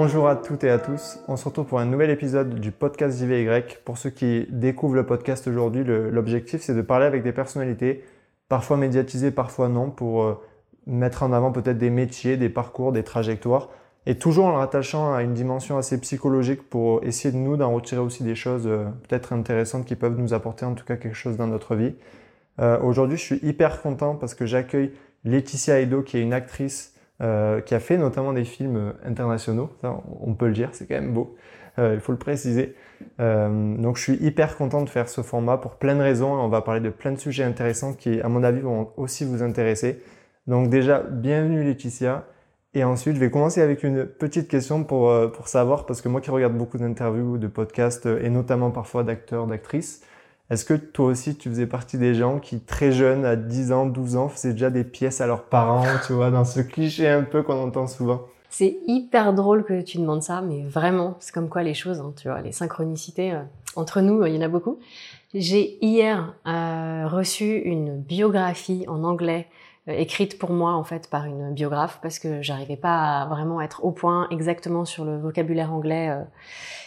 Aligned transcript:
Bonjour 0.00 0.28
à 0.28 0.36
toutes 0.36 0.62
et 0.62 0.70
à 0.70 0.78
tous. 0.78 1.18
On 1.26 1.36
se 1.36 1.44
retrouve 1.44 1.66
pour 1.66 1.80
un 1.80 1.84
nouvel 1.84 2.10
épisode 2.10 2.60
du 2.60 2.70
podcast 2.70 3.18
JVY. 3.18 3.48
Pour 3.84 3.98
ceux 3.98 4.10
qui 4.10 4.46
découvrent 4.48 4.94
le 4.94 5.04
podcast 5.04 5.48
aujourd'hui, 5.48 5.82
l'objectif 5.82 6.62
c'est 6.62 6.76
de 6.76 6.82
parler 6.82 7.04
avec 7.04 7.24
des 7.24 7.32
personnalités, 7.32 8.04
parfois 8.48 8.76
médiatisées, 8.76 9.32
parfois 9.32 9.68
non, 9.68 9.90
pour 9.90 10.22
euh, 10.22 10.40
mettre 10.86 11.24
en 11.24 11.32
avant 11.32 11.50
peut-être 11.50 11.78
des 11.78 11.90
métiers, 11.90 12.36
des 12.36 12.48
parcours, 12.48 12.92
des 12.92 13.02
trajectoires, 13.02 13.70
et 14.06 14.16
toujours 14.16 14.44
en 14.46 14.50
le 14.50 14.58
rattachant 14.58 15.12
à 15.12 15.24
une 15.24 15.34
dimension 15.34 15.76
assez 15.78 16.00
psychologique 16.00 16.62
pour 16.70 17.02
essayer 17.02 17.32
de 17.32 17.38
nous 17.38 17.56
d'en 17.56 17.74
retirer 17.74 18.00
aussi 18.00 18.22
des 18.22 18.36
choses 18.36 18.68
euh, 18.68 18.84
peut-être 19.08 19.32
intéressantes 19.32 19.84
qui 19.84 19.96
peuvent 19.96 20.16
nous 20.16 20.32
apporter 20.32 20.64
en 20.64 20.74
tout 20.74 20.84
cas 20.84 20.94
quelque 20.94 21.16
chose 21.16 21.36
dans 21.36 21.48
notre 21.48 21.74
vie. 21.74 21.96
Euh, 22.60 22.78
aujourd'hui, 22.82 23.16
je 23.16 23.22
suis 23.22 23.40
hyper 23.42 23.82
content 23.82 24.14
parce 24.14 24.36
que 24.36 24.46
j'accueille 24.46 24.92
Laetitia 25.24 25.80
Edo, 25.80 26.02
qui 26.02 26.18
est 26.18 26.22
une 26.22 26.34
actrice 26.34 26.94
euh, 27.20 27.60
qui 27.60 27.74
a 27.74 27.80
fait 27.80 27.96
notamment 27.96 28.32
des 28.32 28.44
films 28.44 28.94
internationaux. 29.04 29.70
on 29.82 30.34
peut 30.34 30.46
le 30.46 30.52
dire, 30.52 30.68
c'est 30.72 30.86
quand 30.86 30.94
même 30.94 31.12
beau. 31.12 31.36
Euh, 31.80 31.94
il 31.94 32.00
faut 32.00 32.12
le 32.12 32.18
préciser. 32.18 32.76
Euh, 33.18 33.76
donc 33.76 33.96
je 33.96 34.02
suis 34.02 34.24
hyper 34.24 34.56
content 34.56 34.82
de 34.82 34.88
faire 34.88 35.08
ce 35.08 35.22
format 35.22 35.56
pour 35.56 35.76
plein 35.76 35.96
de 35.96 36.00
raisons. 36.00 36.32
On 36.32 36.48
va 36.48 36.60
parler 36.60 36.80
de 36.80 36.90
plein 36.90 37.10
de 37.10 37.18
sujets 37.18 37.42
intéressants 37.42 37.92
qui, 37.92 38.20
à 38.20 38.28
mon 38.28 38.44
avis, 38.44 38.60
vont 38.60 38.92
aussi 38.96 39.24
vous 39.24 39.42
intéresser. 39.42 40.00
Donc 40.46 40.70
déjà, 40.70 41.00
bienvenue 41.00 41.64
Laetitia. 41.64 42.24
Et 42.74 42.84
ensuite, 42.84 43.16
je 43.16 43.20
vais 43.20 43.30
commencer 43.30 43.62
avec 43.62 43.82
une 43.82 44.06
petite 44.06 44.46
question 44.46 44.84
pour, 44.84 45.12
pour 45.32 45.48
savoir, 45.48 45.86
parce 45.86 46.00
que 46.00 46.08
moi 46.08 46.20
qui 46.20 46.30
regarde 46.30 46.54
beaucoup 46.56 46.78
d'interviews, 46.78 47.38
de 47.38 47.48
podcasts, 47.48 48.06
et 48.06 48.28
notamment 48.30 48.70
parfois 48.70 49.02
d'acteurs, 49.02 49.46
d'actrices, 49.48 50.04
est-ce 50.50 50.64
que 50.64 50.74
toi 50.74 51.06
aussi, 51.06 51.36
tu 51.36 51.48
faisais 51.50 51.66
partie 51.66 51.98
des 51.98 52.14
gens 52.14 52.38
qui, 52.38 52.60
très 52.60 52.90
jeunes, 52.90 53.24
à 53.24 53.36
10 53.36 53.72
ans, 53.72 53.86
12 53.86 54.16
ans, 54.16 54.28
faisaient 54.28 54.52
déjà 54.52 54.70
des 54.70 54.84
pièces 54.84 55.20
à 55.20 55.26
leurs 55.26 55.44
parents, 55.44 55.84
tu 56.06 56.14
vois, 56.14 56.30
dans 56.30 56.44
ce 56.44 56.60
cliché 56.60 57.08
un 57.08 57.22
peu 57.22 57.42
qu'on 57.42 57.62
entend 57.62 57.86
souvent? 57.86 58.22
C'est 58.50 58.78
hyper 58.86 59.34
drôle 59.34 59.62
que 59.62 59.82
tu 59.82 59.98
demandes 59.98 60.22
ça, 60.22 60.40
mais 60.40 60.62
vraiment, 60.62 61.16
c'est 61.20 61.34
comme 61.34 61.50
quoi 61.50 61.62
les 61.62 61.74
choses, 61.74 62.00
hein, 62.00 62.14
tu 62.16 62.28
vois, 62.28 62.40
les 62.40 62.52
synchronicités, 62.52 63.32
euh, 63.32 63.42
entre 63.76 64.00
nous, 64.00 64.24
il 64.24 64.34
y 64.34 64.38
en 64.38 64.42
a 64.42 64.48
beaucoup. 64.48 64.78
J'ai 65.34 65.76
hier 65.84 66.34
euh, 66.46 67.06
reçu 67.06 67.58
une 67.58 68.00
biographie 68.00 68.86
en 68.88 69.04
anglais 69.04 69.46
euh, 69.46 69.67
écrite 69.92 70.38
pour 70.38 70.50
moi 70.50 70.72
en 70.72 70.84
fait 70.84 71.08
par 71.08 71.24
une 71.24 71.52
biographe 71.52 71.98
parce 72.02 72.18
que 72.18 72.42
j'arrivais 72.42 72.76
pas 72.76 73.22
à 73.22 73.26
vraiment 73.26 73.60
être 73.60 73.84
au 73.84 73.90
point 73.90 74.28
exactement 74.30 74.84
sur 74.84 75.04
le 75.04 75.18
vocabulaire 75.18 75.72
anglais. 75.72 76.10
Euh. 76.10 76.22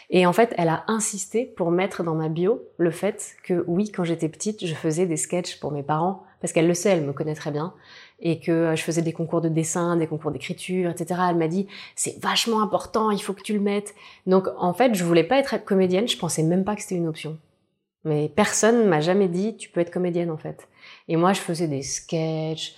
Et 0.10 0.26
en 0.26 0.34
fait, 0.34 0.54
elle 0.58 0.68
a 0.68 0.84
insisté 0.88 1.46
pour 1.46 1.72
mettre 1.72 2.04
dans 2.04 2.16
ma 2.16 2.28
bio 2.28 2.62
le 2.78 2.92
fait 2.92 3.36
que 3.44 3.64
oui, 3.68 3.92
quand 3.92 4.04
j'étais 4.04 4.28
petite, 4.28 4.66
je 4.66 4.76
faisais 4.76 5.06
des 5.06 5.16
sketchs 5.16 5.60
pour 5.60 5.72
mes 5.72 5.84
parents 5.84 6.24
parce 6.42 6.52
qu'elle 6.52 6.68
le 6.68 6.74
sait, 6.74 6.90
elle 6.90 7.06
me 7.06 7.14
connaît 7.14 7.36
très 7.36 7.52
bien 7.52 7.74
et 8.20 8.40
que 8.40 8.52
euh, 8.52 8.76
je 8.76 8.84
faisais 8.84 9.02
des 9.02 9.14
concours 9.14 9.42
de 9.42 9.50
dessin, 9.50 9.96
des 9.96 10.08
concours 10.08 10.32
d'écriture, 10.32 10.90
etc. 10.90 11.22
Elle 11.30 11.38
m'a 11.38 11.48
dit 11.48 11.68
c'est 11.96 12.22
vachement 12.22 12.62
important, 12.62 13.12
il 13.12 13.22
faut 13.22 13.34
que 13.34 13.42
tu 13.42 13.54
le 13.54 13.60
mettes. 13.60 13.96
Donc 14.28 14.48
en 14.58 14.74
fait, 14.74 14.94
je 14.96 15.04
voulais 15.04 15.24
pas 15.24 15.38
être 15.38 15.64
comédienne, 15.64 16.08
je 16.08 16.18
pensais 16.18 16.44
même 16.44 16.64
pas 16.64 16.76
que 16.76 16.82
c'était 16.82 16.96
une 16.96 17.08
option. 17.08 17.38
Mais 18.04 18.30
personne 18.30 18.88
m'a 18.88 19.00
jamais 19.00 19.28
dit 19.28 19.56
tu 19.58 19.70
peux 19.70 19.80
être 19.80 19.92
comédienne 19.92 20.32
en 20.32 20.38
fait. 20.38 20.68
Et 21.12 21.18
moi, 21.18 21.34
je 21.34 21.42
faisais 21.42 21.68
des 21.68 21.82
sketchs. 21.82 22.74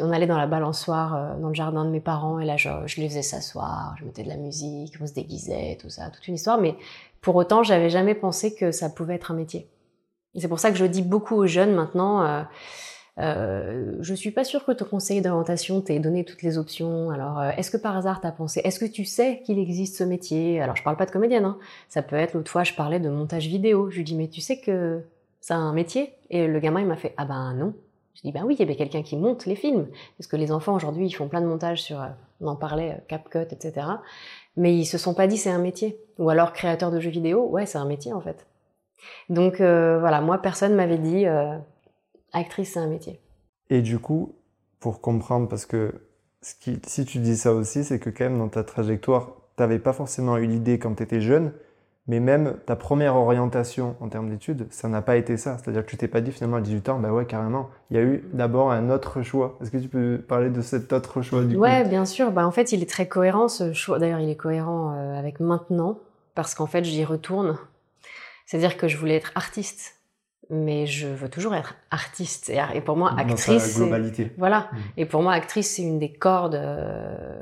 on 0.00 0.12
allait 0.12 0.26
dans 0.26 0.36
la 0.36 0.46
balançoire 0.46 1.14
euh, 1.14 1.40
dans 1.40 1.48
le 1.48 1.54
jardin 1.54 1.86
de 1.86 1.90
mes 1.90 2.00
parents 2.00 2.38
et 2.38 2.44
là, 2.44 2.58
je, 2.58 2.68
les 3.00 3.08
faisais 3.08 3.22
s'asseoir. 3.22 3.96
Je 3.98 4.04
mettais 4.04 4.22
de 4.22 4.28
la 4.28 4.36
musique, 4.36 4.92
on 5.00 5.06
se 5.06 5.14
déguisait, 5.14 5.78
tout 5.80 5.88
ça, 5.88 6.10
toute 6.10 6.28
une 6.28 6.34
histoire. 6.34 6.60
Mais 6.60 6.76
pour 7.22 7.34
autant, 7.36 7.62
j'avais 7.62 7.88
jamais 7.88 8.14
pensé 8.14 8.54
que 8.54 8.72
ça 8.72 8.90
pouvait 8.90 9.14
être 9.14 9.30
un 9.30 9.34
métier. 9.34 9.70
C'est 10.36 10.48
pour 10.48 10.60
ça 10.60 10.70
que 10.70 10.76
je 10.76 10.84
dis 10.84 11.00
beaucoup 11.00 11.34
aux 11.34 11.46
jeunes 11.46 11.74
maintenant. 11.74 12.26
Euh, 12.26 12.42
euh, 13.20 13.96
je 14.00 14.12
suis 14.12 14.32
pas 14.32 14.44
sûre 14.44 14.66
que 14.66 14.72
ton 14.72 14.84
conseil 14.84 15.22
d'orientation 15.22 15.80
t'ait 15.80 15.98
donné 15.98 16.26
toutes 16.26 16.42
les 16.42 16.58
options. 16.58 17.08
Alors, 17.08 17.40
euh, 17.40 17.50
est-ce 17.56 17.70
que 17.70 17.78
par 17.78 17.96
hasard 17.96 18.20
t'as 18.20 18.32
pensé 18.32 18.60
Est-ce 18.64 18.78
que 18.78 18.84
tu 18.84 19.06
sais 19.06 19.40
qu'il 19.46 19.58
existe 19.58 19.96
ce 19.96 20.04
métier? 20.04 20.60
Alors, 20.60 20.76
je 20.76 20.82
parle 20.82 20.98
pas 20.98 21.06
de 21.06 21.10
comédienne. 21.10 21.46
Hein. 21.46 21.58
Ça 21.88 22.02
peut 22.02 22.16
être 22.16 22.34
l'autre 22.34 22.50
fois, 22.50 22.64
je 22.64 22.74
parlais 22.74 23.00
de 23.00 23.08
montage 23.08 23.46
vidéo. 23.46 23.88
Je 23.88 23.96
lui 23.96 24.04
dis 24.04 24.14
mais 24.14 24.28
tu 24.28 24.42
sais 24.42 24.60
que 24.60 25.02
c'est 25.40 25.54
un 25.54 25.72
métier? 25.72 26.12
Et 26.30 26.46
le 26.46 26.60
gamin, 26.60 26.80
il 26.80 26.86
m'a 26.86 26.96
fait, 26.96 27.14
ah 27.16 27.24
ben 27.24 27.54
non. 27.54 27.74
Je 28.18 28.22
dis, 28.22 28.32
ben 28.32 28.42
oui, 28.44 28.54
il 28.54 28.58
y 28.58 28.62
avait 28.64 28.74
quelqu'un 28.74 29.02
qui 29.02 29.16
monte 29.16 29.46
les 29.46 29.54
films. 29.54 29.86
Parce 30.18 30.26
que 30.26 30.34
les 30.34 30.50
enfants, 30.50 30.74
aujourd'hui, 30.74 31.06
ils 31.06 31.12
font 31.12 31.28
plein 31.28 31.40
de 31.40 31.46
montages 31.46 31.82
sur, 31.82 32.02
euh, 32.02 32.08
on 32.40 32.48
en 32.48 32.56
parlait, 32.56 32.90
euh, 32.90 33.00
CapCut, 33.06 33.46
etc. 33.52 33.86
Mais 34.56 34.74
ils 34.76 34.86
se 34.86 34.98
sont 34.98 35.14
pas 35.14 35.28
dit, 35.28 35.36
c'est 35.36 35.50
un 35.50 35.60
métier. 35.60 36.00
Ou 36.18 36.28
alors, 36.28 36.52
créateur 36.52 36.90
de 36.90 36.98
jeux 36.98 37.10
vidéo, 37.10 37.46
ouais, 37.46 37.64
c'est 37.64 37.78
un 37.78 37.84
métier, 37.84 38.12
en 38.12 38.20
fait. 38.20 38.48
Donc, 39.28 39.60
euh, 39.60 40.00
voilà, 40.00 40.20
moi, 40.20 40.38
personne 40.38 40.74
m'avait 40.74 40.98
dit, 40.98 41.26
actrice, 42.32 42.72
c'est 42.72 42.80
un 42.80 42.88
métier. 42.88 43.20
Et 43.70 43.82
du 43.82 44.00
coup, 44.00 44.34
pour 44.80 45.00
comprendre, 45.00 45.48
parce 45.48 45.64
que 45.64 46.08
si 46.40 47.04
tu 47.04 47.18
dis 47.18 47.36
ça 47.36 47.52
aussi, 47.52 47.84
c'est 47.84 48.00
que 48.00 48.10
quand 48.10 48.24
même, 48.24 48.38
dans 48.38 48.48
ta 48.48 48.64
trajectoire, 48.64 49.36
t'avais 49.54 49.78
pas 49.78 49.92
forcément 49.92 50.38
eu 50.38 50.46
l'idée 50.46 50.80
quand 50.80 50.96
tu 50.96 51.04
étais 51.04 51.20
jeune, 51.20 51.52
mais 52.08 52.20
même 52.20 52.56
ta 52.64 52.74
première 52.74 53.16
orientation 53.16 53.94
en 54.00 54.08
termes 54.08 54.30
d'études, 54.30 54.66
ça 54.70 54.88
n'a 54.88 55.02
pas 55.02 55.16
été 55.16 55.36
ça. 55.36 55.58
C'est-à-dire 55.58 55.84
que 55.84 55.90
tu 55.90 55.98
t'es 55.98 56.08
pas 56.08 56.22
dit 56.22 56.32
finalement 56.32 56.56
à 56.56 56.60
18 56.62 56.88
ans, 56.88 56.98
bah 56.98 57.12
ouais, 57.12 57.26
carrément. 57.26 57.68
Il 57.90 57.98
y 57.98 58.00
a 58.00 58.02
eu 58.02 58.24
d'abord 58.32 58.72
un 58.72 58.88
autre 58.88 59.20
choix. 59.20 59.58
Est-ce 59.60 59.70
que 59.70 59.76
tu 59.76 59.88
peux 59.88 60.18
parler 60.26 60.48
de 60.48 60.62
cet 60.62 60.94
autre 60.94 61.20
choix 61.20 61.44
du 61.44 61.56
ouais, 61.56 61.84
bien 61.84 62.06
sûr. 62.06 62.32
Bah, 62.32 62.46
en 62.46 62.50
fait, 62.50 62.72
il 62.72 62.82
est 62.82 62.88
très 62.88 63.06
cohérent 63.06 63.48
ce 63.48 63.74
choix. 63.74 63.98
D'ailleurs, 63.98 64.20
il 64.20 64.30
est 64.30 64.36
cohérent 64.36 64.94
euh, 64.96 65.18
avec 65.18 65.38
maintenant, 65.38 65.98
parce 66.34 66.54
qu'en 66.54 66.66
fait, 66.66 66.82
j'y 66.82 67.04
retourne. 67.04 67.58
C'est-à-dire 68.46 68.78
que 68.78 68.88
je 68.88 68.96
voulais 68.96 69.16
être 69.16 69.32
artiste. 69.34 69.96
Mais 70.48 70.86
je 70.86 71.08
veux 71.08 71.28
toujours 71.28 71.54
être 71.54 71.74
artiste. 71.90 72.50
Et, 72.74 72.80
pour 72.80 72.96
moi, 72.96 73.12
actrice. 73.18 73.74
Dans 73.74 73.84
globalité. 73.84 74.32
Voilà. 74.38 74.60
Mmh. 74.60 74.76
Et 74.96 75.04
pour 75.04 75.22
moi, 75.22 75.34
actrice, 75.34 75.74
c'est 75.74 75.82
une 75.82 75.98
des 75.98 76.10
cordes. 76.10 76.54
Euh, 76.54 77.38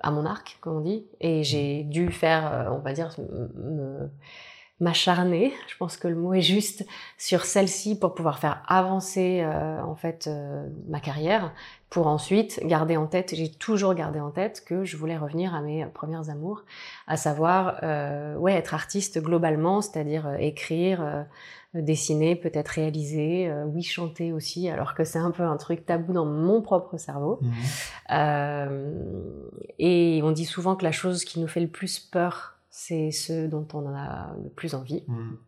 à 0.00 0.10
mon 0.10 0.26
arc, 0.26 0.58
comme 0.60 0.76
on 0.76 0.80
dit, 0.80 1.06
et 1.20 1.42
j'ai 1.42 1.82
dû 1.82 2.10
faire, 2.10 2.52
euh, 2.52 2.70
on 2.70 2.78
va 2.78 2.92
dire, 2.92 3.10
m'acharner, 4.80 5.52
je 5.66 5.76
pense 5.76 5.96
que 5.96 6.06
le 6.06 6.14
mot 6.14 6.34
est 6.34 6.40
juste, 6.40 6.86
sur 7.16 7.44
celle-ci 7.44 7.98
pour 7.98 8.14
pouvoir 8.14 8.38
faire 8.38 8.62
avancer 8.68 9.40
euh, 9.42 9.82
en 9.82 9.96
fait 9.96 10.28
euh, 10.28 10.68
ma 10.88 11.00
carrière, 11.00 11.52
pour 11.90 12.06
ensuite 12.06 12.60
garder 12.64 12.96
en 12.96 13.06
tête, 13.06 13.34
j'ai 13.34 13.50
toujours 13.50 13.94
gardé 13.94 14.20
en 14.20 14.30
tête 14.30 14.62
que 14.64 14.84
je 14.84 14.96
voulais 14.96 15.16
revenir 15.16 15.54
à 15.54 15.62
mes 15.62 15.84
premières 15.86 16.30
amours, 16.30 16.64
à 17.06 17.16
savoir 17.16 17.82
ouais 18.38 18.52
être 18.52 18.74
artiste 18.74 19.18
globalement, 19.22 19.80
c'est-à-dire 19.80 20.30
écrire, 20.38 21.24
dessiner, 21.74 22.34
peut-être 22.34 22.68
réaliser, 22.68 23.48
euh, 23.48 23.64
oui 23.64 23.82
chanter 23.82 24.32
aussi, 24.32 24.68
alors 24.68 24.94
que 24.94 25.04
c'est 25.04 25.18
un 25.18 25.30
peu 25.30 25.42
un 25.42 25.56
truc 25.56 25.84
tabou 25.84 26.12
dans 26.12 26.24
mon 26.24 26.62
propre 26.62 26.96
cerveau. 26.96 27.38
Mhm. 27.42 27.52
Euh, 28.12 29.40
et 29.78 30.20
on 30.22 30.32
dit 30.32 30.46
souvent 30.46 30.76
que 30.76 30.84
la 30.84 30.92
chose 30.92 31.24
qui 31.24 31.40
nous 31.40 31.48
fait 31.48 31.60
le 31.60 31.68
plus 31.68 31.98
peur, 31.98 32.58
c'est 32.70 33.10
ce 33.10 33.46
dont 33.46 33.66
on 33.74 33.94
a 33.94 34.34
le 34.42 34.48
plus 34.48 34.74
envie. 34.74 35.04
Mhm. 35.08 35.38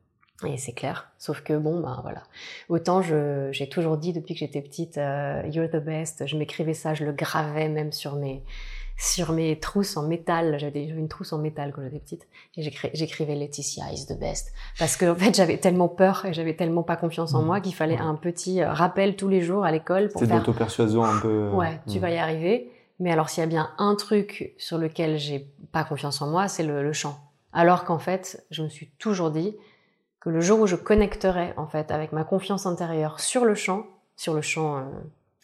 Et 0.47 0.57
c'est 0.57 0.73
clair. 0.73 1.11
Sauf 1.19 1.43
que 1.43 1.57
bon, 1.57 1.81
ben 1.81 1.99
voilà. 2.03 2.23
Autant 2.71 3.03
j'ai 3.03 3.69
toujours 3.69 3.99
dit 3.99 4.15
depuis 4.15 4.35
que 4.35 4.41
j'étais 4.41 4.63
petite, 4.63 4.97
euh, 4.97 5.43
you're 5.53 5.69
the 5.69 5.77
best. 5.77 6.27
Je 6.27 6.37
m'écrivais 6.37 6.73
ça, 6.73 6.95
je 6.95 7.05
le 7.05 7.13
gravais 7.13 7.69
même 7.69 7.93
sur 7.93 8.17
mes 8.17 8.43
sur 9.01 9.33
mes 9.33 9.59
trousses 9.59 9.97
en 9.97 10.03
métal. 10.03 10.59
J'avais 10.59 10.85
une 10.85 11.09
trousse 11.09 11.33
en 11.33 11.39
métal 11.39 11.73
quand 11.75 11.83
j'étais 11.83 11.99
petite. 11.99 12.29
Et 12.57 12.71
j'écrivais 12.93 13.35
Laetitia 13.35 13.91
is 13.93 14.07
the 14.07 14.19
best. 14.19 14.53
Parce 14.79 14.97
que, 14.97 15.11
en 15.11 15.15
fait, 15.15 15.35
j'avais 15.35 15.57
tellement 15.57 15.89
peur 15.89 16.27
et 16.27 16.35
j'avais 16.35 16.55
tellement 16.55 16.83
pas 16.83 16.97
confiance 16.97 17.33
en 17.33 17.43
mmh. 17.43 17.47
moi 17.47 17.61
qu'il 17.61 17.75
fallait 17.75 17.97
un 17.97 18.15
petit 18.15 18.63
euh, 18.63 18.71
rappel 18.71 19.17
tous 19.17 19.29
les 19.29 19.41
jours 19.41 19.65
à 19.65 19.73
l'école 19.73 20.11
pour 20.11 20.23
faire. 20.23 20.43
C'est 20.45 20.53
persuasion 20.53 21.03
un 21.03 21.19
peu. 21.19 21.29
Euh, 21.29 21.53
ouais, 21.53 21.81
tu 21.89 21.97
mmh. 21.97 22.01
vas 22.03 22.11
y 22.11 22.19
arriver. 22.19 22.71
Mais 22.99 23.11
alors, 23.11 23.31
s'il 23.31 23.41
y 23.41 23.45
a 23.45 23.49
bien 23.49 23.71
un 23.79 23.95
truc 23.95 24.53
sur 24.59 24.77
lequel 24.77 25.19
j'ai 25.19 25.51
pas 25.73 25.83
confiance 25.85 26.21
en 26.21 26.29
moi, 26.29 26.49
c'est 26.49 26.63
le, 26.63 26.93
chant. 26.93 27.19
Alors 27.55 27.85
qu'en 27.85 27.99
fait, 27.99 28.45
je 28.51 28.63
me 28.63 28.69
suis 28.69 28.91
toujours 28.99 29.31
dit 29.31 29.57
que 30.21 30.29
le 30.29 30.43
jour 30.43 30.61
où 30.61 30.67
je 30.67 30.77
connecterais, 30.77 31.55
en 31.57 31.67
fait, 31.67 31.91
avec 31.91 32.13
ma 32.13 32.25
confiance 32.25 32.67
intérieure 32.67 33.19
sur 33.19 33.47
le 33.47 33.55
chant, 33.55 33.87
sur 34.17 34.35
le 34.35 34.43
chant, 34.43 34.77
euh, 34.77 34.83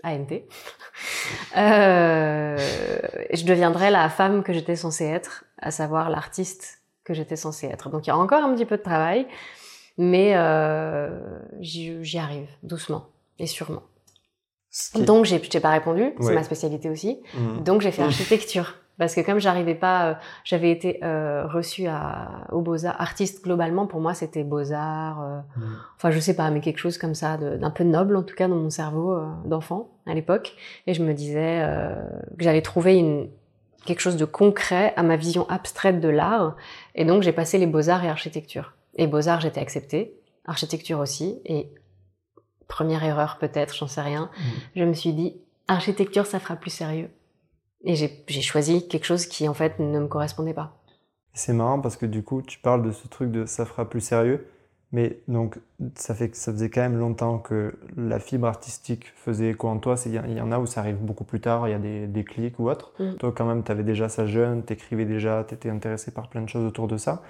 ANT, 0.06 0.28
euh, 1.56 2.56
je 3.32 3.44
deviendrai 3.44 3.90
la 3.90 4.08
femme 4.08 4.42
que 4.42 4.52
j'étais 4.52 4.76
censée 4.76 5.04
être, 5.04 5.44
à 5.58 5.70
savoir 5.70 6.10
l'artiste 6.10 6.82
que 7.04 7.14
j'étais 7.14 7.36
censée 7.36 7.66
être. 7.66 7.90
Donc 7.90 8.06
il 8.06 8.10
y 8.10 8.12
a 8.12 8.16
encore 8.16 8.42
un 8.42 8.54
petit 8.54 8.66
peu 8.66 8.76
de 8.76 8.82
travail, 8.82 9.26
mais 9.98 10.32
euh, 10.34 11.10
j'y 11.60 12.18
arrive 12.18 12.48
doucement 12.62 13.06
et 13.38 13.46
sûrement. 13.46 13.82
Donc 14.94 15.24
j'ai, 15.24 15.38
pas 15.38 15.70
répondu, 15.70 16.12
c'est 16.20 16.34
ma 16.34 16.42
spécialité 16.42 16.90
aussi. 16.90 17.20
Mmh. 17.34 17.62
Donc 17.62 17.80
j'ai 17.80 17.90
fait 17.90 18.02
architecture. 18.02 18.74
Parce 18.98 19.14
que 19.14 19.20
comme 19.20 19.38
j'arrivais 19.38 19.74
pas, 19.74 20.06
euh, 20.06 20.14
j'avais 20.44 20.70
été 20.70 21.00
euh, 21.04 21.46
reçue 21.46 21.86
à, 21.86 22.46
aux 22.50 22.62
Beaux-Arts, 22.62 22.98
artiste 22.98 23.44
globalement, 23.44 23.86
pour 23.86 24.00
moi 24.00 24.14
c'était 24.14 24.42
Beaux-Arts, 24.42 25.22
euh, 25.22 25.38
mm. 25.56 25.76
enfin 25.96 26.10
je 26.10 26.18
sais 26.18 26.34
pas, 26.34 26.50
mais 26.50 26.60
quelque 26.60 26.78
chose 26.78 26.96
comme 26.96 27.14
ça, 27.14 27.36
d'un 27.36 27.70
peu 27.70 27.84
noble 27.84 28.16
en 28.16 28.22
tout 28.22 28.34
cas 28.34 28.48
dans 28.48 28.56
mon 28.56 28.70
cerveau 28.70 29.18
d'enfant 29.44 29.90
à 30.06 30.14
l'époque. 30.14 30.54
Et 30.86 30.94
je 30.94 31.02
me 31.02 31.12
disais 31.12 31.62
que 32.38 32.44
j'allais 32.44 32.62
trouver 32.62 32.96
une, 32.96 33.28
quelque 33.84 34.00
chose 34.00 34.16
de 34.16 34.24
concret 34.24 34.94
à 34.96 35.02
ma 35.02 35.16
vision 35.16 35.48
abstraite 35.48 36.00
de 36.00 36.08
l'art. 36.08 36.56
Et 36.94 37.04
donc 37.04 37.22
j'ai 37.22 37.32
passé 37.32 37.58
les 37.58 37.66
Beaux-Arts 37.66 38.04
et 38.04 38.08
architecture. 38.08 38.74
Et 38.96 39.06
Beaux-Arts 39.06 39.40
j'étais 39.42 39.60
acceptée, 39.60 40.14
architecture 40.46 41.00
aussi. 41.00 41.38
Et 41.44 41.70
première 42.66 43.04
erreur 43.04 43.36
peut-être, 43.38 43.74
j'en 43.74 43.88
sais 43.88 44.00
rien, 44.00 44.30
mm. 44.38 44.42
je 44.76 44.84
me 44.84 44.94
suis 44.94 45.12
dit, 45.12 45.36
architecture 45.68 46.24
ça 46.24 46.38
fera 46.38 46.56
plus 46.56 46.70
sérieux. 46.70 47.10
Et 47.86 47.94
j'ai 47.94 48.42
choisi 48.42 48.86
quelque 48.88 49.04
chose 49.04 49.26
qui 49.26 49.48
en 49.48 49.54
fait 49.54 49.78
ne 49.78 49.98
me 49.98 50.08
correspondait 50.08 50.52
pas. 50.52 50.76
C'est 51.32 51.52
marrant 51.52 51.80
parce 51.80 51.96
que 51.96 52.04
du 52.04 52.22
coup, 52.22 52.42
tu 52.42 52.58
parles 52.58 52.82
de 52.82 52.90
ce 52.90 53.06
truc 53.08 53.30
de 53.30 53.46
ça 53.46 53.64
fera 53.64 53.88
plus 53.88 54.00
sérieux. 54.00 54.46
Mais 54.92 55.20
donc, 55.28 55.58
ça, 55.94 56.14
fait 56.14 56.34
ça 56.34 56.52
faisait 56.52 56.70
quand 56.70 56.80
même 56.80 56.98
longtemps 56.98 57.38
que 57.38 57.74
la 57.96 58.18
fibre 58.18 58.46
artistique 58.46 59.12
faisait 59.16 59.50
écho 59.50 59.68
en 59.68 59.78
toi. 59.78 59.96
Il 60.06 60.14
y, 60.14 60.40
en 60.40 60.52
a 60.52 60.58
où 60.58 60.66
ça 60.66 60.80
arrive 60.80 60.96
beaucoup 60.96 61.24
plus 61.24 61.40
tard, 61.40 61.68
il 61.68 61.72
y 61.72 61.74
a 61.74 61.78
des, 61.78 62.06
des 62.06 62.24
clics 62.24 62.58
ou 62.58 62.70
autre. 62.70 62.92
Mm. 62.98 63.14
Toi, 63.16 63.32
quand 63.36 63.44
même, 63.44 63.64
tu 63.64 63.72
avais 63.72 63.82
déjà 63.82 64.08
ça 64.08 64.26
jeune, 64.26 64.64
tu 64.64 64.72
écrivais 64.72 65.04
déjà, 65.04 65.44
tu 65.46 65.54
étais 65.54 65.70
intéressé 65.70 66.12
par 66.12 66.28
plein 66.28 66.42
de 66.42 66.48
choses 66.48 66.64
autour 66.64 66.86
de 66.86 66.96
ça. 66.96 67.22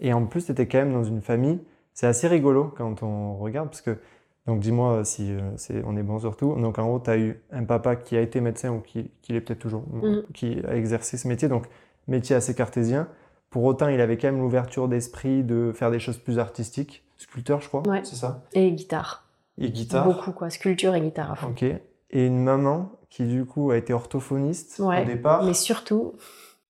Et 0.00 0.12
en 0.12 0.26
plus, 0.26 0.46
tu 0.46 0.52
étais 0.52 0.66
quand 0.66 0.78
même 0.78 0.92
dans 0.92 1.04
une 1.04 1.22
famille. 1.22 1.60
C'est 1.92 2.06
assez 2.06 2.26
rigolo 2.26 2.74
quand 2.76 3.02
on 3.02 3.36
regarde, 3.36 3.68
parce 3.68 3.82
que, 3.82 3.98
donc 4.46 4.60
dis-moi 4.60 5.04
si 5.04 5.32
euh, 5.32 5.82
on 5.84 5.96
est 5.96 6.02
bon 6.02 6.18
surtout. 6.18 6.54
Donc 6.60 6.78
en 6.78 6.86
gros, 6.86 7.00
tu 7.00 7.10
as 7.10 7.18
eu 7.18 7.40
un 7.50 7.64
papa 7.64 7.96
qui 7.96 8.16
a 8.16 8.20
été 8.20 8.40
médecin 8.40 8.70
ou 8.70 8.80
qui, 8.80 9.10
qui 9.22 9.32
l'est 9.32 9.40
peut-être 9.40 9.58
toujours, 9.58 9.84
mm. 9.90 10.32
qui 10.34 10.60
a 10.66 10.76
exercé 10.76 11.16
ce 11.16 11.26
métier, 11.28 11.48
donc 11.48 11.66
métier 12.08 12.36
assez 12.36 12.54
cartésien. 12.54 13.08
Pour 13.48 13.64
autant, 13.64 13.88
il 13.88 14.00
avait 14.00 14.18
quand 14.18 14.28
même 14.28 14.40
l'ouverture 14.40 14.88
d'esprit 14.88 15.44
de 15.44 15.72
faire 15.72 15.90
des 15.90 16.00
choses 16.00 16.18
plus 16.18 16.38
artistiques. 16.38 17.04
Sculpteur, 17.16 17.60
je 17.60 17.68
crois, 17.68 17.82
c'est 18.02 18.16
ça? 18.16 18.42
Et 18.52 18.72
guitare. 18.72 19.24
Et 19.58 19.70
guitare 19.70 20.04
Beaucoup, 20.04 20.32
quoi. 20.32 20.50
Sculpture 20.50 20.94
et 20.94 21.00
guitare 21.00 21.30
à 21.30 21.36
fond. 21.36 21.50
Ok. 21.50 21.62
Et 21.62 22.26
une 22.26 22.42
maman 22.42 22.90
qui, 23.10 23.24
du 23.24 23.44
coup, 23.44 23.70
a 23.70 23.76
été 23.76 23.92
orthophoniste 23.92 24.80
au 24.80 25.04
départ. 25.04 25.44
Mais 25.44 25.54
surtout. 25.54 26.14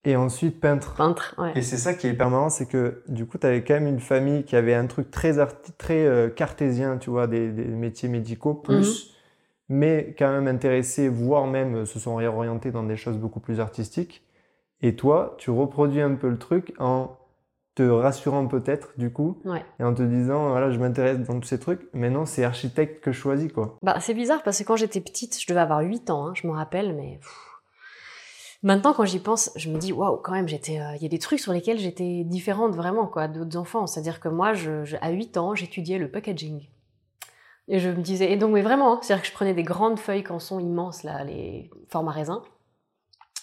Et 0.04 0.16
ensuite 0.16 0.60
peintre. 0.60 0.94
Peintre, 0.96 1.34
ouais. 1.38 1.52
Et 1.54 1.62
c'est 1.62 1.78
ça 1.78 1.94
qui 1.94 2.06
est 2.06 2.10
hyper 2.10 2.28
marrant, 2.28 2.50
c'est 2.50 2.66
que 2.66 3.02
du 3.08 3.26
coup, 3.26 3.38
tu 3.38 3.46
avais 3.46 3.64
quand 3.64 3.74
même 3.74 3.86
une 3.86 4.00
famille 4.00 4.44
qui 4.44 4.54
avait 4.54 4.74
un 4.74 4.86
truc 4.86 5.10
très, 5.10 5.34
très 5.78 6.04
euh, 6.04 6.28
cartésien, 6.28 6.98
tu 6.98 7.10
vois, 7.10 7.26
des, 7.26 7.48
métiers 7.48 8.08
médicaux, 8.08 8.54
plus, 8.54 9.14
mhm. 9.70 9.76
mais 9.76 10.14
quand 10.18 10.30
même 10.30 10.46
intéressés, 10.46 11.08
voire 11.08 11.46
même 11.46 11.76
euh, 11.76 11.84
se 11.86 11.98
sont 11.98 12.16
réorientés 12.16 12.70
dans 12.70 12.82
des 12.82 12.96
choses 12.96 13.16
beaucoup 13.16 13.40
plus 13.40 13.60
artistiques. 13.60 14.22
Et 14.82 14.94
toi, 14.94 15.36
tu 15.38 15.50
reproduis 15.50 16.02
un 16.02 16.14
peu 16.14 16.28
le 16.28 16.38
truc 16.38 16.74
en 16.78 17.16
te 17.74 17.82
rassurant 17.82 18.46
peut-être 18.46 18.92
du 18.98 19.10
coup 19.12 19.40
et 19.80 19.82
en 19.82 19.94
te 19.94 20.02
disant 20.02 20.50
voilà 20.50 20.70
je 20.70 20.78
m'intéresse 20.78 21.18
dans 21.20 21.40
tous 21.40 21.48
ces 21.48 21.58
trucs 21.58 21.88
mais 21.92 22.08
non 22.08 22.24
c'est 22.24 22.44
architecte 22.44 23.02
que 23.02 23.10
je 23.10 23.18
choisis 23.18 23.52
quoi 23.52 23.78
bah 23.82 23.96
c'est 24.00 24.14
bizarre 24.14 24.44
parce 24.44 24.60
que 24.60 24.64
quand 24.64 24.76
j'étais 24.76 25.00
petite 25.00 25.40
je 25.40 25.46
devais 25.48 25.60
avoir 25.60 25.80
8 25.80 26.10
ans 26.10 26.28
hein, 26.28 26.32
je 26.36 26.46
me 26.46 26.52
rappelle 26.52 26.94
mais 26.94 27.18
maintenant 28.64 28.92
quand 28.92 29.04
j'y 29.04 29.20
pense 29.20 29.52
je 29.54 29.70
me 29.70 29.78
dis 29.78 29.92
waouh 29.92 30.16
quand 30.16 30.32
même 30.32 30.48
j'étais 30.48 30.80
euh, 30.80 30.96
il 30.96 31.02
y 31.02 31.06
a 31.06 31.08
des 31.08 31.20
trucs 31.20 31.38
sur 31.38 31.52
lesquels 31.52 31.78
j'étais 31.78 32.24
différente 32.24 32.74
vraiment 32.74 33.06
quoi 33.06 33.28
d'autres 33.28 33.56
enfants. 33.56 33.86
C'est 33.86 34.00
à 34.00 34.02
dire 34.02 34.18
que 34.18 34.28
moi 34.28 34.54
je, 34.54 34.96
à 35.00 35.10
8 35.10 35.36
ans 35.36 35.54
j'étudiais 35.54 35.98
le 35.98 36.10
packaging. 36.10 36.66
Et 37.68 37.78
je 37.78 37.88
me 37.88 38.02
disais 38.02 38.32
et 38.32 38.36
donc 38.36 38.52
mais 38.52 38.62
vraiment 38.62 39.00
c'est 39.00 39.12
à 39.12 39.16
dire 39.16 39.22
que 39.22 39.28
je 39.28 39.32
prenais 39.32 39.54
des 39.54 39.62
grandes 39.62 40.00
feuilles 40.00 40.24
canson 40.24 40.58
immenses 40.58 41.04
là 41.04 41.22
les 41.22 41.70
formats 41.88 42.10
raisins 42.10 42.42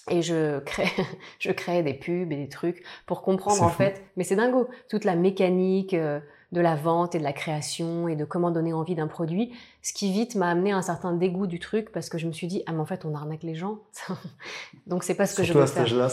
et 0.09 0.21
je 0.21 0.59
crée, 0.59 0.89
je 1.39 1.51
crée 1.51 1.83
des 1.83 1.93
pubs 1.93 2.31
et 2.31 2.35
des 2.35 2.49
trucs 2.49 2.83
pour 3.05 3.21
comprendre 3.21 3.63
en 3.63 3.69
fait. 3.69 4.03
Mais 4.17 4.23
c'est 4.23 4.35
dingo, 4.35 4.67
toute 4.89 5.05
la 5.05 5.15
mécanique 5.15 5.93
euh, 5.93 6.19
de 6.51 6.59
la 6.59 6.75
vente 6.75 7.15
et 7.15 7.19
de 7.19 7.23
la 7.23 7.33
création 7.33 8.07
et 8.07 8.15
de 8.15 8.25
comment 8.25 8.51
donner 8.51 8.73
envie 8.73 8.95
d'un 8.95 9.07
produit. 9.07 9.53
Ce 9.81 9.93
qui 9.93 10.11
vite 10.11 10.35
m'a 10.35 10.49
amené 10.49 10.71
à 10.73 10.77
un 10.77 10.81
certain 10.81 11.13
dégoût 11.13 11.47
du 11.47 11.59
truc 11.59 11.91
parce 11.91 12.09
que 12.09 12.17
je 12.17 12.27
me 12.27 12.33
suis 12.33 12.47
dit 12.47 12.61
ah 12.65 12.73
mais 12.73 12.79
en 12.79 12.85
fait 12.85 13.05
on 13.05 13.15
arnaque 13.15 13.43
les 13.43 13.55
gens. 13.55 13.79
Donc 14.87 15.03
c'est 15.03 15.15
pas 15.15 15.25
ce 15.25 15.35
que 15.35 15.43
je 15.43 15.53
veux 15.53 15.65
faire. 15.65 15.93
Là, 15.95 16.09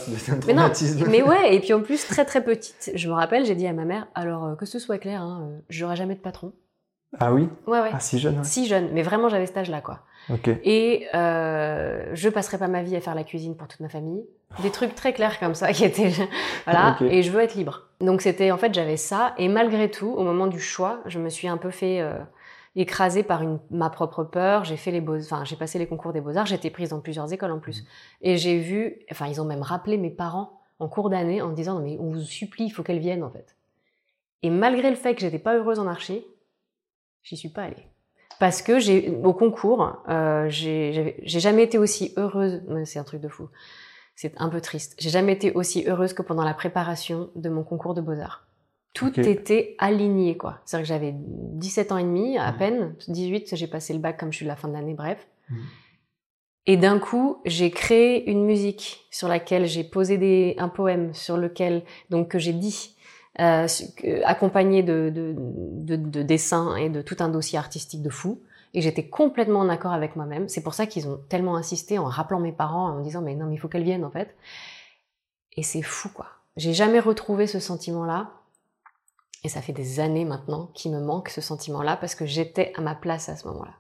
mais, 0.47 0.55
non, 0.55 0.71
mais 1.09 1.23
ouais 1.23 1.55
et 1.55 1.61
puis 1.61 1.73
en 1.73 1.83
plus 1.83 2.07
très 2.07 2.25
très 2.25 2.43
petite. 2.43 2.93
Je 2.95 3.09
me 3.09 3.15
rappelle 3.15 3.45
j'ai 3.45 3.57
dit 3.57 3.67
à 3.67 3.73
ma 3.73 3.85
mère 3.85 4.07
alors 4.15 4.45
euh, 4.45 4.55
que 4.55 4.67
ce 4.67 4.79
soit 4.79 4.99
clair, 4.99 5.21
hein, 5.21 5.43
euh, 5.43 5.59
j'aurai 5.69 5.97
jamais 5.97 6.15
de 6.15 6.21
patron. 6.21 6.53
Ah 7.19 7.33
oui? 7.33 7.49
Ouais 7.67 7.81
ouais. 7.81 7.91
Ah 7.93 8.01
si 8.01 8.19
jeune. 8.19 8.45
Si 8.45 8.67
jeune 8.67 8.91
mais 8.93 9.03
vraiment 9.03 9.29
j'avais 9.29 9.47
cet 9.47 9.57
âge 9.57 9.71
là 9.71 9.83
Et 10.65 11.07
euh, 11.15 12.11
je 12.13 12.29
passerai 12.29 12.59
pas 12.59 12.69
ma 12.69 12.83
vie 12.83 12.97
à 12.97 13.01
faire 13.01 13.15
la 13.15 13.25
cuisine 13.25 13.57
pour 13.57 13.69
toute 13.69 13.81
ma 13.81 13.89
famille. 13.89 14.25
Des 14.63 14.71
trucs 14.71 14.95
très 14.95 15.13
clairs 15.13 15.39
comme 15.39 15.55
ça 15.55 15.73
qui 15.73 15.85
étaient 15.85 16.13
voilà. 16.65 16.97
Et 17.03 17.23
je 17.23 17.31
veux 17.31 17.41
être 17.41 17.55
libre. 17.55 17.89
Donc 18.01 18.23
c'était 18.23 18.51
en 18.51 18.59
fait 18.59 18.73
j'avais 18.75 18.97
ça 18.97 19.35
et 19.39 19.49
malgré 19.49 19.91
tout 19.91 20.11
au 20.11 20.23
moment 20.23 20.47
du 20.47 20.61
choix 20.61 21.01
je 21.07 21.19
me 21.19 21.29
suis 21.29 21.49
un 21.49 21.57
peu 21.57 21.71
fait 21.71 22.01
euh, 22.01 22.19
écraser 22.77 23.23
par 23.23 23.43
une, 23.43 23.59
ma 23.71 23.91
propre 23.91 24.25
peur. 24.25 24.65
J'ai 24.65 24.77
fait 24.77 24.91
les 24.91 25.01
beaux, 25.01 25.19
enfin 25.19 25.45
j'ai 25.45 25.57
passé 25.57 25.79
les 25.79 25.87
concours 25.87 26.13
des 26.13 26.21
beaux 26.21 26.37
arts. 26.37 26.47
J'étais 26.47 26.71
prise 26.71 26.91
dans 26.91 27.01
plusieurs 27.01 27.33
écoles 27.33 27.53
en 27.53 27.59
plus. 27.59 27.85
Et 28.23 28.37
j'ai 28.37 28.59
vu, 28.59 29.01
enfin 29.11 29.27
ils 29.27 29.41
ont 29.41 29.47
même 29.47 29.63
rappelé 29.63 29.99
mes 29.99 30.11
parents 30.11 30.61
en 30.79 30.89
cours 30.89 31.11
d'année 31.11 31.43
en 31.43 31.51
disant 31.51 31.75
non 31.75 31.85
mais 31.85 31.97
on 32.01 32.11
vous 32.13 32.21
supplie 32.21 32.65
il 32.65 32.71
faut 32.71 32.83
qu'elle 32.83 33.01
vienne 33.01 33.23
en 33.23 33.31
fait. 33.31 33.57
Et 34.43 34.51
malgré 34.51 34.91
le 34.91 34.97
fait 34.97 35.15
que 35.15 35.21
j'étais 35.21 35.39
pas 35.39 35.57
heureuse 35.57 35.79
en 35.79 35.87
archi, 35.87 36.25
j'y 37.23 37.37
suis 37.37 37.49
pas 37.49 37.63
allée 37.63 37.89
parce 38.39 38.63
que 38.63 38.79
j'ai 38.79 39.11
au 39.25 39.33
concours, 39.33 40.03
euh, 40.09 40.47
j'ai 40.49 41.17
jamais 41.25 41.65
été 41.65 41.79
aussi 41.79 42.13
heureuse. 42.17 42.63
C'est 42.85 42.99
un 42.99 43.05
truc 43.05 43.21
de 43.21 43.29
fou. 43.29 43.49
C'est 44.15 44.33
un 44.39 44.49
peu 44.49 44.61
triste. 44.61 44.95
J'ai 44.99 45.11
jamais 45.11 45.33
été 45.33 45.53
aussi 45.53 45.85
heureuse 45.87 46.13
que 46.13 46.23
pendant 46.23 46.45
la 46.45 46.55
préparation 46.55 47.31
de 47.37 47.49
mon 47.49 47.63
concours 47.63 47.95
de 47.95 48.01
beaux-arts. 48.01 48.49
Tout 48.95 49.21
était 49.21 49.77
aligné, 49.79 50.37
quoi. 50.37 50.61
C'est-à-dire 50.65 50.85
que 50.85 50.89
j'avais 50.89 51.15
17 51.15 51.93
ans 51.93 51.99
et 51.99 52.03
demi, 52.03 52.37
à 52.37 52.51
mmh. 52.51 52.57
peine, 52.57 52.95
18, 53.07 53.55
j'ai 53.55 53.67
passé 53.69 53.93
le 53.93 54.01
bac 54.01 54.19
comme 54.19 54.33
je 54.33 54.39
suis 54.39 54.45
de 54.45 54.49
la 54.49 54.57
fin 54.57 54.67
de 54.67 54.73
l'année, 54.73 54.95
bref. 54.95 55.29
Mmh. 55.49 55.57
Et 56.67 56.77
d'un 56.77 56.99
coup, 56.99 57.41
j'ai 57.45 57.71
créé 57.71 58.29
une 58.29 58.45
musique 58.45 59.07
sur 59.11 59.29
laquelle 59.29 59.67
j'ai 59.67 59.85
posé 59.85 60.19
des, 60.19 60.57
un 60.59 60.69
poème 60.69 61.15
sur 61.15 61.37
lequel, 61.37 61.83
donc, 62.11 62.29
que 62.29 62.39
j'ai 62.39 62.53
dit, 62.53 62.97
euh, 63.41 63.67
accompagné 64.25 64.83
de, 64.83 65.13
de, 65.15 65.35
de, 65.37 65.97
de, 65.97 66.23
dessins 66.23 66.75
et 66.77 66.89
de 66.89 67.03
tout 67.03 67.17
un 67.21 67.29
dossier 67.29 67.59
artistique 67.59 68.03
de 68.03 68.11
fou. 68.11 68.41
Et 68.75 68.83
j'étais 68.83 69.09
complètement 69.09 69.61
en 69.61 69.69
accord 69.69 69.93
avec 69.93 70.17
moi-même. 70.17 70.49
C'est 70.49 70.63
pour 70.63 70.75
ça 70.75 70.87
qu'ils 70.87 71.09
ont 71.09 71.21
tellement 71.29 71.57
insisté 71.57 71.99
en 71.99 72.05
rappelant 72.05 72.41
mes 72.41 72.53
parents, 72.53 72.91
en 72.91 73.01
disant 73.01 73.23
mais 73.23 73.35
non, 73.35 73.47
mais 73.47 73.55
il 73.55 73.59
faut 73.59 73.69
qu'elle 73.69 73.85
vienne 73.85 74.05
en 74.05 74.11
fait. 74.11 74.37
Et 75.57 75.63
c'est 75.63 75.83
fou 75.83 76.09
quoi. 76.09 76.27
J'ai 76.57 76.75
jamais 76.75 77.01
retrouvé 77.01 77.47
ce 77.47 77.61
sentiment-là. 77.61 78.33
Et 79.45 79.49
ça 79.49 79.63
fait 79.63 79.73
des 79.73 80.01
années 80.01 80.25
maintenant 80.25 80.67
qu'il 80.75 80.91
me 80.91 81.01
manque 81.01 81.29
ce 81.29 81.41
sentiment-là 81.41 81.97
parce 81.97 82.17
que 82.17 82.27
j'étais 82.27 82.73
à 82.75 82.81
ma 82.81 82.97
place 82.97 83.29
à 83.29 83.37
ce 83.37 83.47
moment-là. 83.47 83.75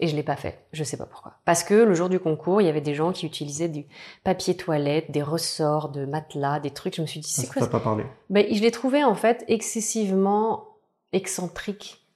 Et 0.00 0.06
je 0.06 0.14
l'ai 0.14 0.22
pas 0.22 0.36
fait. 0.36 0.66
Je 0.72 0.84
sais 0.84 0.96
pas 0.96 1.06
pourquoi. 1.06 1.34
Parce 1.44 1.64
que 1.64 1.74
le 1.74 1.94
jour 1.94 2.08
du 2.08 2.20
concours, 2.20 2.60
il 2.60 2.66
y 2.66 2.70
avait 2.70 2.80
des 2.80 2.94
gens 2.94 3.12
qui 3.12 3.26
utilisaient 3.26 3.68
du 3.68 3.84
papier 4.22 4.56
toilette, 4.56 5.10
des 5.10 5.22
ressorts 5.22 5.88
de 5.88 6.06
matelas, 6.06 6.60
des 6.60 6.70
trucs. 6.70 6.94
Je 6.94 7.02
me 7.02 7.06
suis 7.06 7.20
dit, 7.20 7.28
c'est 7.28 7.48
quoi 7.48 7.62
ça 7.62 7.68
pas 7.68 7.80
parlé. 7.80 8.04
Ben, 8.30 8.46
je 8.52 8.62
l'ai 8.62 8.70
trouvé 8.70 9.02
en 9.02 9.14
fait 9.14 9.44
excessivement 9.48 10.68
excentrique 11.12 12.06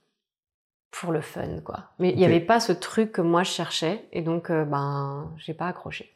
pour 0.92 1.10
le 1.10 1.20
fun, 1.20 1.60
quoi. 1.64 1.86
Mais 1.98 2.10
il 2.10 2.18
n'y 2.18 2.24
avait 2.24 2.40
pas 2.40 2.60
ce 2.60 2.72
truc 2.72 3.12
que 3.12 3.22
moi 3.22 3.42
je 3.42 3.50
cherchais, 3.50 4.04
et 4.12 4.22
donc 4.22 4.50
euh, 4.50 4.64
ben 4.64 5.32
j'ai 5.38 5.54
pas 5.54 5.66
accroché. 5.66 6.14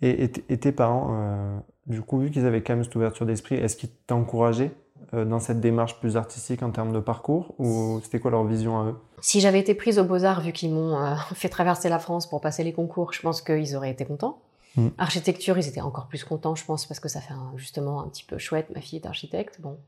Et, 0.00 0.28
tes 0.28 0.70
parents, 0.70 1.08
euh, 1.10 1.58
du 1.86 2.02
coup, 2.02 2.20
vu 2.20 2.30
qu'ils 2.30 2.46
avaient 2.46 2.62
quand 2.62 2.74
même 2.74 2.84
cette 2.84 2.94
ouverture 2.94 3.26
d'esprit, 3.26 3.56
est-ce 3.56 3.76
qu'ils 3.76 3.90
t'encourageaient 4.06 4.70
dans 5.12 5.40
cette 5.40 5.60
démarche 5.60 5.98
plus 6.00 6.16
artistique 6.16 6.62
en 6.62 6.70
termes 6.70 6.92
de 6.92 7.00
parcours 7.00 7.54
ou 7.58 8.00
c'était 8.02 8.20
quoi 8.20 8.30
leur 8.30 8.44
vision 8.44 8.78
à 8.78 8.84
eux? 8.84 8.96
Si 9.20 9.40
j'avais 9.40 9.58
été 9.58 9.74
prise 9.74 9.98
aux 9.98 10.04
Beaux-Arts, 10.04 10.42
vu 10.42 10.52
qu'ils 10.52 10.72
m'ont 10.72 10.96
euh, 10.96 11.14
fait 11.34 11.48
traverser 11.48 11.88
la 11.88 11.98
France 11.98 12.28
pour 12.28 12.40
passer 12.40 12.64
les 12.64 12.72
concours, 12.72 13.12
je 13.12 13.20
pense 13.20 13.42
qu'ils 13.42 13.76
auraient 13.76 13.90
été 13.90 14.04
contents. 14.04 14.40
Hmm. 14.76 14.88
Architecture, 14.98 15.58
ils 15.58 15.66
étaient 15.66 15.80
encore 15.80 16.08
plus 16.08 16.24
contents, 16.24 16.54
je 16.54 16.64
pense, 16.64 16.86
parce 16.86 17.00
que 17.00 17.08
ça 17.08 17.20
fait 17.20 17.34
justement 17.56 18.02
un 18.02 18.08
petit 18.08 18.24
peu 18.24 18.38
chouette. 18.38 18.70
Ma 18.74 18.80
fille 18.80 18.98
est 18.98 19.06
architecte. 19.06 19.60
Bon. 19.60 19.78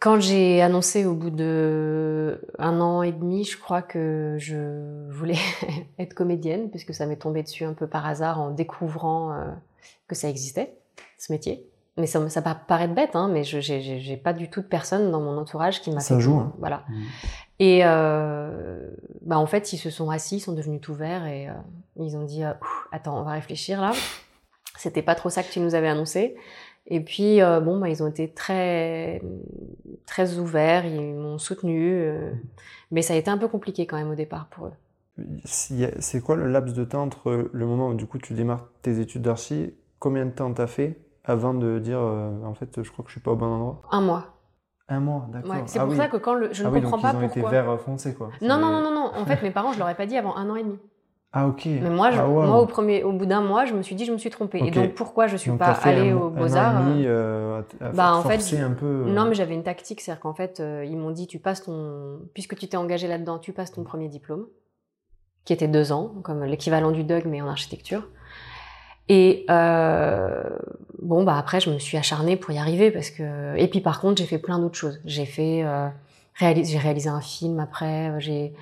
Quand 0.00 0.18
j'ai 0.18 0.60
annoncé 0.62 1.04
au 1.04 1.14
bout 1.14 1.30
de 1.30 2.40
un 2.58 2.80
an 2.80 3.02
et 3.02 3.12
demi, 3.12 3.44
je 3.44 3.56
crois 3.58 3.82
que 3.82 4.36
je 4.38 5.08
voulais 5.10 5.38
être 5.98 6.14
comédienne, 6.14 6.70
puisque 6.70 6.94
ça 6.94 7.06
m'est 7.06 7.16
tombé 7.16 7.42
dessus 7.42 7.64
un 7.64 7.74
peu 7.74 7.86
par 7.86 8.06
hasard 8.06 8.40
en 8.40 8.50
découvrant 8.50 9.32
euh, 9.32 9.44
que 10.08 10.16
ça 10.16 10.28
existait, 10.28 10.76
ce 11.18 11.32
métier 11.32 11.71
mais 11.96 12.06
ça, 12.06 12.26
ça 12.30 12.40
peut 12.40 12.50
paraître 12.66 12.94
bête, 12.94 13.14
hein, 13.14 13.28
mais 13.28 13.44
je 13.44 13.60
j'ai 13.60 14.16
pas 14.16 14.32
du 14.32 14.48
tout 14.48 14.62
de 14.62 14.66
personne 14.66 15.10
dans 15.10 15.20
mon 15.20 15.36
entourage 15.36 15.82
qui 15.82 15.90
m'a 15.90 16.00
fait. 16.00 16.14
Ça 16.14 16.18
joue. 16.18 16.36
Hein. 16.36 16.54
Voilà. 16.58 16.84
Mmh. 16.88 17.02
Et 17.58 17.80
euh, 17.84 18.90
bah 19.20 19.38
en 19.38 19.46
fait, 19.46 19.72
ils 19.72 19.78
se 19.78 19.90
sont 19.90 20.10
assis, 20.10 20.36
ils 20.36 20.40
sont 20.40 20.54
devenus 20.54 20.80
tout 20.80 20.94
verts 20.94 21.26
et 21.26 21.48
euh, 21.48 21.52
ils 21.96 22.16
ont 22.16 22.24
dit 22.24 22.44
euh, 22.44 22.52
attends, 22.92 23.20
on 23.20 23.24
va 23.24 23.32
réfléchir 23.32 23.80
là. 23.80 23.92
C'était 24.76 25.02
pas 25.02 25.14
trop 25.14 25.28
ça 25.28 25.42
que 25.42 25.52
tu 25.52 25.60
nous 25.60 25.74
avais 25.74 25.88
annoncé. 25.88 26.34
Et 26.86 27.00
puis 27.00 27.38
bon, 27.40 27.78
bah 27.78 27.88
ils 27.88 28.02
ont 28.02 28.08
été 28.08 28.32
très 28.32 29.22
très 30.04 30.38
ouverts, 30.38 30.84
ils 30.84 31.14
m'ont 31.14 31.38
soutenu, 31.38 32.04
mais 32.90 33.02
ça 33.02 33.14
a 33.14 33.16
été 33.16 33.30
un 33.30 33.38
peu 33.38 33.46
compliqué 33.46 33.86
quand 33.86 33.96
même 33.96 34.10
au 34.10 34.16
départ 34.16 34.48
pour 34.48 34.66
eux. 34.66 34.72
C'est 35.44 36.20
quoi 36.20 36.34
le 36.34 36.48
laps 36.48 36.74
de 36.74 36.84
temps 36.84 37.02
entre 37.02 37.50
le 37.52 37.66
moment 37.66 37.90
où 37.90 37.94
du 37.94 38.06
coup 38.06 38.18
tu 38.18 38.34
démarres 38.34 38.66
tes 38.82 38.98
études 38.98 39.22
d'archi? 39.22 39.74
Combien 40.00 40.26
de 40.26 40.32
temps 40.32 40.52
t'as 40.52 40.66
fait? 40.66 40.98
Avant 41.24 41.54
de 41.54 41.78
dire 41.78 42.00
euh, 42.00 42.44
en 42.44 42.54
fait 42.54 42.82
je 42.82 42.90
crois 42.90 43.04
que 43.04 43.10
je 43.10 43.14
suis 43.14 43.20
pas 43.20 43.32
au 43.32 43.36
bon 43.36 43.46
endroit 43.46 43.82
Un 43.90 44.00
mois. 44.00 44.26
Un 44.88 45.00
mois, 45.00 45.26
d'accord. 45.32 45.56
c'est 45.66 45.78
ah 45.78 45.86
pour 45.86 45.94
ça 45.94 46.08
que 46.08 46.16
quand 46.16 46.34
le, 46.34 46.52
je 46.52 46.64
ne 46.64 46.68
ah 46.68 46.72
comprends 46.72 46.96
donc 46.96 47.02
pas 47.02 47.12
ils 47.12 47.24
ont 47.24 47.28
été 47.28 47.40
vert 47.42 47.80
foncé 47.80 48.14
quoi. 48.14 48.30
Non, 48.42 48.58
non, 48.58 48.70
non, 48.70 48.82
non, 48.82 48.92
non. 48.92 49.12
En 49.16 49.24
fait, 49.26 49.42
mes 49.42 49.50
parents, 49.50 49.72
je 49.72 49.78
leur 49.78 49.88
ai 49.88 49.94
pas 49.94 50.06
dit 50.06 50.18
avant 50.18 50.36
un 50.36 50.50
an 50.50 50.56
et 50.56 50.64
demi. 50.64 50.78
Ah 51.32 51.48
ok. 51.48 51.64
Mais 51.64 51.88
moi, 51.88 52.10
ah, 52.12 52.26
moi 52.26 52.60
au 52.60 52.66
premier, 52.66 53.02
au 53.04 53.12
bout 53.12 53.24
d'un 53.24 53.40
mois, 53.40 53.64
je 53.64 53.72
me 53.72 53.80
suis 53.80 53.94
dit, 53.94 54.04
je 54.04 54.12
me 54.12 54.18
suis 54.18 54.28
trompée. 54.28 54.58
Et 54.62 54.70
donc 54.70 54.94
pourquoi 54.94 55.28
je 55.28 55.36
suis 55.36 55.50
pas 55.52 55.72
allée 55.84 56.12
au 56.12 56.28
Beaux 56.28 56.54
Arts 56.56 56.82
euh, 56.86 57.62
Bah 57.94 58.14
en 58.14 58.22
fait, 58.22 58.58
un 58.58 58.72
peu. 58.72 59.04
Euh, 59.06 59.12
non, 59.12 59.24
mais 59.24 59.34
j'avais 59.34 59.54
une 59.54 59.62
tactique, 59.62 60.02
c'est-à-dire 60.02 60.20
qu'en 60.20 60.34
fait, 60.34 60.62
ils 60.84 60.98
m'ont 60.98 61.10
dit, 61.10 61.26
tu 61.26 61.38
passes 61.38 61.62
ton, 61.62 62.18
puisque 62.34 62.56
tu 62.56 62.68
t'es 62.68 62.76
engagé 62.76 63.08
là-dedans, 63.08 63.38
tu 63.38 63.52
passes 63.52 63.72
ton 63.72 63.84
premier 63.84 64.08
diplôme. 64.08 64.46
qui 65.46 65.54
était 65.54 65.68
deux 65.68 65.90
ans, 65.90 66.12
comme 66.22 66.44
l'équivalent 66.44 66.90
du 66.90 67.04
DUG 67.04 67.24
mais 67.26 67.40
en 67.40 67.48
architecture. 67.48 68.08
Et 69.08 69.44
euh, 69.50 70.42
bon, 71.00 71.24
bah 71.24 71.36
après, 71.36 71.60
je 71.60 71.70
me 71.70 71.78
suis 71.78 71.96
acharnée 71.96 72.36
pour 72.36 72.52
y 72.52 72.58
arriver 72.58 72.90
parce 72.90 73.10
que. 73.10 73.56
Et 73.56 73.68
puis 73.68 73.80
par 73.80 74.00
contre, 74.00 74.20
j'ai 74.20 74.26
fait 74.26 74.38
plein 74.38 74.58
d'autres 74.58 74.78
choses. 74.78 75.00
J'ai 75.04 75.26
fait, 75.26 75.62
euh, 75.64 75.88
j'ai 76.40 76.78
réalisé 76.78 77.08
un 77.08 77.20
film 77.20 77.60
après. 77.60 78.12
J'ai 78.20 78.52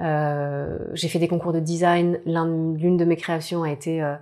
euh, 0.00 0.78
j'ai 0.94 1.08
fait 1.08 1.18
des 1.18 1.28
concours 1.28 1.52
de 1.52 1.60
design. 1.60 2.20
L'une 2.24 2.96
de 2.96 3.04
mes 3.04 3.16
créations 3.16 3.64
a 3.64 3.70
été 3.70 4.02
euh, 4.02 4.14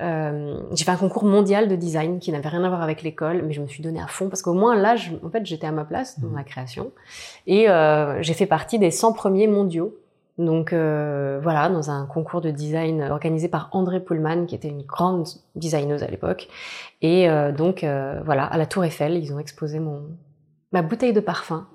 euh, 0.00 0.60
j'ai 0.72 0.84
fait 0.84 0.90
un 0.90 0.96
concours 0.96 1.24
mondial 1.24 1.68
de 1.68 1.76
design 1.76 2.18
qui 2.18 2.32
n'avait 2.32 2.48
rien 2.48 2.64
à 2.64 2.68
voir 2.68 2.82
avec 2.82 3.02
l'école, 3.02 3.42
mais 3.42 3.52
je 3.52 3.60
me 3.60 3.66
suis 3.66 3.82
donnée 3.82 4.00
à 4.00 4.06
fond 4.06 4.28
parce 4.28 4.42
qu'au 4.42 4.54
moins 4.54 4.74
là, 4.74 4.96
en 5.24 5.30
fait, 5.30 5.44
j'étais 5.44 5.66
à 5.66 5.72
ma 5.72 5.84
place 5.84 6.18
dans 6.18 6.34
la 6.34 6.44
création 6.44 6.92
et 7.46 7.68
euh, 7.68 8.22
j'ai 8.22 8.34
fait 8.34 8.46
partie 8.46 8.78
des 8.78 8.90
100 8.90 9.12
premiers 9.12 9.46
mondiaux. 9.46 9.94
Donc 10.38 10.72
euh, 10.72 11.38
voilà, 11.42 11.68
dans 11.68 11.90
un 11.90 12.06
concours 12.06 12.40
de 12.40 12.50
design 12.50 13.02
organisé 13.02 13.48
par 13.48 13.68
André 13.72 14.00
Pullman, 14.00 14.46
qui 14.46 14.54
était 14.54 14.68
une 14.68 14.82
grande 14.82 15.26
designeuse 15.54 16.02
à 16.02 16.06
l'époque. 16.06 16.48
Et 17.02 17.28
euh, 17.28 17.52
donc 17.52 17.84
euh, 17.84 18.20
voilà, 18.24 18.44
à 18.44 18.56
la 18.56 18.66
Tour 18.66 18.84
Eiffel, 18.84 19.16
ils 19.16 19.32
ont 19.32 19.38
exposé 19.38 19.78
mon 19.78 20.02
ma 20.72 20.80
bouteille 20.80 21.12
de 21.12 21.20
parfum 21.20 21.66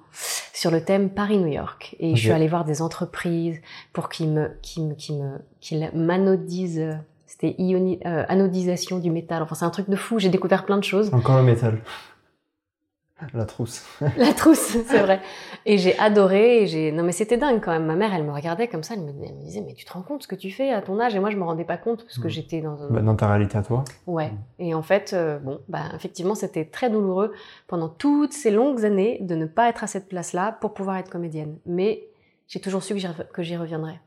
sur 0.53 0.71
le 0.71 0.83
thème 0.83 1.11
Paris-New 1.11 1.47
York. 1.47 1.95
Et 1.99 2.15
je 2.15 2.21
suis 2.21 2.31
allée 2.31 2.47
voir 2.47 2.65
des 2.65 2.81
entreprises 2.81 3.61
pour 3.93 4.09
qu'ils 4.09 4.31
me, 4.31 4.49
qu'ils 4.63 4.87
me, 4.87 4.95
qu'ils 4.95 5.17
me, 5.17 5.37
qu'ils 5.61 5.91
m'anodisent 5.93 6.97
c'était 7.27 7.55
euh, 7.59 8.23
anodisation 8.29 8.99
du 8.99 9.11
métal. 9.11 9.43
Enfin, 9.43 9.53
c'est 9.53 9.65
un 9.65 9.69
truc 9.69 9.89
de 9.89 9.95
fou. 9.97 10.17
J'ai 10.17 10.29
découvert 10.29 10.65
plein 10.65 10.77
de 10.77 10.83
choses. 10.83 11.13
Encore 11.13 11.37
le 11.37 11.43
métal. 11.43 11.79
La 13.33 13.45
trousse. 13.45 13.83
La 14.17 14.31
trousse, 14.33 14.77
c'est 14.86 15.01
vrai. 15.01 15.21
Et 15.65 15.79
j'ai 15.79 15.97
adoré. 15.97 16.63
Et 16.63 16.67
j'ai 16.67 16.91
non 16.91 17.03
mais 17.03 17.12
c'était 17.12 17.38
dingue 17.38 17.62
quand 17.63 17.71
même. 17.71 17.86
Ma 17.86 17.95
mère, 17.95 18.13
elle 18.13 18.24
me 18.24 18.31
regardait 18.31 18.67
comme 18.67 18.83
ça. 18.83 18.93
Elle 18.93 19.01
me, 19.01 19.41
disait 19.41 19.62
mais 19.62 19.74
tu 19.74 19.86
te 19.86 19.93
rends 19.93 20.03
compte 20.03 20.24
ce 20.24 20.27
que 20.27 20.36
tu 20.36 20.51
fais 20.51 20.71
à 20.71 20.81
ton 20.81 21.00
âge? 21.00 21.15
Et 21.15 21.19
moi, 21.19 21.31
je 21.31 21.38
me 21.38 21.43
rendais 21.43 21.65
pas 21.65 21.77
compte 21.77 22.03
parce 22.03 22.19
que 22.19 22.27
mm. 22.27 22.29
j'étais 22.29 22.62
dans 22.62 22.77
bah, 22.89 23.01
dans 23.01 23.15
ta 23.15 23.27
réalité 23.27 23.57
à 23.57 23.63
toi. 23.63 23.83
Ouais. 24.05 24.29
Mm. 24.29 24.38
Et 24.59 24.74
en 24.75 24.83
fait, 24.83 25.13
euh, 25.13 25.39
bon, 25.39 25.59
bah 25.67 25.86
effectivement, 25.95 26.36
c'était 26.36 26.65
très 26.65 26.89
douloureux 26.89 27.33
pendant 27.67 27.89
toutes 27.89 28.33
ces 28.33 28.51
longues 28.51 28.86
années 28.86 29.17
de 29.21 29.36
ne 29.36 29.45
pas 29.45 29.69
être 29.69 29.83
à 29.83 29.88
cette 29.88 30.07
place-là 30.07 30.57
pour 30.62 30.74
pouvoir 30.75 30.97
être 30.97 31.09
comédienne. 31.09 31.57
Mais 31.65 32.03
j'ai 32.47 32.59
toujours 32.59 32.83
su 32.83 32.95
que 33.33 33.43
j'y 33.43 33.57
reviendrais. 33.57 34.00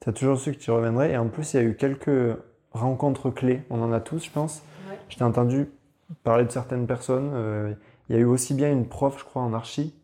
Tu 0.00 0.08
as 0.08 0.12
toujours 0.12 0.38
su 0.38 0.52
que 0.52 0.58
tu 0.58 0.70
reviendrais. 0.70 1.12
Et 1.12 1.16
en 1.16 1.28
plus, 1.28 1.54
il 1.54 1.56
y 1.56 1.60
a 1.60 1.62
eu 1.62 1.76
quelques 1.76 2.36
rencontres 2.72 3.30
clés. 3.30 3.62
On 3.70 3.80
en 3.82 3.92
a 3.92 4.00
tous, 4.00 4.24
je 4.24 4.30
pense. 4.30 4.62
Je 5.08 5.16
t'ai 5.16 5.24
entendu 5.24 5.68
parler 6.22 6.44
de 6.44 6.50
certaines 6.50 6.86
personnes. 6.86 7.30
Euh, 7.34 7.72
il 8.08 8.16
y 8.16 8.18
a 8.18 8.22
eu 8.22 8.24
aussi 8.24 8.54
bien 8.54 8.70
une 8.70 8.86
prof, 8.86 9.18
je 9.18 9.24
crois, 9.24 9.42
en 9.42 9.52
archi. 9.52 9.94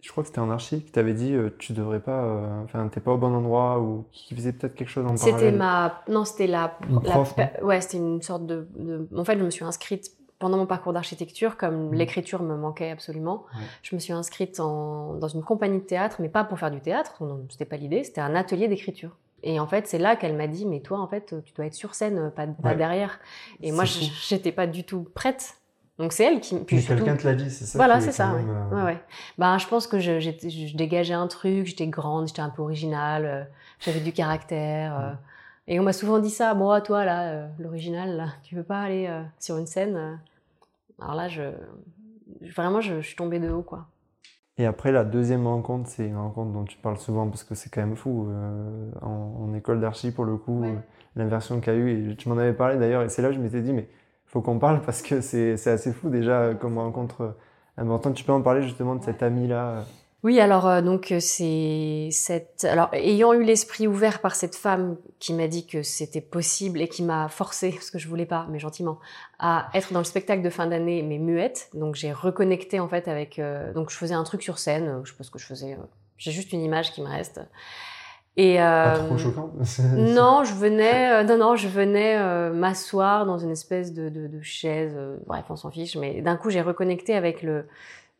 Je 0.00 0.10
crois 0.10 0.22
que 0.22 0.28
c'était 0.28 0.40
en 0.40 0.50
archi 0.50 0.82
qui 0.82 0.92
t'avait 0.92 1.12
dit 1.12 1.34
euh, 1.34 1.50
tu 1.58 1.74
devrais 1.74 2.00
pas, 2.00 2.24
euh, 2.24 2.64
enfin 2.64 2.88
t'es 2.88 3.00
pas 3.00 3.12
au 3.12 3.18
bon 3.18 3.34
endroit 3.34 3.80
ou 3.80 4.06
qui 4.12 4.34
faisait 4.34 4.54
peut-être 4.54 4.74
quelque 4.74 4.88
chose 4.88 5.04
en 5.04 5.14
parallèle. 5.14 5.38
C'était 5.38 5.52
ma, 5.52 6.02
non 6.08 6.24
c'était 6.24 6.46
la, 6.46 6.68
prof, 7.04 7.34
ouais 7.62 7.82
c'était 7.82 7.98
une 7.98 8.22
sorte 8.22 8.46
de, 8.46 8.66
en 9.14 9.24
fait 9.26 9.38
je 9.38 9.44
me 9.44 9.50
suis 9.50 9.62
inscrite 9.62 10.12
pendant 10.38 10.56
mon 10.56 10.64
parcours 10.64 10.94
d'architecture, 10.94 11.58
comme 11.58 11.90
mmh. 11.90 11.94
l'écriture 11.94 12.42
me 12.42 12.56
manquait 12.56 12.90
absolument, 12.90 13.44
je 13.82 13.94
me 13.94 14.00
suis 14.00 14.14
inscrite 14.14 14.58
en, 14.58 15.12
dans 15.16 15.28
une 15.28 15.42
compagnie 15.42 15.80
de 15.80 15.84
théâtre, 15.84 16.16
mais 16.20 16.30
pas 16.30 16.44
pour 16.44 16.58
faire 16.58 16.70
du 16.70 16.80
théâtre, 16.80 17.22
c'était 17.50 17.66
pas 17.66 17.76
l'idée, 17.76 18.02
c'était 18.02 18.22
un 18.22 18.34
atelier 18.34 18.66
d'écriture. 18.66 19.18
Et 19.42 19.60
en 19.60 19.66
fait, 19.66 19.86
c'est 19.86 19.98
là 19.98 20.16
qu'elle 20.16 20.36
m'a 20.36 20.46
dit, 20.46 20.66
mais 20.66 20.80
toi, 20.80 20.98
en 20.98 21.06
fait, 21.06 21.34
tu 21.44 21.52
dois 21.54 21.66
être 21.66 21.74
sur 21.74 21.94
scène, 21.94 22.30
pas, 22.34 22.46
pas 22.46 22.74
derrière. 22.74 23.20
Et 23.62 23.72
moi, 23.72 23.84
j'étais 23.84 24.52
pas 24.52 24.66
du 24.66 24.84
tout 24.84 25.06
prête. 25.14 25.59
Donc 26.00 26.14
c'est 26.14 26.24
elle 26.24 26.40
qui. 26.40 26.58
Puis 26.60 26.82
quelqu'un 26.82 27.14
te 27.14 27.26
l'a 27.26 27.34
dit, 27.34 27.50
c'est 27.50 27.66
ça. 27.66 27.78
Voilà, 27.78 28.00
c'est 28.00 28.10
ça. 28.10 28.32
Euh, 28.32 28.74
ouais. 28.74 28.82
ouais, 28.84 28.98
Ben, 29.36 29.58
je 29.58 29.66
pense 29.66 29.86
que 29.86 29.98
je, 30.00 30.18
je 30.18 30.74
dégageais 30.74 31.12
un 31.12 31.26
truc, 31.26 31.66
j'étais 31.66 31.86
grande, 31.88 32.26
j'étais 32.26 32.40
un 32.40 32.48
peu 32.48 32.62
originale, 32.62 33.24
euh, 33.26 33.44
j'avais 33.80 34.00
du 34.00 34.10
caractère. 34.10 34.98
Euh. 34.98 35.12
et 35.68 35.78
on 35.78 35.82
m'a 35.82 35.92
souvent 35.92 36.18
dit 36.18 36.30
ça. 36.30 36.54
Moi, 36.54 36.80
toi 36.80 37.04
là, 37.04 37.48
l'original, 37.58 38.16
là, 38.16 38.28
tu 38.44 38.54
veux 38.54 38.62
pas 38.62 38.80
aller 38.80 39.10
sur 39.38 39.58
une 39.58 39.66
scène 39.66 40.18
Alors 40.98 41.14
là, 41.14 41.28
je 41.28 41.42
vraiment, 42.56 42.80
je, 42.80 43.02
je 43.02 43.06
suis 43.06 43.16
tombée 43.16 43.38
de 43.38 43.50
haut, 43.50 43.62
quoi. 43.62 43.86
Et 44.56 44.64
après, 44.64 44.92
la 44.92 45.04
deuxième 45.04 45.46
rencontre, 45.46 45.90
c'est 45.90 46.06
une 46.06 46.16
rencontre 46.16 46.52
dont 46.52 46.64
tu 46.64 46.78
parles 46.78 46.96
souvent 46.96 47.28
parce 47.28 47.44
que 47.44 47.54
c'est 47.54 47.68
quand 47.68 47.82
même 47.82 47.96
fou. 47.96 48.26
En, 49.02 49.52
école 49.52 49.80
d'archi, 49.80 50.12
pour 50.12 50.24
le 50.24 50.38
coup, 50.38 50.64
l'inversion 51.14 51.60
qu'il 51.60 51.74
y 51.74 51.76
a 51.76 51.78
eu, 51.78 52.12
et 52.12 52.16
tu 52.16 52.30
m'en 52.30 52.38
avais 52.38 52.54
parlé 52.54 52.78
d'ailleurs, 52.78 53.02
et 53.02 53.10
c'est 53.10 53.20
là 53.20 53.28
où 53.28 53.32
je 53.32 53.38
m'étais 53.38 53.60
dit, 53.60 53.74
mais 53.74 53.86
faut 54.32 54.40
qu'on 54.40 54.58
parle 54.58 54.80
parce 54.82 55.02
que 55.02 55.20
c'est 55.20 55.66
assez 55.66 55.92
fou 55.92 56.08
déjà 56.08 56.54
comme 56.54 56.78
rencontre 56.78 57.34
importante. 57.76 58.14
Tu 58.14 58.24
peux 58.24 58.32
en 58.32 58.42
parler 58.42 58.62
justement 58.62 58.94
de 58.94 59.04
cet 59.04 59.22
ami-là 59.22 59.84
oui, 60.22 60.38
alors 60.38 60.66
euh, 60.66 60.82
donc 60.82 61.12
euh, 61.12 61.18
c'est 61.18 62.08
cette 62.12 62.66
alors 62.66 62.90
ayant 62.92 63.32
eu 63.32 63.42
l'esprit 63.42 63.86
ouvert 63.86 64.20
par 64.20 64.34
cette 64.34 64.54
femme 64.54 64.98
qui 65.18 65.32
m'a 65.32 65.48
dit 65.48 65.66
que 65.66 65.82
c'était 65.82 66.20
possible 66.20 66.82
et 66.82 66.88
qui 66.88 67.02
m'a 67.02 67.30
forcé 67.30 67.70
parce 67.70 67.90
que 67.90 67.98
je 67.98 68.06
voulais 68.06 68.26
pas 68.26 68.46
mais 68.50 68.58
gentiment 68.58 68.98
à 69.38 69.70
être 69.72 69.94
dans 69.94 70.00
le 70.00 70.04
spectacle 70.04 70.42
de 70.42 70.50
fin 70.50 70.66
d'année 70.66 71.02
mais 71.02 71.16
muette. 71.16 71.70
Donc 71.72 71.94
j'ai 71.94 72.12
reconnecté 72.12 72.80
en 72.80 72.88
fait 72.88 73.08
avec 73.08 73.38
euh, 73.38 73.72
donc 73.72 73.88
je 73.88 73.96
faisais 73.96 74.12
un 74.12 74.24
truc 74.24 74.42
sur 74.42 74.58
scène, 74.58 75.00
je 75.04 75.10
sais 75.10 75.16
pas 75.16 75.24
ce 75.24 75.30
que 75.30 75.38
je 75.38 75.46
faisais, 75.46 75.78
j'ai 76.18 76.32
juste 76.32 76.52
une 76.52 76.60
image 76.60 76.92
qui 76.92 77.00
me 77.00 77.08
reste. 77.08 77.40
Et 78.36 78.56
pas 78.56 78.98
trop 78.98 79.18
choquant. 79.18 79.52
non, 79.96 80.44
je 80.44 80.54
venais 80.54 81.24
non 81.24 81.36
non, 81.36 81.56
je 81.56 81.68
venais 81.68 82.18
m'asseoir 82.50 83.26
dans 83.26 83.38
une 83.38 83.50
espèce 83.50 83.92
de 83.92 84.08
de, 84.08 84.26
de 84.26 84.40
chaise 84.40 84.96
bref, 85.26 85.44
on 85.50 85.56
s'en 85.56 85.70
fiche 85.70 85.96
mais 85.96 86.22
d'un 86.22 86.36
coup 86.36 86.48
j'ai 86.48 86.62
reconnecté 86.62 87.14
avec 87.14 87.42
le 87.42 87.66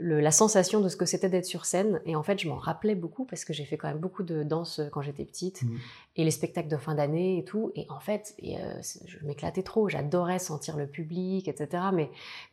la 0.00 0.31
sensation 0.31 0.81
de 0.81 0.88
ce 0.88 0.97
que 0.97 1.05
c'était 1.05 1.29
d'être 1.29 1.45
sur 1.45 1.67
scène. 1.67 2.00
Et 2.07 2.17
en 2.17 2.23
fait, 2.23 2.38
je 2.38 2.49
m'en 2.49 2.57
rappelais 2.57 2.95
beaucoup 2.95 3.25
parce 3.25 3.45
que 3.45 3.52
j'ai 3.52 3.64
fait 3.64 3.76
quand 3.76 3.88
même 3.88 3.99
beaucoup 3.99 4.23
de 4.23 4.43
danse 4.43 4.79
euh, 4.79 4.88
quand 4.90 5.02
j'étais 5.02 5.25
petite 5.25 5.62
mmh. 5.62 5.76
et 6.17 6.25
les 6.25 6.31
spectacles 6.31 6.69
de 6.69 6.76
fin 6.76 6.95
d'année 6.95 7.38
et 7.38 7.45
tout. 7.45 7.71
Et 7.75 7.87
en 7.90 8.00
fait, 8.00 8.35
et, 8.38 8.57
euh, 8.57 8.81
je 9.05 9.19
m'éclatais 9.26 9.62
trop. 9.62 9.88
J'adorais 9.88 10.38
sentir 10.38 10.76
le 10.76 10.87
public, 10.87 11.49
etc. 11.49 11.85
Mais, 11.93 12.11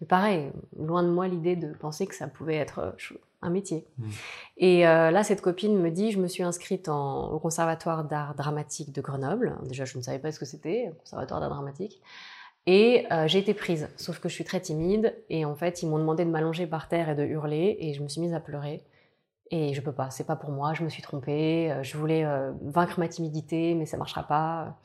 pareil, 0.07 0.51
loin 0.77 1.03
de 1.03 1.09
moi 1.09 1.27
l'idée 1.27 1.55
de 1.55 1.73
penser 1.73 2.05
que 2.05 2.15
ça 2.15 2.27
pouvait 2.27 2.55
être 2.57 2.79
euh, 2.79 2.91
un 3.41 3.49
métier. 3.49 3.85
Mmh. 3.97 4.09
Et 4.57 4.81
là, 4.81 5.23
cette 5.23 5.41
copine 5.41 5.77
me 5.77 5.91
dit, 5.91 6.11
je 6.11 6.19
me 6.19 6.27
suis 6.27 6.43
inscrite 6.43 6.89
au 6.89 7.39
Conservatoire 7.39 8.03
d'art 8.03 8.35
dramatique 8.35 8.93
de 8.93 9.01
Grenoble. 9.01 9.57
Déjà, 9.63 9.85
je 9.85 9.97
ne 9.97 10.03
savais 10.03 10.19
pas 10.19 10.31
ce 10.31 10.39
que 10.39 10.45
c'était, 10.45 10.91
Conservatoire 10.99 11.39
d'art 11.39 11.49
dramatique. 11.49 12.01
Et 12.67 13.07
euh, 13.13 13.27
j'ai 13.27 13.39
été 13.39 13.53
prise, 13.53 13.89
sauf 13.95 14.19
que 14.19 14.27
je 14.27 14.33
suis 14.33 14.43
très 14.43 14.59
timide. 14.59 15.15
Et 15.29 15.45
en 15.45 15.55
fait, 15.55 15.81
ils 15.81 15.89
m'ont 15.89 15.97
demandé 15.97 16.25
de 16.25 16.29
m'allonger 16.29 16.67
par 16.67 16.89
terre 16.89 17.09
et 17.09 17.15
de 17.15 17.23
hurler. 17.23 17.77
Et 17.79 17.93
je 17.93 18.03
me 18.03 18.09
suis 18.09 18.19
mise 18.19 18.33
à 18.33 18.41
pleurer. 18.41 18.83
Et 19.49 19.73
je 19.73 19.79
peux 19.81 19.93
pas, 19.93 20.09
c'est 20.09 20.25
pas 20.25 20.35
pour 20.35 20.51
moi, 20.51 20.73
je 20.73 20.83
me 20.83 20.89
suis 20.89 21.01
trompée. 21.01 21.71
Euh, 21.71 21.81
je 21.81 21.97
voulais 21.97 22.25
euh, 22.25 22.51
vaincre 22.61 22.99
ma 22.99 23.07
timidité, 23.07 23.73
mais 23.73 23.85
ça 23.85 23.95
marchera 23.95 24.23
pas. 24.23 24.77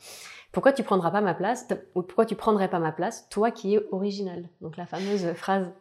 Pourquoi 0.52 0.72
tu 0.72 0.84
prendras 0.84 1.10
pas 1.10 1.20
ma 1.20 1.34
place? 1.34 1.66
Pourquoi 1.92 2.24
tu 2.24 2.36
prendrais 2.36 2.68
pas 2.70 2.78
ma 2.78 2.92
place, 2.92 3.28
toi 3.28 3.50
qui 3.50 3.74
es 3.74 3.80
original 3.90 4.48
Donc 4.60 4.76
la 4.76 4.86
fameuse 4.86 5.32
phrase. 5.32 5.72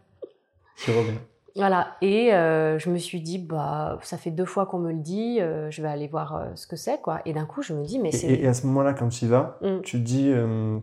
C'est 0.75 0.93
bien. 0.93 1.13
Voilà, 1.55 1.95
et 2.01 2.33
euh, 2.33 2.79
je 2.79 2.89
me 2.89 2.97
suis 2.97 3.19
dit, 3.19 3.37
bah, 3.37 3.99
ça 4.03 4.17
fait 4.17 4.31
deux 4.31 4.45
fois 4.45 4.65
qu'on 4.65 4.79
me 4.79 4.91
le 4.91 4.99
dit, 4.99 5.39
euh, 5.41 5.69
je 5.69 5.81
vais 5.81 5.89
aller 5.89 6.07
voir 6.07 6.35
euh, 6.35 6.45
ce 6.55 6.65
que 6.65 6.75
c'est, 6.75 7.01
quoi. 7.01 7.19
Et 7.25 7.33
d'un 7.33 7.45
coup, 7.45 7.61
je 7.61 7.73
me 7.73 7.83
dis, 7.83 7.99
mais 7.99 8.11
c'est. 8.11 8.27
Et, 8.27 8.47
à 8.47 8.53
ce 8.53 8.65
moment-là, 8.67 8.93
quand 8.93 9.09
tu 9.09 9.25
y 9.25 9.27
vas, 9.27 9.57
mm. 9.61 9.81
tu 9.83 9.97
te 9.97 10.03
dis, 10.03 10.31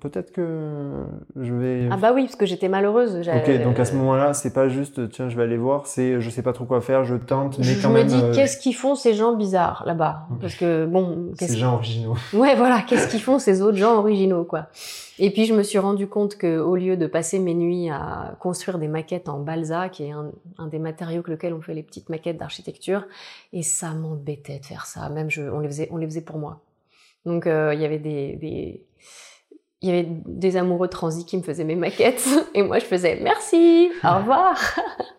peut-être 0.01 0.33
que 0.33 1.05
je 1.37 1.55
vais. 1.55 1.89
Ah, 1.91 1.97
bah 1.97 2.13
oui, 2.15 2.25
parce 2.25 2.37
que 2.37 2.47
j'étais 2.47 2.69
malheureuse. 2.69 3.17
Ok, 3.17 3.63
donc 3.63 3.79
à 3.79 3.85
ce 3.85 3.95
moment-là, 3.95 4.35
c'est 4.35 4.53
pas 4.53 4.69
juste, 4.69 5.09
tiens, 5.11 5.29
je 5.29 5.37
vais 5.37 5.45
aller 5.45 5.57
voir, 5.57 5.87
c'est, 5.87 6.21
je 6.21 6.31
sais 6.31 6.43
pas 6.43 6.53
trop 6.53 6.65
quoi 6.65 6.81
faire, 6.81 7.05
je 7.05 7.17
tente, 7.17 7.59
mais 7.59 7.77
quand 7.81 7.91
même. 7.91 8.09
Je 8.09 8.17
me 8.17 8.31
dis, 8.31 8.37
qu'est-ce 8.37 8.59
qu'ils 8.59 8.75
font 8.75 8.95
ces 8.95 9.15
gens 9.15 9.35
bizarres 9.35 9.85
là-bas? 9.87 10.27
Parce 10.41 10.55
que, 10.55 10.85
bon. 10.87 11.33
Ces 11.39 11.57
gens 11.57 11.75
originaux. 11.75 12.15
Ouais, 12.35 12.55
voilà, 12.55 12.83
qu'est-ce 12.83 13.09
qu'ils 13.09 13.23
font 13.23 13.39
ces 13.39 13.63
autres 13.63 13.79
gens 13.79 13.97
originaux, 13.97 14.45
quoi? 14.45 14.69
Et 15.21 15.31
puis 15.31 15.47
je 15.47 15.55
me 15.55 15.63
suis 15.63 15.79
rendu 15.79 16.07
compte 16.07 16.37
que 16.37 16.59
au 16.59 16.77
lieu 16.77 16.97
de 16.97 17.07
passer 17.07 17.39
mes 17.39 17.55
nuits 17.55 17.91
à 17.91 18.37
construire 18.39 18.79
des 18.79 18.87
maquettes 18.87 19.29
en 19.29 19.41
balsa, 19.41 19.89
qui 19.89 20.05
est 20.05 20.13
un, 20.13 20.31
des 20.67 20.79
matériaux 20.79 21.21
avec 21.21 21.29
lequel 21.29 21.55
on 21.55 21.61
fait 21.61 21.75
les 21.75 21.83
petites 21.83 22.09
maquettes 22.09 22.37
d'architecture, 22.37 23.07
et 23.53 23.63
ça 23.63 23.93
m'embêtait 23.93 24.59
de 24.59 24.67
faire 24.67 24.87
ça. 24.87 25.09
Même 25.09 25.31
je, 25.31 25.43
on 25.43 25.61
les 25.61 25.69
faisait, 25.69 25.89
on 25.91 25.97
les 25.97 26.07
faisait 26.07 26.23
pour 26.23 26.39
moi. 26.39 26.61
Donc 27.25 27.47
euh, 27.47 27.75
il 27.75 27.81
y 27.81 27.85
avait 27.85 27.99
des, 27.99 28.37
des 28.37 28.85
il 29.81 29.89
y 29.89 29.93
avait 29.93 30.09
des 30.09 30.57
amoureux 30.57 30.89
transis 30.89 31.25
qui 31.25 31.37
me 31.37 31.43
faisaient 31.43 31.65
mes 31.65 31.77
maquettes 31.77 32.29
et 32.55 32.63
moi 32.63 32.79
je 32.79 32.85
faisais 32.85 33.19
merci, 33.23 33.91
au 34.03 34.17
revoir. 34.17 34.59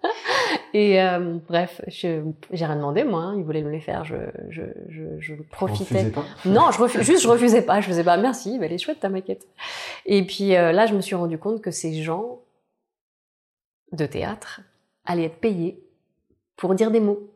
et 0.74 1.02
euh, 1.02 1.38
bref, 1.48 1.82
j'ai 1.88 2.22
rien 2.52 2.76
demandé 2.76 3.06
moi, 3.06 3.22
hein, 3.22 3.36
ils 3.38 3.44
voulaient 3.44 3.62
me 3.62 3.72
les 3.72 3.80
faire, 3.80 4.04
je, 4.04 4.18
je, 4.50 4.64
je, 4.90 5.04
je 5.20 5.36
profitais. 5.52 6.10
Pas. 6.10 6.26
Non, 6.46 6.72
je 6.72 6.82
refus, 6.82 7.04
juste 7.04 7.24
je 7.24 7.30
refusais 7.30 7.62
pas, 7.62 7.80
je 7.80 7.88
faisais 7.88 8.04
pas 8.04 8.18
merci, 8.18 8.60
elle 8.62 8.74
est 8.74 8.78
chouette 8.78 9.00
ta 9.00 9.10
maquette. 9.10 9.48
Et 10.06 10.26
puis 10.26 10.56
euh, 10.56 10.74
là, 10.74 10.88
je 10.88 10.94
me 10.94 11.02
suis 11.02 11.16
rendu 11.16 11.38
compte 11.38 11.62
que 11.62 11.72
ces 11.72 12.02
gens 12.02 12.40
de 13.94 14.06
théâtre 14.06 14.62
allaient 15.10 15.26
être 15.26 15.42
payés 15.42 15.84
pour 16.56 16.76
dire 16.76 16.92
des 16.92 17.02
mots. 17.02 17.34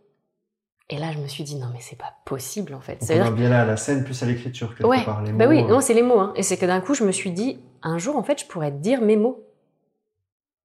Et 0.90 1.00
là, 1.00 1.12
je 1.12 1.18
me 1.18 1.28
suis 1.28 1.44
dit, 1.44 1.56
non, 1.56 1.68
mais 1.74 1.80
c'est 1.82 1.98
pas 1.98 2.14
possible, 2.26 2.74
en 2.74 2.82
fait. 2.82 2.98
C'est 3.02 3.20
bien 3.32 3.50
là 3.50 3.62
à 3.62 3.66
la 3.66 3.78
scène 3.78 4.04
plus 4.04 4.22
à 4.22 4.26
l'écriture 4.26 4.76
que 4.76 4.84
ouais. 4.84 5.04
par 5.04 5.24
les 5.24 5.32
bah 5.32 5.46
mots. 5.46 5.52
oui, 5.52 5.64
euh. 5.64 5.68
non, 5.68 5.82
c'est 5.82 5.94
les 5.94 6.04
mots. 6.04 6.20
Hein. 6.20 6.34
Et 6.36 6.44
c'est 6.44 6.58
que 6.58 6.66
d'un 6.66 6.82
coup, 6.82 6.94
je 6.94 7.04
me 7.04 7.12
suis 7.12 7.32
dit, 7.32 7.60
un 7.82 7.98
jour, 7.98 8.16
en 8.16 8.24
fait, 8.24 8.42
je 8.42 8.46
pourrais 8.46 8.72
dire 8.72 9.02
mes 9.02 9.16
mots. 9.16 9.44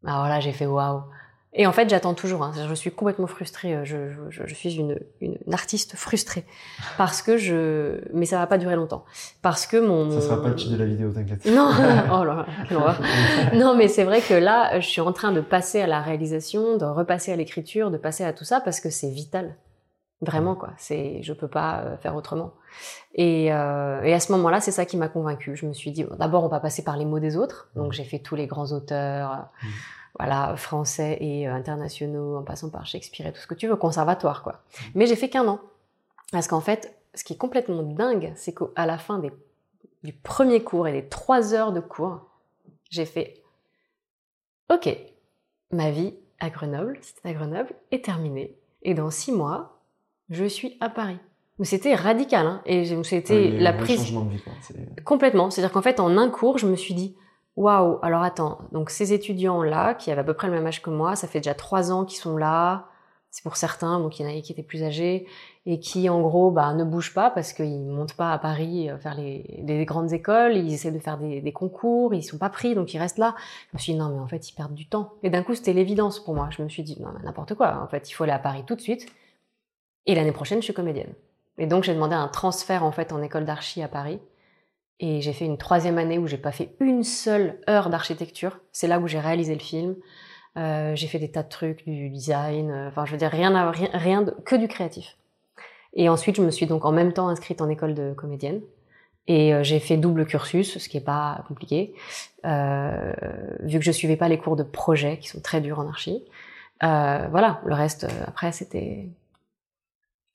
Alors 0.04 0.28
là, 0.28 0.40
j'ai 0.40 0.52
fait 0.52 0.66
waouh. 0.66 1.02
Et 1.58 1.66
en 1.66 1.72
fait, 1.72 1.90
j'attends 1.90 2.14
toujours. 2.14 2.44
Hein. 2.44 2.52
Je 2.68 2.74
suis 2.74 2.92
complètement 2.92 3.26
frustrée. 3.26 3.74
Euh, 3.74 3.84
je, 3.84 3.96
je, 4.30 4.46
je 4.46 4.54
suis 4.54 4.76
une, 4.76 4.98
une, 5.20 5.36
artiste 5.52 5.96
frustrée 5.96 6.44
parce 6.96 7.20
que 7.20 7.36
je. 7.36 8.00
Mais 8.14 8.26
ça 8.26 8.38
va 8.38 8.46
pas 8.46 8.58
durer 8.58 8.76
longtemps 8.76 9.04
parce 9.42 9.66
que 9.66 9.76
mon. 9.76 10.08
Ça 10.12 10.20
sera 10.20 10.40
pas 10.40 10.50
le 10.50 10.54
titre 10.54 10.72
de 10.72 10.78
la 10.78 10.86
vidéo, 10.86 11.10
t'inquiète. 11.10 11.44
Non. 11.46 11.70
oh 12.12 12.24
là, 12.24 12.46
non, 13.54 13.76
mais 13.76 13.88
c'est 13.88 14.04
vrai 14.04 14.20
que 14.20 14.34
là, 14.34 14.78
je 14.78 14.86
suis 14.86 15.00
en 15.00 15.12
train 15.12 15.32
de 15.32 15.40
passer 15.40 15.80
à 15.80 15.88
la 15.88 16.00
réalisation, 16.00 16.76
de 16.76 16.84
repasser 16.84 17.32
à 17.32 17.36
l'écriture, 17.36 17.90
de 17.90 17.98
passer 17.98 18.22
à 18.22 18.32
tout 18.32 18.44
ça 18.44 18.60
parce 18.60 18.80
que 18.80 18.88
c'est 18.88 19.10
vital. 19.10 19.56
Vraiment 20.20 20.56
quoi. 20.56 20.70
C'est, 20.78 21.22
je 21.22 21.32
peux 21.32 21.46
pas 21.46 21.80
euh, 21.80 21.96
faire 21.96 22.16
autrement. 22.16 22.54
Et, 23.14 23.52
euh, 23.52 24.02
et 24.02 24.12
à 24.12 24.20
ce 24.20 24.32
moment-là, 24.32 24.60
c'est 24.60 24.72
ça 24.72 24.84
qui 24.84 24.96
m'a 24.96 25.08
convaincue. 25.08 25.54
Je 25.56 25.64
me 25.64 25.72
suis 25.72 25.92
dit, 25.92 26.04
d'abord, 26.18 26.42
on 26.44 26.48
va 26.48 26.58
passer 26.58 26.82
par 26.82 26.96
les 26.96 27.04
mots 27.04 27.20
des 27.20 27.36
autres. 27.36 27.70
Donc 27.76 27.92
j'ai 27.92 28.02
fait 28.02 28.18
tous 28.18 28.34
les 28.34 28.46
grands 28.46 28.72
auteurs. 28.72 29.48
Mmh 29.62 29.66
voilà, 30.18 30.56
français 30.56 31.18
et 31.20 31.48
euh, 31.48 31.52
internationaux, 31.52 32.37
en 32.37 32.42
passant 32.42 32.70
par 32.70 32.87
Shakespeare 32.87 33.26
et 33.26 33.32
tout 33.32 33.40
ce 33.40 33.46
que 33.46 33.54
tu 33.54 33.68
veux, 33.68 33.76
conservatoire, 33.76 34.42
quoi. 34.42 34.62
Mais 34.94 35.06
j'ai 35.06 35.16
fait 35.16 35.28
qu'un 35.28 35.46
an. 35.46 35.60
Parce 36.32 36.48
qu'en 36.48 36.60
fait, 36.60 36.96
ce 37.14 37.25
qui 37.25 37.34
est 37.34 37.37
complètement 37.37 37.82
dingue, 37.82 38.32
c'est 38.37 38.54
qu'à 38.54 38.87
la 38.87 38.98
fin 38.98 39.18
des, 39.18 39.32
du 40.02 40.12
premier 40.12 40.62
cours 40.62 40.88
et 40.88 40.92
des 40.92 41.08
trois 41.08 41.54
heures 41.54 41.72
de 41.72 41.80
cours, 41.80 42.26
j'ai 42.90 43.06
fait 43.06 43.42
OK, 44.70 44.88
ma 45.72 45.90
vie 45.90 46.14
à 46.40 46.50
Grenoble, 46.50 46.98
c'était 47.00 47.28
à 47.30 47.32
Grenoble, 47.32 47.70
est 47.90 48.04
terminée. 48.04 48.56
Et 48.82 48.94
dans 48.94 49.10
six 49.10 49.32
mois, 49.32 49.80
je 50.30 50.44
suis 50.44 50.76
à 50.80 50.88
Paris. 50.88 51.18
C'était 51.62 51.94
radical, 51.94 52.46
hein. 52.46 52.62
Et 52.66 52.84
c'était 53.02 53.50
la 53.50 53.72
prise. 53.72 54.12
Complètement. 55.04 55.50
C'est-à-dire 55.50 55.72
qu'en 55.72 55.82
fait, 55.82 55.98
en 55.98 56.16
un 56.16 56.30
cours, 56.30 56.58
je 56.58 56.66
me 56.66 56.76
suis 56.76 56.94
dit, 56.94 57.16
Waouh, 57.58 57.98
alors 58.02 58.22
attends, 58.22 58.60
donc 58.70 58.88
ces 58.88 59.12
étudiants-là, 59.12 59.94
qui 59.94 60.12
avaient 60.12 60.20
à 60.20 60.24
peu 60.24 60.32
près 60.32 60.46
le 60.46 60.52
même 60.52 60.66
âge 60.68 60.80
que 60.80 60.90
moi, 60.90 61.16
ça 61.16 61.26
fait 61.26 61.40
déjà 61.40 61.54
trois 61.54 61.90
ans 61.90 62.04
qu'ils 62.04 62.20
sont 62.20 62.36
là, 62.36 62.86
c'est 63.32 63.42
pour 63.42 63.56
certains, 63.56 63.98
donc 63.98 64.20
il 64.20 64.22
y 64.22 64.26
en 64.26 64.30
a 64.30 64.40
qui 64.40 64.52
étaient 64.52 64.62
plus 64.62 64.84
âgés, 64.84 65.26
et 65.66 65.80
qui 65.80 66.08
en 66.08 66.20
gros 66.20 66.52
bah, 66.52 66.72
ne 66.74 66.84
bougent 66.84 67.12
pas 67.12 67.30
parce 67.30 67.52
qu'ils 67.52 67.84
montent 67.84 68.14
pas 68.14 68.32
à 68.32 68.38
Paris 68.38 68.88
euh, 68.88 68.96
faire 68.96 69.16
les, 69.16 69.84
grandes 69.84 70.12
écoles, 70.12 70.56
ils 70.56 70.72
essaient 70.72 70.92
de 70.92 71.00
faire 71.00 71.18
des, 71.18 71.40
des, 71.40 71.52
concours, 71.52 72.14
ils 72.14 72.22
sont 72.22 72.38
pas 72.38 72.48
pris, 72.48 72.76
donc 72.76 72.94
ils 72.94 72.98
restent 72.98 73.18
là. 73.18 73.34
Je 73.72 73.76
me 73.76 73.80
suis 73.80 73.92
dit 73.92 73.98
non 73.98 74.10
mais 74.10 74.20
en 74.20 74.28
fait 74.28 74.48
ils 74.48 74.54
perdent 74.54 74.74
du 74.74 74.86
temps. 74.86 75.14
Et 75.24 75.28
d'un 75.28 75.42
coup 75.42 75.56
c'était 75.56 75.72
l'évidence 75.72 76.20
pour 76.20 76.34
moi. 76.34 76.50
Je 76.56 76.62
me 76.62 76.68
suis 76.68 76.84
dit 76.84 76.96
non 77.00 77.08
mais 77.18 77.24
n'importe 77.24 77.54
quoi, 77.54 77.82
en 77.82 77.88
fait 77.88 78.08
il 78.08 78.12
faut 78.12 78.22
aller 78.22 78.32
à 78.32 78.38
Paris 78.38 78.62
tout 78.68 78.76
de 78.76 78.80
suite. 78.80 79.12
Et 80.06 80.14
l'année 80.14 80.30
prochaine 80.30 80.60
je 80.60 80.64
suis 80.64 80.74
comédienne. 80.74 81.12
Et 81.58 81.66
donc 81.66 81.82
j'ai 81.82 81.92
demandé 81.92 82.14
un 82.14 82.28
transfert 82.28 82.84
en 82.84 82.92
fait 82.92 83.12
en 83.12 83.20
école 83.20 83.44
d'archi 83.44 83.82
à 83.82 83.88
Paris. 83.88 84.20
Et 85.00 85.21
j'ai 85.21 85.33
fait 85.33 85.45
une 85.45 85.59
troisième 85.59 85.99
année 85.99 86.19
où 86.19 86.26
j'ai 86.26 86.38
pas 86.38 86.52
fait 86.52 86.75
une 86.81 87.05
seule 87.05 87.61
heure 87.69 87.88
d'architecture. 87.88 88.59
C'est 88.73 88.88
là 88.88 88.99
où 88.99 89.07
j'ai 89.07 89.21
réalisé 89.21 89.55
le 89.55 89.61
film. 89.61 89.95
Euh, 90.57 90.97
j'ai 90.97 91.07
fait 91.07 91.19
des 91.19 91.31
tas 91.31 91.43
de 91.43 91.49
trucs, 91.49 91.85
du 91.87 92.09
design, 92.09 92.71
euh, 92.71 92.88
enfin 92.88 93.05
je 93.05 93.12
veux 93.12 93.19
dire 93.19 93.31
rien, 93.31 93.71
rien, 93.71 93.90
rien 93.93 94.23
de, 94.23 94.33
que 94.45 94.57
du 94.57 94.67
créatif. 94.67 95.17
Et 95.95 96.09
ensuite 96.09 96.37
je 96.37 96.43
me 96.43 96.50
suis 96.50 96.67
donc 96.67 96.85
en 96.85 96.90
même 96.90 97.12
temps 97.12 97.28
inscrite 97.28 97.61
en 97.61 97.69
école 97.69 97.95
de 97.95 98.12
comédienne. 98.12 98.61
Et 99.28 99.55
euh, 99.55 99.62
j'ai 99.62 99.78
fait 99.78 99.97
double 99.97 100.26
cursus, 100.26 100.78
ce 100.78 100.88
qui 100.88 100.97
est 100.97 101.02
pas 101.02 101.45
compliqué, 101.47 101.95
euh, 102.47 103.12
vu 103.61 103.78
que 103.78 103.85
je 103.85 103.93
suivais 103.93 104.17
pas 104.17 104.28
les 104.28 104.38
cours 104.38 104.57
de 104.57 104.62
projet 104.62 105.19
qui 105.19 105.28
sont 105.28 105.40
très 105.40 105.61
durs 105.61 105.78
en 105.78 105.87
archi. 105.87 106.25
Voilà, 106.81 107.61
le 107.64 107.75
reste 107.75 108.07
après 108.26 108.50
c'était, 108.52 109.09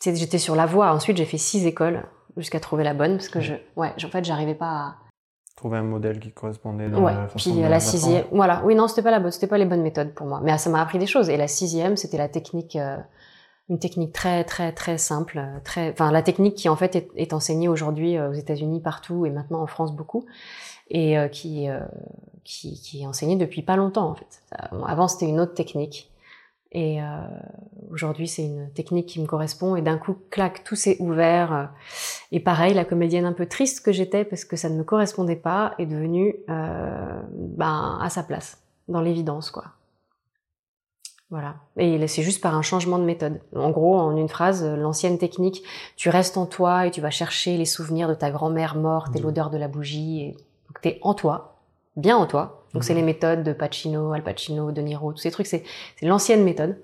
j'étais 0.06 0.38
sur 0.38 0.56
la 0.56 0.66
voie. 0.66 0.94
Ensuite 0.94 1.18
j'ai 1.18 1.26
fait 1.26 1.38
six 1.38 1.66
écoles 1.66 2.04
jusqu'à 2.38 2.60
trouver 2.60 2.84
la 2.84 2.94
bonne 2.94 3.18
parce 3.18 3.30
que 3.30 3.40
je, 3.40 3.54
ouais, 3.76 3.92
en 4.04 4.10
fait, 4.10 4.26
j'arrivais 4.26 4.56
pas 4.56 4.66
à 4.66 4.96
trouver 5.56 5.78
un 5.78 5.84
modèle 5.84 6.20
qui 6.20 6.32
correspondait 6.32 6.90
dans 6.90 7.02
ouais, 7.02 7.14
la 7.14 7.28
façon 7.28 7.52
puis 7.52 7.62
la 7.62 7.80
sixième, 7.80 8.26
voilà, 8.32 8.62
oui, 8.66 8.76
non, 8.76 8.88
c'était 8.88 9.04
pas 9.04 9.12
la 9.12 9.20
bonne, 9.20 9.32
c'était 9.32 9.48
pas 9.48 9.58
les 9.58 9.66
bonnes 9.66 9.82
méthodes 9.82 10.14
pour 10.14 10.28
moi, 10.28 10.42
mais 10.44 10.58
ça 10.58 10.70
m'a 10.70 10.82
appris 10.82 11.00
des 11.00 11.06
choses. 11.06 11.30
Et 11.30 11.38
la 11.38 11.48
sixième, 11.48 11.96
c'était 11.96 12.18
la 12.18 12.28
technique, 12.28 12.76
euh, 12.76 12.98
une 13.70 13.80
technique 13.80 14.14
très, 14.14 14.44
très, 14.44 14.72
très 14.72 14.98
simple, 14.98 15.42
très, 15.64 15.92
enfin, 15.92 16.12
la 16.12 16.22
technique 16.22 16.56
qui 16.56 16.70
en 16.70 16.76
fait 16.76 16.96
est, 16.96 17.10
est 17.16 17.34
enseignée 17.34 17.68
aujourd'hui 17.68 18.18
euh, 18.18 18.32
aux 18.32 18.34
États-Unis 18.34 18.82
partout 18.82 19.26
et 19.26 19.30
maintenant 19.30 19.62
en 19.62 19.68
France 19.68 19.96
beaucoup, 19.96 20.26
et 20.90 21.18
euh, 21.18 21.28
qui, 21.28 21.68
qui, 22.44 22.82
qui 22.82 23.04
est 23.04 23.08
enseignée 23.08 23.36
depuis 23.36 23.62
pas 23.62 23.76
longtemps 23.76 24.10
en 24.10 24.16
fait. 24.16 24.42
Avant, 24.86 25.08
c'était 25.08 25.28
une 25.28 25.40
autre 25.40 25.54
technique. 25.54 26.13
Et 26.74 27.02
euh, 27.02 27.06
aujourd'hui, 27.92 28.28
c'est 28.28 28.44
une 28.44 28.70
technique 28.72 29.06
qui 29.06 29.22
me 29.22 29.28
correspond. 29.28 29.76
Et 29.76 29.82
d'un 29.82 29.98
coup, 29.98 30.18
clac, 30.32 30.64
tout 30.64 30.76
s'est 30.76 30.98
ouvert. 31.00 31.72
Et 32.32 32.40
pareil, 32.40 32.74
la 32.74 32.84
comédienne 32.84 33.26
un 33.26 33.34
peu 33.34 33.46
triste 33.46 33.86
que 33.86 33.92
j'étais 33.92 34.26
parce 34.26 34.44
que 34.44 34.56
ça 34.56 34.70
ne 34.70 34.78
me 34.78 34.84
correspondait 34.84 35.36
pas 35.36 35.76
est 35.78 35.86
devenue 35.86 36.36
euh, 36.50 37.22
ben, 37.32 38.00
à 38.02 38.10
sa 38.10 38.24
place, 38.24 38.62
dans 38.88 39.02
l'évidence, 39.02 39.52
quoi. 39.52 39.66
Voilà. 41.30 41.56
Et 41.78 42.08
c'est 42.08 42.22
juste 42.22 42.44
par 42.44 42.54
un 42.54 42.62
changement 42.62 43.00
de 43.00 43.06
méthode. 43.06 43.40
En 43.56 43.72
gros, 43.72 43.98
en 43.98 44.16
une 44.16 44.30
phrase, 44.30 44.64
l'ancienne 44.64 45.18
technique, 45.18 45.64
tu 45.96 46.10
restes 46.10 46.38
en 46.38 46.46
toi 46.46 46.86
et 46.86 46.92
tu 46.92 47.02
vas 47.02 47.10
chercher 47.10 47.58
les 47.58 47.66
souvenirs 47.66 48.08
de 48.08 48.14
ta 48.14 48.30
grand-mère 48.30 48.76
morte 48.76 49.16
et 49.16 49.20
mmh. 49.20 49.24
l'odeur 49.24 49.50
de 49.50 49.58
la 49.58 49.68
bougie. 49.68 50.22
Et... 50.22 50.32
Donc, 50.68 50.82
t'es 50.82 51.00
en 51.02 51.16
toi, 51.16 51.56
bien 51.96 52.18
en 52.18 52.28
toi, 52.28 52.63
donc 52.74 52.84
c'est 52.84 52.94
mhm. 52.94 53.00
les 53.00 53.06
méthodes 53.06 53.44
de 53.44 53.54
Pacino, 53.54 54.14
Al 54.14 54.24
Pacino, 54.24 54.72
De 54.72 54.82
Niro, 54.82 55.14
tous 55.14 55.20
ces 55.20 55.32
trucs, 55.32 55.48
c'est 55.48 55.64
l'ancienne 56.02 56.44
méthode. 56.44 56.78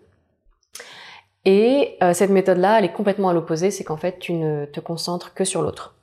Et 1.45 1.97
euh, 2.03 2.13
cette 2.13 2.29
méthode-là, 2.29 2.79
elle 2.79 2.85
est 2.85 2.91
complètement 2.91 3.29
à 3.29 3.33
l'opposé, 3.33 3.71
c'est 3.71 3.83
qu'en 3.83 3.97
fait, 3.97 4.19
tu 4.19 4.33
ne 4.33 4.65
te 4.65 4.79
concentres 4.79 5.33
que 5.33 5.43
sur 5.43 5.61
l'autre. 5.61 5.95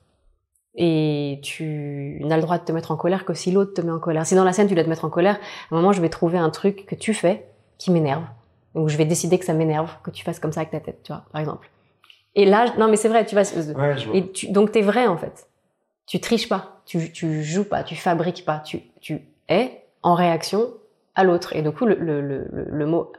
Et 0.75 1.41
tu 1.43 2.21
n'as 2.25 2.37
le 2.37 2.43
droit 2.43 2.59
de 2.59 2.65
te 2.65 2.73
mettre 2.73 2.91
en 2.91 2.97
colère 2.97 3.25
que 3.25 3.33
si 3.33 3.51
l'autre 3.51 3.75
te 3.75 3.81
met 3.81 3.93
en 3.93 3.99
colère. 3.99 4.27
Si 4.27 4.35
dans 4.35 4.45
la 4.45 4.53
scène, 4.53 4.69
tu 4.69 4.75
dois 4.75 4.85
te 4.85 4.89
mettre 4.89 5.05
en 5.05 5.11
colère, 5.11 5.37
à 5.71 5.75
un 5.75 5.77
moment, 5.77 5.93
je 5.93 6.01
vais 6.01 6.09
trouver 6.09 6.39
un 6.39 6.51
truc 6.51 6.85
que 6.87 6.95
tu 6.95 7.15
fais 7.15 7.47
qui 7.79 7.91
m'énerve. 7.91 8.25
Donc 8.75 8.89
je 8.89 8.97
vais 8.97 9.07
décider 9.07 9.39
que 9.39 9.45
ça 9.45 9.55
m'énerve, 9.55 9.91
que 10.03 10.11
tu 10.11 10.23
fasses 10.23 10.39
comme 10.39 10.53
ça 10.53 10.61
avec 10.61 10.71
ta 10.71 10.81
tête, 10.81 11.03
tu 11.03 11.13
vois, 11.13 11.25
par 11.33 11.41
exemple. 11.41 11.71
Et 12.35 12.45
là, 12.45 12.75
non 12.79 12.89
mais 12.89 12.97
c'est 12.97 13.09
vrai, 13.09 13.25
tu 13.25 13.35
vas... 13.35 13.43
Ouais, 13.43 13.97
je 13.97 14.07
vois. 14.07 14.17
Et 14.17 14.31
tu, 14.31 14.49
donc 14.49 14.73
t'es 14.73 14.83
vrai 14.83 15.07
en 15.07 15.17
fait. 15.17 15.49
Tu 16.07 16.21
triches 16.21 16.49
pas, 16.49 16.83
tu, 16.85 17.11
tu 17.11 17.43
joues 17.43 17.65
pas, 17.65 17.83
tu 17.83 17.97
fabriques 17.97 18.45
pas, 18.45 18.59
tu, 18.59 18.83
tu 19.01 19.23
est 19.49 19.83
en 20.03 20.15
réaction 20.15 20.73
à 21.15 21.25
l'autre. 21.25 21.55
Et 21.55 21.63
du 21.63 21.71
coup, 21.71 21.87
le, 21.87 21.95
le, 21.95 22.21
le, 22.21 22.47
le, 22.51 22.87
mot 22.87 23.13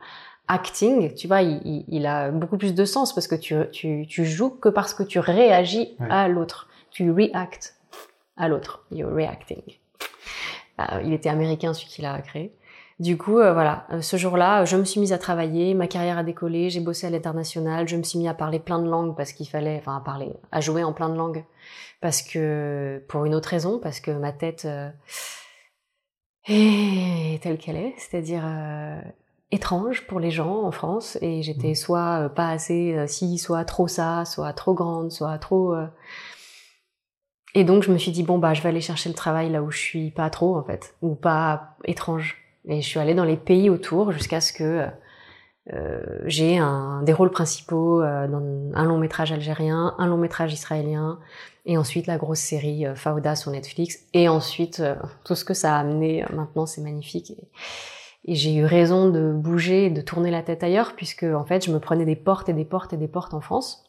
acting, 0.48 1.14
tu 1.16 1.28
vois, 1.28 1.42
il, 1.42 1.84
il, 1.88 2.06
a 2.06 2.32
beaucoup 2.32 2.58
plus 2.58 2.74
de 2.74 2.86
sens 2.86 3.14
parce 3.14 3.28
que 3.28 3.36
tu, 3.36 3.56
tu, 3.72 4.06
tu 4.08 4.26
joues 4.26 4.52
que 4.52 4.70
parce 4.70 4.94
que 4.94 5.04
tu 5.04 5.20
réagis 5.20 5.98
à 6.10 6.28
l'autre. 6.28 6.70
Tu 6.92 7.12
react 7.12 7.76
à 8.38 8.48
l'autre. 8.48 8.86
You're 8.92 9.14
reacting. 9.14 9.62
Euh, 10.80 11.02
il 11.04 11.14
était 11.14 11.30
américain, 11.30 11.74
celui 11.74 11.90
qui 11.90 12.02
l'a 12.02 12.22
créé. 12.22 12.54
Du 13.00 13.18
coup, 13.18 13.38
euh, 13.38 13.54
voilà, 13.54 13.86
euh, 13.92 14.02
ce 14.02 14.18
jour-là, 14.18 14.66
je 14.66 14.76
me 14.76 14.84
suis 14.84 15.00
mise 15.00 15.14
à 15.14 15.20
travailler, 15.20 15.76
ma 15.76 15.86
carrière 15.86 16.18
a 16.18 16.24
décollé, 16.24 16.72
j'ai 16.72 16.80
bossé 16.80 17.06
à 17.06 17.12
l'international, 17.12 17.88
je 17.88 17.96
me 17.96 18.02
suis 18.02 18.18
mis 18.18 18.28
à 18.28 18.34
parler 18.34 18.58
plein 18.60 18.80
de 18.80 18.90
langues 18.90 19.16
parce 19.16 19.34
qu'il 19.34 19.48
fallait, 19.48 19.78
enfin 19.80 19.98
à 19.98 20.00
parler, 20.00 20.34
à 20.52 20.62
jouer 20.62 20.84
en 20.84 20.94
plein 20.94 21.10
de 21.10 21.16
langues, 21.16 21.44
parce 22.02 22.24
que 22.24 23.04
pour 23.08 23.26
une 23.26 23.36
autre 23.36 23.50
raison, 23.50 23.78
parce 23.78 24.00
que 24.00 24.10
ma 24.10 24.32
tête, 24.32 24.68
et 26.50 27.40
telle 27.42 27.58
qu'elle 27.58 27.76
est, 27.76 27.94
c'est-à-dire 27.98 28.44
euh, 28.46 29.02
étrange 29.52 30.08
pour 30.08 30.20
les 30.20 30.32
gens 30.32 30.64
en 30.64 30.72
France. 30.72 31.18
Et 31.22 31.42
j'étais 31.42 31.72
mmh. 31.72 31.76
soit 31.76 32.26
euh, 32.26 32.30
pas 32.30 32.50
assez 32.50 32.94
euh, 32.96 33.08
si, 33.08 33.38
soit 33.38 33.66
trop 33.66 33.88
ça, 33.88 34.26
soit 34.26 34.54
trop 34.54 34.74
grande, 34.74 35.12
soit 35.12 35.38
trop. 35.38 35.76
Et 37.54 37.64
donc 37.64 37.84
je 37.84 37.92
me 37.92 37.98
suis 37.98 38.12
dit 38.12 38.24
bon 38.24 38.38
bah 38.38 38.54
je 38.54 38.62
vais 38.62 38.70
aller 38.70 38.82
chercher 38.82 39.10
le 39.10 39.16
travail 39.16 39.50
là 39.50 39.64
où 39.64 39.72
je 39.72 39.80
suis 39.80 40.12
pas 40.12 40.30
trop 40.30 40.58
en 40.58 40.64
fait, 40.64 40.96
ou 41.02 41.16
pas 41.16 41.76
étrange. 41.86 42.38
Et 42.66 42.82
je 42.82 42.88
suis 42.88 43.00
allée 43.00 43.16
dans 43.16 43.24
les 43.24 43.38
pays 43.38 43.70
autour 43.70 44.12
jusqu'à 44.12 44.42
ce 44.42 44.54
que 44.54 44.86
euh, 45.74 46.20
j'ai 46.26 46.58
un, 46.58 47.02
des 47.04 47.14
rôles 47.14 47.32
principaux 47.32 48.02
dans 48.02 48.72
un 48.74 48.86
long 48.86 48.98
métrage 48.98 49.32
algérien, 49.32 49.96
un 49.98 50.08
long 50.08 50.18
métrage 50.18 50.54
israélien, 50.54 51.20
et 51.68 51.78
ensuite 51.78 52.08
la 52.08 52.18
grosse 52.18 52.40
série 52.40 52.88
euh, 52.88 52.96
Fauda 52.96 53.36
sur 53.36 53.52
Netflix, 53.52 54.00
et 54.14 54.28
ensuite 54.30 54.80
euh, 54.80 54.96
tout 55.26 55.36
ce 55.36 55.46
que 55.46 55.54
ça 55.54 55.76
a 55.76 55.80
amené 55.80 56.24
euh, 56.24 56.28
maintenant, 56.34 56.66
c'est 56.66 56.82
magnifique. 56.82 57.32
Et, 57.32 58.36
j'ai 58.36 58.56
eu 58.56 58.66
raison 58.66 59.10
de 59.10 59.32
bouger 59.32 59.90
de 59.90 60.02
tourner 60.02 60.32
la 60.32 60.42
tête 60.42 60.62
ailleurs, 60.62 60.96
puisque 60.98 61.24
en 61.24 61.46
fait 61.46 61.66
je 61.66 61.72
me 61.72 61.80
prenais 61.80 62.04
des 62.04 62.18
portes 62.18 62.50
et 62.50 62.54
des 62.54 62.66
portes 62.66 62.92
et 62.92 62.98
des 62.98 63.08
portes 63.08 63.34
en 63.34 63.40
France, 63.40 63.86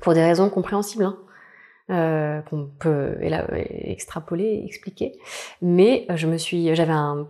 pour 0.00 0.14
des 0.14 0.22
raisons 0.22 0.48
compréhensibles. 0.50 1.04
Hein. 1.04 2.42
Qu'on 2.48 2.70
peut 2.78 3.18
extrapoler, 3.20 4.62
expliquer. 4.64 5.18
Mais 5.60 6.06
je 6.14 6.26
me 6.26 6.38
suis, 6.38 6.74
j'avais 6.74 6.92
un 6.92 7.28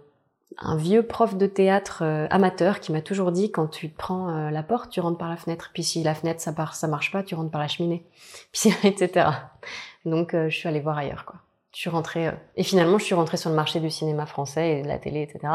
un 0.58 0.76
vieux 0.76 1.02
prof 1.02 1.36
de 1.36 1.46
théâtre 1.46 2.02
euh, 2.02 2.26
amateur 2.30 2.80
qui 2.80 2.92
m'a 2.92 3.00
toujours 3.00 3.32
dit 3.32 3.50
quand 3.50 3.66
tu 3.66 3.88
prends 3.88 4.30
euh, 4.30 4.50
la 4.50 4.62
porte, 4.62 4.90
tu 4.90 5.00
rentres 5.00 5.18
par 5.18 5.28
la 5.28 5.36
fenêtre. 5.36 5.70
Puis 5.72 5.82
si 5.82 6.02
la 6.02 6.14
fenêtre 6.14 6.40
ça 6.40 6.52
part, 6.52 6.74
marche 6.88 7.12
pas, 7.12 7.22
tu 7.22 7.34
rentres 7.34 7.50
par 7.50 7.60
la 7.60 7.68
cheminée. 7.68 8.04
Puis 8.52 8.70
etc. 8.84 9.28
Donc 10.04 10.34
euh, 10.34 10.48
je 10.48 10.56
suis 10.56 10.68
allée 10.68 10.80
voir 10.80 10.98
ailleurs 10.98 11.24
quoi. 11.24 11.36
Je 11.72 11.80
suis 11.80 11.90
rentrée 11.90 12.30
et 12.56 12.62
finalement 12.62 12.98
je 12.98 13.04
suis 13.04 13.16
rentrée 13.16 13.36
sur 13.36 13.50
le 13.50 13.56
marché 13.56 13.80
du 13.80 13.90
cinéma 13.90 14.26
français 14.26 14.78
et 14.78 14.82
de 14.82 14.88
la 14.88 14.98
télé 14.98 15.22
etc. 15.22 15.54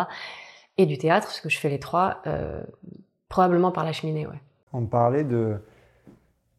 Et 0.78 0.86
du 0.86 0.98
théâtre 0.98 1.28
parce 1.28 1.40
que 1.40 1.50
je 1.50 1.58
fais 1.58 1.70
les 1.70 1.80
trois 1.80 2.22
probablement 3.30 3.72
par 3.72 3.86
la 3.86 3.94
cheminée 3.94 4.28
ouais. 4.28 4.42
On 4.74 4.86
parlait 4.86 5.24
de 5.24 5.62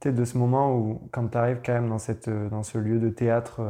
de 0.02 0.24
ce 0.24 0.38
moment 0.38 0.74
où 0.74 1.02
quand 1.12 1.28
tu 1.28 1.36
arrives 1.36 1.60
quand 1.62 1.74
même 1.74 1.90
dans 1.90 1.98
dans 2.48 2.62
ce 2.62 2.78
lieu 2.78 2.98
de 2.98 3.10
théâtre 3.10 3.60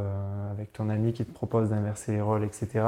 avec 0.53 0.73
ton 0.73 0.91
ami 0.91 1.13
qui 1.13 1.25
te 1.25 1.33
propose 1.33 1.71
d'inverser 1.71 2.13
les 2.13 2.21
rôles 2.21 2.45
etc 2.45 2.85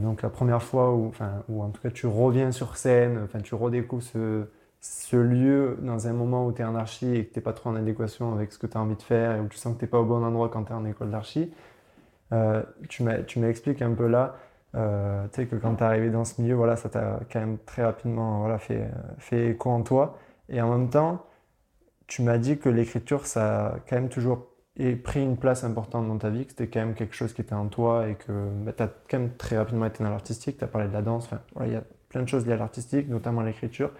donc 0.00 0.22
la 0.22 0.30
première 0.30 0.62
fois 0.62 0.92
où, 0.94 1.12
où 1.48 1.62
en 1.62 1.70
tout 1.70 1.80
cas 1.80 1.90
tu 1.90 2.06
reviens 2.06 2.52
sur 2.52 2.76
scène, 2.76 3.26
tu 3.42 3.54
redécouvres 3.54 4.02
ce, 4.80 5.16
lieu 5.16 5.78
dans 5.82 6.06
un 6.06 6.12
moment 6.12 6.46
où 6.46 6.52
tu 6.52 6.62
es 6.62 6.64
en 6.64 6.74
archi 6.74 7.14
et 7.14 7.24
que 7.26 7.32
tu 7.32 7.38
n'es 7.38 7.42
pas 7.42 7.52
trop 7.52 7.70
en 7.70 7.76
adéquation 7.76 8.32
avec 8.32 8.52
ce 8.52 8.58
que 8.58 8.66
tu 8.66 8.76
as 8.76 8.80
envie 8.80 8.96
de 8.96 9.02
faire 9.02 9.36
et 9.36 9.40
où 9.40 9.48
tu 9.48 9.56
sens 9.56 9.74
que 9.74 9.78
tu 9.78 9.84
n'es 9.84 9.90
pas 9.90 9.98
au 9.98 10.04
bon 10.04 10.24
endroit 10.24 10.48
quand 10.48 10.64
tu 10.64 10.72
es 10.72 10.74
en 10.74 10.84
école 10.84 11.10
d'archi, 11.10 11.52
euh, 12.32 12.62
tu 12.88 13.02
m'expliques 13.40 13.82
un 13.82 13.92
peu 13.94 14.06
là 14.06 14.36
euh, 14.74 15.26
que 15.28 15.56
quand 15.56 15.76
tu 15.76 15.82
es 15.82 15.86
arrivé 15.86 16.10
dans 16.10 16.24
ce 16.24 16.40
milieu, 16.40 16.54
voilà, 16.54 16.76
ça 16.76 16.88
t'a 16.88 17.20
quand 17.32 17.40
même 17.40 17.58
très 17.58 17.84
rapidement 17.84 18.40
voilà, 18.40 18.58
fait, 18.58 18.88
fait 19.18 19.50
écho 19.50 19.70
en 19.70 19.82
toi. 19.82 20.18
Et 20.48 20.60
en 20.60 20.70
même 20.70 20.90
temps, 20.90 21.24
tu 22.06 22.22
m'as 22.22 22.38
dit 22.38 22.58
que 22.58 22.68
l'écriture, 22.68 23.26
ça 23.26 23.66
a 23.66 23.76
quand 23.88 23.96
même 23.96 24.08
toujours 24.08 24.46
pris 25.02 25.22
une 25.22 25.36
place 25.36 25.64
importante 25.64 26.06
dans 26.06 26.18
ta 26.18 26.30
vie, 26.30 26.44
que 26.44 26.50
c'était 26.52 26.68
quand 26.68 26.80
même 26.80 26.94
quelque 26.94 27.14
chose 27.14 27.32
qui 27.32 27.40
était 27.40 27.54
en 27.54 27.66
toi 27.66 28.08
et 28.08 28.14
que 28.14 28.48
bah, 28.64 28.72
tu 28.76 28.82
as 28.82 28.90
quand 29.10 29.18
même 29.18 29.34
très 29.36 29.58
rapidement 29.58 29.86
été 29.86 30.04
dans 30.04 30.10
l'artistique, 30.10 30.58
tu 30.58 30.64
as 30.64 30.68
parlé 30.68 30.88
de 30.88 30.92
la 30.92 31.02
danse, 31.02 31.24
enfin, 31.24 31.40
il 31.66 31.72
y 31.72 31.76
a 31.76 31.82
plein 32.08 32.22
de 32.22 32.28
choses 32.28 32.46
liées 32.46 32.52
à 32.52 32.56
l'artistique, 32.56 33.08
notamment 33.08 33.42
l'écriture. 33.42 33.90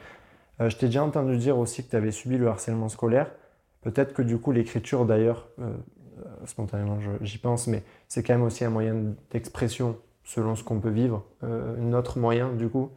Euh, 0.61 0.71
je 0.71 0.77
t'ai 0.77 0.87
déjà 0.87 1.05
entendu 1.05 1.37
dire 1.37 1.59
aussi 1.59 1.85
que 1.85 1.91
tu 1.91 1.97
avais 1.97 2.11
subi 2.11 2.39
le 2.39 2.49
harcèlement 2.49 2.89
scolaire. 2.89 3.31
Peut-être 3.83 4.13
que 4.13 4.23
du 4.23 4.39
coup, 4.39 4.53
l'écriture, 4.53 5.05
d'ailleurs, 5.05 5.49
euh, 5.61 5.73
euh, 6.19 6.47
spontanément, 6.47 6.99
j'y 7.21 7.39
pense, 7.39 7.67
mais 7.67 7.83
c'est 8.09 8.23
quand 8.23 8.35
même 8.35 8.43
aussi 8.43 8.65
un 8.65 8.71
moyen 8.71 8.97
d'expression 9.31 9.99
selon 10.25 10.55
ce 10.55 10.63
qu'on 10.63 10.79
peut 10.79 10.91
vivre, 10.91 11.25
notre 11.79 12.19
moyen, 12.19 12.53
du 12.53 12.69
coup. 12.69 12.91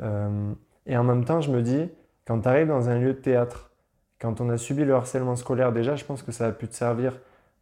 et 0.00 0.96
en 0.98 1.04
même 1.04 1.24
temps, 1.24 1.40
je 1.40 1.50
me 1.50 1.62
dis, 1.62 1.88
quand 2.26 2.42
tu 2.42 2.48
arrives 2.48 2.66
dans 2.66 2.90
un 2.90 2.98
lieu 2.98 3.14
de 3.14 3.18
théâtre, 3.18 3.70
quand 4.24 4.40
on 4.40 4.48
a 4.48 4.56
subi 4.56 4.86
le 4.86 4.94
harcèlement 4.94 5.36
scolaire, 5.36 5.70
déjà, 5.70 5.96
je 5.96 6.04
pense 6.06 6.22
que 6.22 6.32
ça 6.32 6.46
a 6.46 6.52
pu 6.52 6.66
te 6.66 6.74
servir 6.74 7.12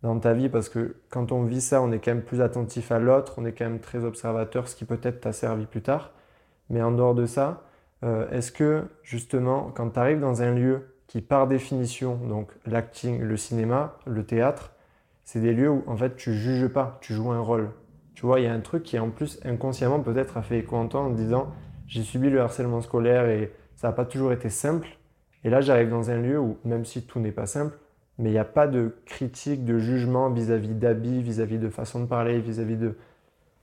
dans 0.02 0.16
ta 0.20 0.32
vie 0.32 0.48
parce 0.48 0.68
que 0.68 0.94
quand 1.10 1.32
on 1.32 1.42
vit 1.42 1.60
ça, 1.60 1.82
on 1.82 1.90
est 1.90 1.98
quand 1.98 2.12
même 2.12 2.22
plus 2.22 2.40
attentif 2.40 2.92
à 2.92 3.00
l'autre, 3.00 3.34
on 3.38 3.44
est 3.44 3.50
quand 3.50 3.64
même 3.64 3.80
très 3.80 4.04
observateur, 4.04 4.68
ce 4.68 4.76
qui 4.76 4.84
peut-être 4.84 5.20
t'a 5.20 5.32
servi 5.32 5.66
plus 5.66 5.82
tard. 5.82 6.12
Mais 6.70 6.80
en 6.80 6.92
dehors 6.92 7.16
de 7.16 7.26
ça, 7.26 7.64
euh, 8.04 8.30
est-ce 8.30 8.52
que 8.52 8.84
justement, 9.02 9.72
quand 9.74 9.90
tu 9.90 9.98
arrives 9.98 10.20
dans 10.20 10.40
un 10.42 10.52
lieu 10.52 10.94
qui 11.08 11.20
par 11.20 11.48
définition, 11.48 12.14
donc 12.14 12.52
l'acting, 12.64 13.20
le 13.20 13.36
cinéma, 13.36 13.98
le 14.06 14.24
théâtre, 14.24 14.70
c'est 15.24 15.40
des 15.40 15.54
lieux 15.54 15.70
où 15.70 15.82
en 15.88 15.96
fait 15.96 16.14
tu 16.14 16.32
juges 16.32 16.68
pas, 16.68 16.96
tu 17.00 17.12
joues 17.12 17.32
un 17.32 17.40
rôle. 17.40 17.70
Tu 18.14 18.24
vois, 18.24 18.38
il 18.38 18.44
y 18.44 18.48
a 18.48 18.52
un 18.52 18.60
truc 18.60 18.84
qui 18.84 19.00
en 19.00 19.10
plus 19.10 19.40
inconsciemment 19.44 19.98
peut-être 19.98 20.36
a 20.36 20.42
fait 20.42 20.60
écho 20.60 20.76
en 20.76 20.86
toi 20.86 21.00
en 21.00 21.10
disant 21.10 21.48
j'ai 21.88 22.04
subi 22.04 22.30
le 22.30 22.40
harcèlement 22.40 22.82
scolaire 22.82 23.28
et 23.28 23.52
ça 23.74 23.88
n'a 23.88 23.92
pas 23.92 24.04
toujours 24.04 24.32
été 24.32 24.48
simple. 24.48 24.86
Et 25.44 25.50
là 25.50 25.60
j'arrive 25.60 25.90
dans 25.90 26.10
un 26.10 26.18
lieu 26.18 26.38
où 26.38 26.56
même 26.64 26.84
si 26.84 27.02
tout 27.02 27.20
n'est 27.20 27.32
pas 27.32 27.46
simple, 27.46 27.76
mais 28.18 28.30
il 28.30 28.32
n'y 28.32 28.38
a 28.38 28.44
pas 28.44 28.66
de 28.66 28.94
critique, 29.06 29.64
de 29.64 29.78
jugement 29.78 30.30
vis-à-vis 30.30 30.74
d'habits, 30.74 31.22
vis-à-vis 31.22 31.58
de 31.58 31.68
façon 31.68 32.00
de 32.00 32.06
parler, 32.06 32.40
vis-à-vis 32.40 32.76
de, 32.76 32.96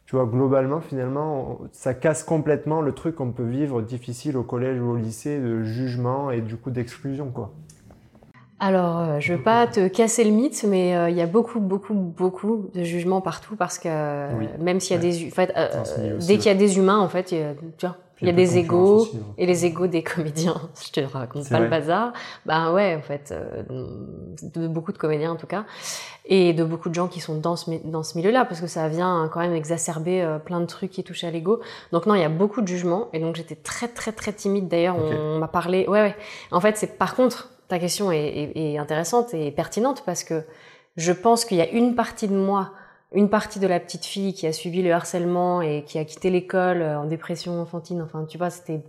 tu 0.05 0.15
vois, 0.15 0.25
globalement, 0.25 0.81
finalement, 0.81 1.59
ça 1.71 1.93
casse 1.93 2.23
complètement 2.23 2.81
le 2.81 2.93
truc 2.93 3.15
qu'on 3.15 3.31
peut 3.31 3.47
vivre 3.47 3.81
difficile 3.81 4.37
au 4.37 4.43
collège 4.43 4.81
ou 4.81 4.89
au 4.89 4.95
lycée 4.95 5.39
de 5.39 5.63
jugement 5.63 6.31
et 6.31 6.41
du 6.41 6.57
coup 6.57 6.71
d'exclusion, 6.71 7.29
quoi. 7.29 7.51
Alors, 8.59 8.99
euh, 8.99 9.19
je 9.19 9.33
veux 9.33 9.41
pas 9.41 9.67
te 9.67 9.87
casser 9.87 10.25
le 10.25 10.31
mythe, 10.31 10.65
mais 10.67 10.95
euh, 10.95 11.09
il 11.09 11.15
y 11.15 11.21
a 11.21 11.27
beaucoup, 11.27 11.61
beaucoup, 11.61 11.93
beaucoup 11.93 12.69
de 12.73 12.83
jugements 12.83 13.21
partout 13.21 13.55
parce 13.55 13.79
que 13.79 13.87
même 14.61 14.81
s'il 14.81 14.95
y 14.97 14.99
a 14.99 15.01
des, 15.01 15.27
en 15.27 15.29
fait, 15.29 15.53
euh, 15.55 16.17
dès 16.27 16.37
qu'il 16.37 16.47
y 16.47 16.55
a 16.55 16.57
des 16.57 16.77
humains, 16.77 16.99
en 16.99 17.07
fait, 17.07 17.23
tu 17.77 17.85
vois, 17.85 17.95
il 18.21 18.27
y 18.27 18.31
a 18.31 18.33
des 18.33 18.57
égaux 18.57 19.05
hein. 19.05 19.33
et 19.37 19.45
les 19.45 19.65
égaux 19.65 19.87
des 19.87 20.03
comédiens. 20.15 20.61
Je 20.83 20.91
te 20.91 20.99
raconte 20.99 21.49
pas 21.49 21.59
le 21.59 21.69
bazar. 21.69 22.13
Ben 22.45 22.73
ouais, 22.73 22.95
en 22.95 23.01
fait, 23.01 23.31
euh, 23.31 23.63
de 24.41 24.67
beaucoup 24.67 24.91
de 24.91 24.97
comédiens 24.97 25.31
en 25.31 25.35
tout 25.35 25.47
cas, 25.47 25.65
et 26.25 26.53
de 26.53 26.63
beaucoup 26.63 26.89
de 26.89 26.95
gens 26.95 27.07
qui 27.07 27.19
sont 27.19 27.35
dans 27.35 27.55
ce 27.55 27.71
dans 27.85 28.03
ce 28.03 28.17
milieu-là, 28.17 28.45
parce 28.45 28.61
que 28.61 28.67
ça 28.67 28.87
vient 28.87 29.29
quand 29.31 29.39
même 29.39 29.53
exacerber 29.53 30.21
euh, 30.21 30.39
plein 30.39 30.59
de 30.59 30.65
trucs 30.65 30.91
qui 30.91 31.03
touchent 31.03 31.23
à 31.23 31.31
l'ego. 31.31 31.59
Donc 31.91 32.05
non, 32.05 32.15
il 32.15 32.21
y 32.21 32.25
a 32.25 32.29
beaucoup 32.29 32.61
de 32.61 32.67
jugements, 32.67 33.09
et 33.13 33.19
donc 33.19 33.35
j'étais 33.35 33.55
très 33.55 33.87
très 33.87 34.11
très 34.11 34.33
timide. 34.33 34.67
D'ailleurs, 34.67 34.97
on, 34.97 35.39
m'a 35.39 35.47
parlé. 35.47 35.85
Ouais 35.87 36.01
ouais. 36.01 36.15
En 36.51 36.59
fait, 36.59 36.77
c'est 36.77 36.97
par 36.97 37.15
contre 37.15 37.49
ta 37.67 37.79
question 37.79 38.11
est, 38.11 38.51
est 38.55 38.77
intéressante 38.77 39.33
et 39.33 39.51
pertinente 39.51 40.03
parce 40.05 40.23
que 40.23 40.43
je 40.97 41.11
pense 41.11 41.45
qu'il 41.45 41.57
y 41.57 41.61
a 41.61 41.69
une 41.69 41.95
partie 41.95 42.27
de 42.27 42.35
moi 42.35 42.71
une 43.13 43.29
partie 43.29 43.59
de 43.59 43.67
la 43.67 43.79
petite 43.79 44.05
fille 44.05 44.33
qui 44.33 44.45
a 44.45 44.53
subi 44.53 44.81
le 44.81 44.93
harcèlement 44.93 45.61
et 45.61 45.83
qui 45.85 45.97
a 45.97 46.05
quitté 46.05 46.29
l'école 46.29 46.81
euh, 46.81 46.99
en 46.99 47.05
dépression 47.05 47.59
enfantine. 47.61 48.01
Enfin, 48.01 48.25
tu 48.25 48.37
vois, 48.37 48.49
c'était 48.49 48.83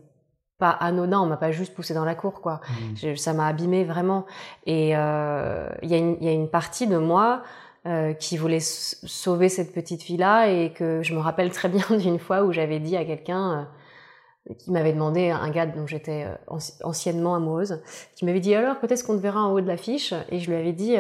pas 0.61 0.71
anodin. 0.71 1.19
On 1.21 1.27
m'a 1.27 1.37
pas 1.37 1.51
juste 1.51 1.75
poussé 1.75 1.93
dans 1.95 2.05
la 2.05 2.15
cour, 2.15 2.41
quoi. 2.41 2.61
Mmh. 3.03 3.17
ça 3.17 3.33
m'a 3.33 3.49
abîmé 3.49 3.83
vraiment. 3.83 4.27
Et 4.67 4.93
euh, 4.95 5.69
il 5.83 5.91
y, 5.91 5.97
y, 5.97 6.29
a 6.29 6.33
une 6.33 6.49
partie 6.49 6.87
de 6.87 6.99
moi 6.99 7.43
euh, 7.87 8.13
qui 8.13 8.37
voulait 8.37 8.61
sauver 8.61 9.49
cette 9.49 9.73
petite 9.73 10.03
fille-là 10.03 10.49
et 10.49 10.73
que 10.73 11.03
je 11.03 11.15
me 11.15 11.19
rappelle 11.19 11.51
très 11.51 11.69
bien 11.69 11.85
d'une 11.99 12.21
fois 12.21 12.45
où 12.45 12.53
j'avais 12.53 12.79
dit 12.79 12.97
à 12.97 13.05
quelqu'un 13.05 13.69
euh, 14.49 14.55
qui 14.55 14.71
m'avait 14.71 14.93
demandé, 14.93 15.31
un 15.31 15.51
gars 15.51 15.67
dont 15.67 15.87
j'étais 15.87 16.27
anciennement 16.83 17.35
amoureuse, 17.35 17.83
qui 18.15 18.25
m'avait 18.25 18.41
dit 18.41 18.55
alors 18.55 18.79
peut-être 18.79 19.05
qu'on 19.05 19.17
te 19.17 19.23
verra 19.23 19.43
en 19.43 19.53
haut 19.53 19.61
de 19.61 19.67
l'affiche? 19.67 20.15
Et 20.31 20.39
je 20.41 20.51
lui 20.51 20.57
avais 20.57 20.73
dit 20.73 20.97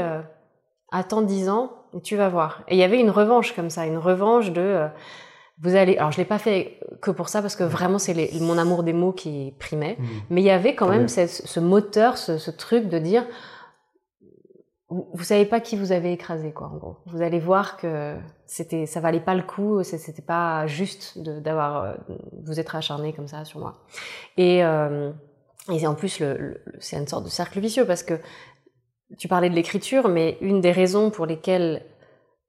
attends 0.92 1.22
dix 1.22 1.48
ans 1.48 1.72
et 1.96 2.00
tu 2.00 2.16
vas 2.16 2.28
voir. 2.28 2.62
Et 2.68 2.74
il 2.74 2.78
y 2.78 2.82
avait 2.82 3.00
une 3.00 3.10
revanche 3.10 3.54
comme 3.54 3.70
ça, 3.70 3.86
une 3.86 3.98
revanche 3.98 4.50
de 4.52 4.60
euh, 4.60 4.88
vous 5.60 5.74
allez. 5.74 5.96
Alors 5.96 6.10
je 6.12 6.18
l'ai 6.18 6.24
pas 6.24 6.38
fait 6.38 6.78
que 7.00 7.10
pour 7.10 7.28
ça 7.28 7.42
parce 7.42 7.56
que 7.56 7.64
vraiment 7.64 7.98
c'est 7.98 8.30
mon 8.40 8.58
amour 8.58 8.82
des 8.82 8.92
mots 8.92 9.12
qui 9.12 9.54
primait, 9.58 9.96
mmh. 9.98 10.04
mais 10.30 10.40
il 10.40 10.44
y 10.44 10.50
avait 10.50 10.74
quand 10.74 10.88
même 10.88 11.08
ce, 11.08 11.60
moteur, 11.60 12.16
ce, 12.16 12.50
truc 12.50 12.88
de 12.88 12.98
dire 12.98 13.26
vous, 14.88 15.06
vous, 15.12 15.22
savez 15.22 15.44
pas 15.44 15.60
qui 15.60 15.76
vous 15.76 15.92
avez 15.92 16.12
écrasé 16.12 16.52
quoi 16.52 16.68
en 16.68 16.76
gros. 16.76 16.96
Vous 17.06 17.22
allez 17.22 17.38
voir 17.38 17.76
que 17.76 18.16
c'était 18.46 18.86
ça 18.86 19.00
valait 19.00 19.20
pas 19.20 19.34
le 19.34 19.42
coup, 19.42 19.82
c'était 19.82 20.22
pas 20.22 20.66
juste 20.66 21.18
d'avoir 21.18 21.84
euh, 21.84 21.94
vous 22.44 22.58
être 22.58 22.74
acharné 22.74 23.12
comme 23.12 23.28
ça 23.28 23.44
sur 23.44 23.60
moi. 23.60 23.84
Et 24.36 24.64
euh, 24.64 25.12
et 25.70 25.86
en 25.86 25.94
plus, 25.94 26.20
le 26.20 26.62
c'est 26.78 26.96
une 26.96 27.06
sorte 27.06 27.24
de 27.24 27.28
cercle 27.28 27.60
vicieux 27.60 27.84
parce 27.84 28.02
que 28.02 28.14
tu 29.18 29.28
parlais 29.28 29.50
de 29.50 29.54
l'écriture, 29.54 30.08
mais 30.08 30.38
une 30.40 30.60
des 30.60 30.72
raisons 30.72 31.10
pour 31.10 31.26
lesquelles, 31.26 31.84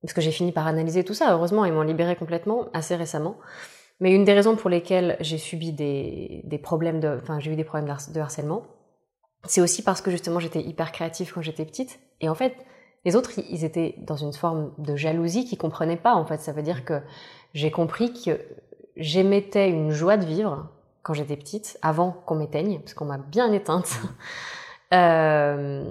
parce 0.01 0.13
que 0.13 0.21
j'ai 0.21 0.31
fini 0.31 0.51
par 0.51 0.67
analyser 0.67 1.03
tout 1.03 1.13
ça, 1.13 1.33
heureusement, 1.33 1.65
ils 1.65 1.73
m'ont 1.73 1.81
libéré 1.81 2.15
complètement 2.15 2.67
assez 2.73 2.95
récemment. 2.95 3.37
Mais 3.99 4.13
une 4.13 4.23
des 4.23 4.33
raisons 4.33 4.55
pour 4.55 4.69
lesquelles 4.69 5.17
j'ai 5.19 5.37
subi 5.37 5.71
des, 5.73 6.41
des 6.43 6.57
problèmes 6.57 6.99
de, 6.99 7.19
enfin, 7.21 7.39
j'ai 7.39 7.51
eu 7.51 7.55
des 7.55 7.63
problèmes 7.63 7.93
de 8.13 8.19
harcèlement, 8.19 8.63
c'est 9.45 9.61
aussi 9.61 9.83
parce 9.83 10.01
que 10.01 10.11
justement 10.11 10.39
j'étais 10.39 10.61
hyper 10.61 10.91
créative 10.91 11.31
quand 11.33 11.41
j'étais 11.41 11.65
petite. 11.65 11.99
Et 12.19 12.29
en 12.29 12.35
fait, 12.35 12.55
les 13.05 13.15
autres, 13.15 13.31
ils 13.49 13.63
étaient 13.63 13.95
dans 13.99 14.15
une 14.15 14.33
forme 14.33 14.73
de 14.77 14.95
jalousie 14.95 15.45
qu'ils 15.45 15.57
comprenaient 15.57 15.97
pas. 15.97 16.13
En 16.13 16.25
fait, 16.25 16.39
ça 16.39 16.51
veut 16.51 16.61
dire 16.61 16.85
que 16.85 17.01
j'ai 17.53 17.71
compris 17.71 18.13
que 18.13 18.39
j'émettais 18.95 19.69
une 19.69 19.91
joie 19.91 20.17
de 20.17 20.25
vivre 20.25 20.69
quand 21.01 21.13
j'étais 21.13 21.35
petite, 21.35 21.79
avant 21.81 22.11
qu'on 22.11 22.35
m'éteigne, 22.35 22.79
parce 22.79 22.93
qu'on 22.93 23.05
m'a 23.05 23.17
bien 23.17 23.51
éteinte. 23.51 23.99
Euh, 24.93 25.83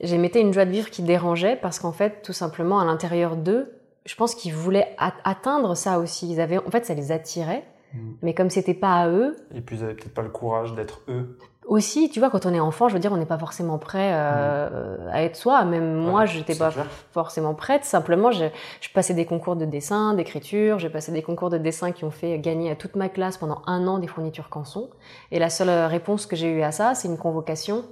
j'émettais 0.00 0.40
une 0.40 0.52
joie 0.52 0.64
de 0.64 0.70
vivre 0.70 0.90
qui 0.90 1.02
dérangeait 1.02 1.56
parce 1.56 1.78
qu'en 1.78 1.92
fait, 1.92 2.22
tout 2.22 2.32
simplement, 2.32 2.80
à 2.80 2.84
l'intérieur 2.84 3.36
d'eux, 3.36 3.72
je 4.06 4.14
pense 4.14 4.34
qu'ils 4.34 4.54
voulaient 4.54 4.96
atteindre 4.96 5.74
ça 5.74 5.98
aussi. 5.98 6.30
Ils 6.32 6.40
avaient, 6.40 6.58
en 6.58 6.70
fait, 6.70 6.86
ça 6.86 6.94
les 6.94 7.12
attirait, 7.12 7.64
mm. 7.92 7.98
mais 8.22 8.34
comme 8.34 8.48
c'était 8.48 8.74
pas 8.74 8.94
à 8.94 9.08
eux. 9.08 9.36
Et 9.54 9.60
puis 9.60 9.76
ils 9.76 9.84
avaient 9.84 9.94
peut-être 9.94 10.14
pas 10.14 10.22
le 10.22 10.30
courage 10.30 10.74
d'être 10.74 11.02
eux. 11.08 11.36
Aussi, 11.66 12.08
tu 12.08 12.18
vois, 12.18 12.30
quand 12.30 12.46
on 12.46 12.54
est 12.54 12.60
enfant, 12.60 12.88
je 12.88 12.94
veux 12.94 12.98
dire, 12.98 13.12
on 13.12 13.18
n'est 13.18 13.26
pas 13.26 13.36
forcément 13.36 13.76
prêt 13.76 14.12
euh, 14.14 14.96
mm. 14.96 15.08
à 15.12 15.22
être 15.24 15.36
soi. 15.36 15.62
Même 15.66 15.96
moi, 15.96 16.24
je 16.24 16.38
n'étais 16.38 16.54
pas 16.54 16.72
forcément 17.12 17.52
prête. 17.52 17.84
Simplement, 17.84 18.30
je, 18.30 18.46
je 18.80 18.88
passais 18.94 19.12
des 19.12 19.26
concours 19.26 19.56
de 19.56 19.66
dessin, 19.66 20.14
d'écriture. 20.14 20.78
J'ai 20.78 20.88
passé 20.88 21.12
des 21.12 21.22
concours 21.22 21.50
de 21.50 21.58
dessin 21.58 21.92
qui 21.92 22.04
ont 22.04 22.10
fait 22.10 22.38
gagner 22.38 22.70
à 22.70 22.76
toute 22.76 22.96
ma 22.96 23.10
classe 23.10 23.36
pendant 23.36 23.60
un 23.66 23.86
an 23.86 23.98
des 23.98 24.06
fournitures 24.06 24.48
canson. 24.48 24.88
Et 25.30 25.38
la 25.38 25.50
seule 25.50 25.68
réponse 25.86 26.24
que 26.24 26.36
j'ai 26.36 26.50
eue 26.50 26.62
à 26.62 26.72
ça, 26.72 26.94
c'est 26.94 27.08
une 27.08 27.18
convocation 27.18 27.84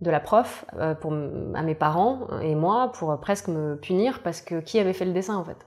de 0.00 0.10
la 0.10 0.20
prof 0.20 0.64
euh, 0.78 0.94
pour, 0.94 1.12
à 1.12 1.62
mes 1.62 1.74
parents 1.74 2.26
et 2.42 2.54
moi 2.54 2.92
pour 2.92 3.18
presque 3.20 3.48
me 3.48 3.76
punir 3.76 4.22
parce 4.22 4.40
que 4.40 4.60
qui 4.60 4.78
avait 4.78 4.92
fait 4.92 5.04
le 5.04 5.12
dessin 5.12 5.36
en 5.36 5.44
fait 5.44 5.66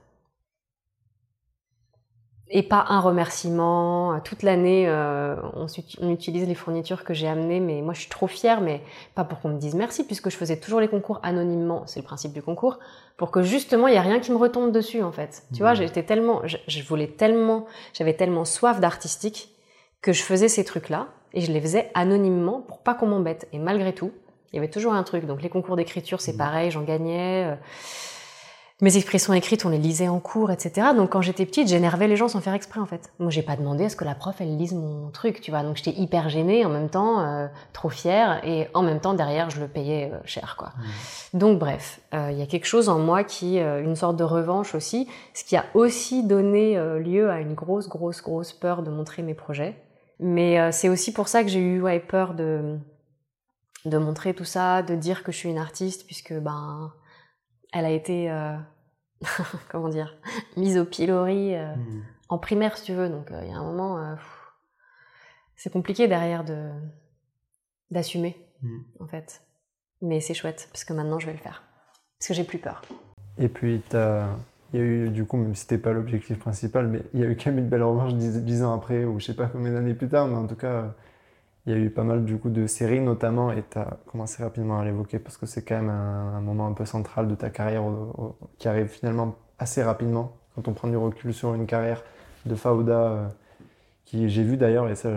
et 2.53 2.61
pas 2.61 2.85
un 2.89 2.99
remerciement. 2.99 4.19
Toute 4.23 4.43
l'année, 4.43 4.85
euh, 4.87 5.35
on, 5.55 6.09
utilise 6.09 6.47
les 6.47 6.53
fournitures 6.53 7.03
que 7.03 7.13
j'ai 7.13 7.27
amenées, 7.27 7.59
mais 7.59 7.81
moi 7.81 7.95
je 7.95 8.01
suis 8.01 8.09
trop 8.09 8.27
fière, 8.27 8.61
mais 8.61 8.81
pas 9.15 9.23
pour 9.23 9.39
qu'on 9.39 9.49
me 9.49 9.57
dise 9.57 9.73
merci, 9.73 10.05
puisque 10.05 10.29
je 10.29 10.37
faisais 10.37 10.57
toujours 10.57 10.79
les 10.79 10.87
concours 10.87 11.19
anonymement, 11.23 11.83
c'est 11.87 11.99
le 11.99 12.05
principe 12.05 12.31
du 12.31 12.43
concours, 12.43 12.77
pour 13.17 13.31
que 13.31 13.41
justement 13.41 13.87
il 13.87 13.95
y 13.95 13.97
a 13.97 14.01
rien 14.01 14.19
qui 14.19 14.31
me 14.31 14.37
retombe 14.37 14.71
dessus 14.71 15.01
en 15.01 15.11
fait. 15.11 15.43
Tu 15.53 15.61
vois, 15.61 15.73
mmh. 15.73 15.77
j'étais 15.77 16.03
tellement, 16.03 16.41
je 16.45 16.83
voulais 16.83 17.07
tellement, 17.07 17.65
j'avais 17.93 18.13
tellement 18.13 18.45
soif 18.45 18.79
d'artistique 18.79 19.49
que 20.01 20.13
je 20.13 20.21
faisais 20.21 20.47
ces 20.47 20.63
trucs-là 20.63 21.07
et 21.33 21.41
je 21.41 21.51
les 21.51 21.59
faisais 21.59 21.89
anonymement 21.95 22.61
pour 22.61 22.83
pas 22.83 22.93
qu'on 22.93 23.07
m'embête. 23.07 23.47
Et 23.51 23.57
malgré 23.57 23.93
tout, 23.93 24.11
il 24.53 24.57
y 24.57 24.59
avait 24.59 24.69
toujours 24.69 24.93
un 24.93 25.03
truc. 25.03 25.25
Donc 25.25 25.41
les 25.41 25.49
concours 25.49 25.75
d'écriture, 25.75 26.21
c'est 26.21 26.33
mmh. 26.33 26.37
pareil, 26.37 26.71
j'en 26.71 26.83
gagnais. 26.83 27.45
Euh. 27.47 27.55
mes 28.81 28.97
expressions 28.97 29.33
écrites, 29.33 29.65
on 29.65 29.69
les 29.69 29.79
lisait 29.79 30.09
en 30.09 30.19
cours, 30.19 30.51
etc. 30.51 30.89
Donc 30.95 31.11
quand 31.11 31.21
j'étais 31.21 31.47
petite, 31.47 31.67
j'énervais 31.67 32.07
les 32.07 32.15
gens 32.15 32.27
sans 32.27 32.39
faire 32.39 32.53
exprès 32.53 32.79
en 32.79 32.85
fait. 32.85 33.11
Moi, 33.17 33.31
j'ai 33.31 33.41
pas 33.41 33.55
demandé 33.55 33.85
à 33.85 33.89
ce 33.89 33.95
que 33.95 34.05
la 34.05 34.13
prof 34.13 34.35
elle 34.41 34.55
lise 34.55 34.75
mon 34.75 35.09
truc, 35.09 35.41
tu 35.41 35.49
vois. 35.49 35.63
Donc 35.63 35.77
j'étais 35.77 35.99
hyper 35.99 36.29
gênée, 36.29 36.65
en 36.65 36.69
même 36.69 36.89
temps 36.89 37.21
euh, 37.21 37.47
trop 37.73 37.89
fière, 37.89 38.45
et 38.45 38.67
en 38.75 38.83
même 38.83 38.99
temps 38.99 39.15
derrière 39.15 39.49
je 39.49 39.59
le 39.59 39.67
payais 39.67 40.11
euh, 40.13 40.19
cher, 40.25 40.55
quoi. 40.55 40.69
Mmh. 40.77 41.39
Donc 41.39 41.57
bref, 41.57 41.99
euh, 42.13 42.29
il 42.31 42.37
y 42.37 42.43
a 42.43 42.45
quelque 42.45 42.67
chose 42.67 42.89
en 42.89 42.99
moi 42.99 43.23
qui, 43.23 43.57
une 43.57 43.95
sorte 43.95 44.17
de 44.17 44.23
revanche 44.23 44.75
aussi, 44.75 45.07
ce 45.33 45.43
qui 45.43 45.55
a 45.55 45.65
aussi 45.73 46.23
donné 46.23 46.75
lieu 46.99 47.31
à 47.31 47.39
une 47.39 47.55
grosse, 47.55 47.89
grosse, 47.89 48.21
grosse 48.21 48.53
peur 48.53 48.83
de 48.83 48.91
montrer 48.91 49.23
mes 49.23 49.33
projets. 49.33 49.75
Mais 50.19 50.71
c'est 50.71 50.89
aussi 50.89 51.11
pour 51.11 51.27
ça 51.27 51.41
que 51.41 51.49
j'ai 51.49 51.59
eu 51.59 51.81
ouais, 51.81 51.99
peur 51.99 52.35
de 52.35 52.77
de 53.85 53.97
montrer 53.97 54.33
tout 54.33 54.45
ça, 54.45 54.81
de 54.81 54.95
dire 54.95 55.23
que 55.23 55.31
je 55.31 55.37
suis 55.37 55.49
une 55.49 55.57
artiste, 55.57 56.05
puisque 56.05 56.33
ben 56.33 56.93
elle 57.71 57.85
a 57.85 57.91
été 57.91 58.29
comment 59.69 59.89
dire, 59.89 60.15
mise 60.57 60.77
au 60.77 60.85
pilori 60.85 61.55
euh, 61.55 61.75
hmm. 61.75 62.03
en 62.29 62.37
primaire, 62.37 62.77
si 62.77 62.85
tu 62.85 62.93
veux. 62.93 63.09
Donc, 63.09 63.31
euh, 63.31 63.41
il 63.43 63.49
y 63.49 63.53
a 63.53 63.57
un 63.57 63.63
moment, 63.63 63.99
euh, 63.99 64.15
c'est 65.55 65.71
compliqué 65.71 66.07
derrière 66.07 66.43
de 66.43 66.69
d'assumer, 67.91 68.37
hmm. 68.61 68.79
en 68.99 69.07
fait. 69.07 69.41
Mais 70.01 70.19
c'est 70.19 70.33
chouette, 70.33 70.67
parce 70.71 70.83
que 70.83 70.93
maintenant, 70.93 71.19
je 71.19 71.27
vais 71.27 71.33
le 71.33 71.39
faire. 71.39 71.63
Parce 72.19 72.29
que 72.29 72.33
j'ai 72.33 72.43
plus 72.43 72.57
peur. 72.57 72.81
Et 73.37 73.47
puis, 73.47 73.81
il 73.91 74.79
y 74.79 74.81
a 74.81 74.85
eu, 74.85 75.09
du 75.09 75.25
coup, 75.25 75.37
même 75.37 75.55
si 75.55 75.61
c'était 75.61 75.77
pas 75.77 75.93
l'objectif 75.93 76.39
principal, 76.39 76.87
mais 76.87 77.01
il 77.13 77.19
y 77.19 77.23
a 77.23 77.27
eu 77.27 77.37
quand 77.37 77.51
même 77.51 77.59
une 77.59 77.69
belle 77.69 77.83
revanche 77.83 78.13
dix, 78.15 78.63
ans 78.63 78.73
après, 78.73 79.05
ou 79.05 79.19
je 79.19 79.25
sais 79.25 79.35
pas 79.35 79.47
combien 79.47 79.71
d'années 79.71 79.93
plus 79.93 80.09
tard, 80.09 80.27
mais 80.27 80.35
en 80.35 80.47
tout 80.47 80.55
cas, 80.55 80.95
il 81.65 81.73
y 81.73 81.75
a 81.75 81.79
eu 81.79 81.89
pas 81.89 82.03
mal 82.03 82.25
du 82.25 82.37
coup 82.37 82.49
de 82.49 82.67
séries 82.67 82.99
notamment, 82.99 83.51
et 83.51 83.63
tu 83.69 83.77
as 83.77 83.97
commencé 84.07 84.43
rapidement 84.43 84.79
à 84.79 84.85
l'évoquer 84.85 85.19
parce 85.19 85.37
que 85.37 85.45
c'est 85.45 85.63
quand 85.63 85.75
même 85.75 85.89
un, 85.89 86.41
moment 86.41 86.67
un 86.67 86.73
peu 86.73 86.85
central 86.85 87.27
de 87.27 87.35
ta 87.35 87.49
carrière 87.49 87.83
qui 88.57 88.67
arrive 88.67 88.87
finalement 88.87 89.35
assez 89.59 89.81
rapidement 89.81 90.35
quand 90.55 90.67
on 90.67 90.73
prend 90.73 90.87
du 90.87 90.97
recul 90.97 91.33
sur 91.33 91.53
une 91.53 91.65
carrière 91.65 92.03
de 92.45 92.55
Fauda 92.55 92.93
euh, 92.93 93.27
qui 94.03 94.29
j'ai 94.29 94.43
vu 94.43 94.57
d'ailleurs, 94.57 94.89
et 94.89 94.95
ça 94.95 95.09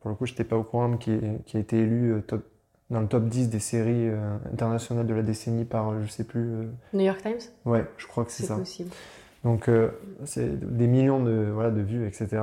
pour 0.00 0.10
le 0.10 0.16
coup 0.16 0.26
je 0.26 0.32
n'étais 0.32 0.44
pas 0.44 0.56
au 0.56 0.64
courant, 0.64 0.88
mais 0.88 0.98
qui, 0.98 1.18
qui 1.46 1.56
a 1.56 1.60
été 1.60 1.78
élu 1.78 2.14
euh, 2.14 2.38
dans 2.90 3.00
le 3.00 3.06
top 3.06 3.24
10 3.26 3.48
des 3.48 3.60
séries 3.60 4.08
euh, 4.08 4.36
internationales 4.52 5.06
de 5.06 5.14
la 5.14 5.22
décennie 5.22 5.64
par 5.64 6.02
je 6.02 6.08
sais 6.08 6.24
plus. 6.24 6.68
New 6.92 7.04
York 7.04 7.22
Times? 7.22 7.40
Ouais, 7.64 7.86
je 7.96 8.08
crois 8.08 8.24
que 8.24 8.32
c'est 8.32 8.42
ça. 8.42 8.54
C'est 8.54 8.60
possible. 8.60 8.90
Donc 9.44 9.68
c'est 10.24 10.76
des 10.76 10.86
millions 10.86 11.20
de, 11.20 11.50
voilà, 11.52 11.72
de 11.72 11.80
vues, 11.80 12.06
etc 12.06 12.42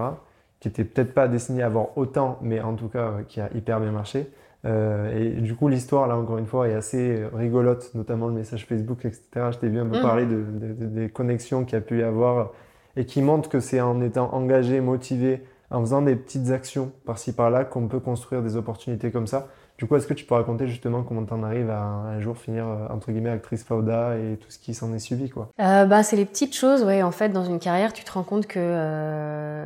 qui 0.60 0.67
était 0.67 0.84
peut-être 0.84 1.13
pas 1.13 1.28
destiné 1.28 1.63
à 1.63 1.67
avoir 1.67 1.98
autant, 1.98 2.38
mais 2.41 2.62
en 2.62 2.76
tout 2.76 2.88
cas 2.88 3.00
euh, 3.00 3.24
qui 3.28 3.39
a 3.39 3.50
hyper 3.56 3.80
bien 3.80 3.91
marché. 3.91 4.28
Euh, 4.65 5.17
et 5.17 5.41
du 5.41 5.56
coup, 5.56 5.69
l'histoire, 5.69 6.08
là, 6.08 6.17
encore 6.17 6.38
une 6.38 6.45
fois, 6.45 6.67
est 6.67 6.74
assez 6.74 7.24
rigolote, 7.34 7.91
notamment 7.95 8.28
le 8.28 8.34
message 8.34 8.65
Facebook, 8.65 9.06
etc. 9.06 9.22
Je 9.52 9.58
t'ai 9.58 9.69
vu 9.69 9.80
un 9.80 9.86
peu 9.86 10.00
mm. 10.00 10.02
parler 10.02 10.26
de, 10.26 10.43
des 10.86 11.10
connexions 11.10 11.63
qu'il 11.63 11.74
y 11.74 11.78
a 11.78 11.82
pu 11.82 12.00
y 12.00 12.04
avoir 12.04 12.52
et 12.98 13.06
qui 13.06 13.22
montrent 13.22 13.50
que 13.50 13.62
c'est 13.62 13.80
en 13.80 14.02
étant 14.02 14.34
engagé, 14.34 14.82
motivé, 14.82 15.43
en 15.72 15.80
faisant 15.82 16.02
des 16.02 16.15
petites 16.15 16.52
actions 16.52 16.91
par-ci 17.06 17.32
par-là 17.32 17.63
qu'on 17.63 17.88
peut 17.88 18.00
construire 18.00 18.41
des 18.41 18.58
opportunités 18.58 19.12
comme 19.12 19.28
ça. 19.28 19.48
Du 19.80 19.88
coup, 19.88 19.96
est-ce 19.96 20.08
que 20.08 20.13
tu 20.13 20.26
peux 20.26 20.36
raconter 20.36 20.68
justement 20.68 21.04
comment 21.04 21.24
tu 21.24 21.32
en 21.32 21.42
arrives 21.42 21.70
à 21.70 21.82
un 21.82 22.20
jour 22.20 22.38
finir, 22.38 22.68
euh, 22.68 22.88
entre 22.89 23.13
guillemets, 23.13 23.30
actrice 23.30 23.63
Fauda 23.63 24.18
et 24.18 24.36
tout 24.36 24.52
ce 24.52 24.60
qui 24.60 24.74
s'en 24.74 24.94
est 24.94 25.00
suivi 25.00 25.30
quoi? 25.30 25.52
Euh, 25.62 25.86
bah, 25.86 26.04
C'est 26.04 26.18
les 26.18 26.26
petites 26.26 26.54
choses, 26.54 26.84
ouais. 26.84 27.02
En 27.02 27.12
fait, 27.12 27.30
dans 27.30 27.46
une 27.46 27.60
carrière, 27.60 27.94
tu 27.94 28.04
te 28.04 28.12
rends 28.12 28.24
compte 28.24 28.46
que 28.46 28.60
euh, 28.60 29.65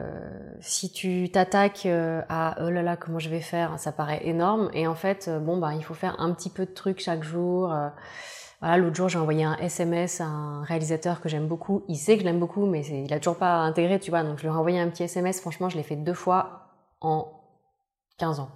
si 0.59 0.91
tu 0.91 1.31
t'attaques 1.31 1.87
à 1.87 2.55
oh 2.61 2.69
là 2.69 2.83
là, 2.83 2.95
comment 2.95 3.17
je 3.17 3.27
vais 3.27 3.39
faire, 3.39 3.79
ça 3.79 3.91
paraît 3.91 4.21
énorme. 4.27 4.69
Et 4.75 4.85
en 4.85 4.93
fait, 4.93 5.31
bon, 5.41 5.57
bah, 5.57 5.73
il 5.73 5.83
faut 5.83 5.95
faire 5.95 6.15
un 6.19 6.31
petit 6.33 6.51
peu 6.51 6.67
de 6.67 6.71
trucs 6.71 6.99
chaque 6.99 7.23
jour. 7.23 7.73
Voilà, 8.61 8.77
l'autre 8.77 8.95
jour, 8.95 9.09
j'ai 9.09 9.17
envoyé 9.17 9.43
un 9.43 9.57
SMS 9.57 10.21
à 10.21 10.25
un 10.25 10.63
réalisateur 10.63 11.21
que 11.21 11.27
j'aime 11.27 11.47
beaucoup. 11.47 11.85
Il 11.87 11.97
sait 11.97 12.17
que 12.17 12.19
je 12.21 12.25
l'aime 12.25 12.39
beaucoup, 12.39 12.67
mais 12.67 12.85
il 12.85 13.11
a 13.11 13.17
toujours 13.17 13.37
pas 13.37 13.55
intégré, 13.55 13.99
tu 13.99 14.11
vois. 14.11 14.21
Donc, 14.21 14.37
je 14.37 14.43
lui 14.43 14.49
ai 14.49 14.55
envoyé 14.55 14.79
un 14.79 14.89
petit 14.89 15.03
SMS. 15.03 15.41
Franchement, 15.41 15.69
je 15.69 15.77
l'ai 15.77 15.83
fait 15.83 15.95
deux 15.95 16.13
fois 16.13 16.69
en 17.01 17.31
15 18.19 18.41
ans. 18.41 18.49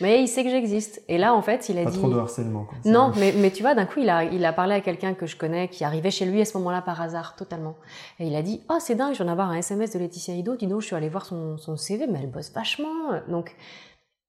Mais 0.00 0.22
il 0.22 0.28
sait 0.28 0.42
que 0.42 0.50
j'existe. 0.50 1.02
Et 1.08 1.18
là, 1.18 1.34
en 1.34 1.42
fait, 1.42 1.68
il 1.68 1.78
a 1.78 1.84
pas 1.84 1.90
dit. 1.90 1.98
trop 1.98 2.08
de 2.08 2.18
harcèlement. 2.18 2.64
Quoi. 2.64 2.78
Non, 2.86 3.12
mais, 3.16 3.34
mais 3.36 3.50
tu 3.50 3.62
vois, 3.62 3.74
d'un 3.74 3.84
coup, 3.84 4.00
il 4.00 4.08
a, 4.08 4.24
il 4.24 4.44
a 4.44 4.52
parlé 4.52 4.74
à 4.74 4.80
quelqu'un 4.80 5.12
que 5.12 5.26
je 5.26 5.36
connais 5.36 5.68
qui 5.68 5.84
arrivait 5.84 6.10
chez 6.10 6.24
lui 6.24 6.40
à 6.40 6.44
ce 6.44 6.56
moment-là 6.58 6.80
par 6.80 7.00
hasard, 7.00 7.36
totalement. 7.36 7.76
Et 8.18 8.26
il 8.26 8.34
a 8.34 8.42
dit 8.42 8.62
Oh, 8.70 8.78
c'est 8.80 8.94
dingue, 8.94 9.12
je 9.12 9.18
viens 9.18 9.26
d'avoir 9.26 9.50
un 9.50 9.56
SMS 9.56 9.92
de 9.92 9.98
Laetitia 9.98 10.34
Ido. 10.34 10.56
Dis 10.56 10.66
donc, 10.66 10.80
je 10.80 10.86
suis 10.86 10.96
allée 10.96 11.10
voir 11.10 11.26
son, 11.26 11.58
son 11.58 11.76
CV, 11.76 12.06
mais 12.06 12.20
elle 12.22 12.30
bosse 12.30 12.52
vachement. 12.52 13.20
Donc, 13.28 13.54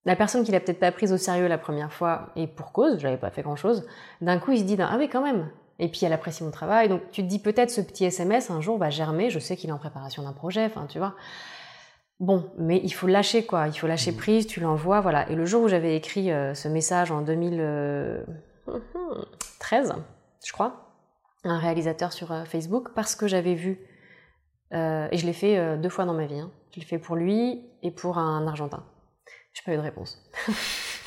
la 0.06 0.18
personne 0.18 0.44
qui 0.44 0.52
l'a 0.52 0.60
peut-être 0.60 0.80
pas 0.80 0.92
prise 0.92 1.14
au 1.14 1.18
sérieux 1.18 1.48
la 1.48 1.58
première 1.58 1.94
fois, 1.94 2.32
et 2.36 2.46
pour 2.48 2.74
cause, 2.74 3.00
j'avais 3.00 3.18
pas 3.18 3.30
fait 3.30 3.42
grand-chose, 3.42 3.86
d'un 4.20 4.40
coup, 4.40 4.52
il 4.52 4.60
se 4.60 4.64
dit 4.64 4.76
Ah, 4.80 4.96
oui, 4.98 5.08
quand 5.08 5.24
même. 5.24 5.50
Et 5.80 5.88
puis, 5.88 6.02
elle 6.04 6.14
apprécie 6.14 6.44
mon 6.44 6.52
travail. 6.52 6.90
Donc, 6.90 7.02
tu 7.12 7.24
te 7.24 7.28
dis 7.28 7.40
peut-être 7.40 7.72
ce 7.72 7.82
petit 7.82 8.06
SMS 8.06 8.52
un 8.52 8.60
jour 8.60 8.78
va 8.78 8.90
germer. 8.90 9.30
Je 9.30 9.40
sais 9.40 9.56
qu'il 9.56 9.70
est 9.70 9.74
en 9.74 9.78
préparation 9.78 10.24
d'un 10.24 10.34
projet, 10.34 10.66
enfin, 10.66 10.86
tu 10.88 11.00
vois. 11.00 11.16
Bon, 12.20 12.52
mais 12.58 12.80
il 12.84 12.92
faut 12.92 13.08
lâcher 13.08 13.46
quoi, 13.46 13.68
il 13.68 13.78
faut 13.78 13.88
lâcher 13.88 14.12
mmh. 14.12 14.18
prise, 14.18 14.48
tu 14.48 14.60
l'envoies, 14.60 15.02
voilà. 15.02 15.30
Et 15.30 15.36
le 15.36 15.46
jour 15.46 15.64
où 15.64 15.68
j'avais 15.68 15.96
écrit 15.96 16.32
euh, 16.32 16.54
ce 16.54 16.68
message 16.68 17.12
en 17.12 17.22
2013, 17.22 19.94
je 20.46 20.54
crois, 20.54 20.94
un 21.44 21.58
réalisateur 21.58 22.14
sur 22.14 22.32
euh, 22.32 22.46
Facebook, 22.46 22.90
parce 22.96 23.16
que 23.16 23.28
j'avais 23.28 23.56
vu, 23.56 23.80
euh, 24.74 25.08
et 25.12 25.18
je 25.18 25.26
l'ai 25.26 25.34
fait 25.34 25.78
deux 25.78 25.90
fois 25.90 26.06
dans 26.06 26.14
ma 26.14 26.26
vie, 26.26 26.40
hein. 26.40 26.52
je 26.74 26.80
l'ai 26.80 26.86
fait 26.86 27.00
pour 27.00 27.16
lui 27.16 27.66
et 27.82 27.92
pour 27.92 28.18
un 28.18 28.48
Argentin. 28.48 28.86
Je 29.54 29.62
n'ai 29.62 29.66
pas 29.66 29.74
eu 29.74 29.78
de 29.78 29.82
réponse. 29.82 30.22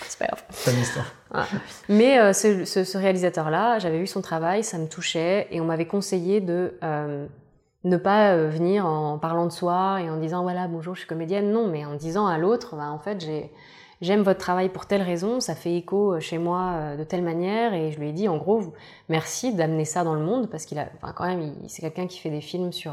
C'est 0.08 0.18
pas 0.18 0.26
grave. 0.26 0.44
C'est 0.50 0.72
une 0.72 0.80
histoire. 0.80 1.06
Mais 1.88 2.32
ce, 2.32 2.64
ce 2.64 2.98
réalisateur-là, 2.98 3.78
j'avais 3.78 3.98
vu 3.98 4.06
son 4.06 4.22
travail, 4.22 4.62
ça 4.62 4.78
me 4.78 4.86
touchait, 4.86 5.48
et 5.50 5.60
on 5.60 5.64
m'avait 5.64 5.86
conseillé 5.86 6.40
de 6.40 6.78
ne 7.86 7.96
pas 7.96 8.32
euh, 8.32 8.50
venir 8.50 8.84
en 8.84 9.16
parlant 9.16 9.46
de 9.46 9.52
soi 9.52 10.02
et 10.02 10.10
en 10.10 10.16
disant 10.16 10.42
voilà 10.42 10.66
bonjour 10.66 10.94
je 10.94 11.00
suis 11.00 11.08
comédienne. 11.08 11.52
Non 11.52 11.68
mais 11.68 11.84
en 11.84 11.94
disant 11.94 12.26
à 12.26 12.36
l'autre 12.36 12.76
bah, 12.76 12.90
en 12.90 12.98
fait 12.98 13.20
j'ai 13.24 13.50
j'aime 14.02 14.22
votre 14.22 14.40
travail 14.40 14.68
pour 14.68 14.86
telle 14.86 15.00
raison 15.02 15.40
ça 15.40 15.54
fait 15.54 15.74
écho 15.74 16.14
euh, 16.14 16.20
chez 16.20 16.36
moi 16.36 16.72
euh, 16.74 16.96
de 16.96 17.04
telle 17.04 17.22
manière. 17.22 17.74
Et 17.74 17.92
je 17.92 18.00
lui 18.00 18.08
ai 18.08 18.12
dit 18.12 18.28
en 18.28 18.38
gros 18.38 18.74
merci 19.08 19.54
d'amener 19.54 19.84
ça 19.84 20.02
dans 20.02 20.14
le 20.14 20.20
monde 20.20 20.50
parce 20.50 20.66
qu'il 20.66 20.80
a 20.80 20.88
enfin, 21.00 21.12
quand 21.16 21.26
même 21.26 21.54
c'est 21.68 21.80
quelqu'un 21.80 22.08
qui 22.08 22.18
fait 22.18 22.30
des 22.30 22.40
films 22.40 22.72
sur 22.72 22.92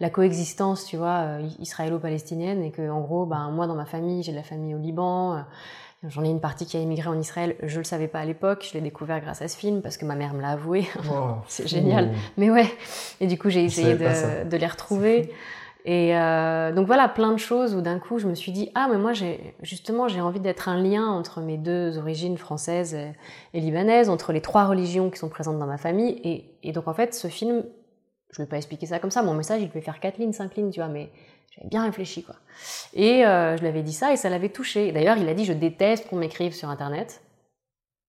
la 0.00 0.10
coexistence 0.10 0.86
tu 0.86 0.96
vois 0.96 1.38
israélo-palestinienne. 1.60 2.62
Et 2.62 2.70
que 2.70 2.90
en 2.90 3.02
gros 3.02 3.26
ben 3.26 3.50
moi 3.50 3.66
dans 3.66 3.76
ma 3.76 3.86
famille 3.86 4.22
j'ai 4.22 4.32
de 4.32 4.36
la 4.36 4.42
famille 4.42 4.74
au 4.74 4.78
Liban 4.78 5.44
J'en 6.08 6.24
ai 6.24 6.28
une 6.28 6.40
partie 6.40 6.66
qui 6.66 6.76
a 6.76 6.80
émigré 6.80 7.08
en 7.08 7.18
Israël. 7.18 7.54
Je 7.62 7.78
le 7.78 7.84
savais 7.84 8.08
pas 8.08 8.20
à 8.20 8.24
l'époque. 8.24 8.66
Je 8.68 8.74
l'ai 8.74 8.80
découvert 8.80 9.20
grâce 9.20 9.40
à 9.40 9.46
ce 9.46 9.56
film 9.56 9.82
parce 9.82 9.96
que 9.96 10.04
ma 10.04 10.16
mère 10.16 10.34
me 10.34 10.42
l'a 10.42 10.50
avoué. 10.50 10.86
c'est 11.46 11.68
génial. 11.68 12.10
Mais 12.36 12.50
ouais. 12.50 12.66
Et 13.20 13.28
du 13.28 13.38
coup, 13.38 13.50
j'ai 13.50 13.64
essayé 13.64 13.94
de, 13.94 14.48
de, 14.48 14.56
les 14.56 14.66
retrouver. 14.66 15.32
Et 15.84 16.16
euh, 16.16 16.72
donc 16.72 16.88
voilà, 16.88 17.08
plein 17.08 17.32
de 17.32 17.38
choses 17.38 17.76
où 17.76 17.80
d'un 17.80 18.00
coup, 18.00 18.18
je 18.18 18.26
me 18.26 18.34
suis 18.34 18.52
dit 18.52 18.70
ah 18.76 18.86
mais 18.88 18.98
moi 18.98 19.12
j'ai 19.12 19.56
justement 19.62 20.06
j'ai 20.06 20.20
envie 20.20 20.38
d'être 20.38 20.68
un 20.68 20.80
lien 20.80 21.08
entre 21.08 21.40
mes 21.40 21.56
deux 21.56 21.98
origines 21.98 22.38
françaises 22.38 22.96
et, 23.52 23.60
libanaises, 23.60 24.08
entre 24.08 24.32
les 24.32 24.40
trois 24.40 24.66
religions 24.66 25.10
qui 25.10 25.18
sont 25.18 25.28
présentes 25.28 25.58
dans 25.58 25.66
ma 25.66 25.78
famille. 25.78 26.20
Et, 26.24 26.44
et 26.62 26.72
donc 26.72 26.88
en 26.88 26.94
fait, 26.94 27.14
ce 27.14 27.28
film, 27.28 27.64
je 28.30 28.40
ne 28.40 28.46
vais 28.46 28.50
pas 28.50 28.56
expliquer 28.56 28.86
ça 28.86 28.98
comme 28.98 29.10
ça. 29.10 29.22
Mon 29.22 29.34
message, 29.34 29.60
il 29.62 29.70
peut 29.70 29.80
faire 29.80 30.00
quatre 30.00 30.18
lignes, 30.18 30.32
cinq 30.32 30.56
lignes, 30.56 30.70
tu 30.70 30.80
vois, 30.80 30.88
mais 30.88 31.10
j'avais 31.54 31.68
bien 31.68 31.84
réfléchi, 31.84 32.22
quoi. 32.22 32.36
Et 32.94 33.26
euh, 33.26 33.56
je 33.56 33.62
lui 33.62 33.68
avais 33.68 33.82
dit 33.82 33.92
ça 33.92 34.12
et 34.12 34.16
ça 34.16 34.30
l'avait 34.30 34.48
touché. 34.48 34.90
D'ailleurs, 34.92 35.18
il 35.18 35.28
a 35.28 35.34
dit 35.34 35.44
Je 35.44 35.52
déteste 35.52 36.08
qu'on 36.08 36.16
m'écrive 36.16 36.54
sur 36.54 36.68
Internet. 36.70 37.22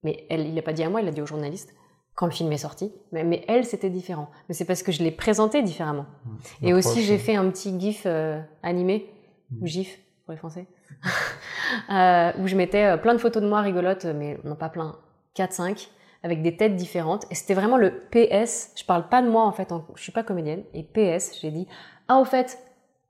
Mais 0.03 0.25
elle, 0.29 0.47
il 0.47 0.55
l'a 0.55 0.61
pas 0.61 0.73
dit 0.73 0.83
à 0.83 0.89
moi, 0.89 1.01
il 1.01 1.05
l'a 1.05 1.11
dit 1.11 1.21
aux 1.21 1.25
journalistes 1.25 1.73
quand 2.15 2.25
le 2.25 2.31
film 2.31 2.51
est 2.51 2.57
sorti. 2.57 2.93
Mais, 3.11 3.23
mais 3.23 3.43
elle, 3.47 3.65
c'était 3.65 3.89
différent. 3.89 4.29
Mais 4.47 4.55
c'est 4.55 4.65
parce 4.65 4.83
que 4.83 4.91
je 4.91 5.03
l'ai 5.03 5.11
présenté 5.11 5.61
différemment. 5.61 6.05
Mmh. 6.25 6.67
et 6.67 6.73
aussi, 6.73 7.01
j'ai 7.03 7.17
fait 7.17 7.35
un 7.35 7.49
petit 7.49 7.77
gif 7.79 8.03
euh, 8.05 8.39
animé, 8.61 9.09
mmh. 9.51 9.63
ou 9.63 9.65
gif 9.65 9.99
pour 10.25 10.31
les 10.31 10.37
Français, 10.37 10.67
euh, 11.91 12.31
où 12.39 12.47
je 12.47 12.55
mettais 12.55 12.97
plein 12.99 13.13
de 13.13 13.19
photos 13.19 13.41
de 13.41 13.47
moi 13.47 13.61
rigolotes, 13.61 14.05
mais 14.05 14.37
non 14.45 14.55
pas 14.55 14.69
plein, 14.69 14.95
4-5, 15.35 15.89
avec 16.21 16.41
des 16.41 16.55
têtes 16.55 16.75
différentes. 16.75 17.25
Et 17.31 17.35
c'était 17.35 17.55
vraiment 17.55 17.77
le 17.77 17.91
PS. 18.11 18.71
Je 18.75 18.85
parle 18.85 19.09
pas 19.09 19.21
de 19.21 19.29
moi 19.29 19.43
en 19.43 19.51
fait, 19.51 19.73
je 19.95 20.01
suis 20.01 20.13
pas 20.13 20.23
comédienne. 20.23 20.63
Et 20.73 20.83
PS, 20.83 21.39
j'ai 21.41 21.51
dit 21.51 21.67
Ah, 22.07 22.19
au 22.19 22.25
fait, 22.25 22.57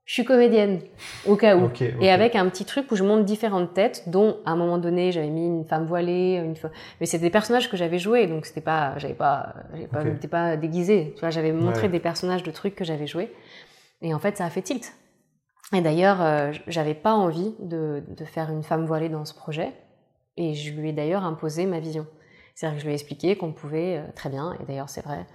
je 0.06 0.14
suis 0.14 0.26
comédienne, 0.26 0.82
au 1.26 1.38
cas 1.38 1.56
où. 1.56 1.72
Et 2.02 2.12
avec 2.12 2.36
un 2.36 2.50
petit 2.50 2.66
truc 2.66 2.92
où 2.92 2.96
je 2.96 3.04
monte 3.04 3.24
différentes 3.24 3.74
têtes, 3.74 4.04
dont 4.08 4.38
à 4.46 4.52
un 4.52 4.56
moment 4.58 4.78
donné 4.78 5.14
j'avais 5.14 5.30
mis 5.30 5.46
une 5.46 5.64
femme 5.64 5.86
voilée, 5.86 6.42
une 6.44 6.58
fois. 6.58 6.72
Mais 7.00 7.06
c'était 7.06 7.24
des 7.24 7.30
personnages 7.30 7.70
que 7.70 7.78
j'avais 7.78 8.00
joués, 8.00 8.28
donc 8.28 8.46
c'était 8.46 8.62
pas, 8.62 8.98
j'avais 8.98 9.14
pas, 9.14 9.54
j'avais 9.72 9.88
pas, 9.88 10.02
okay. 10.02 10.28
pas 10.28 10.58
déguisé. 10.58 11.14
Tu 11.16 11.22
vois, 11.22 11.30
j'avais 11.30 11.54
montré 11.54 11.88
des 11.88 12.02
personnages 12.02 12.44
de 12.44 12.52
trucs 12.52 12.76
que 12.76 12.84
j'avais 12.84 13.08
joués. 13.08 13.32
Et 14.02 14.14
en 14.14 14.20
fait, 14.20 14.38
ça 14.38 14.46
a 14.46 14.50
fait 14.50 14.62
tilt. 14.62 14.94
Et 15.74 15.80
d'ailleurs, 15.80 16.22
euh, 16.22 16.52
j'avais 16.68 16.94
pas 16.94 17.14
envie 17.14 17.56
de, 17.60 18.04
de, 18.08 18.26
faire 18.26 18.52
une 18.52 18.64
femme 18.64 18.86
voilée 18.86 19.08
dans 19.10 19.24
ce 19.24 19.34
projet. 19.34 19.72
Et 20.36 20.54
je 20.54 20.74
lui 20.74 20.90
ai 20.90 20.94
d'ailleurs 20.94 21.24
imposé 21.24 21.66
ma 21.66 21.80
vision. 21.80 22.06
C'est-à-dire 22.54 22.76
que 22.76 22.82
je 22.82 22.86
lui 22.86 22.92
ai 22.92 22.96
expliqué 22.96 23.36
qu'on 23.38 23.54
pouvait 23.54 23.98
euh, 23.98 24.12
très 24.14 24.30
bien, 24.30 24.56
et 24.62 24.66
d'ailleurs 24.66 24.90
c'est 24.90 25.04
vrai. 25.04 25.26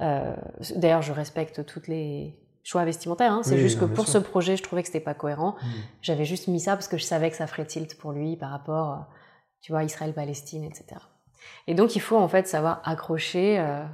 Euh, 0.00 0.34
d'ailleurs, 0.74 1.02
je 1.02 1.12
respecte 1.12 1.64
toutes 1.64 1.88
les 1.88 2.36
choix 2.66 2.84
vestimentaire. 2.84 3.32
Hein. 3.32 3.42
C'est 3.44 3.58
juste 3.58 3.78
que 3.78 3.84
pour 3.84 4.08
ce 4.08 4.18
projet, 4.18 4.56
je 4.56 4.62
trouvais 4.62 4.82
que 4.82 4.88
c'était 4.88 4.98
pas 4.98 5.14
cohérent. 5.14 5.54
Mm. 5.62 5.66
J'avais 6.02 6.24
juste 6.24 6.48
mis 6.48 6.58
ça 6.58 6.74
parce 6.74 6.88
que 6.88 6.98
je 6.98 7.04
savais 7.04 7.30
que 7.30 7.36
ça 7.36 7.46
ferait 7.46 7.64
tilt 7.64 7.96
pour 7.96 8.10
lui 8.10 8.36
par 8.36 8.50
rapport, 8.50 8.92
euh, 8.92 8.96
tu 9.60 9.70
vois, 9.70 9.84
Israël-Palestine, 9.84 10.64
etc. 10.64 11.00
Et 11.68 11.74
donc, 11.74 11.94
il 11.94 12.00
faut 12.00 12.16
en 12.16 12.26
fait 12.26 12.48
savoir 12.48 12.80
accrocher 12.84 13.60
euh, 13.60 13.84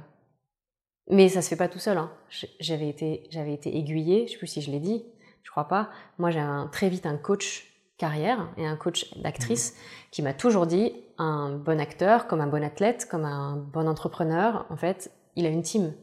Mais 1.07 1.29
ça 1.29 1.43
se 1.43 1.49
fait 1.49 1.55
pas 1.55 1.67
tout 1.67 1.77
seul. 1.77 1.99
Hein. 1.99 2.11
J'avais 2.59 2.89
été, 2.89 3.27
j'avais 3.29 3.53
été 3.53 3.77
aiguillée, 3.77 4.25
je 4.25 4.31
sais 4.31 4.37
plus 4.39 4.47
si 4.47 4.61
je 4.61 4.71
l'ai 4.71 4.79
dit, 4.79 5.05
je 5.43 5.51
crois 5.51 5.67
pas. 5.67 5.91
Moi, 6.17 6.31
j'ai 6.31 6.43
très 6.71 6.89
vite 6.89 7.05
un 7.05 7.17
coach 7.17 7.67
carrière 7.97 8.49
et 8.57 8.65
un 8.65 8.75
coach 8.75 9.15
d'actrice 9.19 9.73
mmh. 9.73 9.75
qui 10.09 10.21
m'a 10.23 10.33
toujours 10.33 10.65
dit 10.65 10.93
un 11.19 11.51
bon 11.51 11.79
acteur, 11.79 12.25
comme 12.25 12.41
un 12.41 12.47
bon 12.47 12.63
athlète, 12.63 13.07
comme 13.07 13.25
un 13.25 13.55
bon 13.55 13.87
entrepreneur, 13.87 14.65
en 14.71 14.77
fait, 14.77 15.11
il 15.35 15.45
a 15.45 15.49
une 15.49 15.61
team. 15.61 15.93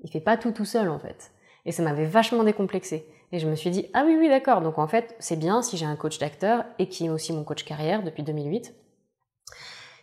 Il 0.00 0.10
fait 0.10 0.20
pas 0.20 0.36
tout 0.36 0.50
tout 0.50 0.64
seul, 0.64 0.88
en 0.88 0.98
fait. 0.98 1.30
Et 1.66 1.72
ça 1.72 1.82
m'avait 1.82 2.06
vachement 2.06 2.44
décomplexé. 2.44 3.06
Et 3.32 3.38
je 3.38 3.48
me 3.48 3.54
suis 3.54 3.70
dit, 3.70 3.86
ah 3.92 4.04
oui, 4.06 4.16
oui, 4.18 4.28
d'accord. 4.28 4.62
Donc 4.62 4.78
en 4.78 4.86
fait, 4.86 5.14
c'est 5.18 5.36
bien 5.36 5.60
si 5.60 5.76
j'ai 5.76 5.84
un 5.84 5.96
coach 5.96 6.18
d'acteur 6.18 6.64
et 6.78 6.88
qui 6.88 7.06
est 7.06 7.10
aussi 7.10 7.32
mon 7.32 7.44
coach 7.44 7.64
carrière 7.64 8.02
depuis 8.02 8.22
2008. 8.22 8.72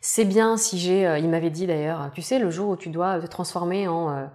C'est 0.01 0.25
bien 0.25 0.57
si 0.57 0.77
j'ai, 0.77 1.07
euh, 1.07 1.17
il 1.17 1.29
m'avait 1.29 1.49
dit 1.49 1.65
d'ailleurs, 1.65 2.11
tu 2.13 2.21
sais, 2.21 2.37
le 2.37 2.51
jour 2.51 2.69
où 2.69 2.75
tu 2.75 2.89
dois 2.89 3.19
te 3.21 3.25
transformer 3.25 3.87
en 3.87 4.09
euh, 4.09 4.25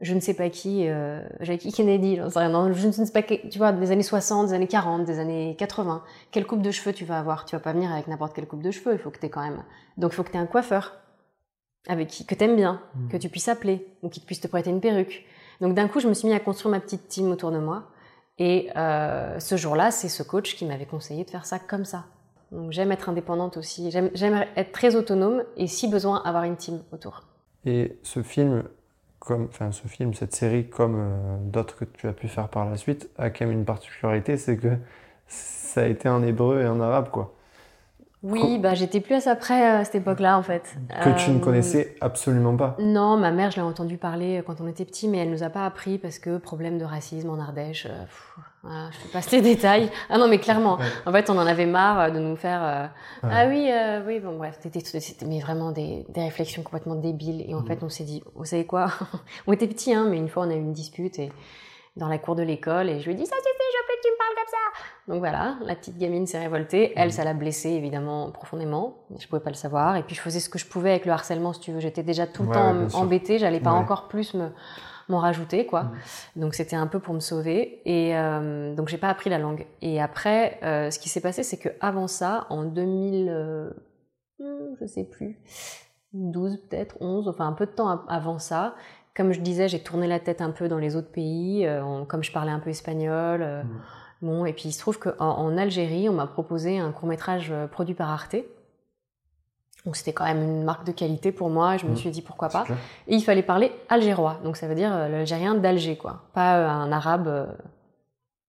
je 0.00 0.12
ne 0.12 0.20
sais 0.20 0.34
pas 0.34 0.50
qui, 0.50 0.86
euh, 0.88 1.22
Jackie 1.40 1.72
Kennedy, 1.72 2.16
j'en 2.16 2.28
sais 2.28 2.38
rien, 2.40 2.72
je 2.72 2.86
ne 2.86 2.92
sais 2.92 3.12
pas, 3.12 3.22
tu 3.22 3.56
vois, 3.56 3.72
des 3.72 3.90
années 3.90 4.02
60, 4.02 4.48
des 4.48 4.52
années 4.52 4.66
40, 4.66 5.04
des 5.04 5.18
années 5.18 5.56
80, 5.58 6.02
quelle 6.30 6.46
coupe 6.46 6.62
de 6.62 6.70
cheveux 6.70 6.92
tu 6.92 7.04
vas 7.04 7.18
avoir? 7.18 7.44
Tu 7.46 7.56
vas 7.56 7.60
pas 7.60 7.72
venir 7.72 7.90
avec 7.90 8.06
n'importe 8.06 8.34
quelle 8.34 8.46
coupe 8.46 8.62
de 8.62 8.70
cheveux, 8.70 8.92
il 8.92 8.98
faut 8.98 9.10
que 9.10 9.18
tu 9.18 9.28
quand 9.28 9.42
même. 9.42 9.62
Donc 9.96 10.12
il 10.12 10.16
faut 10.16 10.24
que 10.24 10.30
tu 10.30 10.36
aies 10.36 10.40
un 10.40 10.46
coiffeur 10.46 10.92
avec 11.88 12.08
qui, 12.08 12.26
que 12.26 12.34
t'aimes 12.34 12.56
bien, 12.56 12.82
mmh. 12.94 13.08
que 13.08 13.16
tu 13.16 13.28
puisses 13.28 13.48
appeler, 13.48 13.86
ou 14.02 14.08
qui 14.08 14.20
puisse 14.20 14.40
te 14.40 14.48
prêter 14.48 14.70
une 14.70 14.80
perruque. 14.80 15.24
Donc 15.60 15.74
d'un 15.74 15.88
coup, 15.88 16.00
je 16.00 16.08
me 16.08 16.14
suis 16.14 16.28
mis 16.28 16.34
à 16.34 16.40
construire 16.40 16.70
ma 16.70 16.80
petite 16.80 17.08
team 17.08 17.30
autour 17.30 17.50
de 17.50 17.58
moi. 17.58 17.84
Et 18.38 18.70
euh, 18.76 19.38
ce 19.38 19.56
jour-là, 19.56 19.90
c'est 19.90 20.08
ce 20.08 20.22
coach 20.22 20.56
qui 20.56 20.64
m'avait 20.64 20.86
conseillé 20.86 21.24
de 21.24 21.30
faire 21.30 21.46
ça 21.46 21.58
comme 21.58 21.84
ça. 21.84 22.04
Donc 22.50 22.72
j'aime 22.72 22.92
être 22.92 23.08
indépendante 23.08 23.56
aussi, 23.56 23.90
j'aime 23.90 24.44
être 24.56 24.72
très 24.72 24.94
autonome 24.94 25.42
et 25.56 25.66
si 25.66 25.88
besoin 25.88 26.22
avoir 26.24 26.44
une 26.44 26.56
team 26.56 26.80
autour. 26.92 27.22
Et 27.64 27.98
ce 28.02 28.22
film, 28.22 28.64
enfin 29.20 29.70
cette 29.72 30.34
série, 30.34 30.68
comme 30.68 30.96
euh, 30.98 31.36
d'autres 31.40 31.76
que 31.78 31.84
tu 31.84 32.06
as 32.06 32.12
pu 32.12 32.28
faire 32.28 32.48
par 32.48 32.68
la 32.68 32.76
suite, 32.76 33.08
a 33.18 33.30
quand 33.30 33.46
même 33.46 33.58
une 33.58 33.64
particularité, 33.64 34.36
c'est 34.36 34.56
que 34.56 34.76
ça 35.26 35.82
a 35.82 35.86
été 35.86 36.08
en 36.08 36.22
hébreu 36.22 36.62
et 36.62 36.68
en 36.68 36.80
arabe, 36.80 37.10
quoi. 37.10 37.34
Oui, 38.24 38.58
bah, 38.58 38.72
j'étais 38.72 39.00
plus 39.00 39.16
à 39.16 39.20
ça 39.20 39.36
près 39.36 39.62
euh, 39.62 39.80
à 39.80 39.84
cette 39.84 39.96
époque-là, 39.96 40.38
en 40.38 40.42
fait. 40.42 40.76
Que 40.88 41.22
tu 41.22 41.30
ne 41.30 41.36
euh, 41.36 41.40
connaissais 41.40 41.94
absolument 42.00 42.56
pas 42.56 42.74
Non, 42.80 43.18
ma 43.18 43.30
mère, 43.30 43.50
je 43.50 43.56
l'ai 43.56 43.62
entendu 43.62 43.98
parler 43.98 44.42
quand 44.46 44.62
on 44.62 44.66
était 44.66 44.86
petit, 44.86 45.08
mais 45.08 45.18
elle 45.18 45.30
nous 45.30 45.42
a 45.42 45.50
pas 45.50 45.66
appris 45.66 45.98
parce 45.98 46.18
que 46.18 46.38
problème 46.38 46.78
de 46.78 46.86
racisme 46.86 47.28
en 47.28 47.38
Ardèche. 47.38 47.86
Euh, 47.86 48.04
voilà, 48.62 48.88
je 48.92 48.96
fais 48.96 49.08
pas 49.08 49.20
ces 49.20 49.42
détails. 49.42 49.90
Ah 50.08 50.16
non, 50.16 50.26
mais 50.26 50.38
clairement. 50.38 50.78
En 51.04 51.12
fait, 51.12 51.28
on 51.28 51.36
en 51.36 51.46
avait 51.46 51.66
marre 51.66 52.12
de 52.12 52.18
nous 52.18 52.36
faire. 52.36 52.90
Ah 53.22 53.46
oui, 53.46 53.70
oui, 54.06 54.20
bon, 54.20 54.38
bref, 54.38 54.58
c'était 54.62 54.80
mais 55.26 55.40
vraiment 55.40 55.70
des, 55.70 56.06
des, 56.08 56.22
réflexions 56.22 56.62
complètement 56.62 56.94
débiles. 56.94 57.44
Et 57.46 57.54
en 57.54 57.60
mm. 57.60 57.66
fait, 57.66 57.82
on 57.82 57.90
s'est 57.90 58.04
dit, 58.04 58.22
vous 58.34 58.46
savez 58.46 58.64
quoi? 58.64 58.86
On 59.46 59.52
était 59.52 59.68
petits, 59.68 59.92
hein, 59.92 60.06
mais 60.08 60.16
une 60.16 60.30
fois, 60.30 60.46
on 60.46 60.50
a 60.50 60.54
eu 60.54 60.58
une 60.58 60.72
dispute 60.72 61.18
et 61.18 61.30
dans 61.96 62.08
la 62.08 62.18
cour 62.18 62.34
de 62.34 62.42
l'école 62.42 62.90
et 62.90 63.00
je 63.00 63.04
lui 63.06 63.12
ai 63.12 63.14
dit 63.14 63.26
ça 63.26 63.36
suffit, 63.36 63.73
parles 64.34 64.46
comme 64.46 64.50
ça. 64.50 65.12
Donc 65.12 65.18
voilà, 65.18 65.56
la 65.64 65.74
petite 65.74 65.98
gamine 65.98 66.26
s'est 66.26 66.38
révoltée. 66.38 66.92
Elle, 66.96 67.12
ça 67.12 67.24
l'a 67.24 67.34
blessée 67.34 67.70
évidemment 67.70 68.30
profondément. 68.30 68.96
Je 69.18 69.26
pouvais 69.26 69.42
pas 69.42 69.50
le 69.50 69.56
savoir. 69.56 69.96
Et 69.96 70.02
puis 70.02 70.14
je 70.14 70.20
faisais 70.20 70.40
ce 70.40 70.48
que 70.48 70.58
je 70.58 70.66
pouvais 70.66 70.90
avec 70.90 71.06
le 71.06 71.12
harcèlement, 71.12 71.52
si 71.52 71.60
tu 71.60 71.72
veux. 71.72 71.80
J'étais 71.80 72.02
déjà 72.02 72.26
tout 72.26 72.44
le 72.44 72.52
temps 72.52 72.74
embêtée. 72.94 73.38
J'allais 73.38 73.60
pas 73.60 73.72
encore 73.72 74.08
plus 74.08 74.34
me 74.34 74.48
m'en 75.10 75.18
rajouter 75.18 75.66
quoi. 75.66 75.82
Mm. 75.82 76.40
Donc 76.40 76.54
c'était 76.54 76.76
un 76.76 76.86
peu 76.86 76.98
pour 76.98 77.12
me 77.12 77.20
sauver. 77.20 77.82
Et 77.84 78.16
euh, 78.16 78.74
donc 78.74 78.88
j'ai 78.88 78.98
pas 78.98 79.08
appris 79.08 79.28
la 79.30 79.38
langue. 79.38 79.66
Et 79.82 80.00
après, 80.00 80.58
euh, 80.62 80.90
ce 80.90 80.98
qui 80.98 81.08
s'est 81.08 81.20
passé, 81.20 81.42
c'est 81.42 81.58
que 81.58 81.68
avant 81.80 82.06
ça, 82.06 82.46
en 82.48 82.64
2000, 82.64 83.28
euh, 83.28 83.70
hmm, 84.38 84.76
je 84.80 84.86
sais 84.86 85.04
plus, 85.04 85.38
12 86.14 86.58
peut-être, 86.68 86.96
11, 87.00 87.28
enfin 87.28 87.46
un 87.46 87.52
peu 87.52 87.66
de 87.66 87.72
temps 87.72 88.04
avant 88.08 88.38
ça, 88.38 88.74
comme 89.16 89.32
je 89.32 89.40
disais, 89.40 89.68
j'ai 89.68 89.80
tourné 89.80 90.06
la 90.06 90.18
tête 90.18 90.40
un 90.40 90.50
peu 90.50 90.68
dans 90.68 90.78
les 90.78 90.96
autres 90.96 91.10
pays, 91.10 91.66
euh, 91.66 92.04
comme 92.04 92.24
je 92.24 92.32
parlais 92.32 92.50
un 92.50 92.58
peu 92.58 92.70
espagnol. 92.70 93.42
Euh, 93.42 93.62
mm. 93.62 93.80
Bon, 94.24 94.46
et 94.46 94.54
puis 94.54 94.70
il 94.70 94.72
se 94.72 94.78
trouve 94.78 94.98
qu'en 94.98 95.14
en 95.18 95.58
Algérie, 95.58 96.08
on 96.08 96.14
m'a 96.14 96.26
proposé 96.26 96.78
un 96.78 96.92
court 96.92 97.06
métrage 97.06 97.50
euh, 97.50 97.66
produit 97.66 97.94
par 97.94 98.10
Arte. 98.10 98.36
Donc 99.84 99.96
c'était 99.96 100.14
quand 100.14 100.24
même 100.24 100.42
une 100.42 100.64
marque 100.64 100.86
de 100.86 100.92
qualité 100.92 101.30
pour 101.30 101.50
moi. 101.50 101.76
Je 101.76 101.84
me 101.84 101.92
mm. 101.92 101.96
suis 101.96 102.10
dit 102.10 102.22
pourquoi 102.22 102.48
pas. 102.48 102.64
Et 103.06 103.14
il 103.14 103.22
fallait 103.22 103.42
parler 103.42 103.70
algérois, 103.90 104.38
donc 104.42 104.56
ça 104.56 104.66
veut 104.66 104.74
dire 104.74 104.90
l'algérien 104.90 105.54
d'Alger, 105.54 105.98
quoi, 105.98 106.22
pas 106.32 106.56
un 106.56 106.90
arabe 106.90 107.54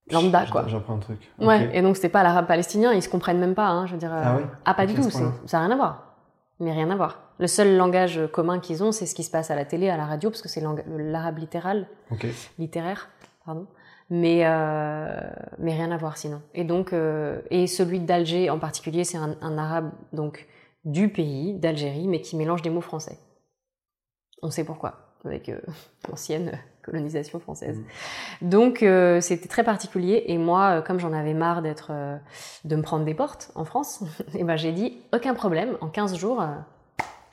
lambda, 0.09 0.45
quoi. 0.49 0.63
J'apprends 0.67 0.95
un 0.95 0.99
truc. 0.99 1.29
Ouais. 1.39 1.69
Et 1.73 1.81
donc 1.81 1.97
c'était 1.97 2.07
pas 2.07 2.23
l'arabe 2.23 2.47
palestinien, 2.47 2.93
ils 2.93 3.03
se 3.03 3.09
comprennent 3.09 3.39
même 3.39 3.53
pas. 3.53 3.67
Hein, 3.67 3.85
je 3.85 3.91
veux 3.91 3.99
dire. 3.99 4.13
Ah, 4.13 4.37
oui 4.37 4.43
ah 4.63 4.73
pas 4.75 4.85
du 4.85 4.93
tout. 4.93 5.09
Ça 5.09 5.19
n'a 5.19 5.59
rien 5.59 5.71
à 5.71 5.75
voir. 5.75 6.13
Mais 6.61 6.71
rien 6.71 6.89
à 6.89 6.95
voir. 6.95 7.19
Le 7.37 7.47
seul 7.47 7.75
langage 7.75 8.21
commun 8.31 8.61
qu'ils 8.61 8.81
ont, 8.81 8.93
c'est 8.93 9.05
ce 9.05 9.13
qui 9.13 9.23
se 9.23 9.31
passe 9.31 9.51
à 9.51 9.55
la 9.55 9.65
télé, 9.65 9.89
à 9.89 9.97
la 9.97 10.05
radio, 10.05 10.29
parce 10.29 10.41
que 10.41 10.47
c'est 10.47 10.63
l'arabe 10.87 11.39
littéral, 11.39 11.85
littéraire, 12.57 13.09
pardon. 13.45 13.67
Mais 14.09 14.41
euh, 14.45 15.19
mais 15.57 15.73
rien 15.73 15.91
à 15.91 15.97
voir 15.97 16.17
sinon. 16.17 16.41
Et 16.53 16.63
donc 16.63 16.93
euh, 16.93 17.41
et 17.49 17.65
celui 17.65 17.99
d'Alger 17.99 18.49
en 18.49 18.59
particulier, 18.59 19.03
c'est 19.03 19.17
un, 19.17 19.57
arabe 19.57 19.91
donc 20.13 20.47
du 20.83 21.09
pays 21.09 21.53
d'Algérie, 21.55 22.07
mais 22.07 22.21
qui 22.21 22.35
mélange 22.35 22.61
des 22.61 22.69
mots 22.69 22.81
français. 22.81 23.17
On 24.43 24.51
sait 24.51 24.63
pourquoi 24.63 25.15
avec 25.23 25.49
euh, 25.49 25.59
l'ancienne 26.09 26.59
colonisation 26.83 27.39
française. 27.39 27.79
Mm. 28.41 28.49
Donc 28.49 28.85
c'était 29.21 29.47
très 29.47 29.63
particulier 29.63 30.25
et 30.27 30.37
moi 30.37 30.83
comme 30.83 30.99
j'en 30.99 31.13
avais 31.13 31.33
marre 31.33 31.63
d'être 31.63 31.91
de 32.63 32.75
me 32.75 32.83
prendre 32.83 33.05
des 33.05 33.15
portes 33.15 33.51
en 33.55 33.65
France, 33.65 34.03
et 34.35 34.43
ben 34.43 34.55
j'ai 34.55 34.71
dit 34.71 35.01
aucun 35.13 35.33
problème 35.33 35.77
en 35.81 35.87
15 35.87 36.15
jours 36.15 36.43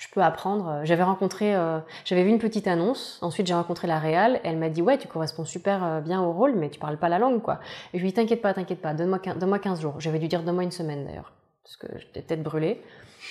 je 0.03 0.09
peux 0.09 0.21
apprendre. 0.21 0.69
Euh, 0.69 0.81
j'avais 0.85 1.05
rencontré, 1.05 1.55
euh, 1.55 1.79
j'avais 2.05 2.25
vu 2.25 2.31
une 2.31 2.41
petite 2.41 2.67
annonce. 2.67 3.21
Ensuite, 3.23 3.47
j'ai 3.47 3.55
rencontré 3.55 3.87
la 3.87 4.01
réal. 4.01 4.41
Elle 4.43 4.59
m'a 4.59 4.69
dit 4.69 4.83
ouais, 4.83 4.99
tu 4.99 5.07
corresponds 5.07 5.45
super 5.45 5.85
euh, 5.85 6.01
bien 6.01 6.21
au 6.21 6.33
rôle, 6.33 6.57
mais 6.57 6.71
tu 6.71 6.81
parles 6.81 6.97
pas 6.97 7.09
la 7.09 7.21
langue, 7.21 7.41
quoi. 7.41 7.61
Et 7.95 7.99
je 7.99 8.03
lui 8.03 8.09
ai 8.09 8.11
dit 8.11 8.17
t'inquiète 8.17 8.43
pas, 8.43 8.53
t'inquiète 8.53 8.81
pas, 8.81 8.95
donne-moi 8.95 9.21
donne 9.37 9.61
15 9.61 9.81
jours. 9.81 9.95
J'avais 10.01 10.19
dû 10.19 10.27
dire 10.27 10.43
donne-moi 10.43 10.65
une 10.65 10.73
semaine 10.73 11.05
d'ailleurs, 11.05 11.33
parce 11.63 11.77
que 11.77 11.87
j'étais 11.99 12.23
tête 12.23 12.43
brûlée. 12.43 12.83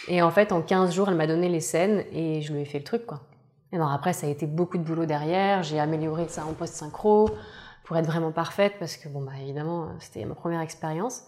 Et 0.08 0.22
en 0.22 0.32
fait, 0.32 0.54
en 0.54 0.62
15 0.62 0.94
jours, 0.94 1.10
elle 1.10 1.16
m'a 1.16 1.28
donné 1.28 1.50
les 1.50 1.60
scènes 1.60 2.06
et 2.14 2.42
je 2.42 2.54
lui 2.54 2.62
ai 2.62 2.66
fait 2.66 2.80
le 2.80 2.86
truc, 2.86 3.06
quoi. 3.06 3.20
Et 3.74 3.78
non, 3.78 3.88
après, 3.88 4.14
ça 4.14 4.28
a 4.28 4.30
été 4.30 4.48
beaucoup 4.48 4.78
de 4.78 4.84
boulot 4.84 5.06
derrière. 5.06 5.64
J'ai 5.64 5.80
amélioré 5.80 6.28
ça 6.30 6.46
en 6.46 6.54
post-synchro 6.54 7.30
pour 7.84 7.98
être 7.98 8.06
vraiment 8.06 8.32
parfaite, 8.32 8.76
parce 8.80 8.96
que 8.96 9.10
bon, 9.10 9.22
bah 9.22 9.34
évidemment, 9.42 9.90
c'était 10.00 10.24
ma 10.24 10.36
première 10.36 10.62
expérience. 10.62 11.24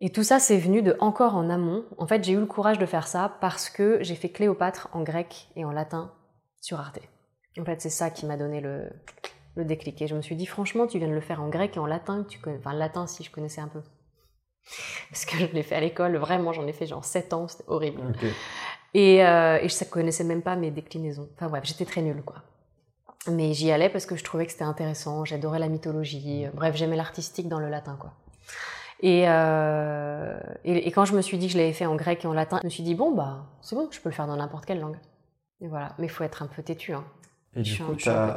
Et 0.00 0.10
tout 0.10 0.22
ça, 0.22 0.38
c'est 0.38 0.58
venu 0.58 0.80
de 0.82 0.96
encore 1.00 1.34
en 1.34 1.50
amont. 1.50 1.84
En 1.98 2.06
fait, 2.06 2.22
j'ai 2.22 2.32
eu 2.32 2.38
le 2.38 2.46
courage 2.46 2.78
de 2.78 2.86
faire 2.86 3.08
ça 3.08 3.36
parce 3.40 3.68
que 3.68 3.98
j'ai 4.02 4.14
fait 4.14 4.28
Cléopâtre 4.28 4.88
en 4.92 5.02
grec 5.02 5.48
et 5.56 5.64
en 5.64 5.72
latin 5.72 6.12
sur 6.60 6.78
Arte. 6.78 7.00
En 7.58 7.64
fait, 7.64 7.80
c'est 7.80 7.90
ça 7.90 8.10
qui 8.10 8.24
m'a 8.24 8.36
donné 8.36 8.60
le, 8.60 8.88
le 9.56 9.64
déclic. 9.64 10.00
Et 10.00 10.06
je 10.06 10.14
me 10.14 10.22
suis 10.22 10.36
dit, 10.36 10.46
franchement, 10.46 10.86
tu 10.86 10.98
viens 10.98 11.08
de 11.08 11.14
le 11.14 11.20
faire 11.20 11.42
en 11.42 11.48
grec 11.48 11.76
et 11.76 11.80
en 11.80 11.86
latin. 11.86 12.24
Tu 12.28 12.38
connais... 12.38 12.58
Enfin, 12.58 12.74
latin, 12.74 13.08
si 13.08 13.24
je 13.24 13.30
connaissais 13.32 13.60
un 13.60 13.66
peu. 13.66 13.82
Parce 15.10 15.24
que 15.24 15.36
je 15.36 15.46
l'ai 15.46 15.64
fait 15.64 15.74
à 15.74 15.80
l'école, 15.80 16.16
vraiment, 16.16 16.52
j'en 16.52 16.66
ai 16.66 16.72
fait 16.72 16.86
genre 16.86 17.04
7 17.04 17.32
ans, 17.32 17.48
c'était 17.48 17.64
horrible. 17.66 18.00
Et, 18.94 19.24
euh, 19.26 19.58
et 19.60 19.68
je 19.68 19.84
ne 19.84 19.90
connaissais 19.90 20.24
même 20.24 20.42
pas 20.42 20.54
mes 20.54 20.70
déclinaisons. 20.70 21.28
Enfin 21.34 21.48
bref, 21.48 21.64
j'étais 21.64 21.84
très 21.84 22.02
nulle, 22.02 22.22
quoi. 22.22 22.42
Mais 23.26 23.52
j'y 23.52 23.72
allais 23.72 23.90
parce 23.90 24.06
que 24.06 24.14
je 24.14 24.22
trouvais 24.22 24.46
que 24.46 24.52
c'était 24.52 24.64
intéressant, 24.64 25.24
j'adorais 25.24 25.58
la 25.58 25.68
mythologie. 25.68 26.46
Bref, 26.54 26.76
j'aimais 26.76 26.96
l'artistique 26.96 27.48
dans 27.48 27.58
le 27.58 27.68
latin, 27.68 27.96
quoi. 28.00 28.12
Euh, 29.04 30.38
et, 30.64 30.88
et, 30.88 30.90
quand 30.90 31.04
je 31.04 31.14
me 31.14 31.22
suis 31.22 31.38
dit 31.38 31.46
que 31.46 31.52
je 31.52 31.58
l'avais 31.58 31.72
fait 31.72 31.86
en 31.86 31.94
grec 31.94 32.24
et 32.24 32.28
en 32.28 32.32
latin, 32.32 32.58
je 32.62 32.66
me 32.66 32.70
suis 32.70 32.82
dit, 32.82 32.94
bon, 32.94 33.14
bah, 33.14 33.46
c'est 33.60 33.76
bon, 33.76 33.88
je 33.90 34.00
peux 34.00 34.08
le 34.08 34.14
faire 34.14 34.26
dans 34.26 34.36
n'importe 34.36 34.66
quelle 34.66 34.80
langue. 34.80 34.98
Et 35.60 35.68
voilà. 35.68 35.94
Mais 35.98 36.06
il 36.06 36.10
faut 36.10 36.24
être 36.24 36.42
un 36.42 36.46
peu 36.46 36.62
têtu. 36.62 36.92
Hein. 36.92 37.04
Et 37.54 37.62
du 37.62 37.78
coup, 37.78 37.94
tu 37.94 38.08
n'as 38.08 38.34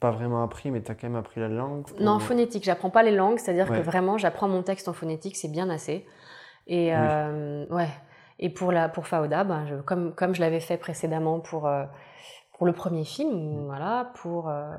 pas 0.00 0.10
vraiment 0.10 0.42
appris, 0.42 0.70
mais 0.70 0.82
tu 0.82 0.90
as 0.90 0.94
quand 0.94 1.08
même 1.08 1.16
appris 1.16 1.40
la 1.40 1.48
langue 1.48 1.84
Non, 2.00 2.12
en 2.12 2.18
phonétique. 2.18 2.64
J'apprends 2.64 2.90
pas 2.90 3.02
les 3.02 3.14
langues, 3.14 3.38
c'est-à-dire 3.38 3.68
que 3.68 3.80
vraiment, 3.80 4.18
j'apprends 4.18 4.48
mon 4.48 4.62
texte 4.62 4.88
en 4.88 4.92
phonétique, 4.92 5.36
c'est 5.36 5.50
bien 5.50 5.70
assez. 5.70 6.06
Et 6.66 6.94
euh, 6.94 7.64
ouais. 7.70 7.88
Et 8.38 8.50
pour, 8.50 8.70
la, 8.70 8.90
pour 8.90 9.06
Faoda, 9.06 9.44
ben, 9.44 9.66
je, 9.66 9.76
comme, 9.76 10.14
comme 10.14 10.34
je 10.34 10.40
l'avais 10.40 10.60
fait 10.60 10.76
précédemment 10.76 11.40
pour, 11.40 11.66
euh, 11.66 11.84
pour 12.56 12.66
le 12.66 12.72
premier 12.72 13.04
film, 13.04 13.66
voilà, 13.66 14.10
pour 14.14 14.48
euh, 14.48 14.72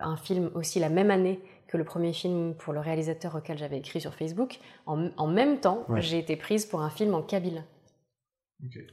un 0.00 0.16
film 0.16 0.50
aussi 0.54 0.80
la 0.80 0.88
même 0.88 1.10
année 1.10 1.38
que 1.68 1.76
le 1.76 1.84
premier 1.84 2.14
film 2.14 2.54
pour 2.54 2.72
le 2.72 2.80
réalisateur 2.80 3.34
auquel 3.34 3.58
j'avais 3.58 3.76
écrit 3.76 4.00
sur 4.00 4.14
Facebook. 4.14 4.58
En, 4.86 5.26
même 5.26 5.60
temps, 5.60 5.84
j'ai 5.96 6.18
été 6.18 6.34
prise 6.34 6.64
pour 6.64 6.80
un 6.80 6.88
film 6.88 7.14
en 7.14 7.20
kabyle. 7.20 7.64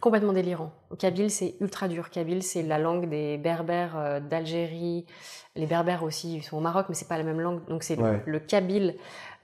Complètement 0.01 0.33
délirant. 0.33 0.73
Kabyle, 0.97 1.31
c'est 1.31 1.55
ultra 1.61 1.87
dur. 1.87 2.09
Kabyle, 2.09 2.43
c'est 2.43 2.63
la 2.63 2.79
langue 2.79 3.07
des 3.07 3.37
berbères 3.37 3.97
euh, 3.97 4.19
d'Algérie. 4.19 5.05
Les 5.55 5.67
berbères 5.67 6.03
aussi, 6.03 6.35
ils 6.35 6.43
sont 6.43 6.57
au 6.57 6.61
Maroc, 6.61 6.87
mais 6.89 6.95
c'est 6.95 7.07
pas 7.07 7.17
la 7.17 7.23
même 7.23 7.39
langue. 7.39 7.65
Donc 7.69 7.83
c'est 7.83 7.95
le, 8.25 8.39
kabyle 8.39 8.95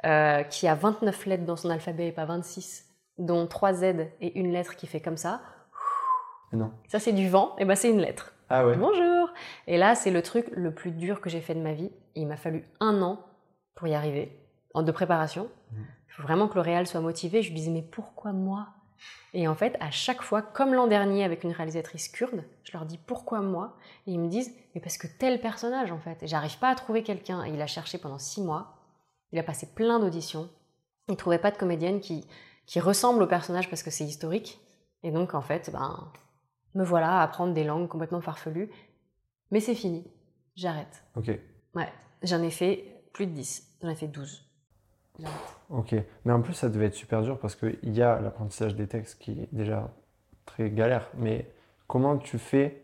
euh, 0.03 0.43
qui 0.43 0.67
a 0.67 0.75
29 0.75 1.25
lettres 1.27 1.45
dans 1.45 1.55
son 1.55 1.69
alphabet 1.69 2.07
et 2.07 2.11
pas 2.11 2.25
26, 2.25 2.85
dont 3.17 3.47
3 3.47 3.73
Z 3.73 3.83
et 4.19 4.37
une 4.37 4.51
lettre 4.51 4.75
qui 4.75 4.87
fait 4.87 4.99
comme 4.99 5.17
ça. 5.17 5.41
Non. 6.53 6.71
Ça, 6.87 6.99
c'est 6.99 7.13
du 7.13 7.29
vent, 7.29 7.55
et 7.57 7.65
ben 7.65 7.75
c'est 7.75 7.89
une 7.89 8.01
lettre. 8.01 8.33
Ah 8.49 8.65
ouais. 8.65 8.77
Bonjour. 8.77 9.29
Et 9.67 9.77
là, 9.77 9.95
c'est 9.95 10.11
le 10.11 10.21
truc 10.21 10.47
le 10.51 10.73
plus 10.73 10.91
dur 10.91 11.19
que 11.21 11.29
j'ai 11.29 11.41
fait 11.41 11.55
de 11.55 11.61
ma 11.61 11.73
vie. 11.73 11.91
Il 12.15 12.27
m'a 12.27 12.37
fallu 12.37 12.63
un 12.79 13.01
an 13.01 13.19
pour 13.73 13.87
y 13.87 13.95
arriver, 13.95 14.37
en 14.73 14.83
de 14.83 14.91
préparation. 14.91 15.49
Il 15.73 16.13
faut 16.13 16.23
vraiment 16.23 16.47
que 16.47 16.55
le 16.55 16.61
réel 16.61 16.87
soit 16.87 17.01
motivé. 17.01 17.41
Je 17.41 17.49
lui 17.49 17.55
disais, 17.55 17.71
mais 17.71 17.81
pourquoi 17.81 18.31
moi? 18.31 18.67
Et 19.33 19.47
en 19.49 19.55
fait, 19.55 19.75
à 19.81 19.91
chaque 19.91 20.21
fois, 20.21 20.41
comme 20.41 20.73
l'an 20.73 20.87
dernier 20.87 21.25
avec 21.25 21.43
une 21.43 21.51
réalisatrice 21.51 22.07
kurde, 22.07 22.43
je 22.63 22.71
leur 22.71 22.85
dis 22.85 22.97
pourquoi 22.97 23.41
moi? 23.41 23.75
Et 24.07 24.11
ils 24.11 24.19
me 24.19 24.29
disent 24.29 24.55
mais 24.73 24.79
parce 24.79 24.97
que 24.97 25.07
tel 25.07 25.41
personnage 25.41 25.91
en 25.91 25.99
fait. 25.99 26.23
Et 26.23 26.27
j'arrive 26.27 26.57
pas 26.57 26.69
à 26.69 26.75
trouver 26.75 27.03
quelqu'un. 27.03 27.43
Et 27.43 27.49
il 27.49 27.61
a 27.61 27.67
cherché 27.67 27.97
pendant 27.97 28.17
six 28.17 28.41
mois. 28.41 28.77
Il 29.33 29.39
a 29.39 29.43
passé 29.43 29.67
plein 29.75 29.99
d'auditions. 29.99 30.47
Il 31.09 31.17
trouvait 31.17 31.37
pas 31.37 31.51
de 31.51 31.57
comédienne 31.57 31.99
qui, 31.99 32.25
qui 32.65 32.79
ressemble 32.79 33.23
au 33.23 33.27
personnage 33.27 33.69
parce 33.69 33.83
que 33.83 33.91
c'est 33.91 34.05
historique. 34.05 34.59
Et 35.03 35.11
donc 35.11 35.33
en 35.33 35.41
fait, 35.41 35.69
ben, 35.71 36.09
me 36.75 36.83
voilà 36.83 37.19
à 37.19 37.23
apprendre 37.23 37.53
des 37.53 37.63
langues 37.63 37.87
complètement 37.87 38.21
farfelues. 38.21 38.69
Mais 39.51 39.59
c'est 39.59 39.75
fini. 39.75 40.05
J'arrête. 40.55 41.03
Ok. 41.15 41.31
Ouais. 41.73 41.89
J'en 42.23 42.41
ai 42.41 42.51
fait 42.51 42.85
plus 43.13 43.25
de 43.25 43.31
10. 43.31 43.77
J'en 43.81 43.89
ai 43.89 43.95
fait 43.95 44.07
12. 44.07 44.45
Ok, 45.69 45.95
mais 46.25 46.33
en 46.33 46.41
plus 46.41 46.53
ça 46.53 46.69
devait 46.69 46.87
être 46.87 46.93
super 46.93 47.21
dur 47.21 47.39
parce 47.39 47.55
qu'il 47.55 47.77
y 47.83 48.01
a 48.01 48.19
l'apprentissage 48.19 48.75
des 48.75 48.87
textes 48.87 49.19
qui 49.19 49.31
est 49.31 49.49
déjà 49.51 49.89
très 50.45 50.69
galère, 50.69 51.09
mais 51.17 51.49
comment 51.87 52.17
tu 52.17 52.37
fais 52.37 52.83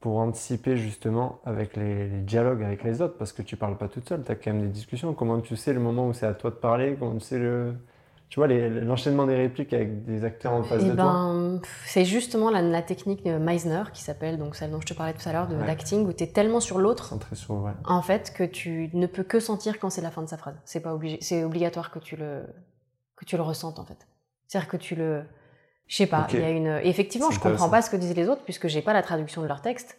pour 0.00 0.18
anticiper 0.18 0.76
justement 0.76 1.40
avec 1.44 1.76
les, 1.76 2.08
dialogues 2.22 2.62
avec 2.64 2.82
les 2.82 3.00
autres? 3.00 3.16
Parce 3.16 3.32
que 3.32 3.42
tu 3.42 3.56
parles 3.56 3.78
pas 3.78 3.88
toute 3.88 4.08
seule, 4.08 4.24
tu 4.24 4.32
as 4.32 4.34
quand 4.34 4.52
même 4.52 4.62
des 4.62 4.68
discussions. 4.68 5.14
Comment 5.14 5.40
tu 5.40 5.56
sais 5.56 5.72
le 5.72 5.80
moment 5.80 6.08
où 6.08 6.12
c'est 6.12 6.26
à 6.26 6.34
toi 6.34 6.50
de 6.50 6.56
parler? 6.56 6.96
Comment 6.98 7.14
tu 7.14 7.20
sais 7.20 7.38
le, 7.38 7.74
tu 8.32 8.40
vois, 8.40 8.46
l'enchaînement 8.46 9.26
des 9.26 9.36
répliques 9.36 9.74
avec 9.74 10.06
des 10.06 10.24
acteurs 10.24 10.54
en 10.54 10.62
face 10.62 10.80
eh 10.82 10.88
de 10.88 10.94
ben, 10.94 11.58
toi 11.60 11.68
C'est 11.84 12.06
justement 12.06 12.48
la, 12.48 12.80
technique 12.80 13.26
de 13.26 13.36
Meisner, 13.36 13.82
qui 13.92 14.00
s'appelle, 14.00 14.38
donc 14.38 14.56
celle 14.56 14.70
dont 14.70 14.80
je 14.80 14.86
te 14.86 14.94
parlais 14.94 15.12
tout 15.12 15.28
à 15.28 15.34
l'heure, 15.34 15.48
de 15.48 15.54
l'acting, 15.54 16.06
où 16.06 16.14
tu 16.14 16.24
es 16.24 16.28
tellement 16.28 16.60
sur 16.60 16.78
l'autre, 16.78 17.12
en 17.84 18.00
fait, 18.00 18.32
que 18.34 18.44
tu 18.44 18.88
ne 18.94 19.06
peux 19.06 19.22
que 19.22 19.38
sentir 19.38 19.78
quand 19.78 19.90
c'est 19.90 20.00
la 20.00 20.10
fin 20.10 20.22
de 20.22 20.28
sa 20.28 20.38
phrase. 20.38 20.54
C'est 20.64 20.80
pas 20.80 20.94
obligé, 20.94 21.18
c'est 21.20 21.44
obligatoire 21.44 21.90
que 21.90 21.98
tu 21.98 22.16
le, 22.16 22.46
que 23.16 23.26
tu 23.26 23.36
le 23.36 23.42
ressentes, 23.42 23.78
en 23.78 23.84
fait. 23.84 24.08
C'est-à-dire 24.48 24.70
que 24.70 24.78
tu 24.78 24.94
le, 24.94 25.24
je 25.86 25.96
sais 25.96 26.06
pas, 26.06 26.26
il 26.32 26.40
y 26.40 26.42
a 26.42 26.48
une, 26.48 26.80
effectivement, 26.84 27.30
je 27.30 27.38
comprends 27.38 27.68
pas 27.68 27.82
ce 27.82 27.90
que 27.90 27.96
disaient 27.96 28.14
les 28.14 28.30
autres, 28.30 28.44
puisque 28.44 28.66
j'ai 28.66 28.80
pas 28.80 28.94
la 28.94 29.02
traduction 29.02 29.42
de 29.42 29.46
leur 29.46 29.60
texte. 29.60 29.98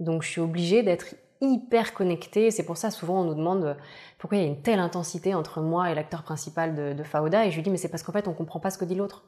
Donc, 0.00 0.22
je 0.22 0.28
suis 0.28 0.42
obligée 0.42 0.82
d'être 0.82 1.14
hyper 1.40 1.94
connecté. 1.94 2.50
C'est 2.50 2.64
pour 2.64 2.76
ça, 2.76 2.90
souvent, 2.90 3.20
on 3.20 3.24
nous 3.24 3.34
demande 3.34 3.64
euh, 3.64 3.74
pourquoi 4.18 4.38
il 4.38 4.42
y 4.42 4.44
a 4.44 4.48
une 4.48 4.62
telle 4.62 4.80
intensité 4.80 5.34
entre 5.34 5.60
moi 5.60 5.90
et 5.90 5.94
l'acteur 5.94 6.22
principal 6.22 6.74
de, 6.74 6.92
de, 6.92 7.02
Fauda. 7.02 7.46
Et 7.46 7.50
je 7.50 7.56
lui 7.56 7.62
dis, 7.62 7.70
mais 7.70 7.76
c'est 7.76 7.88
parce 7.88 8.02
qu'en 8.02 8.12
fait, 8.12 8.28
on 8.28 8.32
comprend 8.32 8.60
pas 8.60 8.70
ce 8.70 8.78
que 8.78 8.84
dit 8.84 8.94
l'autre. 8.94 9.24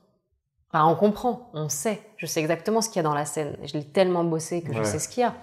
Enfin, 0.74 0.86
on 0.86 0.94
comprend, 0.94 1.50
on 1.52 1.68
sait. 1.68 2.00
Je 2.16 2.24
sais 2.24 2.40
exactement 2.40 2.80
ce 2.80 2.88
qu'il 2.88 2.96
y 2.96 3.00
a 3.00 3.02
dans 3.02 3.12
la 3.12 3.26
scène. 3.26 3.58
Je 3.62 3.74
l'ai 3.74 3.84
tellement 3.84 4.24
bossé 4.24 4.62
que 4.62 4.72
je 4.72 4.82
sais 4.82 4.98
ce 4.98 5.06
qu'il 5.06 5.20
y 5.20 5.24
a. 5.24 5.34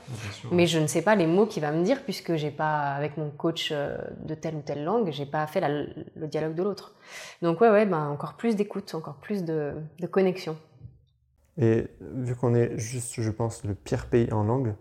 Mais 0.52 0.66
je 0.66 0.80
ne 0.80 0.88
sais 0.88 1.04
pas 1.04 1.16
les 1.16 1.28
mots 1.28 1.46
qu'il 1.46 1.62
va 1.62 1.72
me 1.72 1.84
dire 1.84 2.04
puisque 2.04 2.36
j'ai 2.36 2.50
pas, 2.50 2.94
avec 2.94 3.16
mon 3.16 3.30
coach 3.30 3.70
euh, 3.72 3.96
de 4.24 4.34
telle 4.34 4.56
ou 4.56 4.62
telle 4.62 4.84
langue, 4.84 5.12
j'ai 5.12 5.28
pas 5.28 5.46
fait 5.46 5.62
le 5.62 6.28
dialogue 6.28 6.56
de 6.56 6.64
l'autre. 6.64 6.96
Donc 7.44 7.62
ouais, 7.62 7.70
ouais, 7.70 7.86
ben 7.86 8.08
encore 8.08 8.34
plus 8.34 8.56
d'écoute, 8.56 8.96
encore 8.96 9.18
plus 9.18 9.44
de, 9.44 9.74
de 10.00 10.08
connexion. 10.08 10.58
Et 11.60 11.88
vu 12.00 12.36
qu'on 12.36 12.56
est 12.56 12.78
juste, 12.78 13.22
je 13.22 13.30
pense, 13.30 13.64
le 13.66 13.76
pire 13.76 14.08
pays 14.08 14.32
en 14.32 14.44
langue, 14.44 14.74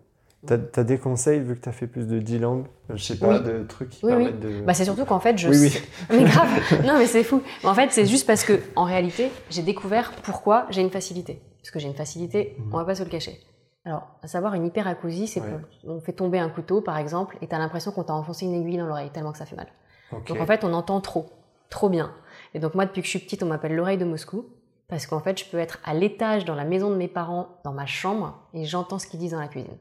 T'as 0.47 0.57
as 0.77 0.85
des 0.85 0.99
conseils 0.99 1.41
vu 1.41 1.57
que 1.57 1.61
tu 1.63 1.69
as 1.69 1.73
fait 1.73 1.89
plus 1.89 2.07
de 2.07 2.21
10 2.21 2.39
langues 2.39 2.67
Je 2.91 3.03
sais 3.03 3.19
pas, 3.19 3.41
de 3.41 3.65
trucs 3.65 3.91
qui 3.91 4.07
permettent 4.07 4.39
de. 4.39 4.61
Bah, 4.61 4.73
c'est 4.73 4.85
surtout 4.85 5.05
qu'en 5.05 5.19
fait, 5.19 5.37
je. 5.37 5.49
Oui, 5.49 5.57
oui. 5.59 5.83
Mais 6.11 6.25
grave 6.25 6.49
Non, 6.85 6.97
mais 6.97 7.07
c'est 7.07 7.25
fou. 7.25 7.43
En 7.65 7.75
fait, 7.75 7.91
c'est 7.91 8.07
juste 8.07 8.27
parce 8.27 8.45
que, 8.45 8.61
en 8.77 8.85
réalité, 8.85 9.31
j'ai 9.51 9.63
découvert 9.63 10.13
pourquoi 10.23 10.67
j'ai 10.71 10.81
une 10.81 10.91
facilité. 10.91 11.43
Parce 11.61 11.73
que 11.73 11.81
j'ai 11.81 11.89
une 11.89 11.95
facilité, 11.95 12.57
mhm. 12.59 12.73
on 12.73 12.77
va 12.77 12.85
pas 12.85 12.95
se 12.95 13.03
le 13.03 13.11
cacher. 13.11 13.41
Alors, 13.85 14.07
à 14.23 14.29
savoir, 14.29 14.55
une 14.55 14.67
hyperacousie, 14.67 15.27
c'est 15.27 15.41
qu'on 15.41 16.01
fait 16.01 16.13
tomber 16.13 16.39
un 16.39 16.51
couteau, 16.51 16.83
par 16.83 16.99
exemple, 16.99 17.37
et 17.43 17.49
tu 17.49 17.55
as 17.55 17.59
l'impression 17.59 17.91
qu'on 17.91 18.05
t'a 18.05 18.15
enfoncé 18.15 18.45
une 18.47 18.55
aiguille 18.55 18.77
dans 18.77 18.87
l'oreille, 18.87 19.11
tellement 19.11 19.33
que 19.33 19.39
ça 19.39 19.47
fait 19.47 19.57
mal. 19.57 19.69
Donc, 20.13 20.41
en 20.41 20.47
fait, 20.47 20.63
on 20.63 20.73
entend 20.73 21.01
trop. 21.01 21.27
Trop 21.69 21.89
bien. 21.89 22.13
Et 22.55 22.61
donc, 22.61 22.75
moi, 22.75 22.87
depuis 22.87 23.01
que 23.01 23.07
je 23.07 23.11
suis 23.11 23.19
petite, 23.19 23.43
on 23.43 23.47
m'appelle 23.47 23.75
l'oreille 23.75 23.99
de 23.99 24.05
Moscou. 24.05 24.47
Parce 24.89 25.07
qu'en 25.07 25.21
fait, 25.21 25.39
je 25.39 25.45
peux 25.45 25.59
être 25.59 25.81
à 25.85 25.93
l'étage 25.93 26.47
dans 26.47 26.55
la 26.55 26.65
maison 26.65 26.91
de 26.91 26.97
mes 26.97 27.09
parents, 27.09 27.49
dans 27.63 27.73
ma 27.73 27.85
chambre, 27.85 28.41
et 28.55 28.65
j'entends 28.65 28.99
ce 28.99 29.07
qu'ils 29.07 29.21
disent 29.21 29.33
dans 29.33 29.41
la 29.41 29.49
cuisine. 29.49 29.77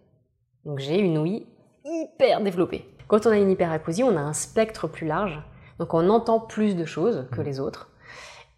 Donc 0.68 0.80
j'ai 0.80 1.00
une 1.00 1.18
ouïe 1.18 1.48
hyper 1.86 2.42
développée. 2.42 2.86
Quand 3.08 3.26
on 3.26 3.32
a 3.32 3.38
une 3.38 3.50
hyperacousie, 3.50 4.04
on 4.04 4.18
a 4.18 4.22
un 4.22 4.34
spectre 4.34 4.86
plus 4.88 5.08
large, 5.08 5.42
donc 5.80 5.94
on 5.94 6.10
entend 6.10 6.42
plus 6.42 6.76
de 6.76 6.84
choses 6.84 7.26
que 7.32 7.40
les 7.40 7.62
autres. 7.62 7.90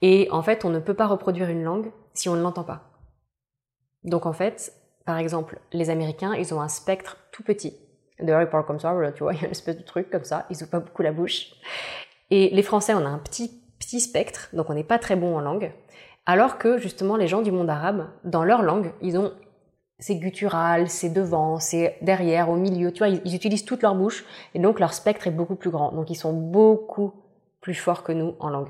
Et 0.02 0.28
en 0.32 0.42
fait, 0.42 0.66
on 0.66 0.72
ne 0.72 0.80
peut 0.80 0.96
pas 0.96 1.06
reproduire 1.06 1.50
une 1.50 1.64
langue 1.64 1.92
si 2.16 2.28
on 2.28 2.36
ne 2.36 2.42
l'entend 2.42 2.64
pas. 2.64 2.90
Donc 4.04 4.26
en 4.26 4.34
fait, 4.34 4.74
par 5.06 5.20
exemple, 5.20 5.60
les 5.72 5.92
Américains, 5.92 6.34
ils 6.34 6.52
ont 6.52 6.62
un 6.62 6.68
spectre 6.68 7.18
tout 7.32 7.44
petit. 7.44 7.78
D'ailleurs, 8.20 8.42
ils 8.42 8.50
parlent 8.50 8.66
comme 8.66 8.80
ça, 8.80 8.92
tu 9.14 9.22
vois, 9.22 9.34
il 9.36 9.42
y 9.42 9.44
a 9.44 9.46
une 9.46 9.52
espèce 9.52 9.78
de 9.78 9.84
truc 9.84 10.10
comme 10.10 10.24
ça, 10.24 10.48
ils 10.50 10.54
n'ouvrent 10.54 10.72
pas 10.72 10.80
beaucoup 10.80 11.04
la 11.04 11.12
bouche. 11.12 11.54
Et 12.32 12.50
les 12.50 12.64
Français, 12.64 12.96
on 12.96 13.06
a 13.06 13.10
un 13.10 13.20
petit, 13.20 13.52
petit 13.78 14.00
spectre, 14.00 14.50
donc 14.54 14.72
on 14.72 14.74
n'est 14.74 14.84
pas 14.84 14.98
très 14.98 15.16
bon 15.16 15.38
en 15.38 15.42
langue. 15.42 15.74
Alors 16.26 16.58
que 16.58 16.80
justement, 16.80 17.18
les 17.18 17.28
gens 17.28 17.44
du 17.44 17.52
monde 17.52 17.70
arabe, 17.70 18.08
dans 18.24 18.44
leur 18.44 18.64
langue, 18.64 18.94
ils 19.04 19.16
ont 19.20 19.32
c'est 20.00 20.16
guttural, 20.16 20.90
c'est 20.90 21.10
devant, 21.10 21.60
c'est 21.60 21.98
derrière, 22.02 22.50
au 22.50 22.56
milieu. 22.56 22.92
Tu 22.92 23.00
vois, 23.00 23.10
ils, 23.10 23.36
utilisent 23.36 23.66
toute 23.66 23.82
leur 23.82 23.96
bouche 23.96 24.26
et 24.56 24.60
donc 24.60 24.80
leur 24.80 24.94
spectre 24.94 25.28
est 25.28 25.32
beaucoup 25.32 25.56
plus 25.56 25.70
grand. 25.70 25.92
Donc 25.92 26.10
ils 26.10 26.16
sont 26.16 26.34
beaucoup 26.34 27.14
plus 27.62 27.76
forts 27.76 28.04
que 28.04 28.14
nous 28.14 28.36
en 28.40 28.50
langue. 28.50 28.70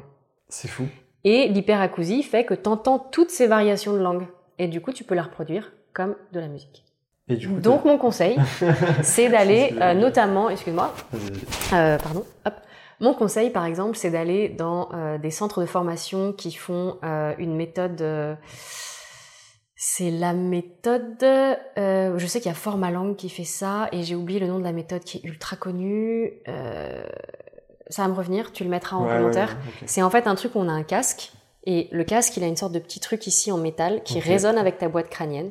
C'est 0.49 0.67
fou. 0.67 0.87
Et 1.23 1.47
l'hyperacousie 1.47 2.23
fait 2.23 2.45
que 2.45 2.55
tu 2.55 2.67
entends 2.67 2.97
toutes 2.97 3.29
ces 3.29 3.45
variations 3.45 3.93
de 3.93 3.99
langue 3.99 4.25
et 4.57 4.67
du 4.67 4.81
coup 4.81 4.91
tu 4.91 5.03
peux 5.03 5.13
les 5.13 5.21
reproduire 5.21 5.71
comme 5.93 6.15
de 6.33 6.39
la 6.39 6.47
musique. 6.47 6.83
Et 7.27 7.35
du 7.35 7.47
coup, 7.47 7.59
donc 7.59 7.85
mon 7.85 7.99
conseil, 7.99 8.37
c'est 9.03 9.29
d'aller 9.29 9.75
euh, 9.79 9.93
notamment, 9.93 10.49
excuse-moi, 10.49 10.93
euh, 11.73 11.97
pardon, 11.99 12.25
hop. 12.45 12.53
Mon 13.01 13.13
conseil, 13.13 13.49
par 13.51 13.65
exemple, 13.65 13.95
c'est 13.95 14.09
d'aller 14.09 14.49
dans 14.49 14.89
euh, 14.93 15.17
des 15.19 15.31
centres 15.31 15.61
de 15.61 15.65
formation 15.65 16.33
qui 16.33 16.51
font 16.51 16.97
une 17.37 17.55
méthode 17.55 18.03
c'est 19.81 20.11
la 20.11 20.33
méthode. 20.33 21.23
Euh, 21.23 22.17
je 22.17 22.27
sais 22.27 22.41
qu'il 22.41 22.49
y 22.49 22.51
a 22.51 22.55
Formalang 22.55 23.15
qui 23.15 23.29
fait 23.29 23.45
ça 23.45 23.87
et 23.93 24.03
j'ai 24.03 24.13
oublié 24.13 24.41
le 24.41 24.47
nom 24.47 24.59
de 24.59 24.63
la 24.65 24.73
méthode 24.73 25.05
qui 25.05 25.19
est 25.19 25.23
ultra 25.23 25.55
connue. 25.55 26.33
Euh, 26.49 27.01
ça 27.87 28.01
va 28.01 28.09
me 28.09 28.13
revenir, 28.13 28.51
tu 28.51 28.65
le 28.65 28.69
mettras 28.69 28.97
en 28.97 29.07
commentaire. 29.07 29.57
C'est 29.85 30.01
en 30.01 30.09
fait 30.09 30.27
un 30.27 30.35
truc 30.35 30.55
où 30.55 30.59
on 30.59 30.67
a 30.67 30.73
un 30.73 30.83
casque 30.83 31.31
et 31.63 31.87
le 31.93 32.03
casque 32.03 32.35
il 32.35 32.43
a 32.43 32.47
une 32.47 32.57
sorte 32.57 32.73
de 32.73 32.79
petit 32.79 32.99
truc 32.99 33.25
ici 33.25 33.53
en 33.53 33.57
métal 33.57 34.03
qui 34.03 34.19
résonne 34.19 34.57
avec 34.57 34.79
ta 34.79 34.89
boîte 34.89 35.09
crânienne 35.09 35.49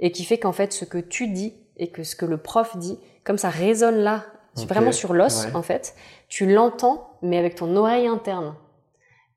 et 0.00 0.10
qui 0.10 0.24
fait 0.24 0.38
qu'en 0.38 0.52
fait 0.52 0.72
ce 0.72 0.86
que 0.86 0.96
tu 0.96 1.28
dis 1.28 1.52
et 1.76 1.88
que 1.88 2.02
ce 2.02 2.16
que 2.16 2.24
le 2.24 2.38
prof 2.38 2.78
dit, 2.78 2.98
comme 3.24 3.36
ça 3.36 3.50
résonne 3.50 3.98
là, 3.98 4.24
vraiment 4.54 4.90
sur 4.90 5.12
l'os 5.12 5.48
en 5.52 5.62
fait, 5.62 5.94
tu 6.28 6.50
l'entends 6.50 7.10
mais 7.20 7.36
avec 7.36 7.56
ton 7.56 7.76
oreille 7.76 8.06
interne. 8.06 8.54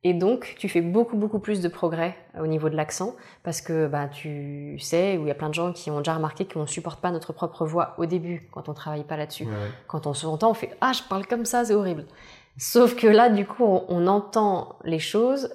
Et 0.04 0.14
donc, 0.14 0.56
tu 0.58 0.70
fais 0.70 0.82
beaucoup, 0.82 1.18
beaucoup 1.18 1.40
plus 1.40 1.60
de 1.60 1.68
progrès 1.68 2.16
au 2.40 2.48
niveau 2.48 2.70
de 2.70 2.76
l'accent 2.76 3.16
parce 3.44 3.60
que 3.60 3.88
bah, 3.88 4.08
tu 4.08 4.80
sais, 4.80 5.18
où 5.18 5.24
il 5.24 5.28
y 5.28 5.32
a 5.32 5.36
plein 5.36 5.50
de 5.50 5.54
gens 5.54 5.74
qui 5.74 5.92
ont 5.92 5.98
déjà 5.98 6.14
remarqué 6.14 6.46
qu'on 6.46 6.62
ne 6.62 6.68
supporte 6.68 7.02
pas 7.02 7.12
notre 7.12 7.34
propre 7.34 7.66
voix 7.66 7.96
au 7.98 8.06
début 8.06 8.48
quand 8.54 8.70
on 8.70 8.74
travaille 8.74 9.04
pas 9.04 9.18
là-dessus. 9.18 9.46
Quand 9.88 10.08
on 10.08 10.14
se 10.14 10.26
entend, 10.26 10.52
on 10.52 10.54
fait 10.54 10.76
Ah, 10.80 10.94
je 10.94 11.04
parle 11.04 11.28
comme 11.28 11.44
ça, 11.44 11.66
c'est 11.66 11.74
horrible. 11.76 12.06
Sauf 12.58 12.96
que 12.96 13.08
là, 13.08 13.30
du 13.30 13.46
coup, 13.46 13.64
on, 13.66 14.08
entend 14.08 14.78
les 14.84 15.00
choses 15.00 15.54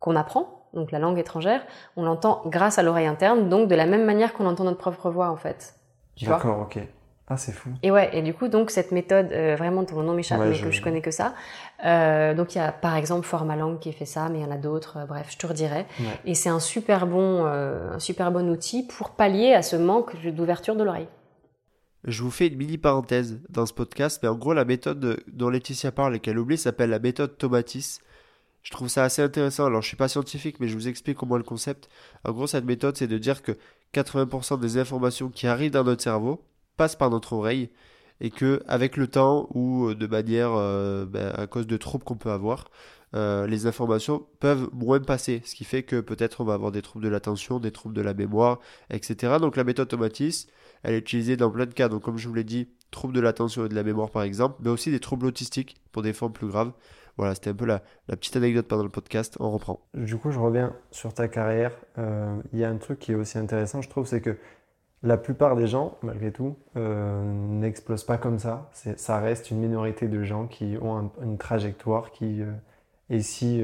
qu'on 0.00 0.16
apprend, 0.16 0.68
donc 0.72 0.90
la 0.90 0.98
langue 0.98 1.18
étrangère, 1.18 1.64
on 1.96 2.02
l'entend 2.02 2.42
grâce 2.46 2.78
à 2.78 2.82
l'oreille 2.82 3.06
interne, 3.06 3.48
donc 3.48 3.68
de 3.68 3.74
la 3.74 3.86
même 3.86 4.04
manière 4.04 4.32
qu'on 4.32 4.46
entend 4.46 4.64
notre 4.64 4.78
propre 4.78 5.10
voix 5.10 5.30
en 5.30 5.36
fait. 5.36 5.74
D'accord, 6.22 6.60
ok. 6.60 6.78
Ah, 7.26 7.38
c'est 7.38 7.52
fou. 7.52 7.70
Et 7.82 7.90
ouais, 7.90 8.10
et 8.12 8.20
du 8.20 8.34
coup, 8.34 8.48
donc 8.48 8.70
cette 8.70 8.92
méthode, 8.92 9.32
euh, 9.32 9.56
vraiment, 9.56 9.82
ton 9.84 10.02
nom 10.02 10.12
m'échappe, 10.12 10.40
mais 10.40 10.60
que 10.60 10.70
je 10.70 10.82
connais 10.82 11.00
que 11.00 11.10
ça. 11.10 11.34
Euh, 11.84 12.34
donc 12.34 12.54
il 12.54 12.58
y 12.58 12.60
a 12.60 12.70
par 12.70 12.96
exemple 12.96 13.26
Formalang 13.26 13.78
qui 13.78 13.92
fait 13.92 14.04
ça, 14.04 14.28
mais 14.28 14.40
il 14.40 14.42
y 14.42 14.44
en 14.44 14.50
a 14.50 14.58
d'autres. 14.58 14.98
Euh, 14.98 15.06
bref, 15.06 15.28
je 15.30 15.38
te 15.38 15.46
redirai. 15.46 15.86
Et 16.26 16.34
c'est 16.34 16.50
un 16.50 16.60
super 16.60 17.06
bon, 17.06 17.46
un 17.46 17.98
super 17.98 18.30
bon 18.30 18.50
outil 18.50 18.86
pour 18.86 19.10
pallier 19.10 19.54
à 19.54 19.62
ce 19.62 19.76
manque 19.76 20.14
d'ouverture 20.26 20.76
de 20.76 20.84
l'oreille. 20.84 21.08
Je 22.06 22.22
vous 22.22 22.30
fais 22.30 22.48
une 22.48 22.58
mini 22.58 22.76
parenthèse 22.76 23.40
dans 23.48 23.64
ce 23.64 23.72
podcast, 23.72 24.20
mais 24.22 24.28
en 24.28 24.34
gros, 24.34 24.52
la 24.52 24.66
méthode 24.66 25.22
dont 25.26 25.48
Laetitia 25.48 25.90
parle 25.92 26.16
et 26.16 26.20
qu'elle 26.20 26.38
oublie 26.38 26.58
s'appelle 26.58 26.90
la 26.90 26.98
méthode 26.98 27.38
Tomatis. 27.38 28.00
Je 28.62 28.70
trouve 28.70 28.88
ça 28.88 29.04
assez 29.04 29.22
intéressant. 29.22 29.64
Alors, 29.64 29.80
je 29.80 29.88
suis 29.88 29.96
pas 29.96 30.08
scientifique, 30.08 30.60
mais 30.60 30.68
je 30.68 30.74
vous 30.74 30.88
explique 30.88 31.16
comment 31.16 31.38
le 31.38 31.42
concept. 31.42 31.88
En 32.24 32.32
gros, 32.32 32.46
cette 32.46 32.66
méthode, 32.66 32.98
c'est 32.98 33.06
de 33.06 33.16
dire 33.16 33.40
que 33.40 33.52
80% 33.94 34.60
des 34.60 34.76
informations 34.76 35.30
qui 35.30 35.46
arrivent 35.46 35.70
dans 35.70 35.84
notre 35.84 36.02
cerveau, 36.02 36.42
passe 36.76 36.96
par 36.96 37.10
notre 37.10 37.32
oreille 37.32 37.70
et 38.20 38.30
que 38.30 38.62
avec 38.66 38.96
le 38.96 39.06
temps 39.06 39.48
ou 39.52 39.88
euh, 39.88 39.94
de 39.94 40.06
manière 40.06 40.52
euh, 40.54 41.04
ben, 41.06 41.32
à 41.36 41.46
cause 41.46 41.66
de 41.66 41.76
troubles 41.76 42.04
qu'on 42.04 42.16
peut 42.16 42.30
avoir, 42.30 42.66
euh, 43.14 43.46
les 43.46 43.66
informations 43.66 44.26
peuvent 44.40 44.68
moins 44.72 45.00
passer, 45.00 45.42
ce 45.44 45.54
qui 45.54 45.64
fait 45.64 45.82
que 45.82 46.00
peut-être 46.00 46.40
on 46.40 46.44
va 46.44 46.54
avoir 46.54 46.72
des 46.72 46.82
troubles 46.82 47.04
de 47.04 47.10
l'attention, 47.10 47.60
des 47.60 47.70
troubles 47.70 47.94
de 47.94 48.02
la 48.02 48.14
mémoire, 48.14 48.60
etc. 48.90 49.34
Donc 49.40 49.56
la 49.56 49.64
méthode 49.64 49.88
Tomatis, 49.88 50.48
elle 50.82 50.94
est 50.94 50.98
utilisée 50.98 51.36
dans 51.36 51.50
plein 51.50 51.66
de 51.66 51.74
cas. 51.74 51.88
Donc 51.88 52.02
comme 52.02 52.18
je 52.18 52.28
vous 52.28 52.34
l'ai 52.34 52.44
dit, 52.44 52.68
troubles 52.90 53.14
de 53.14 53.20
l'attention 53.20 53.66
et 53.66 53.68
de 53.68 53.74
la 53.74 53.82
mémoire 53.82 54.10
par 54.10 54.22
exemple, 54.22 54.56
mais 54.60 54.70
aussi 54.70 54.90
des 54.90 55.00
troubles 55.00 55.26
autistiques 55.26 55.76
pour 55.92 56.02
des 56.02 56.12
formes 56.12 56.32
plus 56.32 56.48
graves. 56.48 56.72
Voilà, 57.16 57.36
c'était 57.36 57.50
un 57.50 57.54
peu 57.54 57.66
la, 57.66 57.80
la, 58.08 58.16
petite 58.16 58.34
anecdote 58.34 58.66
pendant 58.66 58.82
le 58.82 58.88
podcast. 58.88 59.36
On 59.38 59.52
reprend. 59.52 59.86
Du 59.94 60.16
coup, 60.16 60.32
je 60.32 60.38
reviens 60.40 60.74
sur 60.90 61.14
ta 61.14 61.28
carrière. 61.28 61.70
Il 61.96 62.58
y 62.58 62.64
a 62.64 62.68
un 62.68 62.76
truc 62.76 62.98
qui 62.98 63.12
est 63.12 63.14
aussi 63.14 63.38
intéressant, 63.38 63.82
je 63.82 63.88
trouve, 63.88 64.04
c'est 64.04 64.20
que 64.20 64.36
la 65.04 65.16
plupart 65.16 65.54
des 65.54 65.68
gens, 65.68 65.96
malgré 66.02 66.32
tout, 66.32 66.56
euh, 66.76 67.22
n'explosent 67.24 68.04
pas 68.04 68.18
comme 68.18 68.38
ça. 68.38 68.70
Ça 68.72 69.20
reste 69.20 69.50
une 69.50 69.58
minorité 69.58 70.08
de 70.08 70.22
gens 70.24 70.46
qui 70.46 70.76
ont 70.80 71.12
une 71.22 71.38
trajectoire 71.38 72.10
qui 72.10 72.42
euh, 72.42 72.50
et 73.10 73.20
si, 73.20 73.62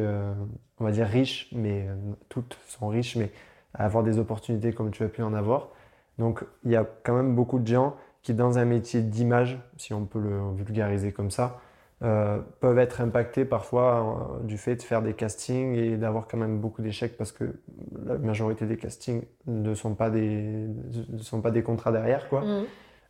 on 0.79 0.85
va 0.85 0.91
dire, 0.91 1.07
riche, 1.07 1.49
mais 1.53 1.89
toutes 2.29 2.59
sont 2.69 2.89
riches, 2.89 3.17
mais 3.17 3.33
à 3.73 3.87
avoir 3.87 4.05
des 4.05 4.19
opportunités 4.19 4.75
comme 4.75 4.91
tu 4.91 5.03
as 5.03 5.09
pu 5.09 5.23
en 5.23 5.33
avoir. 5.33 5.71
Donc 6.19 6.45
il 6.63 6.71
y 6.71 6.77
a 6.77 6.87
quand 7.03 7.15
même 7.17 7.35
beaucoup 7.35 7.59
de 7.59 7.67
gens 7.67 7.97
qui, 8.23 8.35
dans 8.35 8.59
un 8.59 8.67
métier 8.67 9.01
d'image, 9.01 9.59
si 9.79 9.95
on 9.95 10.05
peut 10.05 10.21
le 10.21 10.53
vulgariser 10.55 11.11
comme 11.11 11.31
ça, 11.31 11.59
euh, 12.03 12.39
peuvent 12.61 12.79
être 12.79 13.03
impactés 13.03 13.45
parfois 13.45 14.39
euh, 14.41 14.47
du 14.47 14.57
fait 14.57 14.75
de 14.77 14.83
faire 14.83 15.03
des 15.03 15.13
castings 15.13 15.75
et 15.75 15.99
d'avoir 15.99 16.29
quand 16.29 16.39
même 16.39 16.59
beaucoup 16.59 16.81
d'échecs 16.81 17.19
parce 17.19 17.31
que 17.31 17.61
la 18.07 18.17
majorité 18.17 18.65
des 18.65 18.79
castings 18.79 19.25
ne 19.47 19.75
sont 19.75 19.95
pas 19.95 20.09
des, 20.09 20.67
ne 21.11 21.19
sont 21.19 21.43
pas 21.43 21.51
des 21.51 21.63
contrats 21.63 21.93
derrière. 21.93 22.31
Quoi. 22.31 22.41
Mmh. 22.41 22.65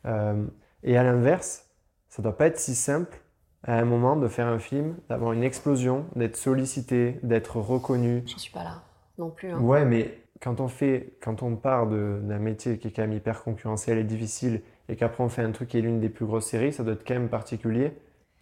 Euh, 0.07 0.45
et 0.82 0.97
à 0.97 1.05
l'inverse, 1.05 1.70
ça 2.09 2.20
doit 2.20 2.36
pas 2.36 2.47
être 2.47 2.59
si 2.59 2.74
simple 2.74 3.16
à 3.62 3.78
un 3.78 3.84
moment 3.84 4.16
de 4.16 4.26
faire 4.26 4.49
un 4.49 4.59
film, 4.59 4.97
d'avoir 5.09 5.34
une 5.34 5.45
explosion, 5.45 6.07
d'être 6.16 6.36
sollicité, 6.36 7.20
d'être 7.22 7.59
reconnu. 7.59 8.24
J'en 8.26 8.38
suis 8.38 8.53
pas 8.53 8.64
là 8.64 8.82
non 9.18 9.30
plus. 9.30 9.51
Hein. 9.51 9.61
Ouais, 9.61 9.84
mais 9.84 10.18
quand 10.41 10.61
on 10.61 10.66
fait, 10.66 11.16
quand 11.22 11.45
on 11.45 11.55
part 11.55 11.86
d'un 11.86 12.38
métier 12.41 12.78
qui 12.78 12.88
est 12.88 12.91
quand 12.91 13.03
même 13.03 13.12
hyper 13.12 13.45
concurrentiel 13.45 13.99
et 13.99 14.05
difficile, 14.05 14.62
et 14.88 14.97
qu'après 14.97 15.22
on 15.22 15.28
fait 15.28 15.43
un 15.43 15.53
truc 15.53 15.68
qui 15.68 15.78
est 15.78 15.82
l'une 15.82 16.01
des 16.01 16.09
plus 16.09 16.26
grosses 16.26 16.47
séries, 16.47 16.72
ça 16.72 16.82
doit 16.82 16.95
être 16.95 17.07
quand 17.07 17.14
même 17.14 17.28
particulier 17.28 17.93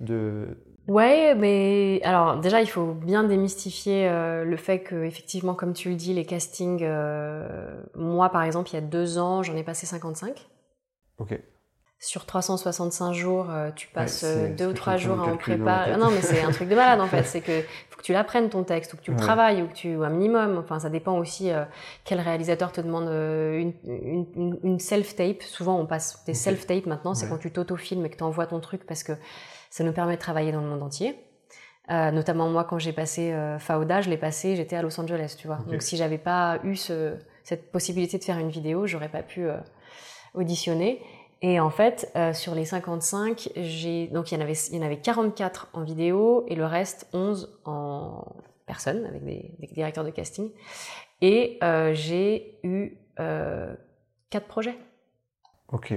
de. 0.00 0.56
Ouais, 0.88 1.34
mais 1.34 2.00
alors 2.02 2.38
déjà 2.38 2.62
il 2.62 2.66
faut 2.66 2.92
bien 2.92 3.22
démystifier 3.24 4.08
euh, 4.08 4.44
le 4.44 4.56
fait 4.56 4.80
que 4.80 5.04
effectivement, 5.04 5.54
comme 5.54 5.74
tu 5.74 5.90
le 5.90 5.96
dis, 5.96 6.14
les 6.14 6.24
castings, 6.24 6.82
euh, 6.82 7.78
moi 7.94 8.30
par 8.30 8.42
exemple, 8.42 8.70
il 8.70 8.74
y 8.74 8.78
a 8.78 8.82
deux 8.82 9.18
ans, 9.18 9.42
j'en 9.42 9.54
ai 9.56 9.62
passé 9.62 9.86
55. 9.86 10.48
Ok 11.18 11.38
sur 12.00 12.26
365 12.26 13.12
jours, 13.12 13.48
euh, 13.50 13.72
tu 13.74 13.88
passes 13.88 14.24
deux 14.56 14.68
ou 14.68 14.72
trois 14.72 14.96
jours 14.96 15.18
à 15.18 15.24
en 15.24 15.36
préparer. 15.36 15.96
Non, 15.96 16.12
mais 16.12 16.22
c'est 16.22 16.42
un 16.42 16.52
truc 16.52 16.68
de 16.68 16.76
malade 16.76 17.00
en 17.00 17.06
fait. 17.08 17.24
C'est 17.24 17.40
que 17.40 17.60
faut 17.90 17.96
que 17.96 18.04
tu 18.04 18.12
l'apprennes 18.12 18.48
ton 18.50 18.62
texte, 18.62 18.92
ou 18.92 18.98
que 18.98 19.02
tu 19.02 19.10
le 19.10 19.16
travailles, 19.16 19.62
ou 19.62 19.66
que 19.66 19.72
tu, 19.72 20.04
un 20.04 20.08
minimum. 20.08 20.58
Enfin, 20.58 20.78
ça 20.78 20.90
dépend 20.90 21.18
aussi 21.18 21.50
quel 22.04 22.20
réalisateur 22.20 22.70
te 22.70 22.80
demande 22.80 23.08
une, 23.08 23.72
une, 23.84 24.60
une 24.62 24.78
self-tape. 24.78 25.42
Souvent, 25.42 25.76
on 25.76 25.86
passe 25.86 26.22
des 26.24 26.34
self-tape 26.34 26.86
maintenant. 26.86 27.14
C'est 27.14 27.28
quand 27.28 27.38
tu 27.38 27.50
t'auto-filmes 27.50 28.06
et 28.06 28.10
que 28.10 28.16
tu 28.16 28.22
envoies 28.22 28.46
ton 28.46 28.60
truc 28.60 28.86
parce 28.86 29.02
que 29.02 29.14
ça 29.70 29.84
nous 29.84 29.92
permet 29.92 30.14
de 30.14 30.20
travailler 30.20 30.52
dans 30.52 30.60
le 30.60 30.68
monde 30.68 30.82
entier. 30.82 31.16
Euh, 31.90 32.10
notamment 32.10 32.48
moi, 32.48 32.64
quand 32.64 32.78
j'ai 32.78 32.92
passé 32.92 33.32
euh, 33.32 33.58
Fauda, 33.58 34.02
je 34.02 34.10
l'ai 34.10 34.18
passé, 34.18 34.56
j'étais 34.56 34.76
à 34.76 34.82
Los 34.82 35.00
Angeles, 35.00 35.36
tu 35.38 35.46
vois. 35.46 35.58
Donc 35.68 35.82
si 35.82 35.96
j'avais 35.96 36.18
pas 36.18 36.58
eu 36.64 36.76
ce, 36.76 37.16
cette 37.44 37.72
possibilité 37.72 38.18
de 38.18 38.24
faire 38.24 38.38
une 38.38 38.50
vidéo, 38.50 38.86
j'aurais 38.86 39.08
pas 39.08 39.22
pu 39.22 39.46
auditionner. 40.34 41.02
Et 41.40 41.60
en 41.60 41.70
fait, 41.70 42.10
euh, 42.16 42.32
sur 42.32 42.54
les 42.54 42.64
55, 42.64 43.50
j'ai 43.56 44.08
donc 44.08 44.32
il 44.32 44.34
y 44.34 44.38
en 44.38 44.40
avait 44.40 44.54
il 44.54 44.76
y 44.76 44.78
en 44.78 44.82
avait 44.84 45.00
44 45.00 45.68
en 45.72 45.84
vidéo 45.84 46.44
et 46.48 46.56
le 46.56 46.66
reste 46.66 47.08
11 47.12 47.60
en 47.64 48.24
personne 48.66 49.06
avec 49.06 49.24
des, 49.24 49.54
des 49.60 49.66
directeurs 49.68 50.04
de 50.04 50.10
casting. 50.10 50.50
Et 51.20 51.58
euh, 51.62 51.94
j'ai 51.94 52.58
eu 52.64 52.98
euh, 53.20 53.74
quatre 54.30 54.46
projets. 54.46 54.76
Ok. 55.68 55.94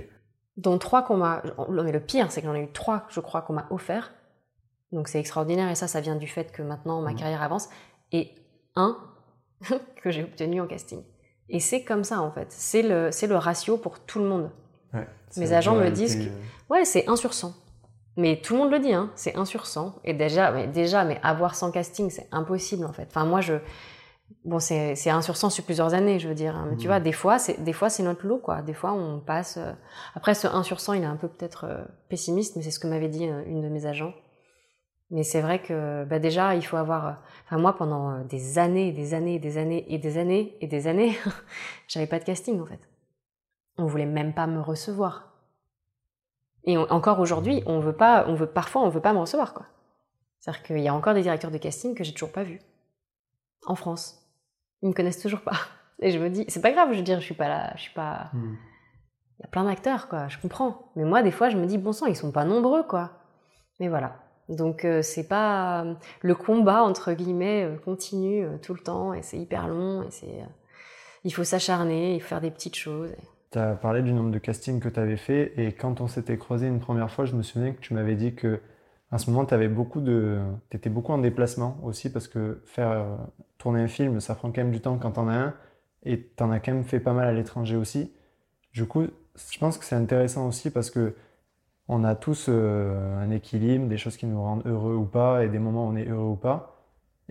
Dont 0.61 0.77
trois 0.77 1.01
qu'on 1.01 1.17
m'a. 1.17 1.41
Mais 1.69 1.91
le 1.91 1.99
pire, 1.99 2.31
c'est 2.31 2.41
que 2.41 2.47
j'en 2.47 2.53
ai 2.53 2.61
eu 2.61 2.71
trois, 2.71 3.05
je 3.09 3.19
crois, 3.19 3.41
qu'on 3.41 3.53
m'a 3.53 3.67
offert. 3.69 4.13
Donc 4.91 5.07
c'est 5.07 5.19
extraordinaire 5.19 5.69
et 5.69 5.75
ça, 5.75 5.87
ça 5.87 6.01
vient 6.01 6.15
du 6.15 6.27
fait 6.27 6.51
que 6.51 6.61
maintenant 6.61 7.01
ma 7.01 7.11
mmh. 7.11 7.15
carrière 7.15 7.41
avance. 7.41 7.69
Et 8.11 8.35
un 8.75 8.97
que 10.03 10.11
j'ai 10.11 10.23
obtenu 10.23 10.61
en 10.61 10.67
casting. 10.67 11.03
Et 11.49 11.59
c'est 11.59 11.83
comme 11.83 12.03
ça 12.03 12.21
en 12.21 12.31
fait. 12.31 12.47
C'est 12.49 12.81
le, 12.81 13.11
c'est 13.11 13.27
le 13.27 13.35
ratio 13.35 13.77
pour 13.77 13.99
tout 13.99 14.19
le 14.19 14.25
monde. 14.25 14.51
Mes 15.37 15.53
agents 15.53 15.75
me 15.75 15.89
disent 15.89 16.17
que 16.17 16.73
ouais, 16.73 16.83
c'est 16.85 17.07
1 17.07 17.15
sur 17.15 17.33
100. 17.33 17.53
Mais 18.17 18.41
tout 18.41 18.53
le 18.53 18.59
monde 18.59 18.71
le 18.71 18.79
dit, 18.79 18.93
hein, 18.93 19.09
c'est 19.15 19.37
1 19.37 19.45
sur 19.45 19.65
100. 19.65 20.01
Et 20.03 20.13
déjà, 20.13 20.51
mais 20.51 20.67
déjà, 20.67 21.05
mais 21.05 21.19
avoir 21.23 21.55
100 21.55 21.71
castings, 21.71 22.09
c'est 22.09 22.27
impossible 22.31 22.85
en 22.85 22.91
fait. 22.91 23.07
Enfin, 23.07 23.25
moi, 23.25 23.41
je. 23.41 23.53
Bon, 24.45 24.59
c'est 24.59 25.09
1 25.09 25.21
sur 25.21 25.37
100 25.37 25.49
sur 25.49 25.63
plusieurs 25.63 25.93
années, 25.93 26.19
je 26.19 26.27
veux 26.27 26.35
dire. 26.35 26.55
Hein. 26.55 26.67
Mais 26.69 26.77
tu 26.77 26.85
mmh. 26.85 26.89
vois, 26.89 26.99
des 26.99 27.11
fois, 27.11 27.39
c'est 27.39 27.63
des 27.63 27.73
fois 27.73 27.89
c'est 27.89 28.03
notre 28.03 28.25
lot, 28.25 28.39
quoi. 28.39 28.61
Des 28.61 28.73
fois, 28.73 28.93
on 28.93 29.19
passe. 29.19 29.57
Euh, 29.57 29.73
après, 30.15 30.33
ce 30.33 30.47
1 30.47 30.63
sur 30.63 30.79
100, 30.79 30.93
il 30.93 31.03
est 31.03 31.05
un 31.05 31.15
peu 31.15 31.27
peut-être 31.27 31.65
euh, 31.65 31.83
pessimiste, 32.09 32.55
mais 32.55 32.61
c'est 32.61 32.71
ce 32.71 32.79
que 32.79 32.87
m'avait 32.87 33.09
dit 33.09 33.27
euh, 33.27 33.43
une 33.45 33.61
de 33.61 33.69
mes 33.69 33.85
agents. 33.85 34.13
Mais 35.09 35.23
c'est 35.23 35.41
vrai 35.41 35.61
que 35.61 36.05
bah 36.05 36.19
déjà, 36.19 36.55
il 36.55 36.65
faut 36.65 36.77
avoir. 36.77 37.21
Enfin, 37.45 37.57
moi, 37.57 37.75
pendant 37.75 38.23
des 38.23 38.57
années, 38.57 38.91
des 38.93 39.13
années, 39.13 39.39
des 39.39 39.57
années 39.57 39.85
et 39.89 39.97
des 39.97 40.17
années 40.17 40.55
et 40.61 40.67
des 40.67 40.87
années, 40.87 41.17
j'avais 41.87 42.07
pas 42.07 42.19
de 42.19 42.23
casting 42.23 42.61
en 42.61 42.65
fait 42.65 42.79
on 43.77 43.85
voulait 43.85 44.05
même 44.05 44.33
pas 44.33 44.47
me 44.47 44.61
recevoir. 44.61 45.27
Et 46.63 46.77
encore 46.77 47.19
aujourd'hui, 47.19 47.63
on 47.65 47.79
veut 47.79 47.95
pas, 47.95 48.25
on 48.27 48.35
veut 48.35 48.47
parfois, 48.47 48.83
on 48.83 48.89
veut 48.89 49.01
pas 49.01 49.13
me 49.13 49.19
recevoir 49.19 49.53
quoi. 49.53 49.65
C'est-à-dire 50.39 50.63
qu'il 50.63 50.79
y 50.79 50.87
a 50.87 50.93
encore 50.93 51.13
des 51.13 51.23
directeurs 51.23 51.51
de 51.51 51.57
casting 51.57 51.95
que 51.95 52.03
j'ai 52.03 52.13
toujours 52.13 52.31
pas 52.31 52.43
vus 52.43 52.61
en 53.65 53.75
France. 53.75 54.20
Ils 54.81 54.89
me 54.89 54.93
connaissent 54.93 55.21
toujours 55.21 55.41
pas. 55.41 55.57
Et 56.01 56.11
je 56.11 56.19
me 56.19 56.29
dis, 56.29 56.45
c'est 56.47 56.61
pas 56.61 56.71
grave, 56.71 56.89
je 56.91 56.97
veux 56.97 57.03
dire, 57.03 57.19
je 57.19 57.25
suis 57.25 57.35
pas 57.35 57.47
là, 57.47 57.73
je 57.75 57.81
suis 57.81 57.93
pas. 57.93 58.29
Hmm. 58.33 58.55
Il 59.39 59.43
y 59.43 59.45
a 59.45 59.47
plein 59.47 59.63
d'acteurs 59.63 60.07
quoi, 60.07 60.27
je 60.27 60.37
comprends. 60.37 60.91
Mais 60.95 61.03
moi, 61.03 61.23
des 61.23 61.31
fois, 61.31 61.49
je 61.49 61.57
me 61.57 61.65
dis, 61.65 61.77
bon 61.77 61.91
sang, 61.91 62.05
ils 62.07 62.15
sont 62.15 62.31
pas 62.31 62.45
nombreux 62.45 62.83
quoi. 62.83 63.11
Mais 63.79 63.87
voilà. 63.87 64.15
Donc 64.51 64.85
euh, 64.85 65.01
c'est 65.01 65.27
pas 65.27 65.85
le 66.21 66.35
combat 66.35 66.83
entre 66.83 67.13
guillemets 67.13 67.63
euh, 67.63 67.77
continue 67.77 68.43
euh, 68.43 68.57
tout 68.61 68.73
le 68.73 68.81
temps 68.81 69.13
et 69.13 69.21
c'est 69.21 69.37
hyper 69.37 69.67
long 69.67 70.03
et 70.03 70.11
c'est 70.11 70.43
il 71.23 71.33
faut 71.33 71.43
s'acharner, 71.43 72.15
il 72.15 72.21
faut 72.21 72.29
faire 72.29 72.41
des 72.41 72.51
petites 72.51 72.75
choses. 72.75 73.11
Tu 73.51 73.59
as 73.59 73.75
parlé 73.75 74.01
du 74.01 74.11
nombre 74.11 74.31
de 74.31 74.39
castings 74.39 74.79
que 74.79 74.89
tu 74.89 74.99
avais 74.99 75.17
fait 75.17 75.53
et 75.57 75.71
quand 75.71 76.01
on 76.01 76.07
s'était 76.07 76.37
croisé 76.37 76.67
une 76.67 76.79
première 76.79 77.11
fois, 77.11 77.25
je 77.25 77.35
me 77.35 77.43
souviens 77.43 77.71
que 77.71 77.79
tu 77.79 77.93
m'avais 77.93 78.15
dit 78.15 78.33
que 78.33 78.59
à 79.11 79.17
ce 79.17 79.29
moment, 79.29 79.45
tu 79.45 79.53
avais 79.53 79.67
beaucoup 79.67 79.99
de, 79.99 80.39
étais 80.71 80.89
beaucoup 80.89 81.11
en 81.11 81.17
déplacement 81.17 81.77
aussi 81.83 82.09
parce 82.11 82.27
que 82.27 82.61
faire 82.65 82.91
euh, 82.91 83.17
tourner 83.57 83.81
un 83.81 83.87
film, 83.87 84.21
ça 84.21 84.35
prend 84.35 84.51
quand 84.51 84.61
même 84.61 84.71
du 84.71 84.79
temps 84.79 84.97
quand 84.97 85.17
on 85.17 85.27
as 85.27 85.35
un 85.35 85.53
et 86.03 86.31
tu 86.35 86.43
en 86.43 86.51
as 86.51 86.59
quand 86.59 86.71
même 86.71 86.85
fait 86.85 87.01
pas 87.01 87.13
mal 87.13 87.27
à 87.27 87.33
l'étranger 87.33 87.75
aussi. 87.75 88.13
Du 88.73 88.85
coup, 88.85 89.07
je 89.51 89.59
pense 89.59 89.77
que 89.77 89.85
c'est 89.85 89.95
intéressant 89.95 90.47
aussi 90.47 90.71
parce 90.71 90.89
que 90.89 91.15
on 91.89 92.05
a 92.05 92.15
tous 92.15 92.45
euh, 92.47 93.21
un 93.21 93.31
équilibre, 93.31 93.87
des 93.87 93.97
choses 93.97 94.15
qui 94.15 94.25
nous 94.25 94.41
rendent 94.41 94.65
heureux 94.65 94.95
ou 94.95 95.05
pas 95.05 95.43
et 95.43 95.49
des 95.49 95.59
moments 95.59 95.87
où 95.87 95.91
on 95.91 95.95
est 95.97 96.07
heureux 96.07 96.31
ou 96.31 96.35
pas. 96.37 96.77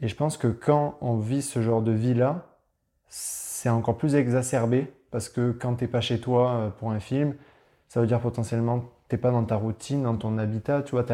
Et 0.02 0.08
je 0.08 0.14
pense 0.14 0.36
que 0.36 0.48
quand 0.48 0.98
on 1.00 1.16
vit 1.16 1.40
ce 1.40 1.62
genre 1.62 1.80
de 1.80 1.92
vie-là, 1.92 2.58
c'est 3.08 3.70
encore 3.70 3.96
plus 3.96 4.16
exacerbé 4.16 4.92
parce 5.10 5.30
que 5.30 5.52
quand 5.52 5.76
tu 5.76 5.84
n'es 5.84 5.88
pas 5.88 6.02
chez 6.02 6.20
toi 6.20 6.52
euh, 6.52 6.70
pour 6.70 6.90
un 6.90 7.00
film, 7.00 7.34
ça 7.88 8.00
veut 8.02 8.06
dire 8.06 8.20
potentiellement 8.20 8.80
tu 9.08 9.16
n'es 9.16 9.18
pas 9.18 9.30
dans 9.30 9.44
ta 9.44 9.56
routine, 9.56 10.02
dans 10.02 10.16
ton 10.16 10.36
habitat, 10.36 10.82
tu 10.82 10.92
vois, 10.92 11.04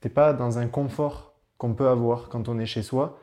tu 0.00 0.08
n'es 0.08 0.12
pas 0.12 0.32
dans 0.32 0.58
un 0.58 0.66
confort 0.66 1.34
qu'on 1.58 1.74
peut 1.74 1.88
avoir 1.88 2.28
quand 2.28 2.48
on 2.48 2.58
est 2.58 2.66
chez 2.66 2.82
soi, 2.82 3.18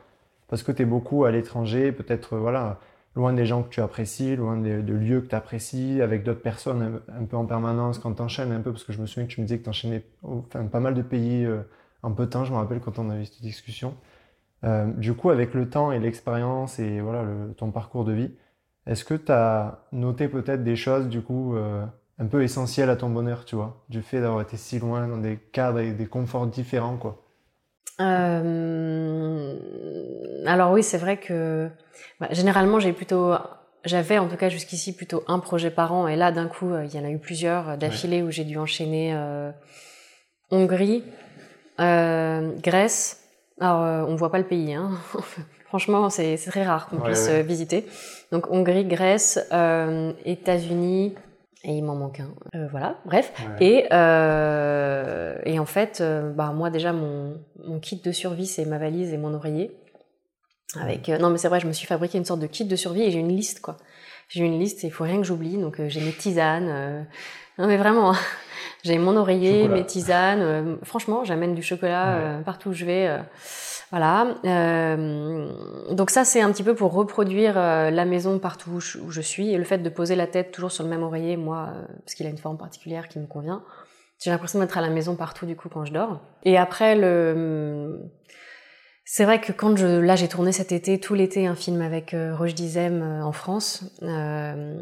parce 0.47 0.63
que 0.63 0.71
tu 0.71 0.83
es 0.83 0.85
beaucoup 0.85 1.25
à 1.25 1.31
l'étranger, 1.31 1.91
peut-être 1.91 2.33
euh, 2.33 2.39
voilà, 2.39 2.79
loin 3.15 3.33
des 3.33 3.45
gens 3.45 3.63
que 3.63 3.69
tu 3.69 3.81
apprécies, 3.81 4.35
loin 4.35 4.57
de, 4.57 4.69
lieux 4.93 5.21
que 5.21 5.27
tu 5.27 5.35
apprécies, 5.35 6.01
avec 6.01 6.23
d'autres 6.23 6.41
personnes 6.41 7.01
un, 7.09 7.25
peu 7.25 7.35
en 7.35 7.45
permanence, 7.45 7.99
quand 7.99 8.13
tu 8.13 8.21
enchaînes 8.21 8.51
un 8.51 8.61
peu, 8.61 8.71
parce 8.71 8.83
que 8.83 8.93
je 8.93 9.01
me 9.01 9.07
souviens 9.07 9.27
que 9.27 9.33
tu 9.33 9.41
me 9.41 9.45
disais 9.45 9.59
que 9.59 9.63
tu 9.63 9.69
enchaînais 9.69 10.03
enfin, 10.23 10.65
pas 10.65 10.79
mal 10.79 10.93
de 10.93 11.01
pays 11.01 11.45
euh, 11.45 11.61
en 12.03 12.11
peu 12.11 12.25
de 12.25 12.29
temps, 12.29 12.45
je 12.45 12.51
me 12.51 12.57
rappelle 12.57 12.79
quand 12.79 12.99
on 12.99 13.09
avait 13.09 13.25
cette 13.25 13.41
discussion. 13.41 13.95
du 14.97 15.13
coup, 15.13 15.29
avec 15.29 15.53
le 15.53 15.69
temps 15.69 15.91
et 15.91 15.99
l'expérience 15.99 16.79
et 16.79 17.01
voilà, 17.01 17.25
ton 17.57 17.71
parcours 17.71 18.05
de 18.05 18.13
vie, 18.13 18.31
est-ce 18.87 19.03
que 19.03 19.13
tu 19.15 19.31
as 19.31 19.83
noté 19.91 20.29
peut-être 20.29 20.63
des 20.63 20.77
choses, 20.77 21.09
du 21.09 21.21
coup, 21.21 21.55
euh, 21.55 21.85
un 22.19 22.25
peu 22.25 22.43
essentielles 22.43 22.89
à 22.89 22.95
ton 22.95 23.09
bonheur, 23.09 23.45
tu 23.45 23.55
vois, 23.55 23.83
du 23.89 24.01
fait 24.01 24.21
d'avoir 24.21 24.41
été 24.41 24.57
si 24.57 24.79
loin 24.79 25.07
dans 25.07 25.17
des 25.17 25.37
cadres 25.37 25.79
et 25.79 25.91
des 25.91 26.07
conforts 26.07 26.47
différents, 26.47 26.97
quoi 26.97 27.23
euh... 27.99 29.55
Alors 30.45 30.71
oui, 30.71 30.83
c'est 30.83 30.97
vrai 30.97 31.17
que 31.17 31.69
bah, 32.19 32.27
généralement 32.31 32.79
j'ai 32.79 32.93
plutôt, 32.93 33.33
j'avais 33.85 34.17
en 34.17 34.27
tout 34.27 34.37
cas 34.37 34.49
jusqu'ici 34.49 34.95
plutôt 34.95 35.23
un 35.27 35.39
projet 35.39 35.71
par 35.71 35.93
an, 35.93 36.07
et 36.07 36.15
là 36.15 36.31
d'un 36.31 36.47
coup 36.47 36.71
il 36.83 36.93
y 36.95 36.99
en 36.99 37.05
a 37.05 37.09
eu 37.09 37.19
plusieurs 37.19 37.77
d'affilée 37.77 38.23
où 38.23 38.31
j'ai 38.31 38.43
dû 38.43 38.57
enchaîner 38.57 39.13
euh, 39.13 39.51
Hongrie, 40.51 41.03
euh, 41.79 42.51
Grèce. 42.61 43.23
Alors 43.59 43.83
euh, 43.83 44.05
on 44.07 44.15
voit 44.15 44.31
pas 44.31 44.37
le 44.39 44.45
pays, 44.45 44.73
hein. 44.73 44.91
Franchement, 45.67 46.09
c'est 46.09 46.37
très 46.37 46.63
rare 46.63 46.87
qu'on 46.87 46.97
puisse 47.01 47.27
euh, 47.27 47.41
visiter. 47.41 47.85
Donc 48.31 48.49
Hongrie, 48.49 48.85
Grèce, 48.85 49.37
euh, 49.51 50.13
États-Unis, 50.23 51.15
et 51.63 51.73
il 51.73 51.83
m'en 51.83 51.95
manque 51.95 52.19
un. 52.19 52.29
Euh, 52.55 52.67
voilà, 52.69 52.97
bref. 53.05 53.33
Et, 53.59 53.85
euh, 53.91 55.37
et 55.43 55.59
en 55.59 55.65
fait, 55.65 55.99
euh, 56.01 56.31
bah, 56.31 56.51
moi 56.53 56.69
déjà, 56.69 56.93
mon, 56.93 57.41
mon 57.65 57.79
kit 57.79 58.01
de 58.03 58.11
survie, 58.11 58.45
c'est 58.45 58.65
ma 58.65 58.77
valise 58.77 59.13
et 59.13 59.17
mon 59.17 59.33
oreiller. 59.33 59.71
Avec, 60.79 61.07
non 61.07 61.29
mais 61.29 61.37
c'est 61.37 61.47
vrai, 61.47 61.61
je 61.61 61.67
me 61.67 61.71
suis 61.71 61.87
fabriqué 61.87 62.17
une 62.17 62.25
sorte 62.25 62.41
de 62.41 62.47
kit 62.47 62.65
de 62.65 62.75
survie 62.75 63.01
et 63.01 63.09
j'ai 63.09 63.19
une 63.19 63.33
liste 63.33 63.61
quoi. 63.61 63.77
J'ai 64.27 64.43
une 64.43 64.59
liste 64.59 64.83
et 64.83 64.87
il 64.87 64.89
faut 64.89 65.05
rien 65.05 65.17
que 65.17 65.23
j'oublie. 65.23 65.57
Donc 65.57 65.81
j'ai 65.87 66.01
mes 66.01 66.11
tisanes. 66.11 67.07
non 67.57 67.67
mais 67.67 67.77
vraiment, 67.77 68.13
j'ai 68.83 68.97
mon 68.97 69.15
oreiller, 69.15 69.69
mes 69.69 69.85
tisanes. 69.85 70.77
franchement, 70.83 71.23
j'amène 71.23 71.55
du 71.55 71.63
chocolat 71.63 72.41
partout 72.45 72.69
où 72.69 72.73
je 72.73 72.85
vais. 72.85 73.17
Voilà. 73.91 74.35
Euh, 74.43 75.49
donc 75.91 76.09
ça, 76.09 76.25
c'est 76.25 76.41
un 76.41 76.51
petit 76.51 76.63
peu 76.63 76.75
pour 76.75 76.93
reproduire 76.93 77.57
euh, 77.57 77.89
la 77.89 78.05
maison 78.05 78.37
partout 78.37 78.71
où 78.71 78.79
je, 78.79 79.21
suis. 79.21 79.53
Et 79.53 79.57
le 79.57 79.63
fait 79.63 79.77
de 79.77 79.89
poser 79.89 80.15
la 80.15 80.27
tête 80.27 80.51
toujours 80.51 80.71
sur 80.71 80.83
le 80.83 80.89
même 80.89 81.03
oreiller, 81.03 81.37
moi, 81.37 81.69
euh, 81.69 81.85
parce 82.03 82.15
qu'il 82.15 82.25
a 82.25 82.29
une 82.29 82.37
forme 82.37 82.57
particulière 82.57 83.07
qui 83.07 83.19
me 83.19 83.27
convient. 83.27 83.63
J'ai 84.19 84.31
l'impression 84.31 84.59
d'être 84.59 84.77
à 84.77 84.81
la 84.81 84.89
maison 84.89 85.15
partout 85.15 85.45
du 85.45 85.55
coup 85.55 85.69
quand 85.69 85.85
je 85.85 85.93
dors. 85.93 86.19
Et 86.43 86.57
après, 86.57 86.95
le 86.95 87.99
c'est 89.09 89.23
vrai 89.23 89.39
que 89.39 89.53
quand 89.53 89.77
je, 89.77 89.87
là 89.87 90.17
j'ai 90.17 90.27
tourné 90.27 90.51
cet 90.51 90.73
été, 90.73 90.99
tout 90.99 91.13
l'été, 91.13 91.47
un 91.47 91.55
film 91.55 91.81
avec 91.81 92.13
euh, 92.13 92.35
Roche 92.35 92.53
Dizem 92.53 93.01
euh, 93.01 93.23
en 93.23 93.31
France, 93.31 93.85
euh, 94.03 94.77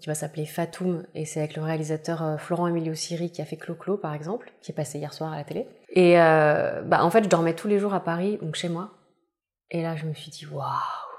qui 0.00 0.06
va 0.06 0.14
s'appeler 0.14 0.46
Fatoum, 0.46 1.02
et 1.16 1.24
c'est 1.24 1.40
avec 1.40 1.56
le 1.56 1.62
réalisateur 1.62 2.22
euh, 2.22 2.36
Florent 2.36 2.68
Emilio 2.68 2.94
Siri 2.94 3.32
qui 3.32 3.42
a 3.42 3.44
fait 3.44 3.56
Clo-Clo 3.56 3.96
par 3.96 4.14
exemple, 4.14 4.52
qui 4.62 4.70
est 4.70 4.74
passé 4.76 4.98
hier 4.98 5.12
soir 5.12 5.32
à 5.32 5.36
la 5.36 5.42
télé. 5.42 5.66
Et 5.90 6.14
bah, 6.14 7.02
en 7.02 7.10
fait, 7.10 7.24
je 7.24 7.28
dormais 7.28 7.54
tous 7.54 7.66
les 7.66 7.80
jours 7.80 7.94
à 7.94 8.00
Paris, 8.00 8.38
donc 8.40 8.54
chez 8.54 8.68
moi. 8.68 8.90
Et 9.70 9.82
là, 9.82 9.96
je 9.96 10.06
me 10.06 10.14
suis 10.14 10.30
dit, 10.30 10.46
waouh, 10.46 10.68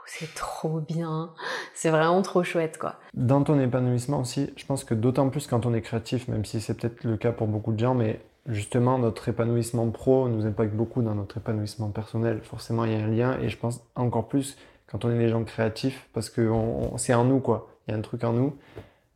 c'est 0.06 0.34
trop 0.34 0.80
bien, 0.80 1.34
c'est 1.74 1.90
vraiment 1.90 2.22
trop 2.22 2.44
chouette 2.44 2.78
quoi. 2.78 2.96
Dans 3.14 3.44
ton 3.44 3.60
épanouissement 3.60 4.22
aussi, 4.22 4.54
je 4.56 4.66
pense 4.66 4.86
que 4.86 4.94
d'autant 4.94 5.30
plus 5.30 5.46
quand 5.46 5.66
on 5.66 5.74
est 5.74 5.82
créatif, 5.82 6.30
même 6.30 6.46
si 6.46 6.62
c'est 6.62 6.74
peut-être 6.76 7.04
le 7.04 7.18
cas 7.18 7.34
pour 7.34 7.48
beaucoup 7.48 7.74
de 7.74 7.80
gens, 7.80 7.96
mais 7.96 8.22
justement, 8.48 8.98
notre 8.98 9.30
épanouissement 9.30 9.90
pro 9.90 10.28
nous 10.28 10.46
impacte 10.46 10.74
beaucoup 10.74 11.02
dans 11.02 11.16
notre 11.16 11.38
épanouissement 11.38 11.90
personnel. 11.90 12.42
Forcément, 12.44 12.86
il 12.86 12.92
y 12.92 12.96
a 12.96 13.00
un 13.00 13.08
lien 13.08 13.40
et 13.40 13.50
je 13.50 13.58
pense 13.58 13.82
encore 13.96 14.28
plus 14.28 14.58
quand 14.88 15.06
on 15.06 15.12
est 15.12 15.18
des 15.18 15.30
gens 15.30 15.44
créatifs 15.44 16.10
parce 16.14 16.30
que 16.30 16.52
c'est 16.98 17.14
en 17.14 17.26
nous, 17.26 17.40
quoi. 17.40 17.70
Il 17.88 17.92
y 17.92 17.94
a 17.94 17.98
un 17.98 18.02
truc 18.02 18.24
en 18.24 18.34
nous. 18.34 18.56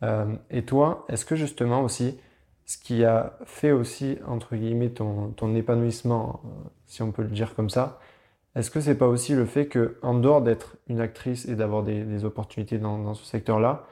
Euh, 0.04 0.26
et 0.52 0.64
toi, 0.64 1.06
est-ce 1.10 1.26
que 1.26 1.36
justement 1.36 1.82
aussi, 1.82 2.20
ce 2.66 2.78
qui 2.78 3.04
a 3.04 3.38
fait 3.46 3.72
aussi, 3.72 4.18
entre 4.28 4.56
guillemets, 4.56 4.90
ton, 4.90 5.30
ton 5.30 5.56
épanouissement, 5.56 6.42
euh, 6.46 6.70
si 6.88 7.02
on 7.02 7.12
peut 7.12 7.24
le 7.24 7.30
dire 7.30 7.56
comme 7.56 7.70
ça, 7.70 8.00
est-ce 8.56 8.70
que 8.70 8.82
c'est 8.82 8.98
pas 8.98 9.08
aussi 9.08 9.34
le 9.34 9.46
fait 9.46 9.68
que, 9.68 9.98
en 10.04 10.14
dehors 10.14 10.42
d'être 10.42 10.78
une 10.88 11.00
actrice 11.00 11.48
et 11.48 11.56
d'avoir 11.56 11.84
des, 11.84 12.26
opportunités 12.26 12.78
dans 12.78 13.14
ce 13.16 13.26
secteur-là, 13.26 13.88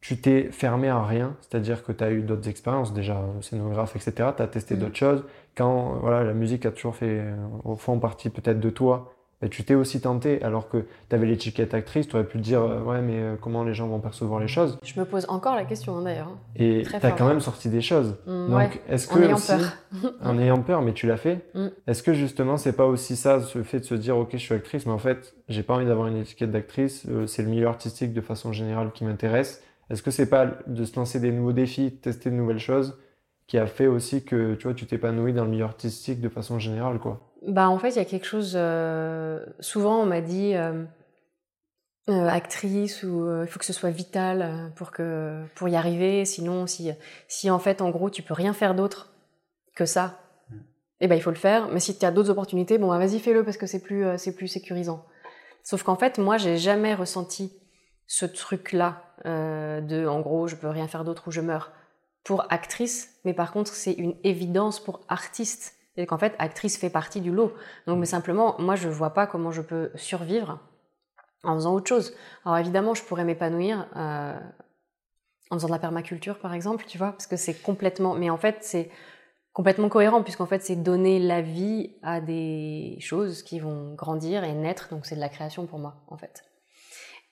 tu 0.00 0.16
t'es 0.16 0.50
fermé 0.52 0.88
à 0.88 1.02
rien, 1.04 1.36
c'est-à-dire 1.40 1.82
que 1.82 1.92
tu 1.92 2.04
as 2.04 2.10
eu 2.10 2.22
d'autres 2.22 2.48
expériences, 2.48 2.92
déjà 2.92 3.20
scénographe, 3.40 3.96
etc. 3.96 4.30
Tu 4.36 4.42
as 4.42 4.46
testé 4.46 4.74
mm. 4.74 4.78
d'autres 4.78 4.96
choses. 4.96 5.24
Quand 5.56 5.98
voilà, 6.00 6.22
la 6.22 6.34
musique 6.34 6.66
a 6.66 6.70
toujours 6.70 6.94
fait, 6.94 7.20
euh, 7.20 7.34
au 7.64 7.76
fond, 7.76 7.98
partie 7.98 8.30
peut-être 8.30 8.60
de 8.60 8.70
toi, 8.70 9.12
ben, 9.42 9.50
tu 9.50 9.64
t'es 9.64 9.74
aussi 9.74 10.00
tenté, 10.00 10.42
alors 10.42 10.68
que 10.68 10.86
tu 11.08 11.14
avais 11.14 11.26
l'étiquette 11.26 11.74
actrice, 11.74 12.08
tu 12.08 12.16
aurais 12.16 12.24
pu 12.24 12.38
te 12.38 12.42
dire, 12.42 12.62
euh, 12.62 12.80
ouais, 12.82 13.02
mais 13.02 13.18
euh, 13.18 13.34
comment 13.38 13.64
les 13.64 13.74
gens 13.74 13.86
vont 13.86 14.00
percevoir 14.00 14.40
les 14.40 14.48
choses 14.48 14.78
Je 14.82 14.98
me 14.98 15.04
pose 15.04 15.26
encore 15.28 15.56
la 15.56 15.64
question, 15.64 15.96
hein, 15.96 16.02
d'ailleurs. 16.02 16.30
Et 16.54 16.84
tu 16.88 16.94
as 16.94 17.10
quand 17.10 17.26
même 17.26 17.40
sorti 17.40 17.68
des 17.68 17.82
choses. 17.82 18.16
Mm, 18.26 18.50
Donc, 18.50 18.80
est-ce 18.88 19.08
que. 19.08 19.18
En 19.18 19.22
ayant 19.22 19.38
peur. 19.38 20.12
en 20.22 20.38
ayant 20.38 20.62
peur, 20.62 20.82
mais 20.82 20.92
tu 20.92 21.06
l'as 21.06 21.18
fait. 21.18 21.44
Mm. 21.54 21.66
Est-ce 21.86 22.02
que 22.02 22.14
justement, 22.14 22.56
c'est 22.56 22.74
pas 22.76 22.86
aussi 22.86 23.16
ça, 23.16 23.40
ce 23.40 23.62
fait 23.62 23.80
de 23.80 23.84
se 23.84 23.94
dire, 23.94 24.16
ok, 24.16 24.30
je 24.32 24.38
suis 24.38 24.54
actrice, 24.54 24.86
mais 24.86 24.92
en 24.92 24.98
fait, 24.98 25.34
j'ai 25.48 25.62
pas 25.62 25.74
envie 25.74 25.86
d'avoir 25.86 26.06
une 26.06 26.16
étiquette 26.16 26.52
d'actrice, 26.52 27.06
c'est 27.26 27.42
le 27.42 27.48
milieu 27.48 27.66
artistique 27.66 28.14
de 28.14 28.20
façon 28.20 28.52
générale 28.52 28.92
qui 28.92 29.04
m'intéresse 29.04 29.62
est-ce 29.90 30.02
que 30.02 30.10
c'est 30.10 30.28
pas 30.28 30.46
de 30.66 30.84
se 30.84 30.96
lancer 30.96 31.20
des 31.20 31.32
nouveaux 31.32 31.52
défis, 31.52 31.96
tester 31.98 32.30
de 32.30 32.34
nouvelles 32.34 32.58
choses, 32.58 32.98
qui 33.46 33.58
a 33.58 33.66
fait 33.66 33.86
aussi 33.86 34.24
que 34.24 34.54
tu 34.54 34.64
vois, 34.64 34.74
tu 34.74 34.86
t'épanouis 34.86 35.32
dans 35.32 35.44
le 35.44 35.50
milieu 35.50 35.64
artistique 35.64 36.20
de 36.20 36.28
façon 36.28 36.58
générale, 36.58 36.98
quoi? 36.98 37.32
Bah 37.46 37.68
en 37.68 37.78
fait, 37.78 37.90
il 37.90 37.96
y 37.96 38.00
a 38.00 38.04
quelque 38.04 38.26
chose. 38.26 38.54
Euh, 38.56 39.44
souvent, 39.60 40.00
on 40.00 40.06
m'a 40.06 40.20
dit 40.20 40.54
euh, 40.54 40.84
euh, 42.08 42.28
actrice 42.28 43.04
ou 43.04 43.42
il 43.42 43.46
faut 43.46 43.60
que 43.60 43.64
ce 43.64 43.72
soit 43.72 43.90
vital 43.90 44.72
pour 44.74 44.90
que 44.90 45.44
pour 45.54 45.68
y 45.68 45.76
arriver. 45.76 46.24
Sinon, 46.24 46.66
si 46.66 46.90
si 47.28 47.50
en 47.50 47.60
fait, 47.60 47.82
en 47.82 47.90
gros, 47.90 48.10
tu 48.10 48.22
peux 48.22 48.34
rien 48.34 48.52
faire 48.52 48.74
d'autre 48.74 49.12
que 49.76 49.84
ça, 49.84 50.18
mm. 50.50 50.56
eh 51.02 51.08
ben 51.08 51.14
il 51.14 51.22
faut 51.22 51.30
le 51.30 51.36
faire. 51.36 51.68
Mais 51.68 51.78
si 51.78 51.96
tu 51.96 52.04
as 52.04 52.10
d'autres 52.10 52.30
opportunités, 52.30 52.78
bon, 52.78 52.88
bah, 52.88 52.98
vas-y, 52.98 53.20
fais-le 53.20 53.44
parce 53.44 53.56
que 53.56 53.66
c'est 53.66 53.82
plus 53.82 54.04
c'est 54.16 54.34
plus 54.34 54.48
sécurisant. 54.48 55.04
Sauf 55.62 55.84
qu'en 55.84 55.96
fait, 55.96 56.18
moi, 56.18 56.38
j'ai 56.38 56.56
jamais 56.56 56.94
ressenti 56.94 57.52
ce 58.06 58.26
truc-là 58.26 59.02
euh, 59.26 59.80
de, 59.80 60.06
en 60.06 60.20
gros, 60.20 60.46
je 60.46 60.56
peux 60.56 60.68
rien 60.68 60.88
faire 60.88 61.04
d'autre 61.04 61.28
ou 61.28 61.30
je 61.30 61.40
meurs 61.40 61.72
pour 62.24 62.44
actrice, 62.50 63.20
mais 63.24 63.34
par 63.34 63.52
contre, 63.52 63.72
c'est 63.72 63.92
une 63.92 64.16
évidence 64.24 64.80
pour 64.80 65.00
artiste. 65.08 65.74
Et 65.96 66.06
qu'en 66.06 66.18
fait, 66.18 66.34
actrice 66.38 66.76
fait 66.76 66.90
partie 66.90 67.20
du 67.20 67.30
lot. 67.30 67.54
Donc, 67.86 67.98
mais 67.98 68.06
simplement, 68.06 68.56
moi, 68.58 68.74
je 68.74 68.88
vois 68.88 69.14
pas 69.14 69.26
comment 69.26 69.50
je 69.50 69.62
peux 69.62 69.90
survivre 69.94 70.58
en 71.42 71.54
faisant 71.54 71.72
autre 71.72 71.88
chose. 71.88 72.14
Alors, 72.44 72.58
évidemment, 72.58 72.94
je 72.94 73.02
pourrais 73.02 73.24
m'épanouir 73.24 73.86
euh, 73.96 74.38
en 75.50 75.56
faisant 75.56 75.68
de 75.68 75.72
la 75.72 75.78
permaculture, 75.78 76.38
par 76.38 76.52
exemple, 76.52 76.84
tu 76.86 76.98
vois, 76.98 77.12
parce 77.12 77.26
que 77.26 77.36
c'est 77.36 77.54
complètement. 77.54 78.14
Mais 78.14 78.28
en 78.28 78.36
fait, 78.36 78.58
c'est 78.60 78.90
complètement 79.54 79.88
cohérent, 79.88 80.22
puisqu'en 80.22 80.46
fait, 80.46 80.62
c'est 80.62 80.76
donner 80.76 81.18
la 81.18 81.40
vie 81.40 81.94
à 82.02 82.20
des 82.20 82.98
choses 83.00 83.42
qui 83.42 83.58
vont 83.58 83.94
grandir 83.94 84.44
et 84.44 84.52
naître. 84.52 84.88
Donc, 84.90 85.06
c'est 85.06 85.14
de 85.14 85.20
la 85.20 85.30
création 85.30 85.66
pour 85.66 85.78
moi, 85.78 85.94
en 86.08 86.18
fait. 86.18 86.44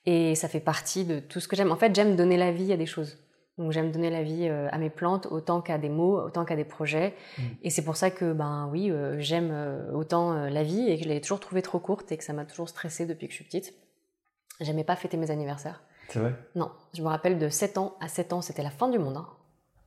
Et 0.05 0.35
ça 0.35 0.47
fait 0.47 0.59
partie 0.59 1.05
de 1.05 1.19
tout 1.19 1.39
ce 1.39 1.47
que 1.47 1.55
j'aime. 1.55 1.71
En 1.71 1.75
fait, 1.75 1.93
j'aime 1.95 2.15
donner 2.15 2.37
la 2.37 2.51
vie 2.51 2.71
à 2.71 2.77
des 2.77 2.85
choses. 2.85 3.17
Donc 3.57 3.71
j'aime 3.71 3.91
donner 3.91 4.09
la 4.09 4.21
vie 4.21 4.47
euh, 4.49 4.67
à 4.71 4.77
mes 4.77 4.89
plantes 4.89 5.27
autant 5.27 5.61
qu'à 5.61 5.77
des 5.77 5.87
mots, 5.87 6.21
autant 6.21 6.43
qu'à 6.43 6.55
des 6.55 6.65
projets. 6.65 7.13
Mm. 7.37 7.41
Et 7.63 7.69
c'est 7.69 7.83
pour 7.83 7.95
ça 7.95 8.11
que 8.11 8.33
ben 8.33 8.67
oui, 8.71 8.91
euh, 8.91 9.15
j'aime 9.19 9.49
euh, 9.51 9.91
autant 9.93 10.33
la 10.33 10.63
vie 10.63 10.89
et 10.89 10.97
que 10.97 11.03
je 11.03 11.09
l'ai 11.09 11.21
toujours 11.21 11.39
trouvée 11.39 11.61
trop 11.61 11.79
courte 11.79 12.11
et 12.11 12.17
que 12.17 12.23
ça 12.23 12.33
m'a 12.33 12.45
toujours 12.45 12.67
stressée 12.67 13.05
depuis 13.05 13.27
que 13.27 13.31
je 13.31 13.37
suis 13.37 13.45
petite. 13.45 13.73
J'aimais 14.59 14.83
pas 14.83 14.95
fêter 14.95 15.17
mes 15.17 15.31
anniversaires. 15.31 15.81
C'est 16.09 16.19
vrai? 16.19 16.35
Non, 16.55 16.69
je 16.93 17.01
me 17.01 17.07
rappelle 17.07 17.39
de 17.39 17.49
7 17.49 17.77
ans 17.77 17.95
à 17.99 18.07
7 18.07 18.33
ans, 18.33 18.41
c'était 18.41 18.63
la 18.63 18.69
fin 18.69 18.89
du 18.89 18.99
monde. 18.99 19.17
Hein. 19.17 19.27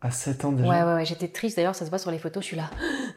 À 0.00 0.10
7 0.10 0.44
ans 0.46 0.52
déjà? 0.52 0.68
Ouais, 0.68 0.82
ouais, 0.82 0.94
ouais 0.94 1.04
j'étais 1.04 1.28
triste. 1.28 1.56
D'ailleurs, 1.56 1.74
ça 1.74 1.84
se 1.84 1.90
voit 1.90 1.98
sur 1.98 2.10
les 2.10 2.18
photos, 2.18 2.42
je 2.42 2.48
suis 2.48 2.56
là. 2.56 2.70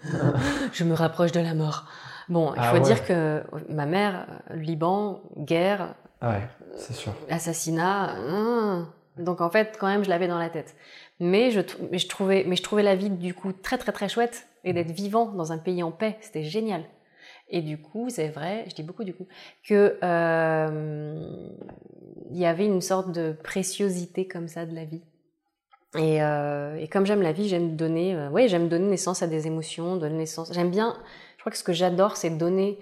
je 0.74 0.84
me 0.84 0.94
rapproche 0.94 1.32
de 1.32 1.40
la 1.40 1.54
mort. 1.54 1.86
Bon, 2.30 2.54
il 2.54 2.60
ah 2.62 2.74
faut 2.74 2.80
dire 2.80 3.06
que 3.06 3.44
ma 3.70 3.86
mère, 3.86 4.28
Liban, 4.52 5.22
guerre, 5.38 5.96
ouais, 6.30 6.48
c'est 6.76 6.94
sûr. 6.94 7.14
Assassinat. 7.30 8.16
Hein. 8.18 8.94
Donc 9.18 9.42
en 9.42 9.50
fait, 9.50 9.78
quand 9.80 9.88
même, 9.88 10.04
je 10.04 10.10
l'avais 10.10 10.28
dans 10.28 10.40
la 10.40 10.50
tête. 10.50 10.76
Mais 11.20 11.52
je, 11.52 11.60
trouvais, 11.60 12.44
mais 12.48 12.56
je 12.56 12.64
trouvais 12.64 12.84
la 12.84 12.96
vie 12.96 13.10
du 13.10 13.34
coup 13.34 13.54
très 13.54 13.78
très 13.78 13.92
très 13.92 14.10
chouette 14.10 14.48
et 14.64 14.74
d'être 14.74 14.92
vivant 14.92 15.28
dans 15.28 15.52
un 15.52 15.58
pays 15.58 15.84
en 15.84 15.92
paix, 15.92 16.18
c'était 16.22 16.44
génial. 16.44 16.84
Et 17.50 17.62
du 17.62 17.78
coup, 17.78 18.10
c'est 18.10 18.30
vrai, 18.30 18.66
je 18.70 18.76
dis 18.76 18.84
beaucoup 18.84 19.04
du 19.04 19.14
coup, 19.14 19.28
que 19.68 20.00
euh, 20.04 21.48
il 22.32 22.38
y 22.38 22.46
avait 22.46 22.66
une 22.66 22.82
sorte 22.82 23.12
de 23.12 23.34
préciosité 23.44 24.28
comme 24.28 24.48
ça 24.48 24.66
de 24.66 24.74
la 24.74 24.86
vie. 24.86 25.02
Et, 25.98 26.24
euh, 26.24 26.86
comme 26.90 27.06
j'aime 27.06 27.22
la 27.22 27.34
vie, 27.34 27.50
j'aime 27.50 27.76
donner, 27.76 28.16
euh, 28.16 28.48
j'aime 28.48 28.70
donner 28.70 28.88
naissance 28.88 29.22
à 29.22 29.28
des 29.28 29.48
émotions, 29.48 29.98
donner 29.98 30.20
naissance. 30.20 30.54
J'aime 30.54 30.72
bien. 30.72 30.98
Je 31.36 31.42
crois 31.42 31.52
que 31.52 31.58
ce 31.58 31.64
que 31.64 31.74
j'adore, 31.74 32.16
c'est 32.16 32.30
donner 32.30 32.80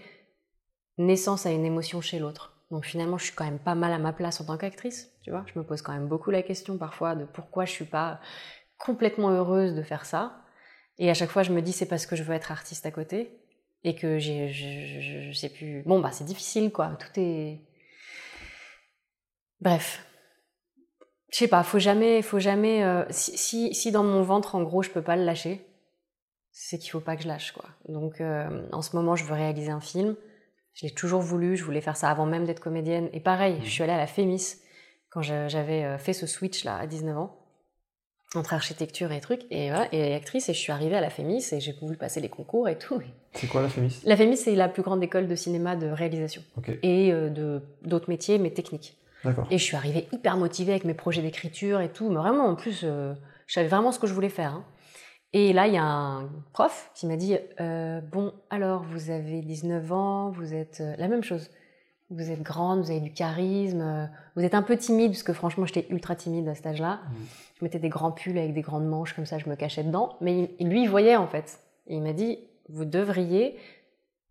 naissance 0.99 1.47
à 1.47 1.51
une 1.51 1.65
émotion 1.65 2.01
chez 2.01 2.19
l'autre. 2.19 2.58
Donc 2.71 2.85
finalement, 2.85 3.17
je 3.17 3.25
suis 3.25 3.33
quand 3.33 3.45
même 3.45 3.59
pas 3.59 3.75
mal 3.75 3.91
à 3.91 3.97
ma 3.97 4.13
place 4.13 4.39
en 4.41 4.45
tant 4.45 4.57
qu'actrice, 4.57 5.11
tu 5.23 5.31
vois. 5.31 5.43
Je 5.51 5.57
me 5.57 5.65
pose 5.65 5.81
quand 5.81 5.93
même 5.93 6.07
beaucoup 6.07 6.29
la 6.29 6.43
question 6.43 6.77
parfois 6.77 7.15
de 7.15 7.25
pourquoi 7.25 7.65
je 7.65 7.71
suis 7.71 7.85
pas 7.85 8.19
complètement 8.77 9.31
heureuse 9.31 9.73
de 9.73 9.81
faire 9.81 10.05
ça. 10.05 10.43
Et 10.99 11.09
à 11.09 11.13
chaque 11.13 11.31
fois, 11.31 11.43
je 11.43 11.51
me 11.51 11.61
dis 11.61 11.71
c'est 11.71 11.87
parce 11.87 12.05
que 12.05 12.15
je 12.15 12.23
veux 12.23 12.33
être 12.33 12.51
artiste 12.51 12.85
à 12.85 12.91
côté 12.91 13.39
et 13.83 13.95
que 13.95 14.19
je, 14.19 14.49
je, 14.49 15.31
sais 15.31 15.49
plus. 15.49 15.83
Bon 15.83 15.99
bah 15.99 16.11
c'est 16.11 16.25
difficile 16.25 16.71
quoi. 16.71 16.97
Tout 16.99 17.19
est. 17.19 17.59
Bref. 19.61 20.05
Je 21.31 21.37
sais 21.37 21.47
pas. 21.47 21.63
Faut 21.63 21.79
jamais, 21.79 22.21
faut 22.21 22.39
jamais. 22.39 22.83
Euh, 22.83 23.03
si, 23.09 23.37
si, 23.37 23.73
si 23.73 23.91
dans 23.91 24.03
mon 24.03 24.21
ventre 24.21 24.55
en 24.55 24.63
gros 24.63 24.83
je 24.83 24.89
peux 24.89 25.01
pas 25.01 25.15
le 25.15 25.23
lâcher, 25.23 25.65
c'est 26.51 26.77
qu'il 26.77 26.91
faut 26.91 26.99
pas 26.99 27.15
que 27.15 27.23
je 27.23 27.27
lâche 27.27 27.51
quoi. 27.53 27.65
Donc 27.87 28.21
euh, 28.21 28.67
en 28.71 28.81
ce 28.81 28.95
moment, 28.95 29.15
je 29.15 29.23
veux 29.23 29.33
réaliser 29.33 29.71
un 29.71 29.81
film 29.81 30.15
je 30.79 30.85
l'ai 30.85 30.93
toujours 30.93 31.19
voulu, 31.19 31.57
je 31.57 31.65
voulais 31.65 31.81
faire 31.81 31.97
ça 31.97 32.09
avant 32.09 32.25
même 32.25 32.45
d'être 32.45 32.61
comédienne. 32.61 33.09
Et 33.11 33.19
pareil, 33.19 33.59
je 33.65 33.69
suis 33.69 33.83
allée 33.83 33.91
à 33.91 33.97
la 33.97 34.07
Fémis 34.07 34.55
quand 35.09 35.21
j'avais 35.21 35.83
euh, 35.83 35.97
fait 35.97 36.13
ce 36.13 36.25
switch 36.25 36.63
là 36.63 36.77
à 36.77 36.87
19 36.87 37.17
ans 37.17 37.35
entre 38.35 38.53
architecture 38.53 39.11
et 39.11 39.19
trucs 39.19 39.41
et 39.49 39.69
voilà, 39.69 39.87
et 39.91 40.13
actrice 40.13 40.47
et 40.47 40.53
je 40.53 40.59
suis 40.59 40.71
arrivée 40.71 40.95
à 40.95 41.01
la 41.01 41.09
Fémis 41.09 41.45
et 41.51 41.59
j'ai 41.59 41.73
voulu 41.81 41.97
passer 41.97 42.21
les 42.21 42.29
concours 42.29 42.69
et 42.69 42.77
tout. 42.77 43.01
C'est 43.33 43.47
quoi 43.47 43.61
la 43.61 43.67
Fémis? 43.67 43.99
La 44.05 44.15
Fémis 44.15 44.37
c'est 44.37 44.55
la 44.55 44.69
plus 44.69 44.83
grande 44.83 45.03
école 45.03 45.27
de 45.27 45.35
cinéma 45.35 45.75
de 45.75 45.87
réalisation 45.87 46.43
et 46.83 47.11
euh, 47.11 47.29
de 47.29 47.61
d'autres 47.81 48.09
métiers 48.09 48.37
mais 48.37 48.51
techniques. 48.51 48.97
Et 49.51 49.57
je 49.57 49.63
suis 49.63 49.75
arrivée 49.75 50.07
hyper 50.13 50.37
motivée 50.37 50.71
avec 50.71 50.85
mes 50.85 50.93
projets 50.93 51.21
d'écriture 51.21 51.81
et 51.81 51.89
tout, 51.89 52.09
mais 52.09 52.19
vraiment 52.19 52.45
en 52.45 52.55
plus 52.55 52.81
euh, 52.83 53.13
je 53.47 53.55
savais 53.55 53.67
vraiment 53.67 53.91
ce 53.91 53.99
que 53.99 54.07
je 54.07 54.13
voulais 54.13 54.29
faire. 54.29 54.53
Hein. 54.53 54.63
Et 55.33 55.53
là, 55.53 55.67
il 55.67 55.73
y 55.73 55.77
a 55.77 55.83
un 55.83 56.27
prof 56.53 56.89
qui 56.95 57.05
m'a 57.05 57.15
dit 57.15 57.37
euh, 57.59 58.01
Bon, 58.01 58.33
alors, 58.49 58.83
vous 58.83 59.11
avez 59.11 59.41
19 59.41 59.91
ans, 59.91 60.29
vous 60.31 60.53
êtes 60.53 60.81
euh, 60.81 60.95
la 60.97 61.07
même 61.07 61.23
chose. 61.23 61.51
Vous 62.09 62.31
êtes 62.31 62.41
grande, 62.41 62.81
vous 62.81 62.89
avez 62.89 63.01
du 63.01 63.13
charisme, 63.13 63.81
euh, 63.81 64.05
vous 64.35 64.43
êtes 64.43 64.55
un 64.55 64.63
peu 64.63 64.75
timide, 64.75 65.11
parce 65.11 65.21
que 65.21 65.33
franchement, 65.33 65.67
j'étais 65.67 65.85
ultra 65.91 66.15
timide 66.15 66.47
à 66.47 66.55
cet 66.55 66.65
âge-là. 66.65 66.95
Mmh. 66.95 67.15
Je 67.59 67.65
mettais 67.65 67.77
des 67.77 67.89
grands 67.89 68.11
pulls 68.11 68.39
avec 68.39 68.55
des 68.55 68.61
grandes 68.61 68.87
manches, 68.87 69.13
comme 69.13 69.27
ça, 69.27 69.37
je 69.37 69.47
me 69.47 69.55
cachais 69.55 69.83
dedans. 69.83 70.17
Mais 70.19 70.49
lui, 70.59 70.83
il 70.83 70.89
voyait 70.89 71.15
en 71.15 71.27
fait. 71.27 71.59
Et 71.85 71.97
il 71.97 72.01
m'a 72.01 72.13
dit 72.13 72.39
Vous 72.67 72.85
devriez 72.85 73.55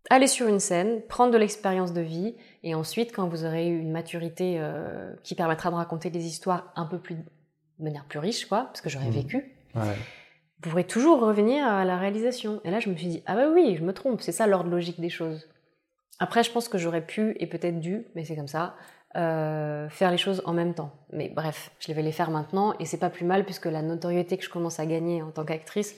aller 0.09 0.27
sur 0.27 0.47
une 0.47 0.59
scène, 0.59 1.01
prendre 1.07 1.31
de 1.31 1.37
l'expérience 1.37 1.93
de 1.93 2.01
vie, 2.01 2.35
et 2.63 2.75
ensuite, 2.75 3.13
quand 3.13 3.29
vous 3.29 3.45
aurez 3.45 3.69
eu 3.69 3.79
une 3.79 3.91
maturité 3.91 4.55
euh, 4.57 5.13
qui 5.23 5.35
permettra 5.35 5.69
de 5.69 5.75
raconter 5.75 6.09
des 6.09 6.25
histoires 6.25 6.73
un 6.75 6.85
peu 6.85 6.97
plus 6.97 7.15
de 7.15 7.23
manière 7.79 8.03
plus 8.03 8.19
riche, 8.19 8.45
quoi, 8.47 8.65
parce 8.65 8.81
que 8.81 8.89
j'aurais 8.89 9.07
mmh. 9.07 9.11
vécu. 9.11 9.55
Ouais 9.75 9.95
pourrez 10.61 10.83
toujours 10.83 11.19
revenir 11.19 11.65
à 11.65 11.85
la 11.85 11.97
réalisation. 11.97 12.61
Et 12.63 12.71
là, 12.71 12.79
je 12.79 12.89
me 12.89 12.95
suis 12.95 13.07
dit, 13.07 13.23
ah 13.25 13.35
bah 13.35 13.47
oui, 13.53 13.75
je 13.77 13.83
me 13.83 13.93
trompe, 13.93 14.21
c'est 14.21 14.31
ça 14.31 14.47
l'ordre 14.47 14.69
logique 14.69 14.99
des 14.99 15.09
choses. 15.09 15.47
Après, 16.19 16.43
je 16.43 16.51
pense 16.51 16.67
que 16.67 16.77
j'aurais 16.77 17.05
pu, 17.05 17.35
et 17.39 17.47
peut-être 17.47 17.79
dû, 17.79 18.05
mais 18.13 18.25
c'est 18.25 18.35
comme 18.35 18.47
ça, 18.47 18.75
euh, 19.15 19.87
faire 19.89 20.11
les 20.11 20.17
choses 20.17 20.41
en 20.45 20.53
même 20.53 20.73
temps. 20.73 20.91
Mais 21.13 21.29
bref, 21.29 21.71
je 21.79 21.91
vais 21.93 22.01
les 22.01 22.11
faire 22.11 22.29
maintenant, 22.29 22.73
et 22.79 22.85
c'est 22.85 22.97
pas 22.97 23.09
plus 23.09 23.25
mal, 23.25 23.45
puisque 23.45 23.65
la 23.65 23.81
notoriété 23.81 24.37
que 24.37 24.43
je 24.43 24.49
commence 24.49 24.79
à 24.79 24.85
gagner 24.85 25.21
en 25.21 25.31
tant 25.31 25.45
qu'actrice 25.45 25.95